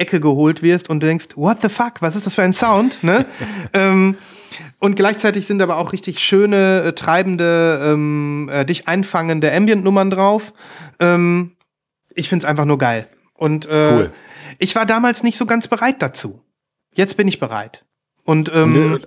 Ecke 0.03 0.19
geholt 0.19 0.61
wirst 0.61 0.89
und 0.89 0.99
du 1.01 1.07
denkst, 1.07 1.29
what 1.35 1.61
the 1.61 1.69
fuck, 1.69 2.01
was 2.01 2.15
ist 2.15 2.25
das 2.25 2.35
für 2.35 2.43
ein 2.43 2.53
Sound? 2.53 3.03
ne? 3.03 3.25
ähm, 3.73 4.17
und 4.79 4.95
gleichzeitig 4.95 5.47
sind 5.47 5.61
aber 5.61 5.77
auch 5.77 5.93
richtig 5.93 6.19
schöne, 6.19 6.83
äh, 6.83 6.91
treibende, 6.91 7.79
ähm, 7.81 8.49
äh, 8.51 8.65
dich 8.65 8.87
einfangende 8.87 9.51
Ambient-Nummern 9.51 10.09
drauf. 10.09 10.53
Ähm, 10.99 11.55
ich 12.13 12.27
find's 12.27 12.43
einfach 12.45 12.65
nur 12.65 12.77
geil. 12.77 13.07
Und 13.33 13.65
äh, 13.65 13.91
Cool. 13.93 14.11
ich 14.59 14.75
war 14.75 14.85
damals 14.85 15.23
nicht 15.23 15.37
so 15.37 15.45
ganz 15.45 15.69
bereit 15.69 16.01
dazu. 16.01 16.41
Jetzt 16.93 17.15
bin 17.15 17.27
ich 17.29 17.39
bereit. 17.39 17.85
Und 18.25 18.51
ähm, 18.53 18.99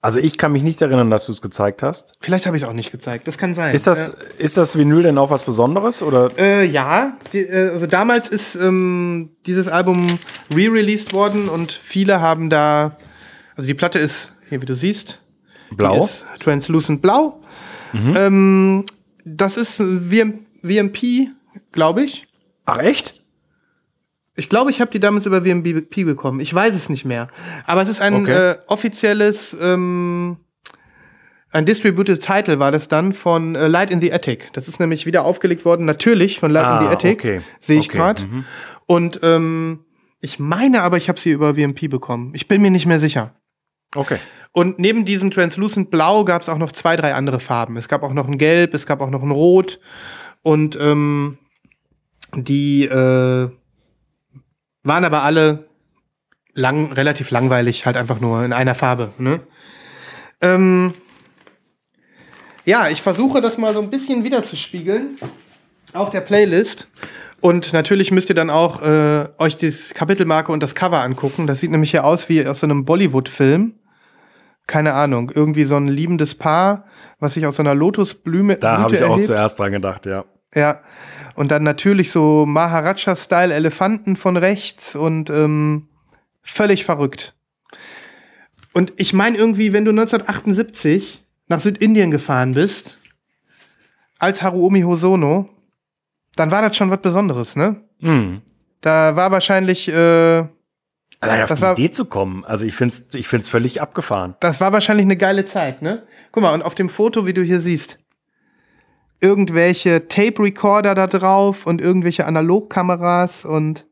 Also 0.00 0.20
ich 0.20 0.38
kann 0.38 0.52
mich 0.52 0.62
nicht 0.62 0.80
erinnern, 0.80 1.10
dass 1.10 1.26
du 1.26 1.32
es 1.32 1.42
gezeigt 1.42 1.82
hast. 1.82 2.14
vielleicht 2.20 2.46
habe 2.46 2.56
ich 2.56 2.62
es 2.62 2.68
auch 2.68 2.72
nicht 2.72 2.92
gezeigt. 2.92 3.26
Das 3.26 3.36
kann 3.36 3.54
sein. 3.54 3.74
Ist 3.74 3.88
das, 3.88 4.12
ist 4.38 4.56
das 4.56 4.78
Vinyl 4.78 5.02
denn 5.02 5.18
auch 5.18 5.30
was 5.30 5.42
Besonderes? 5.42 6.02
Oder? 6.02 6.28
Äh, 6.38 6.66
ja, 6.66 7.16
die, 7.32 7.40
äh, 7.40 7.70
also 7.70 7.86
damals 7.86 8.28
ist 8.28 8.54
ähm, 8.54 9.30
dieses 9.46 9.66
Album 9.66 10.06
re-released 10.54 11.12
worden 11.12 11.48
und 11.48 11.72
viele 11.72 12.20
haben 12.20 12.48
da, 12.48 12.96
also 13.56 13.66
die 13.66 13.74
Platte 13.74 13.98
ist, 13.98 14.30
hier 14.48 14.62
wie 14.62 14.66
du 14.66 14.76
siehst, 14.76 15.20
Blau? 15.72 16.08
translucent 16.40 17.02
blau. 17.02 17.40
Ähm, 17.92 18.84
das 19.24 19.56
ist 19.56 19.76
VM, 19.76 20.46
VMP, 20.62 21.28
glaube 21.72 22.04
ich. 22.04 22.26
Ach 22.66 22.78
echt? 22.78 23.20
Ich 24.38 24.48
glaube, 24.48 24.70
ich 24.70 24.80
habe 24.80 24.90
die 24.90 25.00
damals 25.00 25.26
über 25.26 25.42
VMP 25.42 26.04
bekommen. 26.04 26.40
Ich 26.40 26.54
weiß 26.54 26.74
es 26.74 26.88
nicht 26.88 27.04
mehr. 27.04 27.28
Aber 27.66 27.82
es 27.82 27.88
ist 27.88 28.00
ein 28.00 28.14
Okay. 28.14 28.50
äh, 28.52 28.58
offizielles, 28.68 29.56
ähm, 29.60 30.38
ein 31.50 31.66
Distributed 31.66 32.22
Title 32.24 32.58
war 32.58 32.70
das 32.70 32.88
dann 32.88 33.12
von 33.12 33.54
äh, 33.54 33.68
Light 33.68 33.90
in 33.90 34.00
the 34.00 34.12
Attic. 34.12 34.50
Das 34.52 34.68
ist 34.68 34.80
nämlich 34.80 35.06
wieder 35.06 35.24
aufgelegt 35.24 35.64
worden, 35.64 35.86
natürlich 35.86 36.38
von 36.38 36.50
Light 36.52 36.64
in 36.64 36.70
Ah, 36.70 36.80
the 36.80 36.86
Attic. 36.88 37.18
okay. 37.18 37.40
Sehe 37.58 37.80
ich 37.80 37.88
Okay, 37.88 37.96
gerade. 37.98 38.22
Und 38.86 39.20
ähm, 39.22 39.80
ich 40.20 40.38
meine 40.38 40.82
aber, 40.82 40.96
ich 40.98 41.08
habe 41.08 41.18
sie 41.18 41.30
über 41.30 41.54
VMP 41.54 41.88
bekommen. 41.88 42.32
Ich 42.34 42.48
bin 42.48 42.62
mir 42.62 42.70
nicht 42.70 42.86
mehr 42.86 43.00
sicher. 43.00 43.34
Okay. 43.96 44.18
Und 44.52 44.78
neben 44.78 45.04
diesem 45.04 45.30
Translucent 45.30 45.90
Blau 45.90 46.24
gab 46.24 46.42
es 46.42 46.48
auch 46.48 46.58
noch 46.58 46.72
zwei, 46.72 46.96
drei 46.96 47.14
andere 47.14 47.40
Farben. 47.40 47.76
Es 47.76 47.88
gab 47.88 48.02
auch 48.02 48.12
noch 48.12 48.28
ein 48.28 48.38
Gelb, 48.38 48.74
es 48.74 48.86
gab 48.86 49.00
auch 49.00 49.10
noch 49.10 49.22
ein 49.22 49.30
Rot. 49.30 49.78
Und 50.42 50.76
ähm, 50.80 51.38
die 52.34 52.84
äh, 52.84 53.48
waren 54.82 55.04
aber 55.04 55.22
alle 55.22 55.68
lang, 56.54 56.92
relativ 56.92 57.30
langweilig, 57.30 57.86
halt 57.86 57.96
einfach 57.96 58.20
nur 58.20 58.44
in 58.44 58.52
einer 58.52 58.74
Farbe. 58.74 59.12
Ne? 59.18 59.40
Ähm, 60.40 60.94
ja, 62.64 62.88
ich 62.88 63.00
versuche 63.02 63.40
das 63.40 63.58
mal 63.58 63.72
so 63.72 63.80
ein 63.80 63.90
bisschen 63.90 64.24
wiederzuspiegeln 64.24 65.16
auf 65.94 66.10
der 66.10 66.20
Playlist. 66.20 66.88
Und 67.40 67.72
natürlich 67.72 68.10
müsst 68.10 68.28
ihr 68.28 68.34
dann 68.34 68.50
auch 68.50 68.82
äh, 68.82 69.28
euch 69.38 69.56
das 69.56 69.94
Kapitelmarke 69.94 70.50
und 70.50 70.62
das 70.62 70.74
Cover 70.74 71.00
angucken. 71.02 71.46
Das 71.46 71.60
sieht 71.60 71.70
nämlich 71.70 71.92
hier 71.92 72.04
aus 72.04 72.28
wie 72.28 72.44
aus 72.44 72.60
so 72.60 72.66
einem 72.66 72.84
Bollywood-Film. 72.84 73.74
Keine 74.66 74.92
Ahnung, 74.92 75.30
irgendwie 75.34 75.64
so 75.64 75.76
ein 75.76 75.88
liebendes 75.88 76.34
Paar, 76.34 76.84
was 77.20 77.34
sich 77.34 77.46
aus 77.46 77.56
so 77.56 77.62
einer 77.62 77.74
Lotusblume 77.74 78.56
Da 78.56 78.78
habe 78.78 78.96
ich 78.96 79.02
auch 79.02 79.10
erhebt. 79.10 79.26
zuerst 79.28 79.58
dran 79.58 79.72
gedacht, 79.72 80.04
ja. 80.04 80.24
Ja. 80.54 80.80
Und 81.38 81.52
dann 81.52 81.62
natürlich 81.62 82.10
so 82.10 82.46
Maharaja-Style 82.46 83.54
Elefanten 83.54 84.16
von 84.16 84.36
rechts 84.36 84.96
und 84.96 85.30
ähm, 85.30 85.86
völlig 86.42 86.84
verrückt. 86.84 87.36
Und 88.72 88.92
ich 88.96 89.12
meine 89.12 89.38
irgendwie, 89.38 89.72
wenn 89.72 89.84
du 89.84 89.92
1978 89.92 91.24
nach 91.46 91.60
Südindien 91.60 92.10
gefahren 92.10 92.54
bist, 92.54 92.98
als 94.18 94.42
Haruomi 94.42 94.80
Hosono, 94.82 95.48
dann 96.34 96.50
war 96.50 96.60
das 96.60 96.76
schon 96.76 96.90
was 96.90 97.00
Besonderes, 97.02 97.54
ne? 97.54 97.82
Hm. 98.00 98.42
Da 98.80 99.14
war 99.14 99.30
wahrscheinlich, 99.30 99.86
äh, 99.88 100.44
Allein 101.20 101.42
auf 101.42 101.48
Das 101.50 101.58
die 101.60 101.62
war- 101.64 101.72
Idee 101.78 101.90
zu 101.92 102.04
kommen. 102.06 102.44
Also 102.44 102.64
ich 102.66 102.74
finde 102.74 102.96
es 102.96 103.14
ich 103.14 103.28
find's 103.28 103.48
völlig 103.48 103.80
abgefahren. 103.80 104.34
das 104.40 104.60
war 104.60 104.72
wahrscheinlich 104.72 105.04
eine 105.04 105.16
geile 105.16 105.44
Zeit, 105.46 105.82
ne? 105.82 106.02
Guck 106.32 106.42
mal, 106.42 106.52
und 106.52 106.62
auf 106.62 106.74
dem 106.74 106.88
Foto, 106.88 107.26
wie 107.26 107.32
du 107.32 107.42
hier 107.42 107.60
siehst, 107.60 107.98
irgendwelche 109.20 110.08
Tape-Recorder 110.08 110.94
da 110.94 111.06
drauf 111.06 111.66
und 111.66 111.80
irgendwelche 111.80 112.26
Analogkameras 112.26 113.44
und 113.44 113.86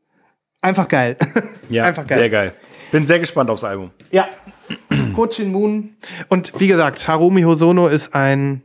einfach 0.61 0.87
geil. 0.87 1.17
Ja, 1.69 1.83
einfach 1.83 2.07
geil. 2.07 2.19
sehr 2.19 2.29
geil. 2.29 2.53
Bin 2.93 3.05
sehr 3.05 3.19
gespannt 3.19 3.49
aufs 3.49 3.65
Album. 3.65 3.91
Ja. 4.11 4.29
Kochin 5.15 5.51
Moon. 5.51 5.97
Und 6.29 6.57
wie 6.59 6.69
gesagt, 6.69 7.05
Harumi 7.09 7.41
Hosono 7.41 7.87
ist 7.87 8.15
ein 8.15 8.63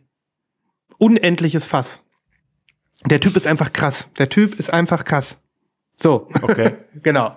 unendliches 0.98 1.66
Fass. 1.66 2.00
Der 3.06 3.18
Typ 3.18 3.34
ist 3.36 3.48
einfach 3.48 3.72
krass. 3.72 4.08
Der 4.18 4.28
Typ 4.28 4.60
ist 4.60 4.72
einfach 4.72 5.04
krass. 5.04 5.36
So. 6.00 6.28
Okay. 6.42 6.74
genau. 7.02 7.36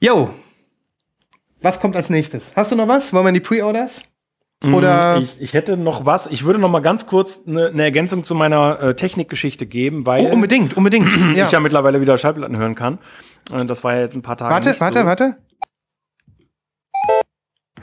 Yo. 0.00 0.34
Was 1.60 1.78
kommt 1.78 1.94
als 1.94 2.10
nächstes? 2.10 2.50
Hast 2.56 2.72
du 2.72 2.76
noch 2.76 2.88
was? 2.88 3.12
Wollen 3.12 3.26
wir 3.26 3.28
in 3.28 3.34
die 3.34 3.40
Pre-Orders? 3.40 4.02
Oder 4.64 5.18
Ich, 5.18 5.40
ich 5.40 5.52
hätte 5.54 5.76
noch 5.76 6.04
was. 6.04 6.26
Ich 6.26 6.44
würde 6.44 6.58
noch 6.58 6.68
mal 6.68 6.80
ganz 6.80 7.06
kurz 7.06 7.40
eine 7.46 7.72
ne 7.72 7.84
Ergänzung 7.84 8.24
zu 8.24 8.34
meiner 8.34 8.80
äh, 8.80 8.94
Technikgeschichte 8.96 9.66
geben, 9.66 10.04
weil 10.04 10.26
oh, 10.26 10.30
unbedingt, 10.32 10.76
unbedingt. 10.76 11.08
Ja. 11.36 11.46
ich 11.46 11.52
ja 11.52 11.60
mittlerweile 11.60 12.00
wieder 12.00 12.18
Schallplatten 12.18 12.56
hören 12.56 12.74
kann. 12.74 12.98
Äh, 13.52 13.64
Das 13.66 13.84
war 13.84 13.94
ja 13.94 14.00
jetzt 14.00 14.16
ein 14.16 14.22
paar 14.22 14.36
Tage 14.36 14.52
warte, 14.54 14.70
nicht 14.70 14.80
warte, 14.80 15.00
so. 15.00 15.06
warte. 15.06 15.36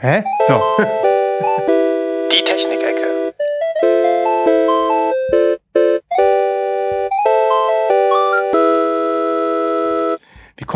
Hä? 0.00 0.24
So. 0.48 0.60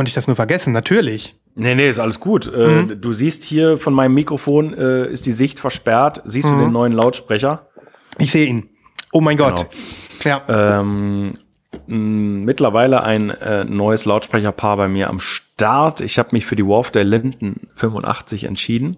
Konnte 0.01 0.09
ich 0.09 0.15
das 0.15 0.27
nur 0.29 0.37
vergessen? 0.37 0.73
Natürlich. 0.73 1.35
Nee, 1.57 1.75
nee, 1.75 1.91
ist 1.91 1.99
alles 1.99 2.21
gut. 2.21 2.47
Äh, 2.51 2.67
Mhm. 2.85 3.01
Du 3.03 3.13
siehst 3.13 3.45
hier 3.45 3.77
von 3.77 3.93
meinem 3.93 4.15
Mikrofon 4.15 4.73
äh, 4.73 5.07
ist 5.13 5.27
die 5.27 5.33
Sicht 5.33 5.61
versperrt. 5.61 6.23
Siehst 6.25 6.49
Mhm. 6.49 6.55
du 6.57 6.65
den 6.65 6.73
neuen 6.73 6.93
Lautsprecher? 6.93 7.69
Ich 8.17 8.31
sehe 8.31 8.47
ihn. 8.47 8.71
Oh 9.13 9.21
mein 9.21 9.37
Gott. 9.37 9.67
Ja. 10.25 10.43
Ähm, 10.81 11.35
mittlerweile 11.87 13.03
ein 13.03 13.29
äh, 13.29 13.65
neues 13.67 14.07
Lautsprecherpaar 14.07 14.79
bei 14.79 14.89
mir 14.89 15.11
am 15.11 15.21
Start. 15.21 16.01
Ich 16.01 16.19
habe 16.19 16.31
mich 16.33 16.47
für 16.47 16.57
die 16.57 16.67
Wharfdale 16.67 17.05
Linden 17.19 17.69
85 17.75 18.45
entschieden 18.45 18.97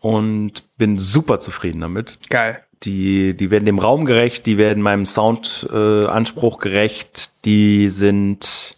und 0.00 0.76
bin 0.76 0.98
super 0.98 1.40
zufrieden 1.40 1.80
damit. 1.80 2.18
Geil. 2.28 2.58
Die, 2.82 3.34
die 3.34 3.50
werden 3.50 3.64
dem 3.64 3.78
Raum 3.78 4.04
gerecht, 4.04 4.44
die 4.44 4.58
werden 4.58 4.82
meinem 4.82 5.06
Soundanspruch 5.06 5.72
äh, 5.74 6.06
Anspruch 6.08 6.58
gerecht, 6.58 7.30
die 7.46 7.88
sind 7.88 8.76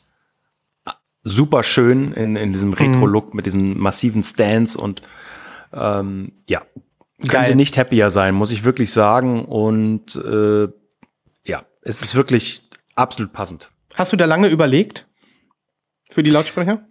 super 1.24 1.62
schön 1.62 2.12
in, 2.12 2.36
in 2.36 2.52
diesem 2.52 2.72
Retro-Look 2.72 3.34
mit 3.34 3.46
diesen 3.46 3.78
massiven 3.78 4.22
Stands 4.22 4.76
und 4.76 5.02
ähm, 5.72 6.32
ja, 6.48 6.62
könnte 7.20 7.28
Geil. 7.48 7.54
nicht 7.56 7.78
happier 7.78 8.10
sein, 8.10 8.34
muss 8.34 8.50
ich 8.52 8.64
wirklich 8.64 8.92
sagen. 8.92 9.44
Und 9.44 10.16
äh, 10.16 10.68
ja, 11.44 11.64
es 11.82 12.02
ist 12.02 12.14
wirklich 12.14 12.62
absolut 12.96 13.32
passend. 13.32 13.70
Hast 13.94 14.12
du 14.12 14.16
da 14.16 14.24
lange 14.24 14.48
überlegt? 14.48 15.06
Für 16.10 16.22
die 16.22 16.30
Lautsprecher? 16.30 16.86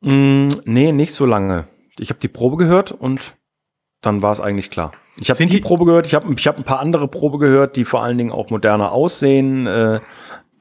Mm, 0.00 0.48
nee, 0.64 0.92
nicht 0.92 1.12
so 1.14 1.24
lange. 1.26 1.66
Ich 1.98 2.10
habe 2.10 2.20
die 2.20 2.28
Probe 2.28 2.56
gehört 2.56 2.92
und 2.92 3.36
dann 4.02 4.20
war 4.22 4.32
es 4.32 4.40
eigentlich 4.40 4.70
klar. 4.70 4.92
Ich 5.16 5.30
habe 5.30 5.38
die, 5.38 5.46
die- 5.46 5.60
Probe 5.60 5.84
gehört, 5.86 6.06
ich 6.06 6.14
habe 6.14 6.32
ich 6.36 6.46
hab 6.46 6.58
ein 6.58 6.64
paar 6.64 6.80
andere 6.80 7.08
Probe 7.08 7.38
gehört, 7.38 7.76
die 7.76 7.84
vor 7.84 8.02
allen 8.02 8.18
Dingen 8.18 8.32
auch 8.32 8.50
moderner 8.50 8.92
aussehen, 8.92 9.66
äh, 9.66 10.00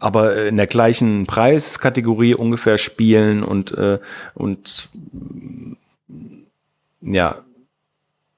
aber 0.03 0.47
in 0.47 0.57
der 0.57 0.67
gleichen 0.67 1.25
Preiskategorie 1.25 2.35
ungefähr 2.35 2.77
spielen 2.77 3.43
und, 3.43 3.71
äh, 3.77 3.99
und 4.33 4.89
mm, 5.13 5.73
ja, 7.01 7.37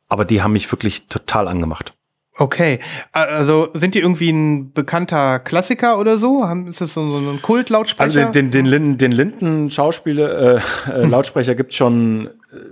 aber 0.07 0.25
die 0.25 0.41
haben 0.41 0.53
mich 0.53 0.71
wirklich 0.71 1.07
total 1.07 1.47
angemacht. 1.47 1.93
Okay. 2.37 2.79
Also 3.13 3.69
sind 3.73 3.95
die 3.95 3.99
irgendwie 3.99 4.29
ein 4.29 4.73
bekannter 4.73 5.39
Klassiker 5.39 5.97
oder 5.99 6.17
so? 6.17 6.43
Ist 6.67 6.81
das 6.81 6.93
so, 6.93 7.01
ein 7.01 7.41
Kultlautsprecher? 7.41 8.03
Also 8.03 8.19
den, 8.19 8.31
den, 8.31 8.51
den, 8.51 8.65
Linden, 8.65 8.97
den 8.97 9.11
Linden 9.11 9.71
Schauspieler, 9.71 10.57
äh, 10.57 10.61
äh, 10.91 11.05
Lautsprecher 11.05 11.55
gibt's 11.55 11.75
schon 11.75 12.29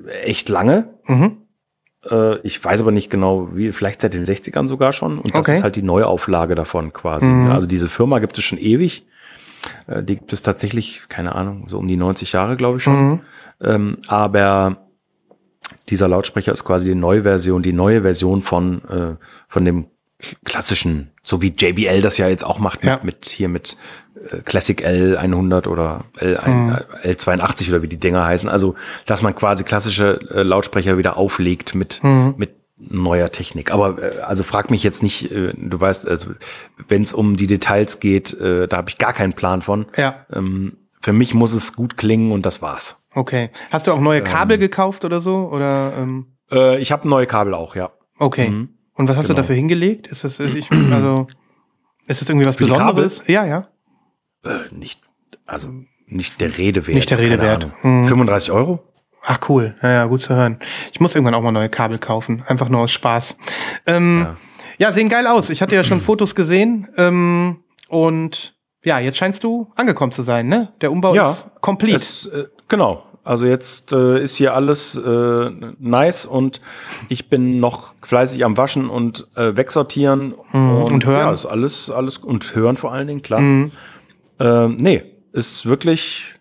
äh, 0.08 0.24
echt 0.24 0.50
lange. 0.50 0.89
Mhm. 1.08 1.38
Äh, 2.10 2.38
ich 2.39 2.64
weiß 2.64 2.82
aber 2.82 2.91
nicht 2.91 3.10
genau, 3.10 3.49
wie, 3.54 3.72
vielleicht 3.72 4.01
seit 4.01 4.14
den 4.14 4.26
60ern 4.26 4.68
sogar 4.68 4.93
schon. 4.93 5.20
Und 5.20 5.34
das 5.34 5.39
Okay. 5.41 5.58
ist 5.58 5.64
halt 5.64 5.76
die 5.76 5.84
Neuauflage 5.84 6.56
davon 6.56 6.93
quasi. 6.93 7.26
Mhm. 7.26 7.51
Also 7.51 7.68
diese 7.68 7.89
Firma 7.89 8.20
gibt 8.20 8.38
es 8.38 8.43
schon 8.43 8.58
ewig. 8.60 9.06
Äh, 9.88 10.04
die 10.04 10.16
gibt 10.18 10.34
es 10.34 10.41
tatsächlich, 10.41 11.04
keine 11.10 11.36
Ahnung, 11.36 11.66
so 11.68 11.78
um 11.80 11.88
die 11.88 11.97
90 11.97 12.34
Jahre, 12.34 12.58
glaube 12.58 12.78
ich 12.78 12.84
schon. 12.84 13.10
Mhm. 13.10 13.20
Ähm, 13.62 13.97
aber 14.08 14.78
dieser 15.89 16.08
Lautsprecher 16.08 16.51
ist 16.51 16.66
quasi 16.66 16.88
die 16.88 16.95
neue 16.95 17.24
Version, 17.24 17.64
die 17.64 17.74
neue 17.74 18.01
Version 18.01 18.41
von, 18.41 18.84
äh, 18.89 19.16
von 19.47 19.66
dem 19.66 19.88
klassischen, 20.45 21.11
so 21.24 21.41
wie 21.41 21.53
JBL 21.55 22.01
das 22.01 22.17
ja 22.17 22.28
jetzt 22.28 22.45
auch 22.45 22.59
macht, 22.59 22.84
Ja. 22.84 22.95
mit, 22.97 23.03
mit 23.03 23.26
hier 23.26 23.49
mit 23.49 23.78
äh, 24.32 24.38
Classic 24.41 24.86
L100 24.86 25.67
oder 25.67 26.05
L1, 26.19 26.47
Mhm. 26.49 26.78
äh, 27.03 27.13
L82 27.13 27.69
oder 27.69 27.82
wie 27.82 27.88
die 27.88 27.99
Dinger 27.99 28.24
heißen. 28.26 28.49
Also, 28.49 28.76
dass 29.05 29.21
man 29.21 29.36
quasi 29.36 29.63
klassische 29.63 30.19
äh, 30.32 30.43
Lautsprecher 30.43 30.97
wieder 30.97 31.17
auflegt 31.17 31.76
mit, 31.76 31.99
Mhm. 32.03 32.36
mit 32.38 32.55
neuer 32.78 33.32
Technik. 33.32 33.71
Aber 33.71 34.01
äh, 34.01 34.19
also 34.21 34.43
frag 34.43 34.69
mich 34.69 34.84
jetzt 34.84 35.03
nicht, 35.03 35.32
äh, 35.32 35.53
du 35.55 35.80
weißt, 35.80 36.07
also 36.07 36.32
wenn 36.88 37.01
es 37.01 37.13
um 37.13 37.36
die 37.38 37.47
Details 37.47 37.99
geht, 37.99 38.34
äh, 38.39 38.67
da 38.67 38.78
habe 38.78 38.89
ich 38.89 38.97
gar 38.97 39.13
keinen 39.13 39.34
Plan 39.34 39.61
von. 39.61 39.86
Ja. 39.97 40.26
Ähm, 40.34 40.78
für 41.01 41.13
mich 41.13 41.34
muss 41.34 41.53
es 41.53 41.76
gut 41.76 41.97
klingen 41.97 42.32
und 42.32 42.45
das 42.45 42.61
war's. 42.61 42.97
Okay. 43.15 43.51
Hast 43.71 43.88
du 43.88 43.91
auch 43.91 43.99
neue 43.99 44.21
Kabel 44.21 44.57
gekauft 44.57 45.05
oder 45.05 45.21
so? 45.21 45.49
Oder 45.51 45.93
ähm, 45.97 46.28
Äh, 46.51 46.80
ich 46.82 46.91
habe 46.91 47.07
neue 47.07 47.26
Kabel 47.26 47.53
auch, 47.53 47.76
ja. 47.76 47.91
okay. 48.19 48.49
Mhm. 48.49 48.69
Und 48.96 49.08
was 49.08 49.18
hast 49.18 49.26
du 49.30 49.34
Genau. 49.34 49.41
dafür 49.41 49.56
hingelegt? 49.56 50.08
Ist 50.08 50.24
das, 50.24 50.39
ist 50.39 50.56
ich, 50.56 50.72
also, 50.72 51.28
ist 52.08 52.22
das 52.22 52.30
irgendwie 52.30 52.48
was 52.48 52.56
Für 52.56 52.66
Besonderes? 52.66 53.24
Ja, 53.28 53.46
ja. 53.46 53.68
Äh, 54.46 54.74
nicht, 54.74 55.02
also 55.46 55.70
nicht 56.06 56.41
der 56.41 56.58
Rede 56.58 56.86
wert. 56.86 56.96
Nicht 56.96 57.10
der 57.10 57.18
Rede 57.20 57.39
wert. 57.39 57.70
Mhm. 57.84 58.08
35 58.08 58.52
Euro? 58.52 58.84
Ach 59.26 59.39
cool, 59.50 59.76
ja, 59.82 59.89
ja, 59.89 60.06
gut 60.06 60.22
zu 60.22 60.36
hören. 60.36 60.60
Ich 60.91 61.00
muss 61.00 61.16
irgendwann 61.16 61.34
auch 61.34 61.41
mal 61.41 61.52
neue 61.52 61.70
Kabel 61.70 61.98
kaufen, 61.98 62.44
einfach 62.46 62.68
nur 62.70 62.82
aus 62.82 62.91
Spaß. 62.91 63.38
Ähm, 63.88 64.28
ja. 64.78 64.91
sehen 64.91 65.08
geil 65.08 65.26
aus. 65.28 65.50
Ich 65.50 65.62
hatte 65.62 65.76
ja 65.76 65.84
schon 65.86 66.02
Fotos 66.02 66.36
gesehen 66.36 66.89
ähm, 66.98 67.64
und 67.88 68.56
ja, 68.84 69.00
jetzt 69.00 69.18
scheinst 69.18 69.44
du 69.46 69.72
angekommen 69.76 70.12
zu 70.12 70.24
sein, 70.24 70.48
ne? 70.50 70.74
Der 70.82 70.91
Umbau 70.91 71.16
Ja, 71.16 71.32
ist 71.32 71.46
complete. 71.62 71.96
Es, 71.96 72.26
äh, 72.26 72.48
genau. 72.68 73.06
Also 73.24 73.47
jetzt 73.47 73.93
äh, 73.93 74.21
ist 74.21 74.36
hier 74.36 74.53
alles 74.53 74.95
äh, 74.95 75.49
nice 75.80 76.26
und 76.26 76.59
ich 77.07 77.30
bin 77.30 77.59
noch 77.59 77.93
fleißig 78.03 78.43
am 78.43 78.57
Waschen 78.57 78.89
und 78.89 79.28
äh, 79.36 79.55
wegsortieren 79.55 80.36
Mhm. 80.51 80.84
Und 80.84 81.05
hören. 81.05 81.21
Mhm. 81.21 81.28
Ja, 81.28 81.34
ist 81.34 81.45
alles, 81.45 81.89
alles 81.89 82.17
und 82.17 82.53
hören 82.55 82.78
vor 82.78 82.91
allen 82.93 83.07
Dingen, 83.07 83.21
klar. 83.21 83.41
Äh, 84.39 84.67
nee, 84.67 85.03
ist 85.32 85.65
wirklich 85.65 86.36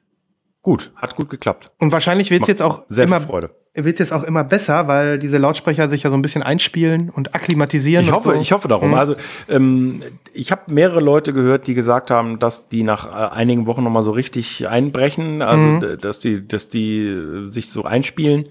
gut, 0.60 0.92
hat 0.96 1.16
gut 1.16 1.30
geklappt. 1.30 1.70
Und 1.78 1.92
wahrscheinlich 1.92 2.30
wird's 2.30 2.48
jetzt 2.48 2.62
auch 2.62 2.82
immer 2.90 3.20
Freude. 3.20 3.50
Wird's 3.74 3.98
jetzt 4.00 4.12
auch 4.12 4.22
immer 4.22 4.44
besser, 4.44 4.86
weil 4.86 5.18
diese 5.18 5.38
Lautsprecher 5.38 5.88
sich 5.88 6.02
ja 6.02 6.10
so 6.10 6.16
ein 6.16 6.22
bisschen 6.22 6.42
einspielen 6.42 7.08
und 7.08 7.34
akklimatisieren. 7.34 8.04
Ich 8.04 8.12
hoffe, 8.12 8.34
so. 8.34 8.40
ich 8.40 8.52
hoffe 8.52 8.68
darum. 8.68 8.88
Mhm. 8.88 8.94
Also 8.94 9.16
ähm, 9.48 10.00
ich 10.34 10.52
habe 10.52 10.62
mehrere 10.72 11.00
Leute 11.00 11.32
gehört, 11.32 11.66
die 11.66 11.74
gesagt 11.74 12.10
haben, 12.10 12.38
dass 12.38 12.68
die 12.68 12.82
nach 12.82 13.06
äh, 13.06 13.34
einigen 13.34 13.66
Wochen 13.66 13.82
noch 13.82 13.90
mal 13.90 14.02
so 14.02 14.10
richtig 14.12 14.68
einbrechen, 14.68 15.40
also 15.42 15.62
Mhm. 15.62 15.98
dass 16.00 16.18
die, 16.18 16.46
dass 16.46 16.68
die 16.68 16.98
äh, 17.06 17.50
sich 17.50 17.70
so 17.70 17.84
einspielen. 17.84 18.46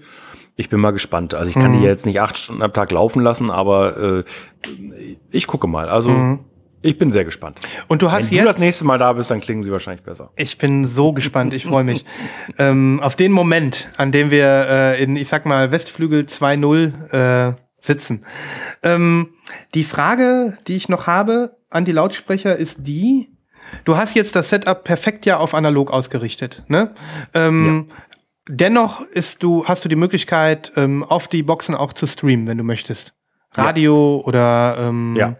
Ich 0.56 0.68
bin 0.68 0.80
mal 0.80 0.90
gespannt. 0.90 1.34
Also 1.34 1.48
ich 1.48 1.54
kann 1.54 1.72
Mhm. 1.72 1.78
die 1.80 1.84
jetzt 1.84 2.04
nicht 2.04 2.20
acht 2.20 2.36
Stunden 2.36 2.62
am 2.62 2.72
Tag 2.72 2.90
laufen 2.90 3.22
lassen, 3.22 3.48
aber 3.50 3.96
äh, 3.96 4.24
ich 5.30 5.46
gucke 5.46 5.66
mal. 5.66 5.88
Also 5.88 6.38
ich 6.82 6.98
bin 6.98 7.10
sehr 7.10 7.24
gespannt. 7.24 7.58
Und 7.88 8.02
du 8.02 8.06
Wenn 8.06 8.12
Mhm. 8.12 8.16
hast 8.16 8.30
du 8.32 8.36
das 8.36 8.44
jetzt 8.46 8.58
nächste 8.58 8.84
Mal 8.84 8.98
da 8.98 9.12
bist, 9.12 9.30
dann 9.30 9.40
klingen 9.40 9.62
sie 9.62 9.70
wahrscheinlich 9.72 10.04
besser. 10.04 10.30
Ich 10.36 10.58
bin 10.58 10.86
so 10.86 11.12
gespannt, 11.12 11.54
ich 11.54 11.64
freue 11.64 11.84
mich. 11.84 12.04
ähm, 12.58 13.00
auf 13.02 13.16
den 13.16 13.32
Moment, 13.32 13.88
an 13.96 14.12
dem 14.12 14.30
wir 14.30 14.46
äh, 14.68 15.02
in, 15.02 15.16
ich 15.16 15.28
sag 15.28 15.46
mal, 15.46 15.70
Westflügel 15.72 16.22
2.0 16.24 17.50
äh, 17.50 17.54
sitzen. 17.80 18.24
Ähm, 18.82 19.30
die 19.74 19.84
Frage, 19.84 20.58
die 20.66 20.76
ich 20.76 20.88
noch 20.88 21.06
habe 21.06 21.56
an 21.70 21.84
die 21.84 21.92
Lautsprecher, 21.92 22.56
ist 22.56 22.78
die, 22.80 23.30
du 23.84 23.96
hast 23.96 24.14
jetzt 24.14 24.36
das 24.36 24.50
Setup 24.50 24.84
perfekt 24.84 25.24
ja 25.26 25.38
auf 25.38 25.54
analog 25.54 25.90
ausgerichtet. 25.90 26.62
Ne? 26.68 26.92
Ähm, 27.34 27.88
Dennoch 28.48 29.02
ist 29.02 29.44
du, 29.44 29.64
hast 29.66 29.84
du 29.84 29.88
die 29.88 29.94
Möglichkeit, 29.96 30.72
ähm, 30.76 31.04
auf 31.04 31.28
die 31.28 31.44
Boxen 31.44 31.76
auch 31.76 31.92
zu 31.92 32.08
streamen, 32.08 32.48
wenn 32.48 32.58
du 32.58 32.64
möchtest. 32.64 33.14
Radio 33.54 34.20
oder 34.26 34.76
ähm, 34.80 35.14
Ja. 35.16 35.36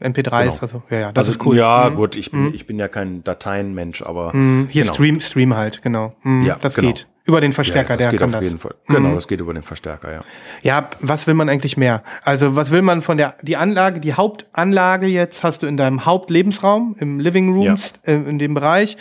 MP3s, 0.00 0.40
Genau. 0.40 0.58
also 0.62 0.82
ja, 0.90 0.98
ja, 0.98 1.12
das 1.12 1.28
also, 1.28 1.38
ist 1.38 1.46
cool. 1.46 1.56
Ja, 1.56 1.88
Mhm. 1.90 1.96
gut, 1.96 2.16
ich 2.16 2.30
bin, 2.30 2.54
ich 2.54 2.66
bin 2.66 2.78
ja 2.78 2.88
kein 2.88 3.22
Dateienmensch, 3.24 4.02
aber 4.02 4.34
Mhm, 4.34 4.68
Hier 4.70 4.82
genau. 4.82 4.94
Stream, 4.94 5.20
Stream 5.20 5.56
halt, 5.56 5.82
genau. 5.82 6.14
Mhm, 6.22 6.44
Ja, 6.46 6.56
das 6.60 6.74
genau. 6.74 6.88
geht. 6.88 7.06
Über 7.26 7.40
den 7.42 7.50
Ja, 7.52 7.54
Verstärker, 7.56 7.96
das 7.96 8.04
der 8.04 8.10
geht 8.12 8.20
kann 8.20 8.30
auf 8.30 8.36
das. 8.36 8.44
jeden 8.44 8.58
Fall. 8.58 8.74
Genau, 8.88 9.10
Mhm. 9.10 9.14
das 9.14 9.28
geht 9.28 9.40
über 9.40 9.52
den 9.54 9.62
Verstärker, 9.62 10.10
ja. 10.10 10.20
Ja, 10.62 10.88
was 11.00 11.26
will 11.26 11.34
man 11.34 11.48
eigentlich 11.50 11.76
mehr? 11.76 12.02
Also, 12.24 12.56
was 12.56 12.70
will 12.72 12.82
man 12.82 13.02
von 13.02 13.18
der, 13.18 13.34
die 13.42 13.56
Anlage, 13.56 14.00
die 14.00 14.14
Hauptanlage 14.14 15.06
jetzt 15.06 15.44
hast 15.44 15.62
du 15.62 15.66
in 15.66 15.76
deinem 15.76 16.06
Hauptlebensraum, 16.06 16.96
im 16.98 17.20
Living 17.20 17.52
Rooms, 17.52 17.92
äh, 18.04 18.14
in 18.14 18.38
dem 18.38 18.54
Bereich. 18.54 18.96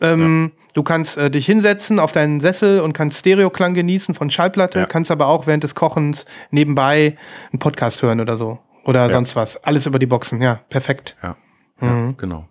Ähm, 0.00 0.52
Du 0.74 0.82
kannst 0.82 1.18
äh, 1.18 1.30
dich 1.30 1.44
hinsetzen 1.44 1.98
auf 1.98 2.12
deinen 2.12 2.40
Sessel 2.40 2.80
und 2.80 2.94
kannst 2.94 3.18
Stereoklang 3.18 3.74
genießen 3.74 4.14
von 4.14 4.30
Schallplatte, 4.30 4.78
Ja. 4.78 4.86
kannst 4.86 5.10
aber 5.10 5.26
auch 5.26 5.46
während 5.46 5.62
des 5.64 5.74
Kochens 5.74 6.24
nebenbei 6.50 7.18
einen 7.52 7.58
Podcast 7.58 8.00
hören 8.02 8.20
oder 8.20 8.38
so. 8.38 8.58
Oder 8.84 9.10
sonst 9.10 9.36
was. 9.36 9.56
Alles 9.64 9.86
über 9.86 9.98
die 9.98 10.06
Boxen, 10.06 10.42
ja, 10.42 10.60
perfekt. 10.68 11.16
Ja, 11.22 11.36
Mhm. 11.80 11.88
ja 12.08 12.14
genau. 12.16 12.48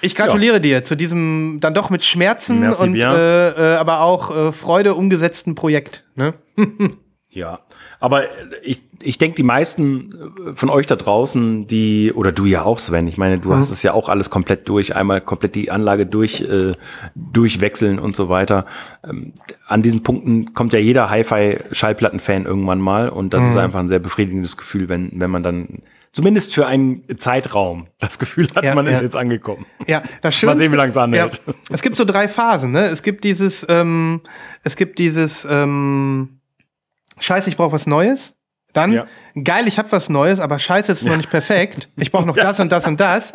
Ich 0.00 0.14
gratuliere 0.14 0.60
dir 0.60 0.84
zu 0.84 0.96
diesem 0.96 1.58
dann 1.60 1.72
doch 1.74 1.88
mit 1.88 2.04
Schmerzen 2.04 2.60
Merci 2.60 2.82
und 2.82 2.96
äh, 2.96 3.74
äh, 3.74 3.76
aber 3.76 4.00
auch 4.00 4.34
äh, 4.48 4.52
Freude 4.52 4.94
umgesetzten 4.94 5.54
Projekt. 5.54 6.04
Ne? 6.14 6.34
Ja, 7.30 7.60
aber 8.04 8.24
ich, 8.62 8.82
ich 9.00 9.18
denke, 9.18 9.36
die 9.36 9.42
meisten 9.42 10.10
äh, 10.50 10.54
von 10.54 10.68
euch 10.70 10.86
da 10.86 10.96
draußen, 10.96 11.66
die, 11.66 12.12
oder 12.14 12.32
du 12.32 12.44
ja 12.44 12.62
auch, 12.62 12.78
Sven, 12.78 13.06
ich 13.08 13.16
meine, 13.16 13.38
du 13.38 13.48
Mhm. 13.50 13.56
hast 13.56 13.70
es 13.70 13.82
ja 13.82 13.92
auch 13.94 14.08
alles 14.08 14.30
komplett 14.30 14.68
durch, 14.68 14.94
einmal 14.94 15.20
komplett 15.20 15.54
die 15.54 15.70
Anlage 15.70 16.06
durch, 16.06 16.40
äh, 16.42 16.72
durchwechseln 17.14 17.98
und 17.98 18.14
so 18.16 18.28
weiter. 18.28 18.66
Ähm, 19.08 19.32
an 19.66 19.82
diesen 19.82 20.02
Punkten 20.02 20.54
kommt 20.54 20.72
ja 20.72 20.78
jeder 20.78 21.10
Hi-Fi-Schallplatten-Fan 21.10 22.44
irgendwann 22.46 22.80
mal 22.80 23.08
und 23.08 23.34
das 23.34 23.42
Mhm. 23.42 23.50
ist 23.50 23.56
einfach 23.56 23.80
ein 23.80 23.88
sehr 23.88 23.98
befriedigendes 24.00 24.56
Gefühl, 24.56 24.88
wenn, 24.88 25.10
wenn 25.14 25.30
man 25.30 25.42
dann 25.42 25.82
zumindest 26.12 26.54
für 26.54 26.66
einen 26.66 27.02
Zeitraum 27.18 27.88
das 27.98 28.18
Gefühl 28.20 28.46
hat, 28.54 28.62
Ja, 28.64 28.74
man 28.74 28.86
ist 28.86 28.98
ja. 28.98 29.02
jetzt 29.02 29.16
angekommen. 29.16 29.66
Ja, 29.86 30.02
das 30.22 30.34
Schönste, 30.34 30.46
Mal 30.46 30.56
sehen, 30.56 30.72
wie 30.72 30.76
lange 30.76 30.90
es 30.90 30.96
anhält. 30.96 31.40
Ja, 31.46 31.54
es 31.70 31.82
gibt 31.82 31.96
so 31.96 32.04
drei 32.04 32.28
Phasen. 32.28 32.70
Ne? 32.70 32.86
Es 32.86 33.02
gibt 33.02 33.24
dieses, 33.24 33.66
ähm, 33.68 34.20
es 34.62 34.76
gibt 34.76 34.98
dieses, 35.00 35.44
ähm, 35.50 36.33
Scheiße, 37.24 37.48
ich 37.48 37.56
brauche 37.56 37.72
was 37.72 37.86
Neues. 37.86 38.34
Dann 38.72 38.92
Ja. 38.92 39.06
geil, 39.42 39.66
ich 39.68 39.78
habe 39.78 39.90
was 39.92 40.08
Neues, 40.08 40.40
aber 40.40 40.58
Scheiße, 40.58 40.92
es 40.92 41.00
ist 41.02 41.06
noch 41.06 41.16
nicht 41.16 41.30
perfekt. 41.30 41.88
Ich 41.96 42.10
brauche 42.12 42.26
noch 42.26 42.36
das 42.36 42.58
und 42.60 42.70
das 42.70 42.86
und 42.86 42.98
das. 43.00 43.32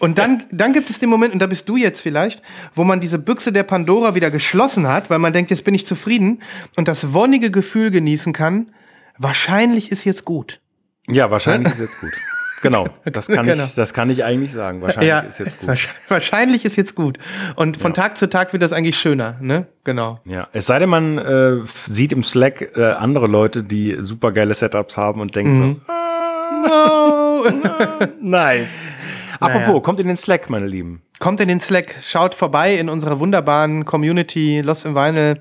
Und 0.00 0.18
dann, 0.18 0.44
dann 0.50 0.72
gibt 0.74 0.90
es 0.90 0.98
den 0.98 1.08
Moment, 1.08 1.32
und 1.32 1.40
da 1.40 1.46
bist 1.46 1.66
du 1.68 1.76
jetzt 1.76 2.00
vielleicht, 2.02 2.42
wo 2.74 2.84
man 2.84 3.00
diese 3.00 3.18
Büchse 3.18 3.52
der 3.52 3.62
Pandora 3.62 4.14
wieder 4.14 4.30
geschlossen 4.30 4.86
hat, 4.86 5.08
weil 5.08 5.18
man 5.18 5.32
denkt, 5.32 5.50
jetzt 5.50 5.64
bin 5.64 5.74
ich 5.74 5.86
zufrieden 5.86 6.42
und 6.76 6.86
das 6.88 7.14
wonnige 7.14 7.50
Gefühl 7.50 7.90
genießen 7.90 8.32
kann. 8.34 8.70
Wahrscheinlich 9.16 9.90
ist 9.90 10.04
jetzt 10.04 10.24
gut. 10.26 10.60
Ja, 11.08 11.30
wahrscheinlich 11.30 11.72
ist 11.72 11.80
jetzt 11.80 12.00
gut. 12.00 12.12
Genau, 12.62 12.88
das 13.04 13.28
kann, 13.28 13.46
Genau. 13.46 13.64
ich, 13.64 13.74
das 13.74 13.92
kann 13.92 14.10
ich 14.10 14.24
eigentlich 14.24 14.52
sagen. 14.52 14.80
Wahrscheinlich 14.82 15.08
ja, 15.08 15.20
ist 15.20 15.38
jetzt 15.38 15.58
gut. 15.60 15.68
wahrsch- 15.70 15.88
wahrscheinlich 16.08 16.64
ist 16.64 16.76
jetzt 16.76 16.94
gut. 16.94 17.18
Und 17.56 17.76
von 17.76 17.94
Tag 17.94 18.18
zu 18.18 18.28
Tag 18.28 18.52
wird 18.52 18.62
das 18.62 18.72
eigentlich 18.72 18.96
schöner, 18.98 19.36
ne? 19.40 19.66
Genau. 19.84 20.20
Ja, 20.24 20.48
es 20.52 20.66
sei 20.66 20.78
denn, 20.78 20.88
man 20.90 21.18
äh, 21.18 21.56
sieht 21.86 22.12
im 22.12 22.24
Slack 22.24 22.76
äh, 22.76 22.84
andere 22.92 23.26
Leute, 23.26 23.62
die 23.62 23.96
super 24.00 24.32
geile 24.32 24.54
Setups 24.54 24.96
haben 24.98 25.20
und 25.20 25.34
denkt 25.36 25.56
Mhm. 25.58 25.80
so, 25.86 27.46
nice. 28.20 28.70
Apropos, 29.40 29.82
kommt 29.82 30.00
in 30.00 30.08
den 30.08 30.16
Slack, 30.16 30.50
meine 30.50 30.66
Lieben. 30.66 31.02
Kommt 31.20 31.40
in 31.40 31.48
den 31.48 31.60
Slack, 31.60 31.94
schaut 32.02 32.34
vorbei 32.34 32.74
in 32.74 32.88
unserer 32.88 33.20
wunderbaren 33.20 33.84
Community 33.84 34.60
Lost 34.60 34.84
in 34.84 34.94
Vinyl 34.96 35.38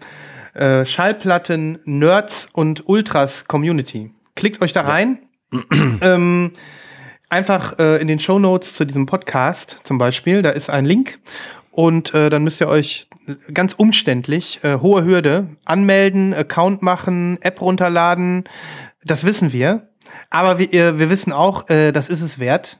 äh, 0.54 0.86
Schallplatten 0.86 1.80
Nerds 1.86 2.48
und 2.54 2.88
Ultras 2.88 3.46
Community. 3.48 4.12
Klickt 4.36 4.62
euch 4.62 4.74
da 4.74 4.82
rein. 4.82 5.20
ähm, 6.02 6.52
einfach 7.30 7.78
äh, 7.80 8.02
in 8.02 8.08
den 8.08 8.20
Show 8.20 8.40
Notes 8.40 8.74
zu 8.74 8.86
diesem 8.86 9.06
Podcast 9.06 9.80
zum 9.84 9.98
Beispiel, 9.98 10.42
da 10.42 10.52
ist 10.52 10.70
ein 10.70 10.86
Link 10.86 11.20
und 11.72 12.14
äh, 12.14 12.30
dann 12.30 12.44
müsst 12.44 12.62
ihr 12.62 12.68
euch 12.68 13.08
ganz 13.54 13.74
umständlich, 13.74 14.60
äh, 14.64 14.80
hohe 14.80 15.04
Hürde, 15.04 15.48
anmelden, 15.66 16.34
Account 16.34 16.82
machen, 16.82 17.38
App 17.42 17.62
runterladen. 17.62 18.46
Das 19.04 19.26
wissen 19.26 19.54
wir. 19.54 19.90
Aber 20.30 20.58
wir, 20.60 21.00
wir 21.00 21.10
wissen 21.10 21.34
auch, 21.34 21.70
äh, 21.70 21.92
das 21.92 22.10
ist 22.10 22.22
es 22.22 22.40
wert. 22.40 22.80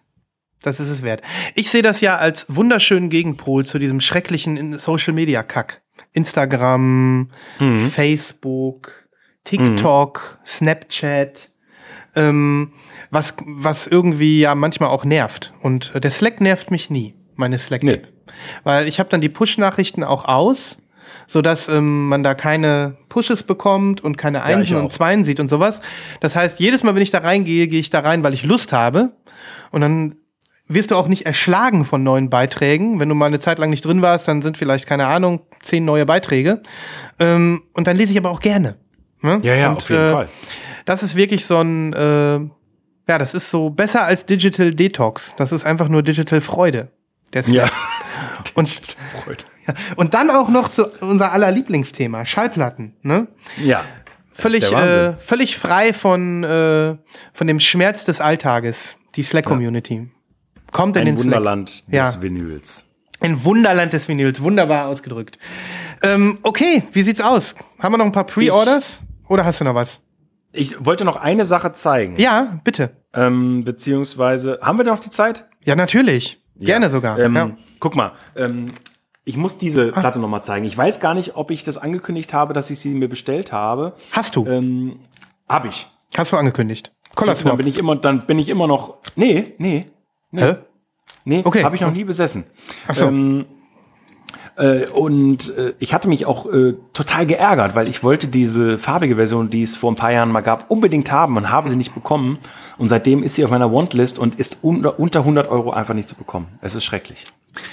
Das 0.62 0.80
ist 0.80 0.90
es 0.90 1.04
wert. 1.04 1.22
Ich 1.54 1.70
sehe 1.70 1.82
das 1.82 2.02
ja 2.02 2.18
als 2.18 2.46
wunderschönen 2.50 3.10
Gegenpol 3.10 3.66
zu 3.66 3.78
diesem 3.78 4.02
schrecklichen 4.02 4.78
Social 4.78 5.14
Media 5.14 5.44
Kack. 5.44 5.82
Instagram, 6.14 7.30
Facebook, 7.92 8.92
TikTok, 9.44 10.40
Snapchat, 10.46 11.52
ähm, 12.18 12.74
was, 13.12 13.36
was 13.46 13.88
irgendwie 13.88 14.42
ja 14.42 14.56
manchmal 14.56 14.90
auch 14.90 15.06
nervt. 15.06 15.54
Und 15.62 15.94
der 15.96 16.12
Slack 16.12 16.42
nervt 16.42 16.72
mich 16.72 16.90
nie, 16.90 17.16
meine 17.36 17.58
Slack-App. 17.58 18.02
Nee. 18.02 18.34
Weil 18.64 18.88
ich 18.88 19.00
habe 19.00 19.10
dann 19.10 19.22
die 19.22 19.30
Push-Nachrichten 19.30 20.04
auch 20.04 20.26
aus, 20.26 20.78
sodass 21.28 21.70
ähm, 21.70 22.10
man 22.10 22.24
da 22.24 22.34
keine 22.34 22.98
Pushes 23.08 23.44
bekommt 23.44 24.04
und 24.04 24.18
keine 24.18 24.44
Einsen 24.44 24.78
auch. 24.78 24.84
und 24.84 24.92
Zweien 24.92 25.24
sieht 25.24 25.40
und 25.40 25.50
sowas. 25.50 25.82
Das 26.20 26.36
heißt, 26.36 26.60
jedes 26.60 26.84
Mal, 26.84 26.96
wenn 26.96 27.02
ich 27.02 27.12
da 27.12 27.20
reingehe, 27.20 27.68
gehe 27.68 27.80
ich 27.80 27.90
da 27.90 28.00
rein, 28.00 28.24
weil 28.24 28.34
ich 28.34 28.44
Lust 28.44 28.74
habe. 28.74 29.12
Und 29.72 29.82
dann 29.82 30.16
wirst 30.68 30.92
du 30.92 30.96
auch 30.96 31.08
nicht 31.08 31.26
erschlagen 31.26 31.86
von 31.86 32.04
neuen 32.04 32.30
Beiträgen. 32.30 33.00
Wenn 33.00 33.10
du 33.10 33.16
mal 33.16 33.28
eine 33.28 33.40
Zeit 33.40 33.60
lang 33.60 33.70
nicht 33.70 33.86
drin 33.86 34.02
warst, 34.02 34.28
dann 34.28 34.42
sind 34.42 34.58
vielleicht, 34.58 34.86
keine 34.86 35.08
Ahnung, 35.08 35.42
zehn 35.62 35.86
neue 35.86 36.06
Beiträge. 36.06 36.62
Ähm, 37.20 37.64
und 37.74 37.88
dann 37.88 37.96
lese 37.96 38.12
ich 38.12 38.18
aber 38.18 38.32
auch 38.32 38.42
gerne. 38.42 38.76
Ne? 39.22 39.40
Ja, 39.44 39.56
ja, 39.56 39.70
und, 39.70 39.78
auf 39.78 39.90
jeden 39.90 40.02
äh, 40.04 40.12
Fall. 40.12 40.30
Das 40.88 41.04
ist 41.04 41.16
wirklich 41.16 41.46
so 41.46 41.58
ein, 41.58 41.92
äh, 41.92 42.40
ja, 43.10 43.18
das 43.18 43.34
ist 43.34 43.52
so 43.52 43.70
besser 43.70 44.06
als 44.06 44.26
Digital 44.26 44.74
Detox. 44.74 45.36
Das 45.36 45.52
ist 45.52 45.66
einfach 45.66 45.90
nur 45.90 46.02
Digital 46.02 46.40
Freude. 46.40 46.88
Der 47.34 47.44
Slack. 47.44 47.68
Ja. 47.68 47.72
Und, 48.54 48.96
ja. 49.68 49.74
und 49.98 50.14
dann 50.16 50.32
auch 50.32 50.50
noch 50.50 50.70
zu 50.70 50.88
unser 51.02 51.32
aller 51.32 51.52
Lieblingsthema, 51.52 52.26
Schallplatten. 52.26 52.96
Ne? 53.04 53.28
Ja. 53.62 53.84
Völlig, 54.32 54.72
äh, 54.72 55.14
völlig 55.14 55.58
frei 55.58 55.94
von, 55.94 56.44
äh, 56.44 56.96
von 57.34 57.46
dem 57.48 57.60
Schmerz 57.60 58.04
des 58.06 58.20
Alltages, 58.20 58.96
die 59.16 59.22
Slack-Community. 59.24 60.10
Kommt 60.72 60.96
in 60.96 61.02
Ein 61.02 61.06
den 61.08 61.18
Slack. 61.18 61.26
Wunderland 61.26 61.84
Ja. 61.90 62.06
des 62.06 62.22
Vinyls. 62.22 62.86
Ein 63.20 63.44
Wunderland 63.44 63.94
des 63.94 64.08
Vinyls, 64.08 64.42
wunderbar 64.42 64.88
ausgedrückt. 64.88 65.38
Ähm, 66.02 66.40
okay, 66.42 66.84
wie 66.94 67.04
sieht's 67.04 67.22
aus? 67.22 67.54
Haben 67.78 67.94
wir 67.94 67.98
noch 67.98 68.06
ein 68.06 68.12
paar 68.12 68.26
Pre-Orders? 68.26 69.02
Oder 69.28 69.46
hast 69.46 69.60
du 69.60 69.66
noch 69.66 69.76
was? 69.76 70.02
Ich 70.58 70.84
wollte 70.86 71.06
noch 71.06 71.16
eine 71.18 71.46
Sache 71.46 71.72
zeigen. 71.72 72.16
Ja, 72.18 72.60
bitte. 72.64 72.90
Ähm, 73.14 73.64
beziehungsweise, 73.64 74.60
haben 74.62 74.78
wir 74.78 74.86
noch 74.86 75.00
die 75.00 75.10
Zeit? 75.12 75.46
Ja, 75.64 75.76
natürlich. 75.76 76.42
Gerne 76.56 76.86
Ja. 76.88 76.90
sogar. 76.90 77.20
Ähm, 77.20 77.36
ja. 77.36 77.46
Ah. 77.46 77.58
Guck 77.80 77.96
mal, 77.96 78.14
ähm, 78.36 78.72
ich 79.24 79.38
muss 79.38 79.58
diese 79.58 79.92
Platte 79.92 80.20
noch 80.20 80.30
mal 80.30 80.42
zeigen. 80.42 80.66
Ich 80.66 80.76
weiß 80.78 81.00
gar 81.00 81.14
nicht, 81.14 81.36
ob 81.36 81.52
ich 81.52 81.64
das 81.64 81.78
angekündigt 81.78 82.34
habe, 82.34 82.54
dass 82.54 82.70
ich 82.72 82.80
sie 82.80 82.90
mir 82.96 83.08
bestellt 83.10 83.52
habe. 83.52 83.94
Hast 84.12 84.36
du? 84.36 84.46
Ähm, 84.48 85.00
hab 85.48 85.66
ich. 85.66 85.88
Hast 86.18 86.32
du 86.32 86.38
angekündigt? 86.38 86.92
Color 87.16 87.36
Dann 87.36 87.58
bin 87.58 87.68
ich 87.68 87.78
immer, 87.78 87.96
dann 87.96 88.26
bin 88.26 88.40
ich 88.40 88.50
immer 88.50 88.68
noch. 88.68 88.98
Nee, 89.16 89.54
nee, 89.60 89.86
Hä? 90.34 90.56
nee, 91.26 91.42
Okay. 91.46 91.64
habe 91.64 91.76
ich 91.76 91.82
noch 91.82 91.92
nie 91.92 92.04
besessen. 92.04 92.46
Ach 92.88 92.96
so. 92.96 93.06
Ähm, 93.08 93.42
äh, 93.42 93.46
und 94.94 95.58
äh, 95.58 95.74
ich 95.80 95.94
hatte 95.94 96.08
mich 96.08 96.26
auch 96.26 96.52
äh, 96.52 96.74
total 96.94 97.28
geärgert, 97.28 97.76
weil 97.76 97.88
ich 97.88 98.04
wollte 98.04 98.28
diese 98.28 98.80
farbige 98.80 99.16
Version, 99.16 99.52
die 99.52 99.62
es 99.62 99.76
vor 99.76 99.92
ein 99.92 99.96
paar 99.96 100.12
Jahren 100.12 100.32
mal 100.32 100.42
gab, 100.42 100.72
unbedingt 100.72 101.12
haben 101.12 101.38
und 101.38 101.52
habe 101.52 101.70
sie 101.70 101.76
nicht 101.76 101.94
bekommen. 101.94 102.40
Und 102.78 102.90
seitdem 102.90 103.22
ist 103.22 103.36
sie 103.36 103.46
auf 103.46 103.52
meiner 103.52 103.72
Wantlist 103.72 104.18
und 104.18 104.34
ist 104.36 104.58
unter, 104.64 105.00
unter 105.00 105.20
100 105.20 105.48
Euro 105.50 105.70
einfach 105.72 105.94
nicht 105.94 106.10
zu 106.10 106.16
bekommen. 106.16 106.48
Es 106.62 106.74
ist 106.74 106.86
schrecklich. 106.86 107.26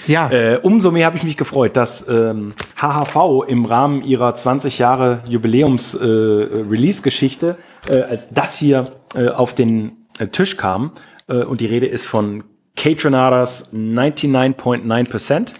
ja. 0.07 0.29
Äh, 0.29 0.59
umso 0.61 0.91
mehr 0.91 1.07
habe 1.07 1.17
ich 1.17 1.23
mich 1.23 1.37
gefreut, 1.37 1.75
dass 1.75 2.07
ähm, 2.07 2.53
HHV 2.79 3.47
im 3.47 3.65
Rahmen 3.65 4.03
ihrer 4.03 4.35
20 4.35 4.77
Jahre 4.77 5.23
Jubiläums-Release-Geschichte 5.27 7.57
äh, 7.87 8.01
als 8.01 8.29
das 8.29 8.55
hier 8.57 8.91
äh, 9.15 9.29
auf 9.29 9.55
den 9.55 9.93
äh, 10.19 10.27
Tisch 10.27 10.57
kam. 10.57 10.91
Äh, 11.27 11.43
und 11.43 11.61
die 11.61 11.67
Rede 11.67 11.85
ist 11.87 12.05
von 12.05 12.43
Catronadas 12.75 13.73
99.9%. 13.73 15.53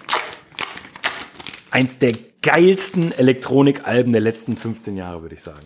Eins 1.75 1.99
der 1.99 2.13
geilsten 2.41 3.11
Elektronikalben 3.11 4.13
der 4.13 4.21
letzten 4.21 4.55
15 4.55 4.95
Jahre, 4.95 5.21
würde 5.23 5.35
ich 5.35 5.41
sagen. 5.41 5.59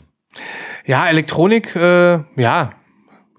Ja, 0.87 1.07
Elektronik, 1.07 1.75
äh, 1.75 2.21
ja. 2.35 2.71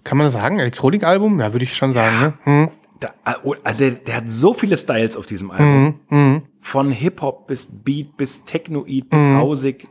Kann 0.04 0.16
man 0.16 0.28
das 0.28 0.34
sagen? 0.34 0.60
Elektronikalbum? 0.60 1.40
Ja, 1.40 1.50
würde 1.52 1.64
ich 1.64 1.74
schon 1.76 1.94
sagen. 1.94 2.20
Ne? 2.20 2.32
Hm. 2.44 2.68
Da, 3.00 3.08
äh, 3.26 3.34
oh, 3.42 3.54
äh, 3.64 3.74
der, 3.74 3.90
der 3.90 4.14
hat 4.18 4.30
so 4.30 4.54
viele 4.54 4.76
Styles 4.76 5.16
auf 5.16 5.26
diesem 5.26 5.50
Album. 5.50 5.98
Mhm, 6.10 6.42
Von 6.60 6.92
Hip-Hop 6.92 7.48
bis 7.48 7.66
Beat 7.82 8.16
bis 8.16 8.44
Technoid 8.44 9.08
bis 9.10 9.18
Hausig. 9.20 9.88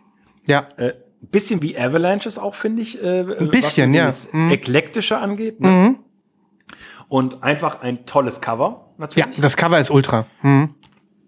Ja. 0.48 0.70
Äh, 0.78 0.94
bisschen 1.20 1.62
wie 1.62 1.78
Avalanches 1.78 2.38
auch, 2.40 2.56
finde 2.56 2.82
ich. 2.82 3.04
Äh, 3.04 3.26
ein 3.40 3.50
bisschen, 3.50 3.94
ja. 3.94 4.06
Das 4.06 4.32
Mhm. 4.32 4.52
Eklektische 4.52 5.18
angeht. 5.18 5.60
Ne? 5.60 5.96
Und 7.10 7.44
einfach 7.44 7.82
ein 7.82 8.06
tolles 8.06 8.40
Cover, 8.40 8.86
Ja, 8.92 8.94
natürlich. 9.00 9.36
das 9.42 9.58
Cover 9.58 9.80
ist 9.80 9.92
ultra. 9.92 10.28
Hm. 10.40 10.76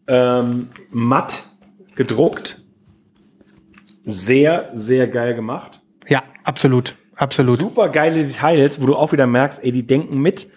Ähm, 0.07 0.69
matt 0.89 1.43
gedruckt. 1.95 2.61
Sehr, 4.03 4.69
sehr 4.73 5.07
geil 5.07 5.35
gemacht. 5.35 5.81
Ja, 6.07 6.23
absolut. 6.43 6.95
Absolut. 7.15 7.59
Super 7.59 7.89
geile 7.89 8.23
Details, 8.23 8.81
wo 8.81 8.87
du 8.87 8.95
auch 8.95 9.11
wieder 9.11 9.27
merkst, 9.27 9.63
ey, 9.63 9.71
die 9.71 9.85
denken 9.85 10.19
mit. 10.19 10.49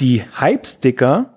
Die 0.00 0.22
Hype-Sticker 0.22 1.34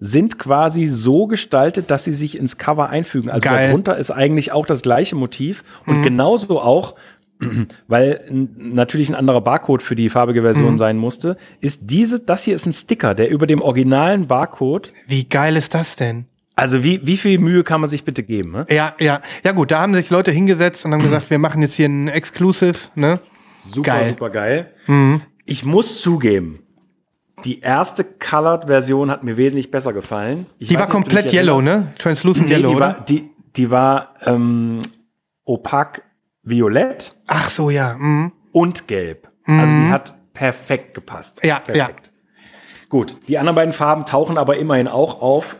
sind 0.00 0.36
quasi 0.40 0.86
so 0.86 1.28
gestaltet, 1.28 1.88
dass 1.92 2.02
sie 2.02 2.12
sich 2.12 2.36
ins 2.36 2.58
Cover 2.58 2.90
einfügen. 2.90 3.30
Also 3.30 3.48
Geil. 3.48 3.68
darunter 3.68 3.96
ist 3.96 4.10
eigentlich 4.10 4.50
auch 4.50 4.66
das 4.66 4.82
gleiche 4.82 5.14
Motiv 5.14 5.62
und 5.86 6.02
genauso 6.02 6.60
auch, 6.60 6.96
weil 7.86 8.24
natürlich 8.28 9.08
ein 9.08 9.14
anderer 9.14 9.40
Barcode 9.40 9.80
für 9.80 9.94
die 9.94 10.10
farbige 10.10 10.42
Version 10.42 10.76
sein 10.78 10.98
musste, 10.98 11.36
ist 11.60 11.82
diese, 11.88 12.18
das 12.18 12.42
hier 12.42 12.56
ist 12.56 12.66
ein 12.66 12.72
Sticker, 12.72 13.14
der 13.14 13.30
über 13.30 13.46
dem 13.46 13.62
originalen 13.62 14.26
Barcode, 14.26 14.90
Wie 15.06 15.28
geil 15.28 15.54
ist 15.54 15.74
das 15.74 15.94
denn? 15.94 16.26
Also 16.54 16.84
wie, 16.84 17.00
wie 17.06 17.16
viel 17.16 17.38
Mühe 17.38 17.64
kann 17.64 17.80
man 17.80 17.88
sich 17.90 18.04
bitte 18.04 18.22
geben? 18.22 18.52
Ne? 18.52 18.66
Ja, 18.68 18.94
ja. 18.98 19.20
Ja 19.44 19.52
gut, 19.52 19.70
da 19.70 19.80
haben 19.80 19.94
sich 19.94 20.10
Leute 20.10 20.30
hingesetzt 20.30 20.84
und 20.84 20.92
haben 20.92 21.02
gesagt, 21.02 21.30
wir 21.30 21.38
machen 21.38 21.62
jetzt 21.62 21.74
hier 21.74 21.86
ein 21.88 22.08
Exclusive, 22.08 22.78
ne? 22.94 23.20
Super, 23.64 23.82
Geil. 23.92 24.08
super 24.10 24.30
geil. 24.30 24.74
Ich 25.46 25.64
muss 25.64 26.02
zugeben, 26.02 26.58
die 27.44 27.60
erste 27.60 28.04
Colored-Version 28.04 29.10
hat 29.10 29.22
mir 29.24 29.36
wesentlich 29.36 29.70
besser 29.70 29.92
gefallen. 29.92 30.46
Ich 30.58 30.68
Die 30.68 30.74
war 30.74 30.82
nicht, 30.82 30.90
komplett 30.90 31.32
yellow, 31.32 31.60
ne? 31.60 31.92
Translucent 31.98 32.48
Nee, 32.48 32.54
yellow, 32.54 32.70
die 32.70 32.76
oder? 32.76 32.86
war, 32.86 33.04
die, 33.04 33.30
die 33.56 33.70
war 33.70 34.14
ähm, 34.26 34.80
opak 35.44 36.02
violett 36.42 37.10
Ach 37.28 37.48
so, 37.48 37.70
ja. 37.70 37.94
Mhm. 37.98 38.32
und 38.52 38.88
gelb. 38.88 39.28
Also 39.46 39.72
die 39.76 39.90
hat 39.90 40.14
perfekt 40.34 40.94
gepasst. 40.94 41.40
Ja, 41.44 41.58
perfekt. 41.58 42.10
Gut, 42.88 43.16
die 43.26 43.38
anderen 43.38 43.56
beiden 43.56 43.72
Farben 43.72 44.04
tauchen 44.06 44.36
aber 44.38 44.56
immerhin 44.56 44.86
auch 44.88 45.20
auf. 45.22 45.56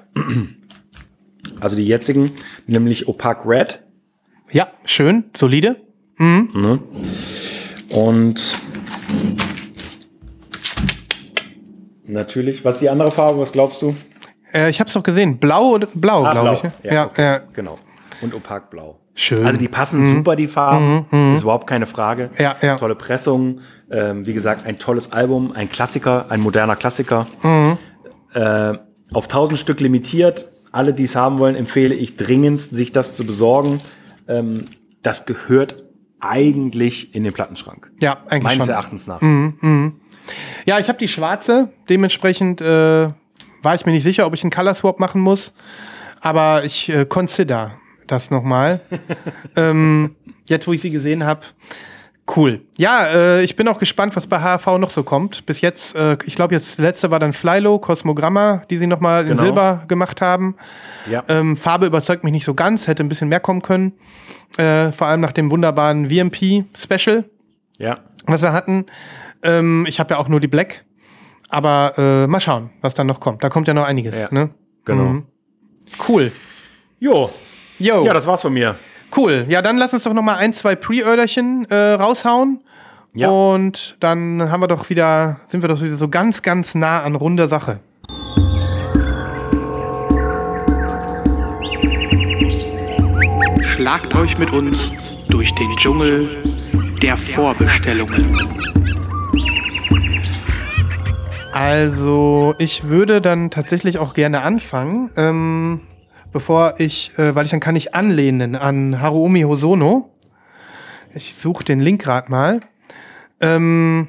Also 1.60 1.76
die 1.76 1.84
jetzigen, 1.86 2.32
nämlich 2.66 3.08
opak 3.08 3.44
red 3.46 3.82
Ja, 4.50 4.68
schön, 4.84 5.24
solide. 5.36 5.76
und 7.90 8.56
natürlich, 12.04 12.64
was 12.64 12.76
ist 12.76 12.80
die 12.82 12.90
andere 12.90 13.10
Farbe, 13.10 13.40
was 13.40 13.52
glaubst 13.52 13.82
du? 13.82 13.94
Äh, 14.52 14.70
ich 14.70 14.80
hab's 14.80 14.92
doch 14.92 15.02
gesehen. 15.02 15.38
Blau 15.38 15.70
oder 15.70 15.86
blau, 15.94 16.24
Ah, 16.24 16.32
glaube 16.32 16.48
blau. 16.50 16.54
ich. 16.56 16.62
Ne? 16.64 16.72
Ja, 16.84 16.92
Ja, 16.94 17.06
okay. 17.06 17.22
ja. 17.22 17.40
Genau. 17.54 17.76
Und 18.20 18.34
opakblau. 18.34 18.98
Schön. 19.14 19.44
Also 19.44 19.58
die 19.58 19.68
passen 19.68 20.14
super, 20.14 20.36
die 20.36 20.46
Farben. 20.46 21.06
Ist 21.34 21.42
überhaupt 21.42 21.66
keine 21.66 21.86
Frage. 21.86 22.30
Ja, 22.38 22.56
ja. 22.62 22.76
Tolle 22.76 22.94
Pressung. 22.94 23.60
Ähm, 23.90 24.26
wie 24.26 24.32
gesagt, 24.32 24.64
ein 24.66 24.78
tolles 24.78 25.12
Album, 25.12 25.52
ein 25.52 25.68
Klassiker, 25.68 26.26
ein 26.30 26.40
moderner 26.40 26.76
Klassiker. 26.76 27.26
Äh, 28.32 28.74
auf 29.12 29.24
1000 29.24 29.58
Stück 29.58 29.80
limitiert. 29.80 30.46
Alle, 30.72 30.94
die 30.94 31.04
es 31.04 31.14
haben 31.14 31.38
wollen, 31.38 31.54
empfehle 31.54 31.94
ich 31.94 32.16
dringendst, 32.16 32.74
sich 32.74 32.92
das 32.92 33.14
zu 33.14 33.24
besorgen. 33.24 33.80
Ähm, 34.26 34.64
das 35.02 35.26
gehört 35.26 35.82
eigentlich 36.18 37.14
in 37.14 37.24
den 37.24 37.32
Plattenschrank. 37.32 37.90
Ja, 38.00 38.22
eigentlich 38.28 38.42
Meines 38.42 38.66
schon. 38.66 38.74
Erachtens 38.74 39.06
nach. 39.06 39.20
Ja, 40.64 40.78
ich 40.78 40.88
habe 40.88 40.98
die 40.98 41.08
schwarze. 41.08 41.70
Dementsprechend 41.88 42.60
äh, 42.60 42.64
war 43.62 43.74
ich 43.74 43.84
mir 43.84 43.92
nicht 43.92 44.04
sicher, 44.04 44.26
ob 44.26 44.34
ich 44.34 44.42
einen 44.42 44.50
Color 44.50 44.74
Swap 44.74 45.00
machen 45.00 45.20
muss. 45.20 45.52
Aber 46.20 46.64
ich 46.64 46.88
äh, 46.88 47.04
consider 47.04 47.72
das 48.06 48.30
nochmal. 48.30 48.80
ähm, 49.56 50.14
jetzt, 50.48 50.66
wo 50.66 50.72
ich 50.72 50.80
sie 50.80 50.90
gesehen 50.90 51.24
habe. 51.24 51.42
Cool. 52.34 52.62
Ja, 52.78 53.06
äh, 53.06 53.42
ich 53.42 53.56
bin 53.56 53.66
auch 53.68 53.78
gespannt, 53.78 54.14
was 54.14 54.26
bei 54.26 54.40
HRV 54.40 54.78
noch 54.78 54.90
so 54.90 55.02
kommt. 55.02 55.44
Bis 55.44 55.60
jetzt, 55.60 55.94
äh, 55.96 56.16
ich 56.24 56.36
glaube, 56.36 56.54
jetzt 56.54 56.78
letzte 56.78 57.10
war 57.10 57.18
dann 57.18 57.32
Flylo, 57.32 57.78
Cosmogramma, 57.78 58.62
die 58.70 58.78
sie 58.78 58.86
nochmal 58.86 59.22
in 59.22 59.30
Genau. 59.30 59.42
Silber 59.42 59.84
gemacht 59.88 60.20
haben. 60.20 60.56
Ja. 61.10 61.24
Ähm, 61.28 61.56
Farbe 61.56 61.86
überzeugt 61.86 62.22
mich 62.22 62.32
nicht 62.32 62.44
so 62.44 62.54
ganz, 62.54 62.86
hätte 62.86 63.02
ein 63.02 63.08
bisschen 63.08 63.28
mehr 63.28 63.40
kommen 63.40 63.60
können. 63.60 63.92
Äh, 64.56 64.92
vor 64.92 65.08
allem 65.08 65.20
nach 65.20 65.32
dem 65.32 65.50
wunderbaren 65.50 66.08
VMP-Special 66.10 67.24
ja. 67.78 67.98
was 68.26 68.42
wir 68.42 68.52
hatten. 68.52 68.86
Ähm, 69.42 69.84
ich 69.88 69.98
habe 69.98 70.14
ja 70.14 70.20
auch 70.20 70.28
nur 70.28 70.40
die 70.40 70.48
Black. 70.48 70.84
Aber 71.48 71.94
äh, 71.98 72.26
mal 72.28 72.40
schauen, 72.40 72.70
was 72.80 72.94
dann 72.94 73.06
noch 73.06 73.20
kommt. 73.20 73.44
Da 73.44 73.50
kommt 73.50 73.68
ja 73.68 73.74
noch 73.74 73.84
einiges. 73.84 74.18
Ja, 74.18 74.28
ne? 74.30 74.50
genau. 74.84 75.04
Mhm. 75.04 75.26
Cool. 76.08 76.32
Jo. 76.98 77.30
Yo. 77.78 78.04
Ja, 78.04 78.14
das 78.14 78.26
war's 78.26 78.40
von 78.40 78.54
mir. 78.54 78.76
Cool. 79.16 79.46
Ja, 79.48 79.62
dann 79.62 79.76
lass 79.76 79.92
uns 79.92 80.04
doch 80.04 80.12
noch 80.12 80.22
mal 80.22 80.36
ein, 80.36 80.52
zwei 80.52 80.76
Pre-Orderchen 80.76 81.66
äh, 81.70 81.92
raushauen. 81.94 82.60
Ja. 83.14 83.28
Und 83.28 83.96
dann 84.00 84.50
haben 84.50 84.62
wir 84.62 84.68
doch 84.68 84.88
wieder, 84.88 85.40
sind 85.46 85.62
wir 85.62 85.68
doch 85.68 85.82
wieder 85.82 85.96
so 85.96 86.08
ganz, 86.08 86.42
ganz 86.42 86.74
nah 86.74 87.02
an 87.02 87.14
runder 87.14 87.48
Sache. 87.48 87.80
Schlagt 93.62 94.14
euch 94.14 94.38
mit 94.38 94.52
uns 94.52 94.92
durch 95.28 95.54
den 95.54 95.76
Dschungel 95.76 96.42
der 97.02 97.16
Vorbestellungen. 97.16 98.38
Also, 101.52 102.54
ich 102.58 102.88
würde 102.88 103.20
dann 103.20 103.50
tatsächlich 103.50 103.98
auch 103.98 104.14
gerne 104.14 104.42
anfangen, 104.42 105.10
ähm, 105.16 105.80
bevor 106.32 106.74
ich, 106.78 107.12
äh, 107.18 107.34
weil 107.34 107.44
ich 107.44 107.50
dann 107.50 107.60
kann 107.60 107.76
ich 107.76 107.94
anlehnen 107.94 108.56
an 108.56 109.00
Haruomi 109.00 109.42
Hosono. 109.42 110.10
Ich 111.14 111.34
suche 111.34 111.64
den 111.64 111.80
Link 111.80 112.02
gerade 112.02 112.30
mal. 112.30 112.60
Ähm, 113.40 114.08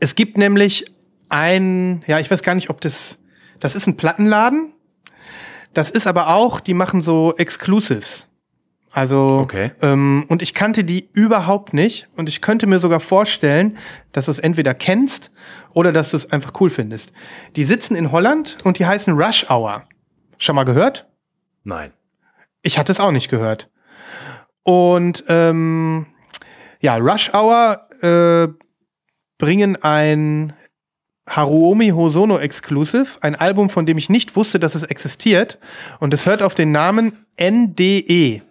es 0.00 0.14
gibt 0.14 0.38
nämlich 0.38 0.84
ein, 1.28 2.04
ja, 2.06 2.20
ich 2.20 2.30
weiß 2.30 2.42
gar 2.42 2.54
nicht, 2.54 2.70
ob 2.70 2.80
das, 2.80 3.18
das 3.60 3.74
ist 3.74 3.86
ein 3.86 3.96
Plattenladen. 3.96 4.72
Das 5.72 5.90
ist 5.90 6.06
aber 6.06 6.28
auch, 6.28 6.60
die 6.60 6.74
machen 6.74 7.02
so 7.02 7.34
Exclusives. 7.36 8.28
Also, 8.92 9.40
Okay. 9.42 9.72
ähm, 9.82 10.24
und 10.28 10.40
ich 10.40 10.54
kannte 10.54 10.84
die 10.84 11.08
überhaupt 11.14 11.74
nicht. 11.74 12.06
Und 12.14 12.28
ich 12.28 12.40
könnte 12.40 12.68
mir 12.68 12.78
sogar 12.78 13.00
vorstellen, 13.00 13.76
dass 14.12 14.26
du 14.26 14.30
es 14.30 14.38
entweder 14.38 14.72
kennst 14.72 15.32
oder 15.72 15.90
dass 15.92 16.10
du 16.12 16.16
es 16.16 16.30
einfach 16.30 16.52
cool 16.60 16.70
findest. 16.70 17.12
Die 17.56 17.64
sitzen 17.64 17.96
in 17.96 18.12
Holland 18.12 18.58
und 18.62 18.78
die 18.78 18.86
heißen 18.86 19.12
Rush 19.14 19.50
Hour. 19.50 19.82
Schon 20.44 20.56
mal 20.56 20.64
gehört? 20.64 21.06
Nein. 21.62 21.94
Ich 22.60 22.76
hatte 22.76 22.92
es 22.92 23.00
auch 23.00 23.12
nicht 23.12 23.30
gehört. 23.30 23.70
Und 24.62 25.24
ähm, 25.28 26.04
ja, 26.80 26.96
Rush 26.96 27.32
Hour 27.32 27.88
äh, 28.02 28.48
bringen 29.38 29.82
ein 29.82 30.52
Haruomi 31.26 31.88
Hosono 31.88 32.36
Exclusive, 32.36 33.22
ein 33.22 33.36
Album, 33.36 33.70
von 33.70 33.86
dem 33.86 33.96
ich 33.96 34.10
nicht 34.10 34.36
wusste, 34.36 34.60
dass 34.60 34.74
es 34.74 34.82
existiert. 34.82 35.58
Und 35.98 36.12
es 36.12 36.26
hört 36.26 36.42
auf 36.42 36.54
den 36.54 36.72
Namen 36.72 37.24
NDE. 37.40 38.42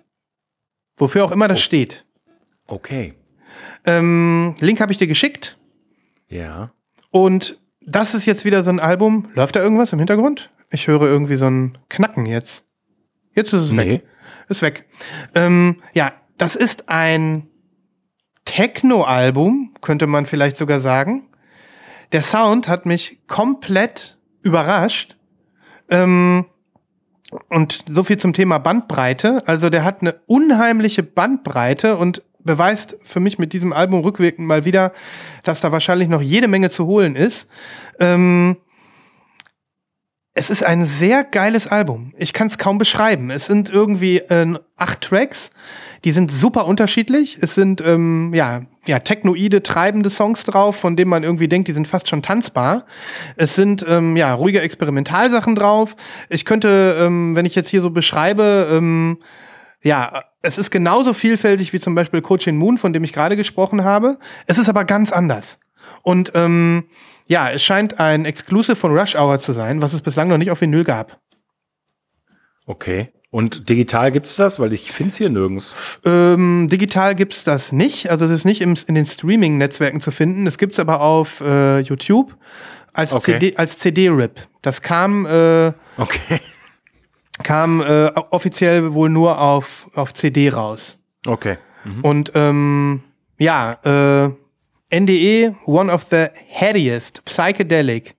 Wofür 0.97 1.25
auch 1.25 1.31
immer 1.31 1.47
das 1.47 1.61
steht. 1.61 2.07
Okay. 2.65 3.13
Ähm, 3.85 4.55
Link 4.59 4.81
habe 4.81 4.91
ich 4.91 4.97
dir 4.97 5.05
geschickt. 5.05 5.59
Ja. 6.27 6.71
Und 7.11 7.59
das 7.81 8.15
ist 8.15 8.25
jetzt 8.25 8.45
wieder 8.45 8.63
so 8.63 8.71
ein 8.71 8.79
Album. 8.79 9.29
Läuft 9.35 9.55
da 9.55 9.61
irgendwas 9.61 9.93
im 9.93 9.99
Hintergrund? 9.99 10.49
Ich 10.73 10.87
höre 10.87 11.03
irgendwie 11.03 11.35
so 11.35 11.45
ein 11.45 11.77
Knacken 11.89 12.25
jetzt. 12.25 12.65
Jetzt 13.35 13.53
ist 13.53 13.65
es 13.65 13.71
Nee. 13.71 13.89
weg. 13.89 14.03
Ist 14.49 14.61
weg. 14.61 14.85
Ähm, 15.35 15.81
ja, 15.93 16.11
das 16.37 16.55
ist 16.55 16.89
ein 16.89 17.47
Techno-Album, 18.45 19.73
könnte 19.81 20.07
man 20.07 20.25
vielleicht 20.25 20.57
sogar 20.57 20.81
sagen. 20.81 21.27
Der 22.11 22.23
Sound 22.23 22.67
hat 22.67 22.85
mich 22.85 23.19
komplett 23.27 24.17
überrascht. 24.41 25.15
Ähm, 25.89 26.45
und 27.49 27.85
so 27.89 28.03
viel 28.03 28.17
zum 28.17 28.33
Thema 28.33 28.57
Bandbreite. 28.57 29.43
Also 29.47 29.69
der 29.69 29.83
hat 29.83 30.01
eine 30.01 30.15
unheimliche 30.25 31.03
Bandbreite 31.03 31.97
und 31.97 32.21
beweist 32.39 32.97
für 33.03 33.19
mich 33.19 33.39
mit 33.39 33.53
diesem 33.53 33.73
Album 33.73 34.01
rückwirkend 34.01 34.47
mal 34.47 34.65
wieder, 34.65 34.91
dass 35.43 35.61
da 35.61 35.71
wahrscheinlich 35.71 36.09
noch 36.09 36.21
jede 36.21 36.47
Menge 36.47 36.69
zu 36.69 36.85
holen 36.85 37.15
ist. 37.15 37.47
Ähm, 37.99 38.57
es 40.35 40.49
ist 40.49 40.63
ein 40.63 40.85
sehr 40.85 41.23
geiles 41.23 41.67
Album. 41.67 42.13
Ich 42.17 42.33
kann 42.33 42.47
es 42.47 42.57
kaum 42.57 42.79
beschreiben. 42.79 43.29
Es 43.29 43.45
sind 43.45 43.69
irgendwie 43.69 44.17
äh, 44.17 44.57
acht 44.77 45.01
Tracks, 45.01 45.51
die 46.03 46.11
sind 46.11 46.31
super 46.31 46.65
unterschiedlich. 46.65 47.37
Es 47.39 47.53
sind 47.53 47.81
ähm, 47.85 48.33
ja, 48.33 48.63
ja 48.85 48.99
technoide, 48.99 49.61
treibende 49.61 50.09
Songs 50.09 50.43
drauf, 50.43 50.75
von 50.75 50.95
denen 50.95 51.09
man 51.09 51.23
irgendwie 51.23 51.47
denkt, 51.47 51.67
die 51.67 51.73
sind 51.73 51.87
fast 51.87 52.09
schon 52.09 52.23
tanzbar. 52.23 52.85
Es 53.37 53.55
sind 53.55 53.85
ähm, 53.87 54.17
ja 54.17 54.33
ruhige 54.33 54.61
Experimentalsachen 54.61 55.55
drauf. 55.55 55.95
Ich 56.29 56.45
könnte, 56.45 56.97
ähm, 56.99 57.35
wenn 57.35 57.45
ich 57.45 57.55
jetzt 57.55 57.69
hier 57.69 57.81
so 57.81 57.91
beschreibe, 57.91 58.69
ähm, 58.71 59.19
ja, 59.83 60.23
es 60.41 60.57
ist 60.57 60.71
genauso 60.71 61.13
vielfältig 61.13 61.73
wie 61.73 61.79
zum 61.79 61.93
Beispiel 61.93 62.21
Coaching 62.21 62.57
Moon, 62.57 62.77
von 62.77 62.91
dem 62.91 63.03
ich 63.03 63.13
gerade 63.13 63.37
gesprochen 63.37 63.83
habe. 63.83 64.17
Es 64.47 64.57
ist 64.57 64.69
aber 64.69 64.83
ganz 64.85 65.11
anders. 65.11 65.59
Und 66.01 66.31
ähm, 66.33 66.85
ja, 67.27 67.49
es 67.49 67.63
scheint 67.63 67.99
ein 67.99 68.25
Exclusive 68.25 68.75
von 68.75 68.97
Rush 68.97 69.15
Hour 69.15 69.39
zu 69.39 69.53
sein, 69.53 69.81
was 69.81 69.93
es 69.93 70.01
bislang 70.01 70.27
noch 70.27 70.37
nicht 70.37 70.51
auf 70.51 70.61
Vinyl 70.61 70.83
gab. 70.83 71.19
Okay. 72.65 73.09
Und 73.29 73.67
digital 73.67 74.11
gibt's 74.11 74.35
das? 74.35 74.59
Weil 74.59 74.73
ich 74.73 74.91
finde 74.91 75.09
es 75.09 75.17
hier 75.17 75.29
nirgends. 75.29 75.73
Ähm, 76.05 76.69
digital 76.69 77.15
gibt's 77.15 77.43
das 77.43 77.71
nicht. 77.71 78.11
Also 78.11 78.25
es 78.25 78.31
ist 78.31 78.45
nicht 78.45 78.61
im, 78.61 78.75
in 78.87 78.93
den 78.93 79.05
Streaming-Netzwerken 79.07 80.01
zu 80.01 80.11
finden. 80.11 80.45
Es 80.45 80.59
gibt's 80.59 80.77
aber 80.77 81.01
auf 81.01 81.41
äh, 81.41 81.79
YouTube 81.79 82.37
als 82.93 83.11
Okay. 83.13 83.39
CD, 83.39 83.57
als 83.57 83.79
CD-RIP. 83.79 84.39
Das 84.61 84.83
kam, 84.83 85.25
äh, 85.25 85.73
Okay. 85.97 86.41
kam 87.43 87.81
äh, 87.81 88.11
offiziell 88.29 88.93
wohl 88.93 89.09
nur 89.09 89.39
auf, 89.41 89.89
auf 89.95 90.13
CD 90.13 90.49
raus. 90.49 90.99
Okay. 91.25 91.57
Und 92.03 92.31
ähm, 92.35 93.01
ja, 93.39 93.73
äh, 93.83 94.29
NDE, 94.93 95.55
one 95.65 95.91
of 95.91 96.05
the 96.11 96.27
headiest, 96.47 97.25
psychedelic, 97.25 98.13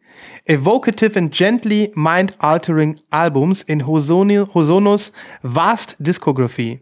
evocative 0.45 1.17
and 1.17 1.33
gently 1.33 1.93
mind-altering 1.95 2.99
albums 3.11 3.63
in 3.63 3.87
Hosoni, 3.87 4.45
Hosonos 4.53 5.13
vast 5.45 5.95
discography, 6.01 6.81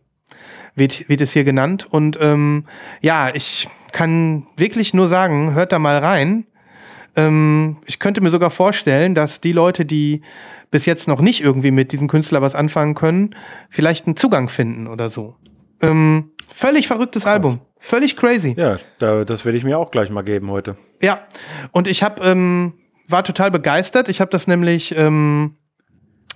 wird, 0.74 1.10
wird 1.10 1.20
es 1.20 1.34
hier 1.34 1.44
genannt. 1.44 1.86
Und 1.90 2.16
ähm, 2.22 2.64
ja, 3.02 3.34
ich 3.34 3.68
kann 3.92 4.46
wirklich 4.56 4.94
nur 4.94 5.08
sagen, 5.08 5.52
hört 5.52 5.72
da 5.72 5.78
mal 5.78 5.98
rein. 5.98 6.46
Ähm, 7.14 7.76
ich 7.84 7.98
könnte 7.98 8.22
mir 8.22 8.30
sogar 8.30 8.48
vorstellen, 8.48 9.14
dass 9.14 9.42
die 9.42 9.52
Leute, 9.52 9.84
die 9.84 10.22
bis 10.70 10.86
jetzt 10.86 11.06
noch 11.06 11.20
nicht 11.20 11.42
irgendwie 11.42 11.70
mit 11.70 11.92
diesem 11.92 12.08
Künstler 12.08 12.40
was 12.40 12.54
anfangen 12.54 12.94
können, 12.94 13.36
vielleicht 13.68 14.06
einen 14.06 14.16
Zugang 14.16 14.48
finden 14.48 14.86
oder 14.86 15.10
so. 15.10 15.36
Ähm, 15.82 16.30
völlig 16.48 16.88
verrücktes 16.88 17.26
Album. 17.26 17.60
Völlig 17.84 18.16
crazy. 18.16 18.54
Ja, 18.56 18.78
da, 19.00 19.24
das 19.24 19.44
werde 19.44 19.58
ich 19.58 19.64
mir 19.64 19.76
auch 19.76 19.90
gleich 19.90 20.08
mal 20.08 20.22
geben 20.22 20.52
heute. 20.52 20.76
Ja, 21.02 21.26
und 21.72 21.88
ich 21.88 22.04
habe 22.04 22.22
ähm, 22.22 22.74
war 23.08 23.24
total 23.24 23.50
begeistert. 23.50 24.08
Ich 24.08 24.20
habe 24.20 24.30
das 24.30 24.46
nämlich 24.46 24.96
ähm, 24.96 25.56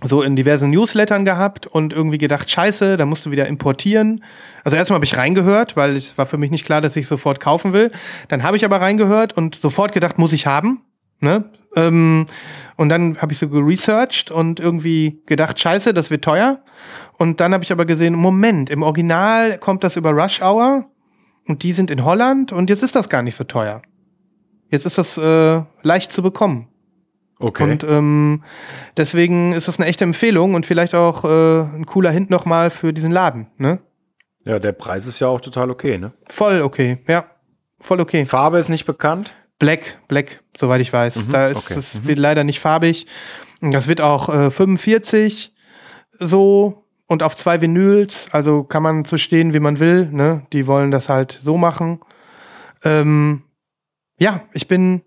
so 0.02 0.22
in 0.22 0.34
diversen 0.34 0.70
Newslettern 0.70 1.24
gehabt 1.24 1.68
und 1.68 1.92
irgendwie 1.92 2.18
gedacht, 2.18 2.50
scheiße, 2.50 2.96
da 2.96 3.06
musst 3.06 3.26
du 3.26 3.30
wieder 3.30 3.46
importieren. 3.46 4.24
Also 4.64 4.76
erstmal 4.76 4.96
habe 4.96 5.04
ich 5.04 5.16
reingehört, 5.16 5.76
weil 5.76 5.96
es 5.96 6.18
war 6.18 6.26
für 6.26 6.36
mich 6.36 6.50
nicht 6.50 6.64
klar, 6.64 6.80
dass 6.80 6.96
ich 6.96 7.06
sofort 7.06 7.38
kaufen 7.38 7.72
will. 7.72 7.92
Dann 8.26 8.42
habe 8.42 8.56
ich 8.56 8.64
aber 8.64 8.80
reingehört 8.80 9.36
und 9.36 9.54
sofort 9.54 9.92
gedacht, 9.92 10.18
muss 10.18 10.32
ich 10.32 10.48
haben. 10.48 10.82
Ne? 11.20 11.44
Ähm, 11.76 12.26
und 12.74 12.88
dann 12.88 13.18
habe 13.18 13.32
ich 13.32 13.38
so 13.38 13.48
geresearched 13.48 14.32
und 14.32 14.58
irgendwie 14.58 15.22
gedacht, 15.26 15.60
scheiße, 15.60 15.94
das 15.94 16.10
wird 16.10 16.24
teuer. 16.24 16.58
Und 17.18 17.40
dann 17.40 17.54
habe 17.54 17.62
ich 17.62 17.70
aber 17.70 17.86
gesehen, 17.86 18.16
Moment, 18.16 18.68
im 18.68 18.82
Original 18.82 19.58
kommt 19.58 19.84
das 19.84 19.94
über 19.94 20.10
Rush 20.10 20.42
Hour 20.42 20.90
und 21.46 21.62
die 21.62 21.72
sind 21.72 21.90
in 21.90 22.04
Holland 22.04 22.52
und 22.52 22.70
jetzt 22.70 22.82
ist 22.82 22.94
das 22.94 23.08
gar 23.08 23.22
nicht 23.22 23.36
so 23.36 23.44
teuer. 23.44 23.82
Jetzt 24.70 24.86
ist 24.86 24.98
das 24.98 25.16
äh, 25.16 25.62
leicht 25.82 26.12
zu 26.12 26.22
bekommen. 26.22 26.68
Okay. 27.38 27.64
Und 27.64 27.84
ähm, 27.84 28.42
deswegen 28.96 29.52
ist 29.52 29.68
das 29.68 29.78
eine 29.78 29.86
echte 29.88 30.04
Empfehlung 30.04 30.54
und 30.54 30.64
vielleicht 30.64 30.94
auch 30.94 31.24
äh, 31.24 31.60
ein 31.76 31.84
cooler 31.86 32.10
Hint 32.10 32.30
nochmal 32.30 32.70
für 32.70 32.92
diesen 32.92 33.12
Laden. 33.12 33.48
Ne? 33.58 33.80
ja, 34.46 34.58
der 34.60 34.72
Preis 34.72 35.06
ist 35.06 35.18
ja 35.20 35.26
auch 35.26 35.40
total 35.40 35.70
okay, 35.70 35.98
ne? 35.98 36.12
Voll 36.28 36.62
okay, 36.62 36.98
ja. 37.08 37.26
Voll 37.80 38.00
okay. 38.00 38.24
Farbe 38.24 38.58
ist 38.58 38.68
nicht 38.68 38.86
bekannt. 38.86 39.34
Black, 39.58 39.98
Black, 40.08 40.42
soweit 40.56 40.80
ich 40.80 40.92
weiß. 40.92 41.26
da 41.30 41.48
ist 41.48 41.56
okay. 41.56 41.78
es 41.78 42.06
wird 42.06 42.18
leider 42.18 42.44
nicht 42.44 42.60
farbig. 42.60 43.06
Das 43.60 43.88
wird 43.88 44.00
auch 44.00 44.28
äh, 44.28 44.50
45 44.50 45.52
so 46.18 46.85
und 47.06 47.22
auf 47.22 47.36
zwei 47.36 47.60
Vinyls. 47.60 48.28
Also 48.32 48.64
kann 48.64 48.82
man 48.82 49.04
so 49.04 49.18
stehen, 49.18 49.52
wie 49.54 49.60
man 49.60 49.80
will. 49.80 50.08
Ne? 50.10 50.46
Die 50.52 50.66
wollen 50.66 50.90
das 50.90 51.08
halt 51.08 51.40
so 51.42 51.56
machen. 51.56 52.00
Ähm, 52.84 53.42
ja, 54.18 54.42
ich 54.52 54.68
bin 54.68 55.02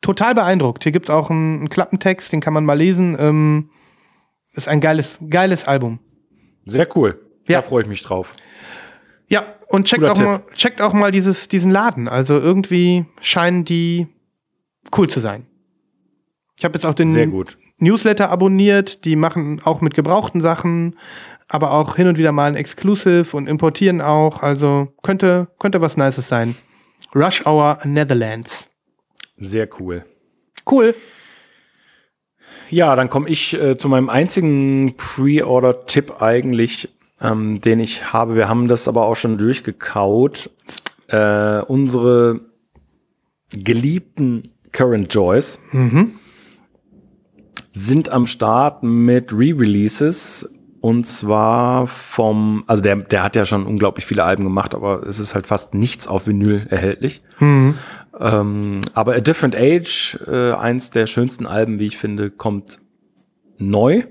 total 0.00 0.34
beeindruckt. 0.34 0.82
Hier 0.82 0.92
gibt 0.92 1.08
es 1.08 1.14
auch 1.14 1.30
einen, 1.30 1.58
einen 1.58 1.68
Klappentext, 1.68 2.32
den 2.32 2.40
kann 2.40 2.52
man 2.52 2.64
mal 2.64 2.74
lesen. 2.74 3.16
Ähm, 3.18 3.70
ist 4.52 4.68
ein 4.68 4.80
geiles, 4.80 5.18
geiles 5.28 5.66
Album. 5.66 6.00
Sehr 6.64 6.88
cool. 6.96 7.20
Ja. 7.46 7.60
Da 7.60 7.62
freue 7.62 7.82
ich 7.82 7.88
mich 7.88 8.02
drauf. 8.02 8.34
Ja, 9.28 9.44
und 9.68 9.86
checkt 9.86 10.04
auch, 10.04 10.18
mal, 10.18 10.42
checkt 10.54 10.80
auch 10.80 10.92
mal 10.92 11.12
dieses, 11.12 11.48
diesen 11.48 11.70
Laden. 11.70 12.08
Also 12.08 12.38
irgendwie 12.38 13.06
scheinen 13.20 13.64
die 13.64 14.08
cool 14.96 15.08
zu 15.08 15.20
sein. 15.20 15.46
Ich 16.58 16.64
habe 16.64 16.74
jetzt 16.74 16.86
auch 16.86 16.94
den. 16.94 17.12
Newsletter 17.78 18.30
abonniert. 18.30 19.04
Die 19.04 19.16
machen 19.16 19.60
auch 19.64 19.80
mit 19.80 19.94
gebrauchten 19.94 20.40
Sachen, 20.40 20.96
aber 21.48 21.72
auch 21.72 21.96
hin 21.96 22.08
und 22.08 22.18
wieder 22.18 22.32
mal 22.32 22.46
ein 22.46 22.56
Exclusive 22.56 23.36
und 23.36 23.46
importieren 23.46 24.00
auch. 24.00 24.42
Also 24.42 24.88
könnte, 25.02 25.48
könnte 25.58 25.80
was 25.80 25.96
Nices 25.96 26.28
sein. 26.28 26.56
Rush 27.14 27.44
Hour 27.46 27.78
Netherlands. 27.84 28.70
Sehr 29.36 29.68
cool. 29.78 30.04
Cool. 30.68 30.94
Ja, 32.70 32.96
dann 32.96 33.10
komme 33.10 33.28
ich 33.28 33.54
äh, 33.54 33.76
zu 33.76 33.88
meinem 33.88 34.08
einzigen 34.08 34.94
Pre-Order-Tipp 34.96 36.20
eigentlich, 36.20 36.88
ähm, 37.20 37.60
den 37.60 37.78
ich 37.78 38.12
habe. 38.12 38.34
Wir 38.34 38.48
haben 38.48 38.66
das 38.66 38.88
aber 38.88 39.06
auch 39.06 39.14
schon 39.14 39.38
durchgekaut. 39.38 40.50
Äh, 41.08 41.60
unsere 41.60 42.40
geliebten 43.52 44.42
Current 44.72 45.14
Joys 45.14 45.60
sind 47.76 48.08
am 48.08 48.26
Start 48.26 48.82
mit 48.82 49.32
Re-Releases. 49.32 50.50
Und 50.80 51.04
zwar 51.04 51.86
vom, 51.88 52.64
also 52.66 52.82
der, 52.82 52.96
der 52.96 53.22
hat 53.22 53.36
ja 53.36 53.44
schon 53.44 53.66
unglaublich 53.66 54.06
viele 54.06 54.24
Alben 54.24 54.44
gemacht, 54.44 54.74
aber 54.74 55.04
es 55.06 55.18
ist 55.18 55.34
halt 55.34 55.46
fast 55.46 55.74
nichts 55.74 56.06
auf 56.06 56.26
Vinyl 56.26 56.66
erhältlich. 56.70 57.22
Ähm, 58.18 58.80
aber 58.94 59.14
A 59.14 59.20
Different 59.20 59.56
Age, 59.56 60.18
äh, 60.26 60.52
eins 60.52 60.90
der 60.90 61.06
schönsten 61.06 61.46
Alben, 61.46 61.78
wie 61.80 61.86
ich 61.86 61.98
finde, 61.98 62.30
kommt 62.30 62.78
neu 63.58 64.04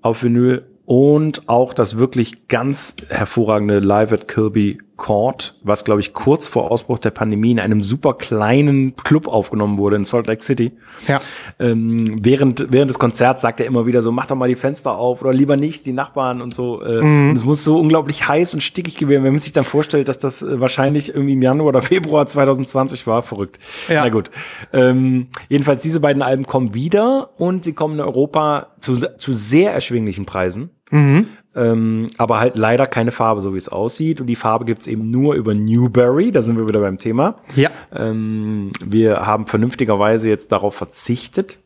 auf 0.00 0.22
Vinyl 0.22 0.64
und 0.86 1.48
auch 1.48 1.74
das 1.74 1.98
wirklich 1.98 2.48
ganz 2.48 2.96
hervorragende 3.08 3.80
Live 3.80 4.12
at 4.12 4.28
Kilby 4.28 4.78
Court, 4.96 5.56
was 5.62 5.84
glaube 5.84 6.00
ich 6.00 6.12
kurz 6.12 6.46
vor 6.46 6.70
Ausbruch 6.70 6.98
der 6.98 7.10
Pandemie 7.10 7.50
in 7.50 7.58
einem 7.58 7.82
super 7.82 8.14
kleinen 8.14 8.94
Club 8.96 9.26
aufgenommen 9.26 9.76
wurde 9.78 9.96
in 9.96 10.04
Salt 10.04 10.26
Lake 10.26 10.42
City. 10.42 10.72
Ja. 11.08 11.20
Ähm, 11.58 12.18
während, 12.22 12.72
während 12.72 12.90
des 12.90 12.98
Konzerts 12.98 13.42
sagt 13.42 13.60
er 13.60 13.66
immer 13.66 13.86
wieder 13.86 14.02
so, 14.02 14.12
mach 14.12 14.26
doch 14.26 14.36
mal 14.36 14.48
die 14.48 14.54
Fenster 14.54 14.96
auf 14.96 15.20
oder 15.22 15.32
lieber 15.32 15.56
nicht, 15.56 15.86
die 15.86 15.92
Nachbarn 15.92 16.40
und 16.40 16.54
so. 16.54 16.80
Äh, 16.82 17.00
und 17.00 17.36
es 17.36 17.44
muss 17.44 17.64
so 17.64 17.78
unglaublich 17.80 18.28
heiß 18.28 18.54
und 18.54 18.62
stickig 18.62 18.96
gewesen, 18.96 19.24
wenn 19.24 19.32
man 19.32 19.40
sich 19.40 19.52
dann 19.52 19.64
vorstellt, 19.64 20.08
dass 20.08 20.18
das 20.18 20.42
äh, 20.42 20.60
wahrscheinlich 20.60 21.08
irgendwie 21.08 21.32
im 21.32 21.42
Januar 21.42 21.68
oder 21.68 21.82
Februar 21.82 22.26
2020 22.26 23.06
war. 23.06 23.22
Verrückt. 23.22 23.58
Ja. 23.88 24.02
Na 24.04 24.10
gut. 24.10 24.30
Ähm, 24.72 25.28
jedenfalls, 25.48 25.82
diese 25.82 26.00
beiden 26.00 26.22
Alben 26.22 26.46
kommen 26.46 26.74
wieder 26.74 27.30
und 27.36 27.64
sie 27.64 27.72
kommen 27.72 27.94
in 27.94 28.00
Europa 28.00 28.68
zu, 28.80 28.96
zu 28.96 29.34
sehr 29.34 29.72
erschwinglichen 29.72 30.24
Preisen. 30.24 30.70
Ähm, 31.56 32.08
aber 32.18 32.40
halt 32.40 32.56
leider 32.56 32.86
keine 32.86 33.12
Farbe, 33.12 33.40
so 33.40 33.54
wie 33.54 33.58
es 33.58 33.68
aussieht. 33.68 34.20
Und 34.20 34.26
die 34.26 34.36
Farbe 34.36 34.64
gibt's 34.64 34.86
eben 34.86 35.10
nur 35.10 35.34
über 35.34 35.54
Newberry. 35.54 36.32
Da 36.32 36.42
sind 36.42 36.56
wir 36.58 36.66
wieder 36.66 36.80
beim 36.80 36.98
Thema. 36.98 37.36
Ja. 37.54 37.70
Ähm, 37.94 38.72
wir 38.84 39.24
haben 39.26 39.46
vernünftigerweise 39.46 40.28
jetzt 40.28 40.50
darauf 40.50 40.74
verzichtet. 40.74 41.58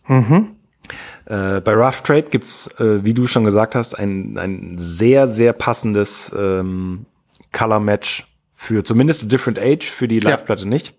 Äh, 1.26 1.60
bei 1.60 1.74
Rough 1.74 2.02
Trade 2.02 2.24
gibt's, 2.30 2.68
äh, 2.78 3.04
wie 3.04 3.14
du 3.14 3.26
schon 3.26 3.44
gesagt 3.44 3.74
hast, 3.74 3.98
ein, 3.98 4.36
ein 4.38 4.74
sehr, 4.76 5.26
sehr 5.26 5.52
passendes 5.52 6.34
ähm, 6.38 7.06
Color 7.52 7.80
Match 7.80 8.26
für 8.52 8.84
zumindest 8.84 9.24
A 9.24 9.26
Different 9.28 9.58
Age, 9.58 9.84
für 9.90 10.08
die 10.08 10.18
Live-Platte 10.18 10.66
nicht. 10.66 10.94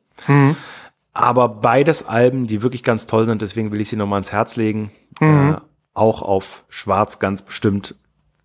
Aber 1.14 1.50
beides 1.50 2.08
Alben, 2.08 2.48
die 2.48 2.62
wirklich 2.62 2.84
ganz 2.84 3.06
toll 3.06 3.26
sind, 3.26 3.42
deswegen 3.42 3.72
will 3.72 3.82
ich 3.82 3.90
sie 3.90 3.98
nochmal 3.98 4.18
ans 4.18 4.32
Herz 4.32 4.56
legen. 4.56 4.92
Äh, 5.20 5.56
auch 5.94 6.22
auf 6.22 6.64
Schwarz 6.70 7.20
ganz 7.20 7.42
bestimmt 7.42 7.96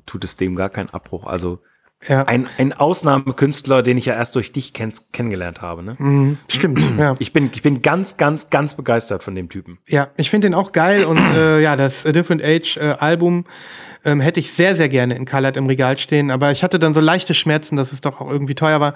tut 0.06 0.24
es 0.24 0.36
dem 0.36 0.56
gar 0.56 0.70
keinen 0.70 0.90
Abbruch. 0.90 1.26
Also 1.26 1.60
Ja. 2.06 2.24
ein, 2.24 2.46
ein 2.58 2.72
Ausnahmekünstler, 2.72 3.82
den 3.82 3.96
ich 3.96 4.06
ja 4.06 4.14
erst 4.14 4.34
durch 4.36 4.52
dich 4.52 4.72
kenn 4.72 4.92
kennengelernt 5.12 5.62
habe. 5.62 5.82
Ne? 5.82 5.96
Mhm, 5.98 6.38
stimmt. 6.48 6.80
Ja. 6.98 7.12
Ich, 7.18 7.32
bin, 7.32 7.50
ich 7.52 7.62
bin 7.62 7.82
ganz, 7.82 8.16
ganz, 8.16 8.50
ganz 8.50 8.74
begeistert 8.74 9.22
von 9.22 9.34
dem 9.34 9.48
Typen. 9.48 9.78
Ja, 9.86 10.08
ich 10.16 10.30
finde 10.30 10.48
den 10.48 10.54
auch 10.54 10.72
geil 10.72 11.04
und 11.04 11.18
äh, 11.18 11.60
ja, 11.60 11.76
das 11.76 12.04
A 12.06 12.12
Different 12.12 12.42
Age 12.42 12.76
äh, 12.76 12.96
Album 12.98 13.46
ähm, 14.04 14.20
hätte 14.20 14.38
ich 14.40 14.52
sehr, 14.52 14.76
sehr 14.76 14.88
gerne 14.88 15.16
in 15.16 15.24
Colored 15.24 15.56
im 15.56 15.66
Regal 15.66 15.96
stehen, 15.96 16.30
aber 16.30 16.52
ich 16.52 16.62
hatte 16.62 16.78
dann 16.78 16.92
so 16.94 17.00
leichte 17.00 17.32
Schmerzen, 17.34 17.76
dass 17.76 17.92
es 17.92 18.00
doch 18.02 18.20
auch 18.20 18.30
irgendwie 18.30 18.54
teuer 18.54 18.78
war. 18.80 18.92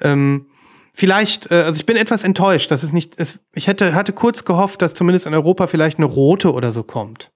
Ähm, 0.00 0.46
vielleicht, 0.92 1.50
äh, 1.50 1.56
also 1.64 1.74
ich 1.76 1.86
bin 1.86 1.96
etwas 1.96 2.22
enttäuscht, 2.22 2.70
dass 2.70 2.84
es 2.84 2.92
nicht, 2.92 3.18
es, 3.18 3.40
ich 3.52 3.66
hätte, 3.66 3.94
hatte 3.94 4.12
kurz 4.12 4.44
gehofft, 4.44 4.80
dass 4.80 4.94
zumindest 4.94 5.26
in 5.26 5.34
Europa 5.34 5.66
vielleicht 5.66 5.98
eine 5.98 6.06
rote 6.06 6.52
oder 6.52 6.70
so 6.70 6.84
kommt. 6.84 7.32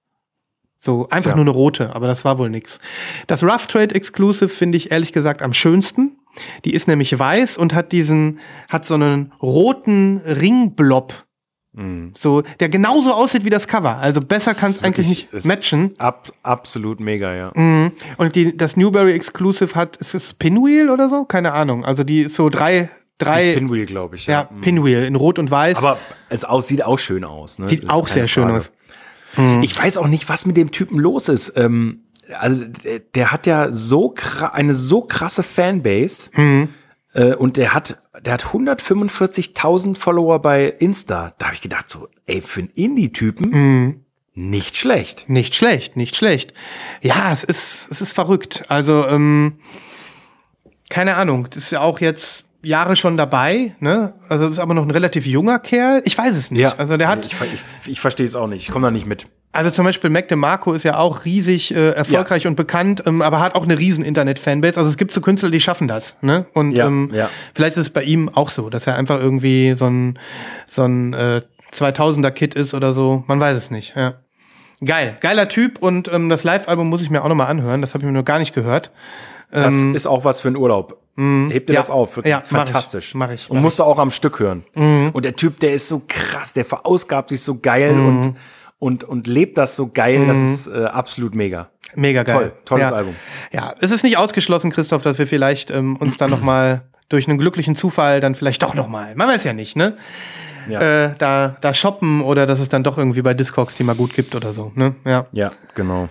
So, 0.81 1.09
einfach 1.09 1.31
Tja. 1.31 1.35
nur 1.35 1.43
eine 1.43 1.51
rote, 1.51 1.93
aber 1.93 2.07
das 2.07 2.23
war 2.23 2.37
wohl 2.39 2.49
nix. 2.49 2.79
Das 3.27 3.43
Rough 3.43 3.67
Trade 3.67 3.93
Exclusive 3.93 4.47
finde 4.49 4.77
ich 4.77 4.91
ehrlich 4.91 5.11
gesagt 5.11 5.41
am 5.41 5.53
schönsten. 5.53 6.15
Die 6.63 6.73
ist 6.73 6.87
nämlich 6.87 7.17
weiß 7.19 7.57
und 7.57 7.73
hat 7.73 7.91
diesen, 7.91 8.39
hat 8.69 8.85
so 8.85 8.93
einen 8.93 9.33
roten 9.41 10.19
Ringblob 10.19 11.13
so, 12.15 12.41
der 12.59 12.67
genauso 12.67 13.13
aussieht 13.13 13.45
wie 13.45 13.49
das 13.49 13.67
Cover. 13.67 13.97
Also 13.97 14.19
besser 14.19 14.53
kann 14.53 14.71
es 14.71 14.77
ist 14.77 14.83
eigentlich 14.83 15.07
nicht 15.07 15.33
ist- 15.33 15.45
matchen. 15.45 15.93
Ab, 15.97 16.29
absolut 16.43 16.99
mega, 16.99 17.33
ja. 17.33 17.51
Mhm. 17.55 17.91
Und 18.17 18.35
die, 18.35 18.57
das 18.57 18.75
Newberry 18.75 19.13
Exclusive 19.13 19.75
hat, 19.75 19.95
ist 19.97 20.13
es 20.13 20.33
Pinwheel 20.33 20.89
oder 20.89 21.09
so? 21.09 21.23
Keine 21.25 21.53
Ahnung. 21.53 21.85
Also 21.85 22.03
die 22.03 22.21
ist 22.23 22.35
so 22.35 22.49
drei, 22.49 22.89
Das 23.17 23.29
drei, 23.29 23.53
Pinwheel, 23.53 23.85
glaube 23.85 24.17
ich. 24.17 24.25
ja, 24.27 24.49
Mhm. 24.51 24.61
Pinwheel 24.61 25.03
in 25.05 25.15
Rot 25.15 25.39
und 25.39 25.51
Weiß. 25.51 25.77
Aber 25.77 25.97
es 26.27 26.43
aus, 26.43 26.67
sieht 26.67 26.83
auch 26.83 26.99
schön 26.99 27.23
aus. 27.23 27.59
Ne? 27.59 27.69
Sieht 27.69 27.83
ist 27.83 27.89
auch 27.89 28.07
sehr 28.09 28.27
schön 28.27 28.49
aus. 28.51 28.71
Mhm. 29.39 29.63
Ich 29.63 29.77
weiß 29.77 29.97
auch 29.97 30.07
nicht, 30.07 30.29
was 30.29 30.45
mit 30.45 30.57
dem 30.57 30.71
Typen 30.71 30.99
los 30.99 31.29
ist. 31.29 31.53
Ähm, 31.57 32.01
also 32.37 32.63
der, 32.65 32.99
der 32.99 33.31
hat 33.31 33.47
ja 33.47 33.71
so 33.71 34.13
eine 34.51 34.73
so 34.73 35.01
krasse 35.01 35.41
Fanbase 35.43 36.29
Mhm. 36.35 36.69
äh, 37.13 37.33
und 37.33 37.57
der 37.57 37.73
hat 37.73 37.97
der 38.23 38.33
hat 38.33 38.43
145.000 38.43 39.95
Follower 39.97 40.39
bei 40.39 40.65
Insta. 40.67 41.33
Da 41.37 41.47
habe 41.47 41.55
ich 41.55 41.61
gedacht 41.61 41.89
so, 41.89 42.07
ey, 42.25 42.41
für 42.41 42.59
einen 42.59 42.69
Indie-Typen 42.75 43.49
Mhm. 43.49 44.05
nicht 44.35 44.77
schlecht. 44.77 45.25
Nicht 45.29 45.55
schlecht, 45.55 45.95
nicht 45.95 46.15
schlecht. 46.15 46.53
Ja, 47.01 47.31
es 47.31 47.43
ist, 47.43 47.87
es 47.89 48.01
ist 48.01 48.13
verrückt. 48.13 48.65
Also, 48.67 49.07
ähm, 49.07 49.53
keine 50.89 51.15
Ahnung. 51.15 51.47
Das 51.49 51.63
ist 51.63 51.71
ja 51.71 51.81
auch 51.81 51.99
jetzt 51.99 52.43
Jahre 52.61 52.95
schon 52.95 53.15
dabei, 53.17 53.73
ne? 53.79 54.13
Also 54.27 54.49
ist 54.49 54.59
aber 54.59 54.73
noch 54.73 54.83
ein 54.83 54.91
relativ 54.91 55.25
junger 55.25 55.59
Kerl. 55.59 56.01
Ich 56.05 56.17
weiß 56.17 56.35
es 56.35 56.51
nicht. 56.51 56.77
Also 56.79 56.97
der 56.97 57.07
hat, 57.07 57.25
ich, 57.25 57.33
ich, 57.33 57.91
ich 57.91 57.99
verstehe 58.01 58.25
es 58.25 58.35
auch 58.35 58.47
nicht. 58.47 58.63
Ich 58.63 58.71
komme 58.71 58.87
da 58.87 58.91
nicht 58.91 59.05
mit. 59.05 59.27
Also 59.51 59.71
zum 59.71 59.85
Beispiel 59.85 60.09
Mac 60.11 60.27
DeMarco 60.27 60.73
ist 60.73 60.83
ja 60.83 60.97
auch 60.97 61.25
riesig 61.25 61.73
äh, 61.73 61.91
erfolgreich 61.91 62.45
und 62.45 62.55
bekannt, 62.55 63.03
ähm, 63.07 63.21
aber 63.23 63.39
hat 63.39 63.55
auch 63.55 63.63
eine 63.63 63.79
riesen 63.79 64.03
Internet-Fanbase. 64.03 64.77
Also 64.77 64.91
es 64.91 64.97
gibt 64.97 65.11
so 65.11 65.21
Künstler, 65.21 65.49
die 65.49 65.59
schaffen 65.59 65.87
das. 65.87 66.17
Ne? 66.21 66.45
Und 66.53 66.73
Ja, 66.73 66.85
ähm, 66.85 67.09
ja. 67.13 67.29
vielleicht 67.55 67.75
ist 67.77 67.81
es 67.83 67.89
bei 67.89 68.03
ihm 68.03 68.29
auch 68.29 68.49
so, 68.49 68.69
dass 68.69 68.85
er 68.85 68.95
einfach 68.95 69.19
irgendwie 69.19 69.73
so 69.75 69.85
ein, 69.85 70.19
so 70.69 70.83
ein 70.83 71.13
äh, 71.13 71.41
2000er-Kid 71.73 72.53
ist 72.53 72.73
oder 72.75 72.93
so. 72.93 73.23
Man 73.27 73.39
weiß 73.39 73.57
es 73.57 73.71
nicht. 73.71 73.95
Ja. 73.95 74.15
Geil, 74.85 75.17
geiler 75.19 75.49
Typ 75.49 75.79
und 75.81 76.07
ähm, 76.13 76.29
das 76.29 76.43
Live-Album 76.43 76.87
muss 76.87 77.01
ich 77.01 77.09
mir 77.09 77.23
auch 77.23 77.29
nochmal 77.29 77.47
anhören. 77.47 77.81
Das 77.81 77.95
habe 77.95 78.03
ich 78.03 78.07
mir 78.11 78.17
noch 78.17 78.25
gar 78.25 78.39
nicht 78.39 78.53
gehört. 78.53 78.91
Das 79.51 79.73
ist 79.73 80.05
auch 80.05 80.25
was 80.25 80.41
für 80.41 80.47
einen 80.47 80.57
Urlaub. 80.57 80.99
Heb 81.51 81.67
dir 81.67 81.73
ja. 81.73 81.79
das 81.79 81.89
auf. 81.89 82.17
Wirklich 82.17 82.31
Ja, 82.31 82.37
mach 82.37 82.43
ich. 82.43 82.49
fantastisch. 82.49 83.15
Mach 83.15 83.31
ich, 83.31 83.49
Und 83.49 83.57
mach 83.57 83.63
musst 83.63 83.79
du 83.79 83.83
auch 83.83 83.99
am 83.99 84.11
Stück 84.11 84.39
hören. 84.39 84.63
Mhm. 84.75 85.09
Und 85.13 85.25
der 85.25 85.35
Typ, 85.35 85.59
der 85.59 85.73
ist 85.73 85.87
so 85.87 86.01
krass, 86.07 86.53
der 86.53 86.65
verausgabt 86.65 87.29
sich 87.29 87.41
so 87.41 87.59
geil 87.59 87.91
und, 87.91 88.35
und, 88.79 89.03
und 89.03 89.27
lebt 89.27 89.57
das 89.57 89.75
so 89.75 89.89
geil. 89.91 90.25
Das 90.27 90.37
ist 90.37 90.67
äh, 90.67 90.85
absolut 90.85 91.35
mega. 91.35 91.69
Mega 91.95 92.23
geil. 92.23 92.35
Toll, 92.35 92.53
tolles 92.65 92.89
ja. 92.89 92.95
Album. 92.95 93.15
Ja, 93.51 93.73
es 93.79 93.91
ist 93.91 94.03
nicht 94.03 94.17
ausgeschlossen, 94.17 94.71
Christoph, 94.71 95.01
dass 95.01 95.17
wir 95.17 95.27
vielleicht 95.27 95.71
ähm, 95.71 95.95
uns 95.95 96.17
dann 96.17 96.29
noch 96.29 96.41
mal 96.41 96.83
durch 97.09 97.27
einen 97.27 97.39
glücklichen 97.39 97.75
Zufall 97.75 98.19
dann 98.19 98.35
vielleicht 98.35 98.61
doch 98.63 98.75
noch 98.75 98.87
mal, 98.87 99.15
man 99.15 99.27
weiß 99.27 99.43
ja 99.43 99.53
nicht, 99.53 99.75
ne? 99.75 99.97
Ja. 100.69 101.05
Äh, 101.05 101.15
da, 101.17 101.55
da 101.61 101.73
shoppen 101.73 102.21
oder 102.21 102.45
dass 102.45 102.59
es 102.59 102.69
dann 102.69 102.83
doch 102.83 102.97
irgendwie 102.97 103.23
bei 103.23 103.33
Discogs 103.33 103.73
die 103.73 103.83
mal 103.83 103.95
gut 103.95 104.13
gibt 104.13 104.35
oder 104.35 104.53
so, 104.53 104.71
ne? 104.75 104.93
Ja. 105.05 105.25
Ja, 105.31 105.51
genau. 105.73 106.09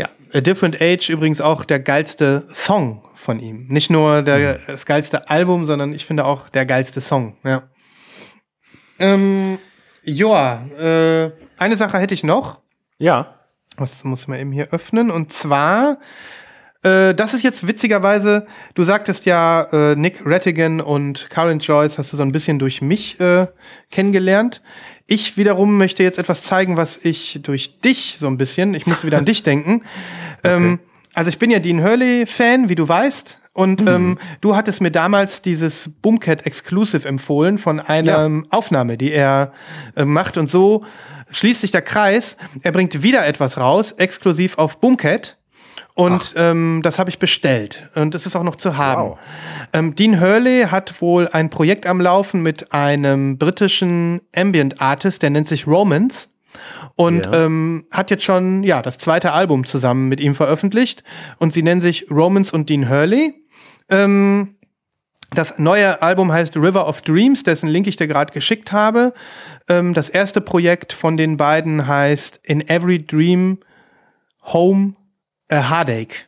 Ja. 0.00 0.08
A 0.32 0.40
Different 0.40 0.80
Age 0.80 1.10
übrigens 1.10 1.42
auch 1.42 1.66
der 1.66 1.78
geilste 1.78 2.46
Song 2.52 3.02
von 3.14 3.38
ihm. 3.38 3.66
Nicht 3.68 3.90
nur 3.90 4.22
der, 4.22 4.58
das 4.66 4.86
geilste 4.86 5.28
Album, 5.28 5.66
sondern 5.66 5.92
ich 5.92 6.06
finde 6.06 6.24
auch 6.24 6.48
der 6.48 6.64
geilste 6.64 7.02
Song, 7.02 7.36
ja. 7.44 7.64
Ähm, 8.98 9.58
ja, 10.02 10.64
äh, 10.78 11.32
eine 11.58 11.76
Sache 11.76 11.98
hätte 11.98 12.14
ich 12.14 12.24
noch. 12.24 12.60
Ja. 12.98 13.34
Das 13.76 14.02
muss 14.04 14.26
man 14.26 14.38
eben 14.38 14.52
hier 14.52 14.68
öffnen. 14.72 15.10
Und 15.10 15.32
zwar, 15.32 15.98
äh, 16.82 17.14
das 17.14 17.34
ist 17.34 17.42
jetzt 17.42 17.66
witzigerweise, 17.66 18.46
du 18.74 18.84
sagtest 18.84 19.26
ja, 19.26 19.68
äh, 19.70 19.96
Nick 19.96 20.22
Rattigan 20.24 20.80
und 20.80 21.28
Karen 21.28 21.58
Joyce 21.58 21.98
hast 21.98 22.12
du 22.12 22.16
so 22.16 22.22
ein 22.22 22.32
bisschen 22.32 22.58
durch 22.58 22.80
mich 22.80 23.20
äh, 23.20 23.48
kennengelernt. 23.90 24.62
Ich 25.12 25.36
wiederum 25.36 25.76
möchte 25.76 26.04
jetzt 26.04 26.18
etwas 26.18 26.44
zeigen, 26.44 26.76
was 26.76 26.96
ich 27.04 27.40
durch 27.42 27.80
dich 27.80 28.18
so 28.20 28.28
ein 28.28 28.38
bisschen, 28.38 28.74
ich 28.74 28.86
musste 28.86 29.08
wieder 29.08 29.18
an 29.18 29.24
dich 29.26 29.42
denken. 29.42 29.82
Ähm, 30.44 30.78
also 31.14 31.30
ich 31.30 31.38
bin 31.40 31.50
ja 31.50 31.58
Dean 31.58 31.82
Hurley-Fan, 31.82 32.68
wie 32.68 32.76
du 32.76 32.86
weißt. 32.86 33.40
Und 33.52 33.84
ähm, 33.88 34.18
du 34.40 34.54
hattest 34.54 34.80
mir 34.80 34.92
damals 34.92 35.42
dieses 35.42 35.90
Boomcat 36.00 36.46
Exclusive 36.46 37.08
empfohlen 37.08 37.58
von 37.58 37.80
einer 37.80 38.24
ähm, 38.24 38.46
Aufnahme, 38.50 38.96
die 38.96 39.10
er 39.10 39.52
äh, 39.96 40.04
macht. 40.04 40.36
Und 40.36 40.48
so 40.48 40.84
schließt 41.32 41.62
sich 41.62 41.72
der 41.72 41.82
Kreis. 41.82 42.36
Er 42.62 42.70
bringt 42.70 43.02
wieder 43.02 43.26
etwas 43.26 43.58
raus, 43.58 43.90
exklusiv 43.90 44.58
auf 44.58 44.78
Boomcat. 44.78 45.38
Und 46.00 46.34
ähm, 46.36 46.80
das 46.82 46.98
habe 46.98 47.10
ich 47.10 47.18
bestellt. 47.18 47.88
Und 47.94 48.14
es 48.14 48.26
ist 48.26 48.36
auch 48.36 48.42
noch 48.42 48.56
zu 48.56 48.76
haben. 48.76 49.10
Wow. 49.10 49.18
Ähm, 49.72 49.94
Dean 49.94 50.20
Hurley 50.20 50.66
hat 50.70 51.00
wohl 51.00 51.28
ein 51.28 51.50
Projekt 51.50 51.86
am 51.86 52.00
Laufen 52.00 52.42
mit 52.42 52.72
einem 52.72 53.38
britischen 53.38 54.20
Ambient 54.34 54.80
Artist, 54.80 55.22
der 55.22 55.30
nennt 55.30 55.48
sich 55.48 55.66
Romance. 55.66 56.28
Und 56.96 57.26
Ja. 57.26 57.44
ähm, 57.46 57.86
hat 57.90 58.10
jetzt 58.10 58.24
schon 58.24 58.62
ja 58.62 58.82
das 58.82 58.98
zweite 58.98 59.32
Album 59.32 59.66
zusammen 59.66 60.08
mit 60.08 60.20
ihm 60.20 60.34
veröffentlicht. 60.34 61.04
Und 61.38 61.52
sie 61.52 61.62
nennen 61.62 61.80
sich 61.80 62.10
Romance 62.10 62.52
und 62.52 62.68
Dean 62.68 62.88
Hurley. 62.88 63.34
Ähm, 63.88 64.56
das 65.32 65.58
neue 65.58 66.02
Album 66.02 66.32
heißt 66.32 66.56
River 66.56 66.88
of 66.88 67.02
Dreams, 67.02 67.44
dessen 67.44 67.68
Link 67.68 67.86
ich 67.86 67.96
dir 67.96 68.08
gerade 68.08 68.32
geschickt 68.32 68.72
habe. 68.72 69.14
Ähm, 69.68 69.94
das 69.94 70.08
erste 70.08 70.40
Projekt 70.40 70.92
von 70.92 71.16
den 71.16 71.36
beiden 71.36 71.86
heißt 71.86 72.40
In 72.42 72.68
Every 72.68 73.04
Dream 73.06 73.58
Home 74.52 74.94
a 75.50 75.70
Heartache. 75.70 76.26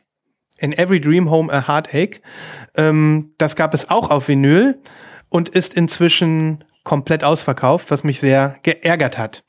In 0.57 0.73
Every 0.73 1.01
Dream 1.01 1.29
Home 1.29 1.51
a 1.51 1.67
Heartache. 1.67 2.21
Ähm, 2.75 3.33
das 3.37 3.55
gab 3.55 3.73
es 3.73 3.89
auch 3.89 4.09
auf 4.09 4.27
Vinyl 4.27 4.79
und 5.29 5.49
ist 5.49 5.73
inzwischen 5.73 6.63
komplett 6.83 7.23
ausverkauft, 7.23 7.91
was 7.91 8.03
mich 8.03 8.19
sehr 8.19 8.57
geärgert 8.63 9.17
hat. 9.17 9.43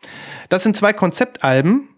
Das 0.49 0.63
sind 0.63 0.77
zwei 0.77 0.93
Konzeptalben. 0.93 1.89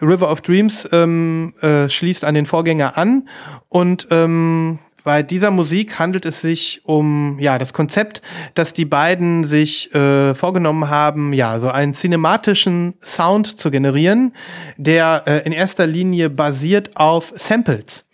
River 0.00 0.30
of 0.30 0.42
Dreams 0.42 0.88
ähm, 0.92 1.54
äh, 1.60 1.88
schließt 1.88 2.24
an 2.24 2.34
den 2.34 2.46
Vorgänger 2.46 2.98
an 2.98 3.28
und 3.68 4.08
ähm, 4.10 4.78
bei 5.06 5.22
dieser 5.22 5.52
Musik 5.52 6.00
handelt 6.00 6.26
es 6.26 6.40
sich 6.40 6.80
um 6.82 7.38
ja 7.38 7.58
das 7.58 7.72
Konzept, 7.72 8.22
dass 8.54 8.72
die 8.74 8.84
beiden 8.84 9.44
sich 9.44 9.94
äh, 9.94 10.34
vorgenommen 10.34 10.90
haben, 10.90 11.32
ja 11.32 11.60
so 11.60 11.68
einen 11.68 11.94
cinematischen 11.94 12.94
Sound 13.00 13.56
zu 13.56 13.70
generieren, 13.70 14.34
der 14.76 15.22
äh, 15.26 15.46
in 15.46 15.52
erster 15.52 15.86
Linie 15.86 16.28
basiert 16.28 16.96
auf 16.96 17.32
Samples. 17.36 18.04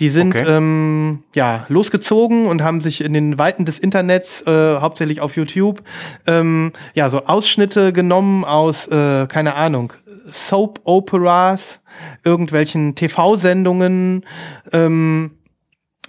Die 0.00 0.08
sind 0.08 0.34
Okay. 0.34 0.44
ähm, 0.48 1.22
ja 1.36 1.66
losgezogen 1.68 2.46
und 2.46 2.64
haben 2.64 2.80
sich 2.80 3.04
in 3.04 3.12
den 3.12 3.38
Weiten 3.38 3.64
des 3.64 3.78
Internets, 3.78 4.42
äh, 4.44 4.80
hauptsächlich 4.80 5.20
auf 5.20 5.36
YouTube, 5.36 5.84
ähm, 6.26 6.72
ja 6.94 7.10
so 7.10 7.26
Ausschnitte 7.26 7.92
genommen 7.92 8.44
aus 8.44 8.88
äh, 8.88 9.28
keine 9.28 9.54
Ahnung 9.54 9.92
Soap 10.32 10.80
Operas, 10.82 11.78
irgendwelchen 12.24 12.96
TV-Sendungen. 12.96 14.24
Ähm, 14.72 15.36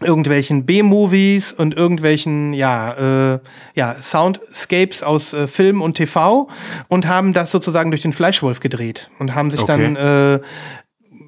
irgendwelchen 0.03 0.65
B-Movies 0.65 1.51
und 1.53 1.75
irgendwelchen 1.75 2.53
ja, 2.53 3.33
äh, 3.33 3.39
ja, 3.75 3.95
Soundscapes 4.01 5.03
aus 5.03 5.33
äh, 5.33 5.47
Film 5.47 5.81
und 5.81 5.95
TV 5.95 6.47
und 6.87 7.07
haben 7.07 7.33
das 7.33 7.51
sozusagen 7.51 7.91
durch 7.91 8.01
den 8.01 8.13
Fleischwolf 8.13 8.59
gedreht 8.59 9.09
und 9.19 9.35
haben 9.35 9.51
sich 9.51 9.61
Okay. 9.61 9.93
dann 9.93 9.95
äh, 9.95 10.39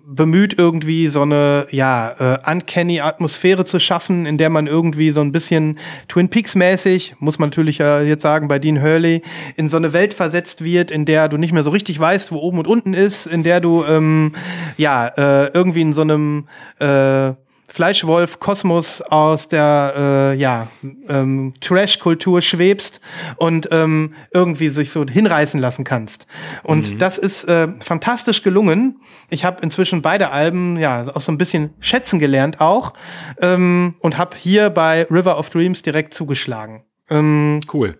bemüht, 0.05 0.57
irgendwie 0.57 1.07
so 1.07 1.21
eine, 1.21 1.67
ja, 1.71 2.11
äh, 2.45 2.51
uncanny 2.51 2.99
Atmosphäre 2.99 3.65
zu 3.65 3.79
schaffen, 3.79 4.25
in 4.25 4.37
der 4.37 4.49
man 4.49 4.67
irgendwie 4.67 5.11
so 5.11 5.21
ein 5.21 5.31
bisschen 5.31 5.79
Twin 6.07 6.29
Peaks-mäßig, 6.29 7.15
muss 7.19 7.39
man 7.39 7.49
natürlich 7.49 7.79
äh, 7.79 8.07
jetzt 8.07 8.21
sagen, 8.21 8.47
bei 8.47 8.59
Dean 8.59 8.81
Hurley, 8.81 9.21
in 9.55 9.69
so 9.69 9.77
eine 9.77 9.93
Welt 9.93 10.13
versetzt 10.13 10.63
wird, 10.63 10.91
in 10.91 11.05
der 11.05 11.29
du 11.29 11.37
nicht 11.37 11.53
mehr 11.53 11.63
so 11.63 11.69
richtig 11.69 11.99
weißt, 11.99 12.31
wo 12.31 12.37
oben 12.37 12.59
und 12.59 12.67
unten 12.67 12.93
ist, 12.93 13.25
in 13.27 13.43
der 13.43 13.59
du, 13.59 13.83
ähm, 13.85 14.33
ja, 14.77 15.07
äh, 15.07 15.47
irgendwie 15.53 15.81
in 15.81 15.93
so 15.93 16.01
einem, 16.01 16.47
äh, 16.79 17.31
Fleischwolf-Kosmos 17.69 19.01
aus 19.01 19.47
der 19.47 19.93
äh, 20.33 20.37
ja, 20.37 20.67
ähm, 21.07 21.53
Trash-Kultur 21.61 22.41
schwebst 22.41 22.99
und 23.37 23.69
ähm, 23.71 24.13
irgendwie 24.33 24.69
sich 24.69 24.91
so 24.91 25.05
hinreißen 25.05 25.59
lassen 25.59 25.83
kannst. 25.83 26.27
Und 26.63 26.91
Mhm. 26.93 26.97
das 26.99 27.17
ist 27.17 27.45
äh, 27.47 27.67
fantastisch 27.79 28.43
gelungen. 28.43 28.99
Ich 29.29 29.45
habe 29.45 29.61
inzwischen 29.61 30.01
beide 30.01 30.29
Alben 30.31 30.77
ja 30.77 31.05
auch 31.15 31.21
so 31.21 31.31
ein 31.31 31.37
bisschen 31.37 31.73
schätzen 31.79 32.19
gelernt 32.19 32.59
auch 32.61 32.93
ähm, 33.41 33.95
und 33.99 34.17
habe 34.17 34.35
hier 34.37 34.69
bei 34.69 35.07
River 35.09 35.37
of 35.37 35.49
Dreams 35.49 35.81
direkt 35.81 36.13
zugeschlagen. 36.13 36.83
Ähm, 37.09 37.59
Cool. 37.71 37.97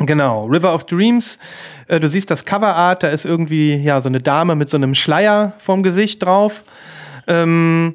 Genau, 0.00 0.46
River 0.46 0.74
of 0.74 0.84
Dreams. 0.84 1.38
Äh, 1.86 2.00
du 2.00 2.08
siehst 2.08 2.28
das 2.30 2.44
Coverart, 2.44 3.04
da 3.04 3.08
ist 3.08 3.24
irgendwie 3.24 3.76
ja 3.76 4.02
so 4.02 4.08
eine 4.08 4.20
Dame 4.20 4.56
mit 4.56 4.68
so 4.68 4.76
einem 4.76 4.94
Schleier 4.96 5.52
vorm 5.58 5.84
Gesicht 5.84 6.22
drauf. 6.24 6.64
Ähm, 7.28 7.94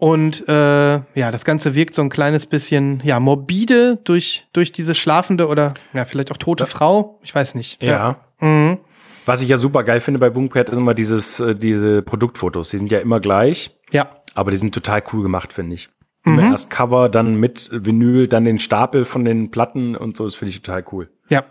und 0.00 0.48
äh, 0.48 0.92
ja, 1.14 1.30
das 1.30 1.44
Ganze 1.44 1.74
wirkt 1.74 1.94
so 1.94 2.02
ein 2.02 2.08
kleines 2.08 2.46
bisschen 2.46 3.00
ja 3.04 3.20
morbide 3.20 3.98
durch 4.04 4.46
durch 4.52 4.72
diese 4.72 4.94
schlafende 4.94 5.46
oder 5.46 5.74
ja 5.92 6.04
vielleicht 6.04 6.32
auch 6.32 6.38
tote 6.38 6.66
Frau. 6.66 7.20
Ich 7.22 7.34
weiß 7.34 7.54
nicht. 7.54 7.80
Ja. 7.82 8.16
Mhm. 8.40 8.78
Was 9.26 9.42
ich 9.42 9.48
ja 9.48 9.58
super 9.58 9.84
geil 9.84 10.00
finde 10.00 10.18
bei 10.18 10.30
Boomcat 10.30 10.70
ist 10.70 10.76
immer 10.78 10.94
dieses, 10.94 11.38
äh, 11.38 11.54
diese 11.54 12.00
Produktfotos. 12.02 12.70
Die 12.70 12.78
sind 12.78 12.90
ja 12.90 12.98
immer 12.98 13.20
gleich, 13.20 13.78
Ja. 13.92 14.08
aber 14.34 14.50
die 14.50 14.56
sind 14.56 14.74
total 14.74 15.02
cool 15.12 15.22
gemacht, 15.22 15.52
finde 15.52 15.74
ich. 15.74 15.90
Immer 16.24 16.50
erst 16.50 16.68
Cover, 16.70 17.08
dann 17.08 17.36
mit 17.36 17.68
Vinyl, 17.72 18.26
dann 18.28 18.44
den 18.44 18.58
Stapel 18.58 19.04
von 19.04 19.24
den 19.24 19.50
Platten 19.50 19.94
und 19.96 20.16
so. 20.16 20.24
Das 20.24 20.34
finde 20.34 20.50
ich 20.50 20.62
total 20.62 20.84
cool. 20.92 21.10
Ja, 21.30 21.44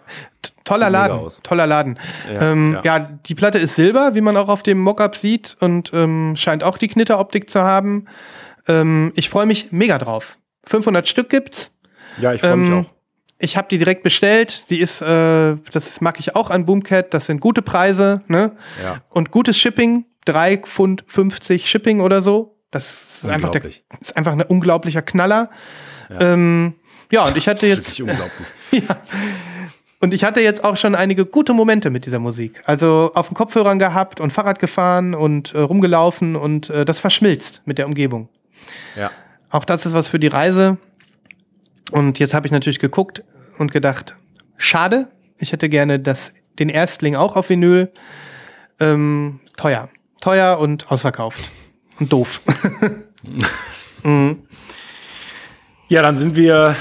toller 0.65 0.89
Laden, 0.89 1.27
toller 1.41 1.65
Laden. 1.65 1.97
Ja, 2.31 2.51
ähm, 2.51 2.73
ja. 2.83 2.97
ja. 2.97 3.09
die 3.25 3.33
Platte 3.33 3.57
ist 3.57 3.75
silber, 3.75 4.13
wie 4.13 4.21
man 4.21 4.37
auch 4.37 4.49
auf 4.49 4.61
dem 4.61 4.79
Mockup 4.79 5.15
sieht 5.15 5.57
und 5.61 5.91
ähm, 5.93 6.35
scheint 6.37 6.63
auch 6.63 6.77
die 6.77 6.87
Knitteroptik 6.89 7.49
zu 7.49 7.61
haben. 7.61 8.05
Ähm, 8.67 9.11
ich 9.15 9.29
freue 9.29 9.45
mich 9.45 9.71
mega 9.71 9.97
drauf. 9.97 10.37
500 10.65 11.07
Stück 11.07 11.29
gibt's. 11.29 11.71
Ja, 12.19 12.33
ich 12.33 12.41
freue 12.41 12.57
mich 12.57 12.69
Ähm, 12.69 12.85
auch. 12.85 12.93
Ich 13.41 13.55
habe 13.55 13.69
die 13.69 13.77
direkt 13.77 14.03
bestellt. 14.03 14.51
Sie 14.67 14.79
ist, 14.79 15.01
äh, 15.01 15.55
das 15.71 16.01
mag 16.01 16.19
ich 16.19 16.35
auch 16.35 16.49
an 16.49 16.65
Boomcat. 16.65 17.13
Das 17.13 17.27
sind 17.27 17.39
gute 17.39 17.61
Preise, 17.61 18.21
ne? 18.27 18.51
Ja. 18.83 18.97
Und 19.09 19.31
gutes 19.31 19.57
Shipping. 19.57 20.05
3 20.25 20.57
Pfund 20.57 21.05
50 21.07 21.69
Shipping 21.69 22.01
oder 22.01 22.21
so. 22.21 22.57
Das 22.69 23.23
ist 23.23 23.29
einfach, 23.29 23.49
der, 23.49 23.63
ist 23.65 24.15
einfach 24.15 24.33
ein 24.33 24.41
unglaublicher 24.41 25.01
Knaller. 25.01 25.49
Ja, 26.09 26.33
ähm, 26.33 26.75
ja 27.11 27.23
und 27.25 27.37
ich 27.37 27.47
hatte 27.47 27.61
Das 27.61 27.79
ist 27.79 27.97
jetzt. 27.97 27.99
wirklich 27.99 28.11
unglaublich. 28.11 28.47
Und 29.99 30.13
ich 30.13 30.23
hatte 30.23 30.39
jetzt 30.39 30.63
auch 30.63 30.77
schon 30.77 30.95
einige 30.95 31.25
gute 31.25 31.53
Momente 31.53 31.89
mit 31.89 32.05
dieser 32.05 32.19
Musik. 32.19 32.61
Also 32.65 33.11
auf 33.15 33.27
den 33.27 33.35
Kopfhörern 33.35 33.79
gehabt 33.79 34.21
und 34.21 34.31
Fahrrad 34.31 34.59
gefahren 34.59 35.13
und 35.13 35.53
äh, 35.53 35.59
rumgelaufen 35.59 36.35
und 36.35 36.69
äh, 36.69 36.85
das 36.85 36.99
verschmilzt 36.99 37.61
mit 37.65 37.77
der 37.77 37.85
Umgebung. 37.85 38.29
Ja. 38.95 39.11
Auch 39.49 39.65
das 39.65 39.85
ist 39.85 39.93
was 39.93 40.07
für 40.07 40.19
die 40.19 40.27
Reise. 40.27 40.77
Und 41.91 42.19
jetzt 42.19 42.33
habe 42.33 42.47
ich 42.47 42.51
natürlich 42.51 42.79
geguckt 42.79 43.23
und 43.57 43.71
gedacht, 43.71 44.15
schade, 44.57 45.09
ich 45.37 45.51
hätte 45.51 45.67
gerne 45.67 45.99
das, 45.99 46.33
den 46.59 46.69
Erstling 46.69 47.15
auch 47.15 47.35
auf 47.35 47.49
Vinyl. 47.49 47.91
Ähm, 48.79 49.41
teuer. 49.57 49.89
Teuer 50.21 50.59
und 50.59 50.89
ausverkauft. 50.91 51.49
Und 51.99 52.13
doof. 52.13 52.41
Ja, 55.89 56.03
dann 56.03 56.15
sind 56.15 56.35
wir 56.35 56.75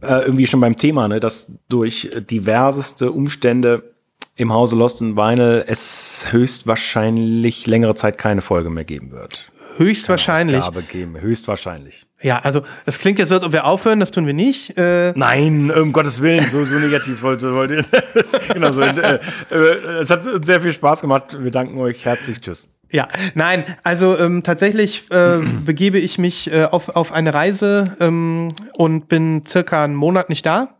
äh, 0.00 0.22
irgendwie 0.22 0.46
schon 0.46 0.60
beim 0.60 0.76
Thema, 0.76 1.08
ne, 1.08 1.20
dass 1.20 1.58
durch 1.68 2.10
diverseste 2.30 3.12
Umstände 3.12 3.94
im 4.36 4.52
Hause 4.52 4.76
Lost 4.76 5.00
in 5.00 5.16
Vinyl 5.16 5.64
es 5.66 6.26
höchstwahrscheinlich 6.30 7.66
längere 7.66 7.94
Zeit 7.94 8.18
keine 8.18 8.42
Folge 8.42 8.70
mehr 8.70 8.84
geben 8.84 9.10
wird. 9.10 9.46
Höchstwahrscheinlich. 9.78 10.58
Ausgabe 10.58 10.82
geben, 10.82 11.20
höchstwahrscheinlich. 11.20 12.06
Ja, 12.20 12.38
also 12.38 12.62
das 12.84 12.98
klingt 12.98 13.18
jetzt 13.18 13.28
so, 13.28 13.34
als 13.36 13.44
ob 13.44 13.52
wir 13.52 13.64
aufhören, 13.64 14.00
das 14.00 14.10
tun 14.10 14.26
wir 14.26 14.34
nicht. 14.34 14.76
Äh, 14.78 15.12
Nein, 15.16 15.70
um 15.70 15.92
Gottes 15.92 16.22
Willen, 16.22 16.46
so, 16.50 16.64
so 16.64 16.74
negativ 16.78 17.22
wollte, 17.22 17.52
wollte 17.54 17.84
genau 18.52 18.72
so. 18.72 18.80
Äh, 18.80 19.20
äh, 19.50 19.56
es 20.00 20.10
hat 20.10 20.26
uns 20.26 20.46
sehr 20.46 20.60
viel 20.60 20.72
Spaß 20.72 21.02
gemacht. 21.02 21.36
Wir 21.38 21.50
danken 21.50 21.78
euch 21.78 22.04
herzlich. 22.04 22.40
Tschüss. 22.40 22.68
Ja, 22.90 23.08
nein, 23.34 23.64
also 23.82 24.16
ähm, 24.16 24.42
tatsächlich 24.42 25.10
äh, 25.10 25.38
begebe 25.64 25.98
ich 25.98 26.18
mich 26.18 26.50
äh, 26.52 26.64
auf, 26.64 26.90
auf 26.90 27.12
eine 27.12 27.34
Reise 27.34 27.96
ähm, 28.00 28.52
und 28.74 29.08
bin 29.08 29.44
circa 29.46 29.84
einen 29.84 29.96
Monat 29.96 30.28
nicht 30.28 30.46
da. 30.46 30.75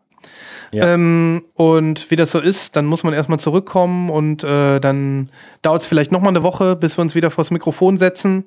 Ja. 0.72 0.94
Ähm, 0.94 1.44
und 1.54 2.10
wie 2.10 2.16
das 2.16 2.32
so 2.32 2.40
ist, 2.40 2.76
dann 2.76 2.86
muss 2.86 3.04
man 3.04 3.14
erstmal 3.14 3.38
zurückkommen 3.38 4.10
und 4.10 4.42
äh, 4.44 4.80
dann 4.80 5.30
dauert 5.62 5.82
es 5.82 5.86
vielleicht 5.86 6.12
noch 6.12 6.20
mal 6.20 6.28
eine 6.30 6.42
Woche, 6.42 6.76
bis 6.76 6.98
wir 6.98 7.02
uns 7.02 7.14
wieder 7.14 7.30
vors 7.30 7.50
Mikrofon 7.50 7.98
setzen. 7.98 8.44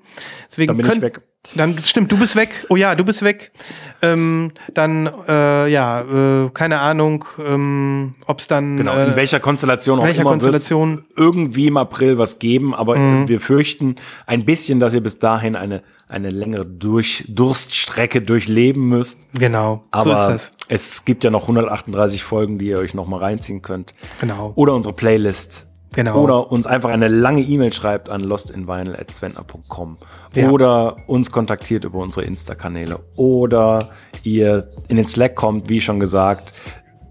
Deswegen 0.50 0.68
Dann 0.68 0.78
bin 0.78 0.86
ich 0.86 0.92
könnt- 0.92 1.02
weg. 1.04 1.22
Dann 1.56 1.78
stimmt, 1.82 2.12
du 2.12 2.18
bist 2.18 2.36
weg. 2.36 2.66
Oh 2.68 2.76
ja, 2.76 2.96
du 2.96 3.06
bist 3.06 3.24
weg. 3.24 3.54
Ähm, 4.02 4.52
dann 4.74 5.10
äh, 5.26 5.70
ja, 5.72 6.02
äh, 6.02 6.50
keine 6.54 6.80
Ahnung, 6.80 7.24
ähm, 7.48 8.16
ob 8.28 8.40
es 8.42 8.48
dann 8.48 8.76
Genau, 8.76 8.94
äh, 8.94 9.06
in 9.08 9.16
welcher 9.16 9.40
Konstellation 9.40 10.00
auch 10.00 10.04
welcher 10.04 10.22
immer 10.22 10.32
Konstellation? 10.32 11.06
irgendwie 11.16 11.68
im 11.68 11.78
April 11.78 12.18
was 12.18 12.40
geben, 12.40 12.76
aber 12.76 12.96
wir 13.28 13.40
fürchten 13.40 13.96
ein 14.28 14.44
bisschen, 14.44 14.82
dass 14.82 14.94
ihr 14.94 15.02
bis 15.02 15.20
dahin 15.20 15.56
eine, 15.56 15.82
eine 16.10 16.30
längere 16.30 16.66
Durch 16.66 17.26
Durststrecke 17.28 18.22
durchleben 18.22 18.88
müsst. 18.90 19.28
genau. 19.34 19.84
Aber 19.92 20.40
so 20.40 20.50
es 20.68 21.06
gibt 21.06 21.24
ja 21.24 21.32
noch 21.32 21.44
138 21.44 22.24
Folgen, 22.24 22.58
die 22.58 22.68
ihr 22.68 22.78
euch 22.78 22.94
noch 22.94 23.08
mal 23.08 23.18
reinziehen 23.18 23.62
könnt. 23.62 23.94
Genau. 24.20 24.54
Oder 24.56 24.74
unsere 24.74 24.94
Playlist. 24.94 25.68
Genau. 25.94 26.22
Oder 26.22 26.52
uns 26.52 26.68
einfach 26.68 26.90
eine 26.92 27.08
lange 27.08 27.42
E-Mail 27.42 27.74
schreibt 27.74 28.10
an 28.10 28.22
lostinvinyl.svenner.com. 28.22 29.98
Ja. 30.36 30.50
Oder 30.50 30.98
uns 31.08 31.32
kontaktiert 31.32 31.84
über 31.84 31.98
unsere 32.00 32.26
Insta-Kanäle. 32.26 33.00
Oder 33.16 33.80
ihr 34.24 34.70
in 34.88 34.98
den 34.98 35.08
Slack 35.08 35.36
kommt, 35.36 35.70
wie 35.70 35.82
schon 35.82 36.00
gesagt. 36.00 36.54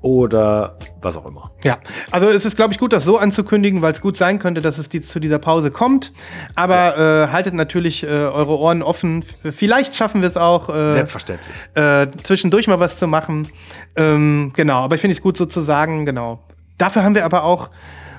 Oder 0.00 0.76
was 1.02 1.16
auch 1.16 1.26
immer. 1.26 1.50
Ja, 1.64 1.78
also 2.12 2.28
es 2.28 2.44
ist, 2.44 2.54
glaube 2.54 2.72
ich, 2.72 2.78
gut, 2.78 2.92
das 2.92 3.04
so 3.04 3.18
anzukündigen, 3.18 3.82
weil 3.82 3.92
es 3.92 4.00
gut 4.00 4.16
sein 4.16 4.38
könnte, 4.38 4.62
dass 4.62 4.78
es 4.78 4.88
die, 4.88 5.00
zu 5.00 5.18
dieser 5.18 5.40
Pause 5.40 5.72
kommt. 5.72 6.12
Aber 6.54 6.96
äh, 6.96 7.32
haltet 7.32 7.54
natürlich 7.54 8.04
äh, 8.04 8.06
eure 8.06 8.58
Ohren 8.58 8.82
offen. 8.82 9.24
Vielleicht 9.24 9.96
schaffen 9.96 10.20
wir 10.20 10.28
es 10.28 10.36
auch, 10.36 10.68
äh, 10.68 10.92
Selbstverständlich. 10.92 11.54
äh, 11.74 12.06
zwischendurch 12.22 12.68
mal 12.68 12.78
was 12.78 12.96
zu 12.96 13.08
machen. 13.08 13.48
Ähm, 13.96 14.52
genau, 14.54 14.84
aber 14.84 14.94
ich 14.94 15.00
finde 15.00 15.16
es 15.16 15.22
gut 15.22 15.36
so 15.36 15.46
zu 15.46 15.62
sagen, 15.62 16.06
genau. 16.06 16.38
Dafür 16.78 17.02
haben 17.02 17.16
wir 17.16 17.24
aber 17.24 17.42
auch, 17.42 17.70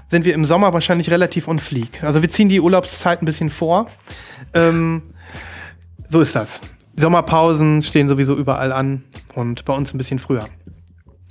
sind 0.10 0.26
wir 0.26 0.34
im 0.34 0.44
Sommer 0.44 0.74
wahrscheinlich 0.74 1.10
relativ 1.10 1.48
on 1.48 1.60
fleek. 1.60 2.04
Also 2.04 2.22
wir 2.22 2.30
ziehen 2.30 2.50
die 2.50 2.60
Urlaubszeit 2.60 3.22
ein 3.22 3.26
bisschen 3.26 3.50
vor. 3.50 3.88
Ähm, 4.54 5.04
so 6.10 6.20
ist 6.20 6.36
das. 6.36 6.60
Sommerpausen 6.98 7.82
stehen 7.84 8.10
sowieso 8.10 8.36
überall 8.36 8.74
an 8.74 9.04
und 9.34 9.64
bei 9.64 9.74
uns 9.74 9.94
ein 9.94 9.98
bisschen 9.98 10.20
früher. 10.20 10.46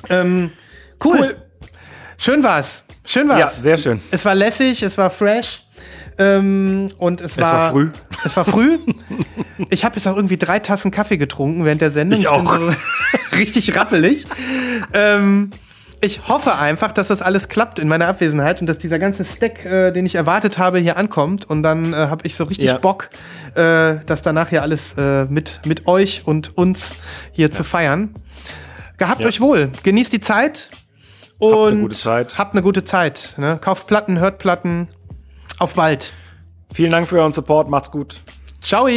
Ähm, 0.09 0.51
cool. 1.05 1.37
Schön 2.16 2.43
war's. 2.43 2.83
Schön 3.05 3.29
war's. 3.29 3.39
Ja, 3.39 3.51
sehr 3.51 3.77
schön. 3.77 4.01
Es 4.11 4.25
war 4.25 4.35
lässig, 4.35 4.83
es 4.83 4.99
war 4.99 5.11
fresh. 5.11 5.65
Ähm, 6.19 6.91
und 6.99 7.20
es, 7.20 7.39
war, 7.39 7.53
war 7.53 7.70
früh. 7.70 7.91
Es 8.25 8.37
war 8.37 8.45
früh. 8.45 8.79
Ich 9.70 9.85
habe 9.85 9.97
jetzt 9.97 10.07
auch 10.07 10.15
irgendwie 10.15 10.37
drei 10.37 10.61
Tassen 10.61 10.93
Kaffee 10.93 11.16
getrunken 11.16 11.65
während 11.65 11.81
der 11.81 11.91
Sendung. 11.91 12.19
Ich 12.19 12.29
auch. 12.29 12.55
so 12.55 12.70
richtig 13.37 13.77
rappelig. 13.77 14.25
Ähm, 14.93 15.51
ich 16.01 16.29
hoffe 16.29 16.55
einfach, 16.55 16.93
dass 16.93 17.09
das 17.09 17.23
alles 17.23 17.49
klappt 17.49 17.81
in 17.81 17.89
meiner 17.89 18.07
Abwesenheit 18.07 18.61
und 18.61 18.69
dass 18.69 18.79
dieser 18.79 19.01
ganze 19.01 19.25
Stack, 19.25 19.65
äh, 19.65 19.91
den 19.91 20.07
ich 20.07 20.15
erwartet 20.15 20.57
habe, 20.59 20.79
hier 20.79 20.97
ankommt. 20.97 21.45
Und 21.51 21.65
dann 21.65 21.93
äh, 21.93 21.97
habe 21.97 22.25
ich 22.25 22.37
so 22.37 22.45
richtig 22.45 22.66
Ja. 22.66 22.79
Bock, 22.79 23.11
äh, 23.57 23.97
das 24.07 24.23
danach 24.23 24.49
hier 24.51 24.62
alles 24.62 24.95
äh, 24.97 25.25
mit, 25.25 25.61
mit 25.65 25.89
euch 25.89 26.23
und 26.25 26.57
uns 26.57 26.95
hier 27.33 27.51
zu 27.51 27.65
feiern. 27.65 28.15
Gehabt 28.99 29.25
euch 29.25 29.41
wohl. 29.41 29.70
Genießt 29.85 30.12
die 30.12 30.20
Zeit. 30.20 30.70
Und 31.39 31.69
eine 31.69 31.81
gute 31.83 31.97
Zeit. 31.97 32.37
Habt 32.37 32.55
eine 32.55 32.62
gute 32.62 32.85
Zeit. 32.85 33.35
Ne? 33.37 33.59
Kauft 33.61 33.87
Platten, 33.87 34.19
hört 34.19 34.39
Platten. 34.39 34.89
Auf 35.59 35.75
bald. 35.75 36.12
Vielen 36.73 36.91
Dank 36.91 37.09
für 37.09 37.19
euren 37.19 37.33
Support. 37.33 37.70
Macht's 37.70 37.91
gut. 37.91 38.20
Ciao. 38.61 38.89